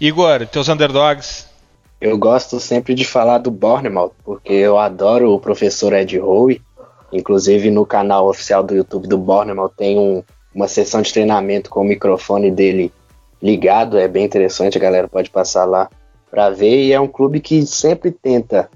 Igor, 0.00 0.46
teus 0.46 0.68
underdogs? 0.70 1.52
Eu 2.00 2.18
gosto 2.18 2.58
sempre 2.58 2.94
de 2.94 3.04
falar 3.04 3.38
do 3.38 3.50
Bournemouth, 3.50 4.12
porque 4.24 4.52
eu 4.52 4.76
adoro 4.76 5.30
o 5.32 5.38
professor 5.38 5.92
Ed 5.92 6.18
Howe 6.18 6.60
Inclusive 7.12 7.70
no 7.70 7.84
canal 7.84 8.28
oficial 8.28 8.62
do 8.62 8.74
YouTube 8.74 9.06
do 9.06 9.18
Bournemouth 9.18 9.72
tem 9.76 9.98
um, 9.98 10.22
uma 10.54 10.66
sessão 10.66 11.02
de 11.02 11.12
treinamento 11.12 11.68
com 11.68 11.80
o 11.80 11.84
microfone 11.84 12.50
dele 12.50 12.92
ligado, 13.42 13.98
é 13.98 14.08
bem 14.08 14.24
interessante, 14.24 14.78
a 14.78 14.80
galera 14.80 15.08
pode 15.08 15.28
passar 15.28 15.64
lá 15.64 15.90
para 16.30 16.48
ver. 16.50 16.86
E 16.86 16.92
é 16.92 17.00
um 17.00 17.08
clube 17.08 17.40
que 17.40 17.66
sempre 17.66 18.10
tenta, 18.10 18.70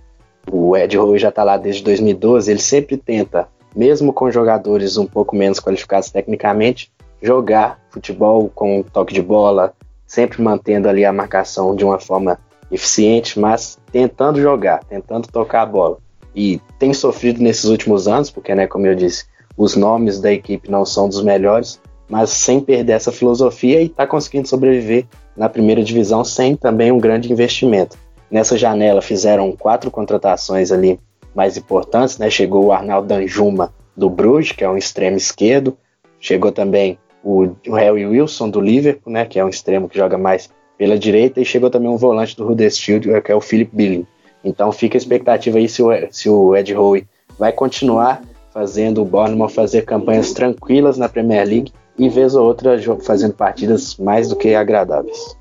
o 0.51 0.77
Ed 0.77 0.99
Howe 0.99 1.19
já 1.19 1.31
está 1.31 1.43
lá 1.45 1.57
desde 1.57 1.83
2012, 1.83 2.51
ele 2.51 2.61
sempre 2.61 2.97
tenta, 2.97 3.49
mesmo 3.75 4.13
com 4.13 4.31
jogadores 4.31 4.97
um 4.97 5.07
pouco 5.07 5.35
menos 5.35 5.59
qualificados 5.59 6.11
tecnicamente, 6.11 6.93
jogar 7.23 7.81
futebol 7.91 8.51
com 8.55 8.83
toque 8.83 9.15
de 9.15 9.23
bola, 9.23 9.73
sempre 10.07 10.43
mantendo 10.43 10.89
ali 10.89 11.05
a 11.05 11.13
marcação 11.13 11.75
de 11.75 11.85
uma 11.85 11.99
forma 11.99 12.39
eficiente, 12.71 13.39
mas 13.39 13.79
tentando 13.91 14.41
jogar, 14.41 14.85
tentando 14.85 15.29
tocar 15.29 15.63
a 15.63 15.67
bola 15.67 15.99
e 16.37 16.61
tem 16.79 16.93
sofrido 16.93 17.43
nesses 17.43 17.65
últimos 17.65 18.07
anos, 18.07 18.31
porque, 18.31 18.55
né, 18.55 18.67
como 18.67 18.87
eu 18.87 18.95
disse, 18.95 19.25
os 19.57 19.75
nomes 19.75 20.21
da 20.21 20.31
equipe 20.31 20.71
não 20.71 20.85
são 20.85 21.09
dos 21.09 21.23
melhores, 21.23 21.81
mas 22.09 22.29
sem 22.29 22.61
perder 22.61 22.93
essa 22.93 23.11
filosofia 23.11 23.81
e 23.81 23.87
está 23.87 24.07
conseguindo 24.07 24.47
sobreviver 24.47 25.07
na 25.35 25.49
primeira 25.49 25.83
divisão 25.83 26.23
sem 26.23 26.55
também 26.55 26.93
um 26.93 26.99
grande 26.99 27.33
investimento. 27.33 27.97
Nessa 28.31 28.59
janela 28.59 29.01
fizeram 29.01 29.51
quatro 29.53 29.91
contratações 29.91 30.71
ali 30.71 31.01
mais 31.35 31.57
importantes, 31.57 32.19
né? 32.19 32.29
Chegou 32.29 32.67
o 32.67 32.73
Arnaldo 32.73 33.09
Danjuma 33.09 33.73
do 33.97 34.11
Bruges, 34.11 34.53
que 34.53 34.63
é 34.63 34.69
um 34.69 34.77
extremo 34.77 35.17
esquerdo, 35.17 35.77
chegou 36.21 36.53
também 36.53 36.99
o, 37.25 37.49
Harry 37.75 38.05
Wilson 38.05 38.51
do 38.51 38.61
Liverpool, 38.61 39.13
né? 39.13 39.25
Que 39.25 39.39
é 39.39 39.45
um 39.45 39.49
extremo 39.49 39.89
que 39.89 39.97
joga 39.97 40.19
mais 40.19 40.51
pela 40.77 40.99
direita, 40.99 41.41
e 41.41 41.45
chegou 41.45 41.71
também 41.71 41.89
um 41.89 41.97
volante 41.97 42.37
do 42.37 42.47
Huddersfield, 42.47 43.23
que 43.23 43.33
é 43.33 43.35
o 43.35 43.41
Philip 43.41 43.75
Billing. 43.75 44.07
Então 44.47 44.71
fica 44.71 44.97
a 44.97 45.01
expectativa 45.01 45.59
aí 45.59 45.69
se 45.69 45.83
o, 45.83 45.89
se 46.11 46.31
o 46.31 46.57
Ed 46.57 46.73
Howe 46.73 47.05
vai 47.37 47.53
continuar 47.53 48.23
fazendo 48.55 49.03
o 49.03 49.05
Bournemouth 49.05 49.51
fazer 49.51 49.83
campanhas 49.83 50.33
tranquilas 50.33 50.97
na 50.97 51.09
Premier 51.09 51.45
League 51.45 51.73
e 51.99 52.09
vez 52.09 52.35
ou 52.37 52.47
outra 52.47 52.79
fazendo 53.05 53.35
partidas 53.35 53.97
mais 53.97 54.29
do 54.29 54.37
que 54.37 54.55
agradáveis. 54.55 55.37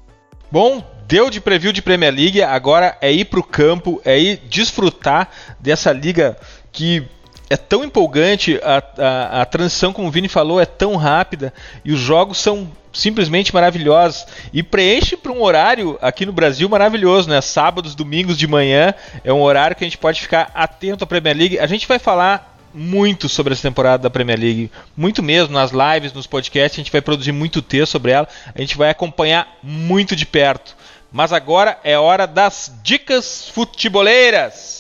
Bom, 0.52 0.84
deu 1.08 1.30
de 1.30 1.40
preview 1.40 1.72
de 1.72 1.84
Premier 1.84 2.14
League, 2.14 2.42
agora 2.42 2.98
é 3.00 3.12
ir 3.12 3.26
para 3.26 3.40
o 3.40 3.44
campo, 3.44 4.02
é 4.04 4.18
ir 4.20 4.38
desfrutar 4.50 5.30
dessa 5.60 5.92
liga 5.92 6.36
que 6.72 7.08
é 7.50 7.58
tão 7.58 7.84
empolgante, 7.84 8.60
a, 8.64 8.84
a, 8.98 9.42
a 9.42 9.46
transição, 9.46 9.94
como 9.94 10.08
o 10.08 10.12
Vini 10.12 10.28
falou, 10.28 10.60
é 10.60 10.66
tão 10.66 10.96
rápida 10.96 11.54
e 11.84 11.92
os 11.92 12.00
jogos 12.00 12.38
são 12.38 12.70
simplesmente 12.92 13.54
maravilhosos 13.54 14.26
e 14.54 14.64
preenche 14.64 15.18
para 15.18 15.32
um 15.32 15.44
horário 15.44 15.98
aqui 16.02 16.26
no 16.26 16.32
Brasil 16.32 16.68
maravilhoso, 16.70 17.30
né? 17.30 17.42
Sábados, 17.42 17.94
domingos 17.94 18.38
de 18.38 18.48
manhã 18.48 18.94
é 19.24 19.32
um 19.32 19.42
horário 19.42 19.76
que 19.76 19.84
a 19.84 19.88
gente 19.88 19.98
pode 19.98 20.22
ficar 20.22 20.50
atento 20.56 21.04
à 21.04 21.08
Premier 21.08 21.36
League. 21.36 21.60
A 21.60 21.68
gente 21.68 21.88
vai 21.88 22.00
falar 22.00 22.56
muito 22.74 23.30
sobre 23.30 23.54
essa 23.54 23.62
temporada 23.62 24.04
da 24.04 24.10
Premier 24.10 24.40
League, 24.40 24.72
muito 24.98 25.24
mesmo 25.24 25.54
nas 25.54 25.72
lives, 25.72 26.14
nos 26.14 26.28
podcasts, 26.28 26.78
a 26.78 26.82
gente 26.82 26.92
vai 26.92 27.02
produzir 27.02 27.32
muito 27.32 27.62
texto 27.62 27.94
sobre 27.94 28.12
ela, 28.12 28.28
a 28.54 28.60
gente 28.60 28.78
vai 28.78 28.90
acompanhar 28.90 29.48
muito 29.64 30.16
de 30.16 30.26
perto. 30.26 30.76
Mas 31.12 31.32
agora 31.32 31.80
é 31.84 31.98
hora 31.98 32.28
das 32.28 32.74
dicas 32.84 33.48
futeboleiras. 33.50 34.75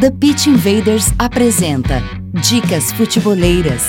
The 0.00 0.12
Pitch 0.12 0.46
Invaders 0.46 1.12
apresenta 1.18 2.00
Dicas 2.32 2.92
Futeboleiras. 2.92 3.82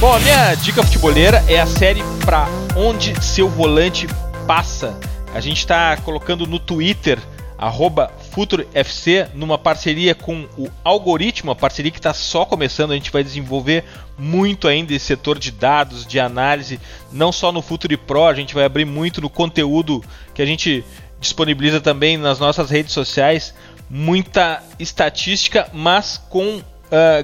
Bom, 0.00 0.14
a 0.14 0.18
minha 0.20 0.54
dica 0.54 0.82
futeboleira 0.82 1.44
é 1.46 1.60
a 1.60 1.66
série 1.66 2.02
Pra 2.24 2.46
Onde 2.74 3.22
Seu 3.22 3.50
Volante 3.50 4.06
Passa. 4.46 4.98
A 5.34 5.40
gente 5.40 5.58
está 5.58 5.94
colocando 5.98 6.46
no 6.46 6.58
Twitter, 6.58 7.18
arroba 7.56 8.10
FuturoFC, 8.32 9.28
numa 9.34 9.56
parceria 9.56 10.14
com 10.14 10.46
o 10.58 10.68
Algoritmo, 10.82 11.50
a 11.50 11.56
parceria 11.56 11.90
que 11.90 11.98
está 11.98 12.12
só 12.12 12.44
começando, 12.44 12.90
a 12.90 12.94
gente 12.94 13.10
vai 13.10 13.22
desenvolver 13.22 13.84
muito 14.18 14.68
ainda 14.68 14.92
esse 14.92 15.06
setor 15.06 15.38
de 15.38 15.50
dados, 15.50 16.06
de 16.06 16.18
análise, 16.18 16.80
não 17.12 17.30
só 17.30 17.52
no 17.52 17.62
Futuri 17.62 17.96
Pro, 17.96 18.26
a 18.26 18.34
gente 18.34 18.54
vai 18.54 18.64
abrir 18.64 18.84
muito 18.84 19.20
no 19.20 19.30
conteúdo 19.30 20.02
que 20.34 20.42
a 20.42 20.46
gente 20.46 20.84
disponibiliza 21.20 21.80
também 21.80 22.16
nas 22.16 22.38
nossas 22.38 22.70
redes 22.70 22.92
sociais, 22.92 23.54
muita 23.88 24.62
estatística, 24.78 25.68
mas 25.72 26.18
com 26.28 26.56
uh, 26.56 26.62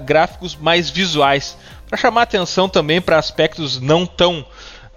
gráficos 0.04 0.54
mais 0.56 0.88
visuais, 0.88 1.56
para 1.88 1.98
chamar 1.98 2.22
atenção 2.22 2.68
também 2.68 3.00
para 3.00 3.18
aspectos 3.18 3.80
não 3.80 4.06
tão 4.06 4.46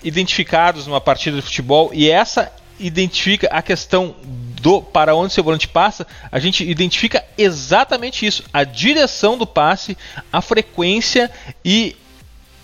identificados 0.03 0.85
numa 0.85 1.01
partida 1.01 1.37
de 1.37 1.41
futebol. 1.41 1.89
E 1.93 2.09
essa 2.09 2.51
identifica 2.79 3.47
a 3.47 3.61
questão 3.61 4.15
do 4.61 4.81
para 4.81 5.15
onde 5.15 5.33
seu 5.33 5.43
volante 5.43 5.67
passa, 5.67 6.07
a 6.31 6.39
gente 6.39 6.63
identifica 6.69 7.23
exatamente 7.37 8.25
isso: 8.25 8.43
a 8.53 8.63
direção 8.63 9.37
do 9.37 9.45
passe, 9.45 9.97
a 10.31 10.41
frequência 10.41 11.29
e 11.63 11.95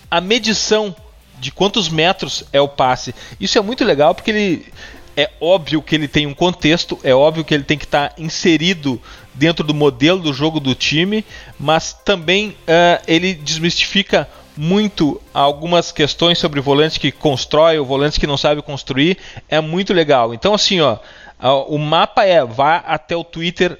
a 0.10 0.20
medição 0.22 0.96
de 1.40 1.52
quantos 1.52 1.90
metros 1.90 2.44
é 2.52 2.60
o 2.60 2.68
passe. 2.68 3.14
Isso 3.40 3.58
é 3.58 3.62
muito 3.62 3.86
legal 3.86 4.14
porque 4.14 4.32
ele 4.32 4.66
é 5.16 5.30
óbvio 5.42 5.82
que 5.82 5.96
ele 5.96 6.08
tem 6.08 6.26
um 6.26 6.34
contexto, 6.34 6.98
é 7.04 7.14
óbvio 7.14 7.44
que 7.44 7.54
ele 7.54 7.64
tem 7.64 7.78
que 7.78 7.86
estar 7.86 8.10
tá 8.10 8.16
inserido 8.22 9.02
dentro 9.34 9.66
do 9.66 9.74
modelo 9.74 10.22
do 10.22 10.34
jogo 10.34 10.60
do 10.60 10.76
time, 10.76 11.26
mas 11.60 11.94
também 11.94 12.50
uh, 12.50 13.04
ele 13.08 13.34
desmistifica 13.34 14.30
muito 14.62 15.22
algumas 15.34 15.90
questões 15.90 16.38
sobre 16.38 16.60
volantes 16.60 16.98
que 16.98 17.14
constrói 17.14 17.80
ou 17.80 17.86
volantes 17.86 18.18
que 18.18 18.28
não 18.28 18.36
sabe 18.36 18.62
construir. 18.62 19.18
É 19.48 19.62
muito 19.62 19.94
legal. 19.94 20.34
Então, 20.34 20.54
assim, 20.54 20.82
ó, 20.82 20.98
o 21.70 21.78
mapa 21.78 22.26
é 22.26 22.44
vá 22.44 22.76
até 22.76 23.16
o 23.16 23.24
Twitter, 23.24 23.80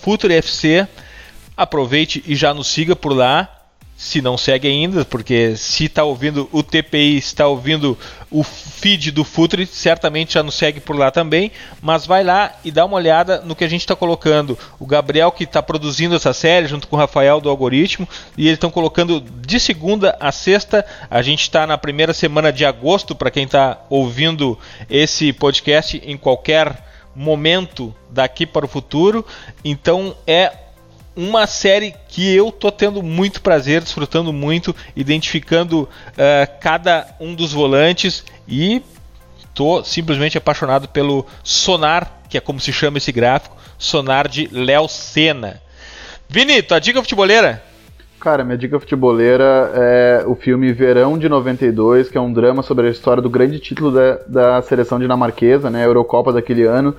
FutureFC, 0.00 0.88
aproveite 1.56 2.20
e 2.26 2.34
já 2.34 2.52
nos 2.52 2.66
siga 2.66 2.96
por 2.96 3.14
lá 3.14 3.48
se 3.96 4.20
não 4.20 4.36
segue 4.36 4.66
ainda, 4.66 5.04
porque 5.04 5.56
se 5.56 5.84
está 5.84 6.02
ouvindo 6.02 6.48
o 6.50 6.64
TPI, 6.64 7.18
está 7.18 7.46
ouvindo 7.46 7.96
o 8.32 8.42
feed 8.42 9.10
do 9.10 9.24
Futre, 9.24 9.66
certamente 9.66 10.34
já 10.34 10.42
nos 10.42 10.54
segue 10.54 10.80
por 10.80 10.96
lá 10.96 11.10
também. 11.10 11.52
Mas 11.80 12.06
vai 12.06 12.24
lá 12.24 12.52
e 12.64 12.70
dá 12.70 12.84
uma 12.84 12.96
olhada 12.96 13.40
no 13.42 13.54
que 13.54 13.64
a 13.64 13.68
gente 13.68 13.82
está 13.82 13.94
colocando. 13.94 14.58
O 14.80 14.86
Gabriel 14.86 15.30
que 15.30 15.44
está 15.44 15.62
produzindo 15.62 16.16
essa 16.16 16.32
série 16.32 16.66
junto 16.66 16.88
com 16.88 16.96
o 16.96 16.98
Rafael 16.98 17.40
do 17.40 17.50
Algoritmo 17.50 18.08
e 18.36 18.46
eles 18.46 18.54
estão 18.54 18.70
colocando 18.70 19.20
de 19.20 19.60
segunda 19.60 20.16
a 20.18 20.32
sexta. 20.32 20.84
A 21.10 21.20
gente 21.22 21.42
está 21.42 21.66
na 21.66 21.76
primeira 21.76 22.14
semana 22.14 22.52
de 22.52 22.64
agosto 22.64 23.14
para 23.14 23.30
quem 23.30 23.44
está 23.44 23.78
ouvindo 23.90 24.58
esse 24.88 25.32
podcast 25.32 26.02
em 26.04 26.16
qualquer 26.16 26.90
momento 27.14 27.94
daqui 28.10 28.46
para 28.46 28.64
o 28.64 28.68
futuro. 28.68 29.24
Então 29.64 30.16
é 30.26 30.50
uma 31.14 31.46
série 31.46 31.94
que 32.08 32.34
eu 32.34 32.50
tô 32.50 32.70
tendo 32.70 33.02
muito 33.02 33.42
prazer, 33.42 33.82
desfrutando 33.82 34.32
muito, 34.32 34.74
identificando 34.96 35.82
uh, 35.82 36.58
cada 36.60 37.06
um 37.20 37.34
dos 37.34 37.52
volantes 37.52 38.24
e 38.48 38.82
tô 39.54 39.84
simplesmente 39.84 40.38
apaixonado 40.38 40.88
pelo 40.88 41.26
sonar, 41.42 42.22
que 42.28 42.38
é 42.38 42.40
como 42.40 42.60
se 42.60 42.72
chama 42.72 42.98
esse 42.98 43.12
gráfico, 43.12 43.56
sonar 43.78 44.28
de 44.28 44.48
Léo 44.50 44.88
Senna. 44.88 45.60
Vini, 46.28 46.62
tua 46.62 46.78
dica 46.78 47.02
futeboleira? 47.02 47.62
Cara, 48.18 48.44
minha 48.44 48.56
dica 48.56 48.78
futeboleira 48.78 49.72
é 49.74 50.24
o 50.26 50.34
filme 50.34 50.72
Verão 50.72 51.18
de 51.18 51.28
92, 51.28 52.08
que 52.08 52.16
é 52.16 52.20
um 52.20 52.32
drama 52.32 52.62
sobre 52.62 52.86
a 52.86 52.90
história 52.90 53.20
do 53.20 53.28
grande 53.28 53.58
título 53.58 53.90
da, 53.90 54.18
da 54.26 54.62
seleção 54.62 54.98
dinamarquesa, 54.98 55.68
né, 55.68 55.82
a 55.82 55.86
Eurocopa 55.86 56.32
daquele 56.32 56.62
ano. 56.62 56.96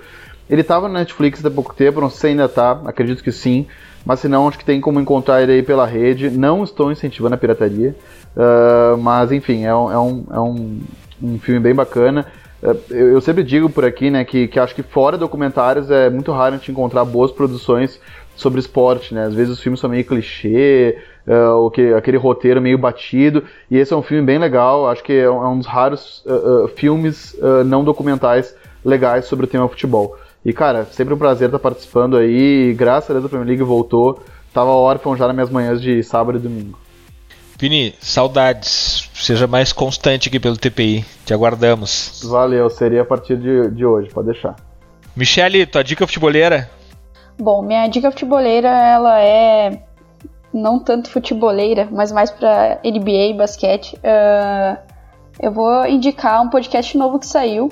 Ele 0.50 0.62
estava 0.62 0.88
no 0.88 0.94
Netflix 0.94 1.44
há 1.44 1.50
pouco 1.50 1.74
tempo, 1.74 2.02
não 2.02 2.10
sei 2.10 2.20
se 2.20 2.28
ainda 2.28 2.50
tá, 2.50 2.82
acredito 2.86 3.24
que 3.24 3.32
sim. 3.32 3.66
Mas 4.06 4.20
se 4.20 4.28
não, 4.28 4.48
acho 4.48 4.58
que 4.58 4.66
tem 4.66 4.82
como 4.82 5.00
encontrar 5.00 5.42
ele 5.42 5.54
aí 5.54 5.64
pela 5.64 5.86
rede. 5.86 6.30
Não 6.30 6.64
estou 6.64 6.92
incentivando 6.92 7.36
a 7.36 7.38
pirataria. 7.38 7.96
Uh, 8.36 8.98
mas 8.98 9.32
enfim, 9.32 9.64
é 9.64 9.74
um, 9.74 9.92
é 9.92 10.00
um, 10.00 10.26
é 10.32 10.40
um, 10.40 10.82
um 11.22 11.40
filme 11.40 11.60
bem 11.60 11.74
bacana. 11.74 12.26
Uh, 12.62 12.94
eu, 12.94 13.22
sempre 13.22 13.44
digo 13.44 13.70
por 13.70 13.86
aqui, 13.86 14.10
né, 14.10 14.26
que, 14.26 14.48
que 14.48 14.60
acho 14.60 14.76
que 14.76 14.84
fora 14.84 15.18
documentários 15.18 15.90
é 15.90 16.10
muito 16.10 16.32
raro 16.32 16.56
a 16.56 16.58
gente 16.58 16.72
encontrar 16.72 17.06
boas 17.06 17.32
produções 17.32 18.00
sobre 18.36 18.60
esporte, 18.60 19.14
né? 19.14 19.26
Às 19.26 19.36
vezes 19.36 19.54
os 19.54 19.62
filmes 19.62 19.80
são 19.80 19.90
meio 19.90 20.04
clichê, 20.04 20.98
uh, 21.28 21.70
que, 21.70 21.94
aquele 21.94 22.18
roteiro 22.18 22.60
meio 22.60 22.78
batido. 22.78 23.44
E 23.70 23.78
esse 23.78 23.94
é 23.94 23.96
um 23.96 24.02
filme 24.02 24.26
bem 24.26 24.40
legal. 24.40 24.90
Acho 24.90 25.04
que 25.04 25.14
é 25.14 25.30
um, 25.30 25.44
é 25.44 25.48
um 25.48 25.58
dos 25.60 25.68
raros 25.68 26.26
filmes 26.76 27.38
não 27.66 27.84
documentais 27.84 28.56
legais 28.84 29.26
sobre 29.26 29.46
o 29.46 29.48
tema 29.48 29.70
futebol. 29.70 30.18
E, 30.46 30.52
cara, 30.52 30.86
sempre 30.86 31.14
um 31.14 31.18
prazer 31.18 31.48
estar 31.48 31.60
participando 31.60 32.18
aí. 32.18 32.74
Graças 32.74 33.10
a 33.10 33.14
Deus 33.14 33.26
a 33.26 33.30
Premier 33.30 33.48
League 33.48 33.64
voltou. 33.64 34.20
Tava 34.54 34.72
órfão 34.72 35.16
já 35.16 35.26
nas 35.28 35.36
minhas 35.36 35.50
manhãs 35.50 35.82
de 35.82 36.04
sábado 36.04 36.38
e 36.38 36.42
domingo. 36.42 36.78
Vini, 37.58 37.96
saudades. 38.02 39.10
Seja 39.14 39.48
mais 39.48 39.72
constante 39.72 40.28
aqui 40.28 40.40
pelo 40.40 40.58
TPI. 40.58 41.06
Te 41.26 41.34
aguardamos. 41.34 42.22
Valeu, 42.26 42.70
seria 42.70 43.04
a 43.04 43.06
partir 43.06 43.38
de, 43.38 43.72
de 43.72 43.86
hoje, 43.86 44.10
pode 44.10 44.28
deixar. 44.28 44.56
Michele, 45.16 45.66
tua 45.66 45.84
dica 45.84 46.06
futeboleira? 46.06 46.70
Bom, 47.40 47.62
minha 47.62 47.88
dica 47.88 48.12
futeboleira, 48.12 48.68
ela 48.68 49.20
é 49.22 49.82
não 50.54 50.78
tanto 50.80 51.10
futeboleira, 51.10 51.88
mas 51.92 52.12
mais 52.12 52.30
para 52.30 52.80
NBA 52.84 53.30
e 53.30 53.34
basquete. 53.34 53.96
Uh, 53.96 54.78
eu 55.40 55.52
vou 55.52 55.86
indicar 55.88 56.42
um 56.42 56.50
podcast 56.50 56.98
novo 56.98 57.18
que 57.18 57.26
saiu, 57.26 57.72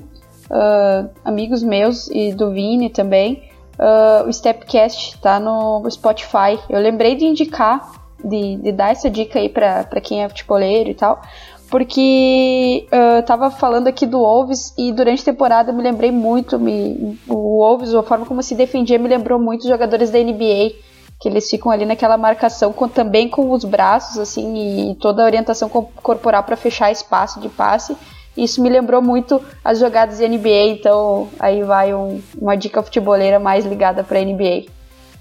uh, 0.52 1.10
amigos 1.24 1.64
meus 1.64 2.08
e 2.10 2.34
do 2.34 2.52
Vini 2.52 2.90
também. 2.90 3.50
Uh, 3.80 4.28
o 4.28 4.34
Stepcast 4.34 5.20
tá 5.20 5.40
no 5.40 5.90
Spotify. 5.90 6.60
Eu 6.70 6.80
lembrei 6.80 7.16
de 7.16 7.26
indicar, 7.26 7.92
de, 8.24 8.58
de 8.58 8.72
dar 8.72 8.92
essa 8.92 9.10
dica 9.10 9.40
aí 9.40 9.50
pra 9.50 9.84
quem 10.02 10.24
é 10.24 10.30
futeboleiro 10.30 10.90
e 10.90 10.94
tal, 10.94 11.22
porque 11.70 12.86
uh, 12.92 13.24
tava 13.24 13.50
falando 13.50 13.88
aqui 13.88 14.06
do 14.06 14.20
Wolves 14.20 14.74
e 14.78 14.92
durante 14.92 15.22
a 15.22 15.26
temporada 15.26 15.72
me 15.72 15.82
lembrei 15.82 16.12
muito, 16.12 16.60
me, 16.60 17.18
o 17.28 17.60
Wolves, 17.60 17.96
a 17.96 18.04
forma 18.04 18.26
como 18.26 18.44
se 18.44 18.54
defendia 18.54 19.00
me 19.00 19.08
lembrou 19.08 19.40
muito 19.40 19.62
os 19.62 19.70
jogadores 19.70 20.12
da 20.12 20.20
NBA, 20.20 20.74
que 21.20 21.30
eles 21.30 21.50
ficam 21.50 21.72
ali 21.72 21.86
naquela 21.86 22.18
marcação 22.18 22.74
com, 22.74 22.88
também 22.88 23.30
com 23.30 23.52
os 23.52 23.64
braços 23.64 24.18
assim 24.20 24.92
e 24.92 24.96
toda 24.96 25.24
a 25.24 25.26
orientação 25.26 25.70
corporal 25.70 26.44
para 26.44 26.58
fechar 26.58 26.92
espaço 26.92 27.40
de 27.40 27.48
passe. 27.48 27.96
Isso 28.36 28.62
me 28.62 28.70
lembrou 28.70 29.02
muito 29.02 29.42
as 29.64 29.80
jogadas 29.80 30.18
de 30.18 30.28
NBA, 30.28 30.78
então 30.78 31.30
aí 31.40 31.64
vai 31.64 31.94
um, 31.94 32.22
uma 32.38 32.56
dica 32.56 32.82
futeboleira 32.82 33.40
mais 33.40 33.66
ligada 33.66 34.04
para 34.04 34.22
NBA. 34.22 34.66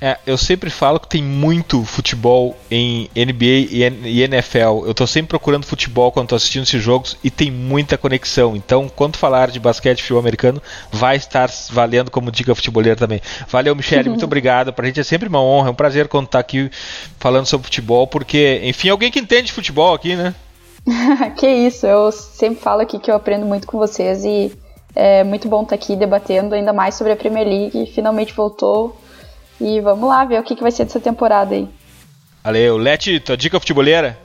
É, 0.02 0.16
eu 0.26 0.38
sempre 0.38 0.70
falo 0.70 0.98
que 0.98 1.06
tem 1.06 1.22
muito 1.22 1.84
futebol 1.84 2.56
em 2.70 3.10
NBA 3.14 3.68
e 3.70 4.22
NFL. 4.22 4.86
Eu 4.86 4.94
tô 4.94 5.06
sempre 5.06 5.28
procurando 5.28 5.66
futebol 5.66 6.10
quando 6.10 6.28
tô 6.28 6.34
assistindo 6.34 6.62
esses 6.62 6.82
jogos 6.82 7.18
e 7.22 7.30
tem 7.30 7.50
muita 7.50 7.98
conexão. 7.98 8.56
Então, 8.56 8.88
quando 8.88 9.18
falar 9.18 9.50
de 9.50 9.60
basquete 9.60 9.98
e 9.98 10.02
futebol 10.02 10.20
americano, 10.20 10.62
vai 10.90 11.16
estar 11.16 11.50
valendo 11.70 12.10
como 12.10 12.32
dica 12.32 12.54
futeboleira 12.54 12.96
também. 12.96 13.20
Valeu, 13.46 13.76
Michele, 13.76 14.08
muito 14.08 14.24
obrigado. 14.24 14.72
Pra 14.72 14.86
gente 14.86 15.00
é 15.00 15.04
sempre 15.04 15.28
uma 15.28 15.42
honra, 15.42 15.68
é 15.68 15.72
um 15.72 15.74
prazer 15.74 16.08
quando 16.08 16.28
tá 16.28 16.38
aqui 16.38 16.70
falando 17.18 17.44
sobre 17.44 17.66
futebol, 17.66 18.06
porque, 18.06 18.60
enfim, 18.64 18.88
alguém 18.88 19.10
que 19.10 19.18
entende 19.18 19.52
futebol 19.52 19.92
aqui, 19.92 20.16
né? 20.16 20.34
que 21.36 21.46
isso, 21.46 21.86
eu 21.86 22.10
sempre 22.12 22.60
falo 22.60 22.80
aqui 22.80 22.98
que 22.98 23.10
eu 23.10 23.14
aprendo 23.14 23.46
muito 23.46 23.66
com 23.66 23.78
vocês 23.78 24.24
e 24.24 24.52
é 24.94 25.22
muito 25.22 25.48
bom 25.48 25.62
estar 25.62 25.74
aqui 25.74 25.94
debatendo 25.94 26.54
ainda 26.54 26.72
mais 26.72 26.94
sobre 26.94 27.12
a 27.12 27.16
Premier 27.16 27.46
League. 27.46 27.92
Finalmente 27.94 28.34
voltou 28.34 28.96
e 29.60 29.80
vamos 29.80 30.08
lá 30.08 30.24
ver 30.24 30.40
o 30.40 30.42
que, 30.42 30.56
que 30.56 30.62
vai 30.62 30.72
ser 30.72 30.84
dessa 30.84 31.00
temporada 31.00 31.54
aí. 31.54 31.68
Valeu, 32.42 32.76
Leti, 32.76 33.20
tua 33.20 33.36
dica 33.36 33.60
futebolera? 33.60 34.18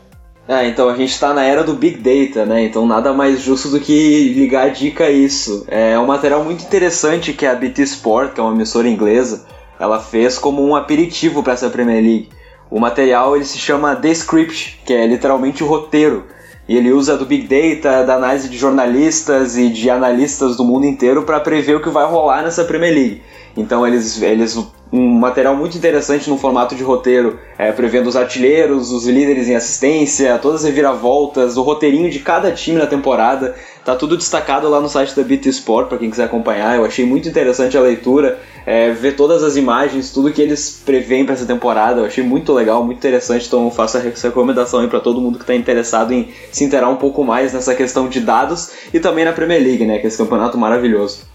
Ah, 0.47 0.63
então 0.63 0.87
a 0.87 0.95
gente 0.95 1.09
está 1.09 1.33
na 1.33 1.43
era 1.43 1.63
do 1.63 1.73
Big 1.73 1.97
Data, 1.97 2.45
né? 2.45 2.63
Então 2.63 2.85
nada 2.85 3.11
mais 3.11 3.41
justo 3.41 3.69
do 3.69 3.79
que 3.79 4.29
ligar 4.35 4.67
a 4.67 4.69
dica 4.69 5.05
a 5.05 5.11
isso. 5.11 5.65
É 5.67 5.97
um 5.97 6.05
material 6.05 6.43
muito 6.43 6.63
interessante 6.63 7.33
que 7.33 7.45
a 7.45 7.55
BT 7.55 7.81
Sport, 7.81 8.33
que 8.33 8.39
é 8.39 8.43
uma 8.43 8.53
emissora 8.53 8.87
inglesa, 8.87 9.45
ela 9.79 9.99
fez 9.99 10.37
como 10.37 10.63
um 10.63 10.75
aperitivo 10.75 11.41
para 11.41 11.53
essa 11.53 11.69
Premier 11.69 12.01
League. 12.01 12.29
O 12.69 12.79
material 12.79 13.35
ele 13.35 13.45
se 13.45 13.57
chama 13.57 13.95
The 13.95 14.09
Script, 14.09 14.81
que 14.85 14.93
é 14.93 15.07
literalmente 15.07 15.63
o 15.63 15.67
roteiro. 15.67 16.25
E 16.67 16.75
ele 16.75 16.91
usa 16.91 17.17
do 17.17 17.25
Big 17.25 17.47
Data, 17.47 18.03
da 18.03 18.15
análise 18.15 18.49
de 18.49 18.57
jornalistas 18.57 19.55
e 19.55 19.69
de 19.69 19.89
analistas 19.89 20.57
do 20.57 20.63
mundo 20.63 20.85
inteiro 20.85 21.23
para 21.23 21.39
prever 21.39 21.75
o 21.75 21.81
que 21.81 21.89
vai 21.89 22.05
rolar 22.05 22.41
nessa 22.41 22.63
Premier 22.63 22.93
League. 22.93 23.21
Então 23.55 23.85
eles, 23.85 24.21
eles 24.21 24.57
um 24.95 25.09
material 25.19 25.55
muito 25.55 25.77
interessante 25.77 26.29
no 26.29 26.37
formato 26.37 26.73
de 26.73 26.81
roteiro, 26.81 27.37
é, 27.57 27.71
prevendo 27.71 28.07
os 28.07 28.15
artilheiros, 28.15 28.91
os 28.91 29.05
líderes 29.05 29.49
em 29.49 29.55
assistência, 29.55 30.39
todas 30.39 30.61
as 30.61 30.67
reviravoltas, 30.67 31.57
o 31.57 31.61
roteirinho 31.61 32.09
de 32.09 32.19
cada 32.19 32.51
time 32.51 32.77
na 32.77 32.87
temporada. 32.87 33.55
Tá 33.83 33.95
tudo 33.95 34.17
destacado 34.17 34.67
lá 34.69 34.79
no 34.79 34.89
site 34.89 35.15
da 35.15 35.21
BT 35.21 35.49
Sport 35.49 35.89
para 35.89 35.97
quem 35.97 36.09
quiser 36.09 36.23
acompanhar. 36.23 36.75
Eu 36.77 36.85
achei 36.85 37.05
muito 37.05 37.27
interessante 37.27 37.77
a 37.77 37.81
leitura, 37.81 38.39
é, 38.65 38.89
ver 38.91 39.15
todas 39.15 39.43
as 39.43 39.57
imagens, 39.57 40.11
tudo 40.11 40.31
que 40.31 40.41
eles 40.41 40.81
preveem 40.83 41.25
para 41.25 41.35
essa 41.35 41.45
temporada. 41.45 42.01
Eu 42.01 42.05
achei 42.05 42.23
muito 42.23 42.51
legal, 42.53 42.83
muito 42.83 42.97
interessante. 42.97 43.45
Então 43.45 43.69
faço 43.69 43.97
essa 43.97 44.27
recomendação 44.27 44.79
aí 44.79 44.87
para 44.87 44.99
todo 44.99 45.21
mundo 45.21 45.37
que 45.37 45.43
está 45.43 45.53
interessado 45.53 46.13
em 46.13 46.29
se 46.51 46.63
interar 46.63 46.89
um 46.89 46.95
pouco 46.95 47.23
mais 47.23 47.53
nessa 47.53 47.75
questão 47.75 48.07
de 48.07 48.21
dados 48.21 48.71
e 48.93 48.99
também 48.99 49.25
na 49.25 49.33
Premier 49.33 49.61
League, 49.61 49.85
né? 49.85 49.99
Que 49.99 50.05
é 50.05 50.07
esse 50.07 50.17
campeonato 50.17 50.57
maravilhoso. 50.57 51.34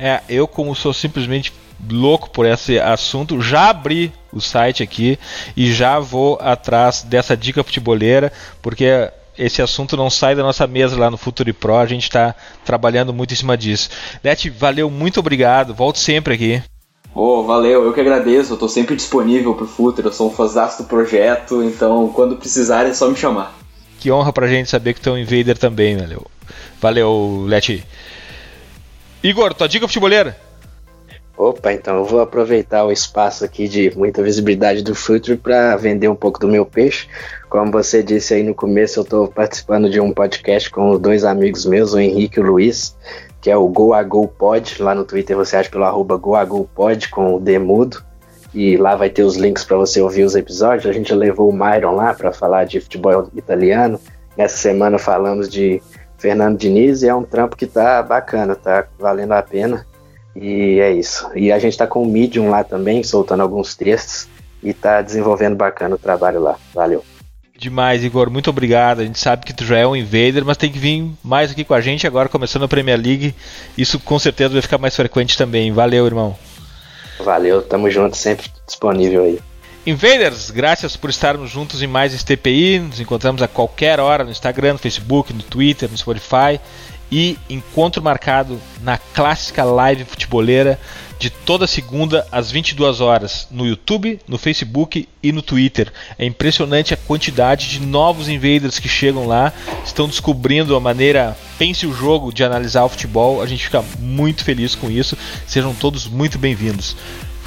É, 0.00 0.22
eu 0.30 0.48
como 0.48 0.74
sou 0.74 0.94
simplesmente 0.94 1.52
louco 1.90 2.30
por 2.30 2.46
esse 2.46 2.80
assunto, 2.80 3.40
já 3.42 3.68
abri 3.68 4.10
o 4.32 4.40
site 4.40 4.82
aqui 4.82 5.18
e 5.54 5.70
já 5.70 5.98
vou 5.98 6.38
atrás 6.40 7.02
dessa 7.02 7.36
dica 7.36 7.62
futeboleira, 7.62 8.32
porque 8.62 9.10
esse 9.36 9.60
assunto 9.60 9.98
não 9.98 10.08
sai 10.08 10.34
da 10.34 10.42
nossa 10.42 10.66
mesa 10.66 10.98
lá 10.98 11.10
no 11.10 11.18
Futuri 11.18 11.52
Pro, 11.52 11.76
a 11.76 11.86
gente 11.86 12.04
está 12.04 12.34
trabalhando 12.64 13.12
muito 13.12 13.34
em 13.34 13.36
cima 13.36 13.58
disso. 13.58 13.90
Leti, 14.24 14.48
valeu, 14.48 14.90
muito 14.90 15.20
obrigado, 15.20 15.74
volto 15.74 15.98
sempre 15.98 16.34
aqui. 16.34 16.62
Oh, 17.14 17.42
valeu, 17.42 17.84
eu 17.84 17.92
que 17.92 18.00
agradeço, 18.00 18.54
eu 18.54 18.56
tô 18.56 18.68
sempre 18.68 18.96
disponível 18.96 19.54
pro 19.54 19.66
Futre, 19.66 20.06
eu 20.06 20.12
sou 20.12 20.28
um 20.28 20.32
fãzaço 20.32 20.82
do 20.82 20.88
projeto, 20.88 21.62
então 21.62 22.08
quando 22.08 22.36
precisarem 22.36 22.92
é 22.92 22.94
só 22.94 23.06
me 23.06 23.16
chamar. 23.16 23.54
Que 23.98 24.10
honra 24.10 24.32
pra 24.32 24.46
gente 24.46 24.70
saber 24.70 24.94
que 24.94 25.00
tem 25.00 25.12
um 25.12 25.18
Invader 25.18 25.58
também, 25.58 25.96
valeu. 25.98 26.26
Valeu, 26.80 27.44
Leti. 27.46 27.84
Igor, 29.22 29.52
tua 29.52 29.68
dica 29.68 29.86
futebolera? 29.86 30.36
Opa, 31.36 31.72
então 31.72 31.96
eu 31.96 32.04
vou 32.04 32.20
aproveitar 32.20 32.84
o 32.84 32.92
espaço 32.92 33.44
aqui 33.44 33.66
de 33.66 33.96
muita 33.96 34.22
visibilidade 34.22 34.82
do 34.82 34.94
Future 34.94 35.38
para 35.38 35.74
vender 35.76 36.08
um 36.08 36.14
pouco 36.14 36.38
do 36.38 36.46
meu 36.46 36.66
peixe. 36.66 37.08
Como 37.48 37.72
você 37.72 38.02
disse 38.02 38.34
aí 38.34 38.42
no 38.42 38.54
começo, 38.54 38.98
eu 38.98 39.04
estou 39.04 39.26
participando 39.26 39.88
de 39.88 39.98
um 40.00 40.12
podcast 40.12 40.70
com 40.70 40.98
dois 40.98 41.24
amigos 41.24 41.64
meus, 41.64 41.94
o 41.94 41.98
Henrique 41.98 42.38
e 42.38 42.42
o 42.42 42.46
Luiz, 42.46 42.94
que 43.40 43.50
é 43.50 43.56
o 43.56 43.66
Go 43.68 44.28
Pod. 44.28 44.82
Lá 44.82 44.94
no 44.94 45.04
Twitter 45.04 45.34
você 45.34 45.56
acha 45.56 45.70
pelo 45.70 45.84
arroba 45.84 46.18
com 46.18 47.34
o 47.34 47.40
Demudo. 47.40 48.02
E 48.52 48.76
lá 48.76 48.96
vai 48.96 49.08
ter 49.08 49.22
os 49.22 49.36
links 49.36 49.64
para 49.64 49.76
você 49.76 50.00
ouvir 50.00 50.24
os 50.24 50.34
episódios. 50.34 50.86
A 50.86 50.92
gente 50.92 51.14
levou 51.14 51.48
o 51.48 51.52
Myron 51.52 51.94
lá 51.94 52.12
para 52.12 52.32
falar 52.32 52.64
de 52.64 52.80
futebol 52.80 53.30
italiano. 53.34 53.98
Nessa 54.36 54.56
semana 54.56 54.98
falamos 54.98 55.48
de 55.48 55.80
Fernando 56.20 56.58
Diniz 56.58 57.02
e 57.02 57.08
é 57.08 57.14
um 57.14 57.24
trampo 57.24 57.56
que 57.56 57.66
tá 57.66 58.02
bacana, 58.02 58.54
tá 58.54 58.86
valendo 58.98 59.32
a 59.32 59.42
pena. 59.42 59.86
E 60.36 60.78
é 60.78 60.92
isso. 60.92 61.28
E 61.34 61.50
a 61.50 61.58
gente 61.58 61.76
tá 61.76 61.86
com 61.86 62.02
o 62.02 62.06
Medium 62.06 62.50
lá 62.50 62.62
também, 62.62 63.02
soltando 63.02 63.40
alguns 63.42 63.74
textos 63.74 64.28
e 64.62 64.72
tá 64.72 65.00
desenvolvendo 65.00 65.56
bacana 65.56 65.94
o 65.94 65.98
trabalho 65.98 66.40
lá. 66.40 66.56
Valeu. 66.74 67.02
Demais, 67.58 68.04
Igor. 68.04 68.30
Muito 68.30 68.48
obrigado. 68.48 69.00
A 69.00 69.04
gente 69.04 69.18
sabe 69.18 69.44
que 69.44 69.52
tu 69.52 69.64
já 69.64 69.78
é 69.78 69.86
um 69.86 69.96
invader, 69.96 70.44
mas 70.44 70.56
tem 70.56 70.70
que 70.70 70.78
vir 70.78 71.10
mais 71.22 71.50
aqui 71.50 71.64
com 71.64 71.74
a 71.74 71.80
gente 71.80 72.06
agora, 72.06 72.28
começando 72.28 72.64
a 72.64 72.68
Premier 72.68 72.98
League. 72.98 73.34
Isso 73.76 73.98
com 73.98 74.18
certeza 74.18 74.52
vai 74.52 74.62
ficar 74.62 74.78
mais 74.78 74.94
frequente 74.94 75.36
também. 75.36 75.72
Valeu, 75.72 76.06
irmão. 76.06 76.36
Valeu, 77.22 77.60
tamo 77.60 77.90
junto, 77.90 78.16
sempre 78.16 78.50
disponível 78.66 79.24
aí. 79.24 79.38
Invaders, 79.86 80.50
graças 80.50 80.94
por 80.94 81.08
estarmos 81.08 81.50
juntos 81.50 81.82
em 81.82 81.86
mais 81.86 82.12
este 82.12 82.36
TPI. 82.36 82.80
Nos 82.80 83.00
encontramos 83.00 83.40
a 83.40 83.48
qualquer 83.48 83.98
hora 83.98 84.22
no 84.22 84.30
Instagram, 84.30 84.74
no 84.74 84.78
Facebook, 84.78 85.32
no 85.32 85.42
Twitter, 85.42 85.90
no 85.90 85.96
Spotify 85.96 86.60
e 87.10 87.38
encontro 87.48 88.02
marcado 88.02 88.60
na 88.82 88.98
clássica 88.98 89.64
live 89.64 90.04
futeboleira 90.04 90.78
de 91.18 91.28
toda 91.28 91.66
segunda 91.66 92.26
às 92.30 92.50
22 92.50 93.00
horas 93.00 93.48
no 93.50 93.66
YouTube, 93.66 94.20
no 94.28 94.36
Facebook 94.36 95.08
e 95.22 95.32
no 95.32 95.42
Twitter. 95.42 95.90
É 96.18 96.26
impressionante 96.26 96.92
a 96.92 96.96
quantidade 96.96 97.68
de 97.70 97.80
novos 97.80 98.28
invaders 98.28 98.78
que 98.78 98.88
chegam 98.88 99.26
lá, 99.26 99.52
estão 99.84 100.06
descobrindo 100.06 100.76
a 100.76 100.80
maneira 100.80 101.36
pense 101.58 101.86
o 101.86 101.92
jogo 101.92 102.32
de 102.32 102.44
analisar 102.44 102.84
o 102.84 102.88
futebol. 102.88 103.42
A 103.42 103.46
gente 103.46 103.64
fica 103.64 103.82
muito 103.98 104.44
feliz 104.44 104.74
com 104.74 104.90
isso. 104.90 105.16
Sejam 105.46 105.74
todos 105.74 106.06
muito 106.06 106.38
bem-vindos. 106.38 106.96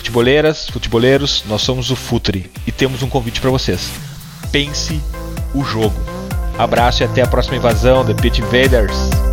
Futeboleiras, 0.04 0.68
futeboleiros, 0.70 1.46
nós 1.48 1.62
somos 1.62 1.90
o 1.90 1.96
Futre 1.96 2.52
e 2.68 2.74
temos 2.74 3.02
um 3.02 3.08
convite 3.08 3.40
para 3.40 3.50
vocês. 3.50 3.90
Pense 4.52 5.02
o 5.56 5.64
jogo. 5.64 5.96
Abraço 6.60 7.04
e 7.04 7.06
até 7.06 7.22
a 7.22 7.28
próxima 7.28 7.56
invasão 7.56 8.06
The 8.06 8.14
Pit 8.14 8.42
Invaders. 8.42 9.32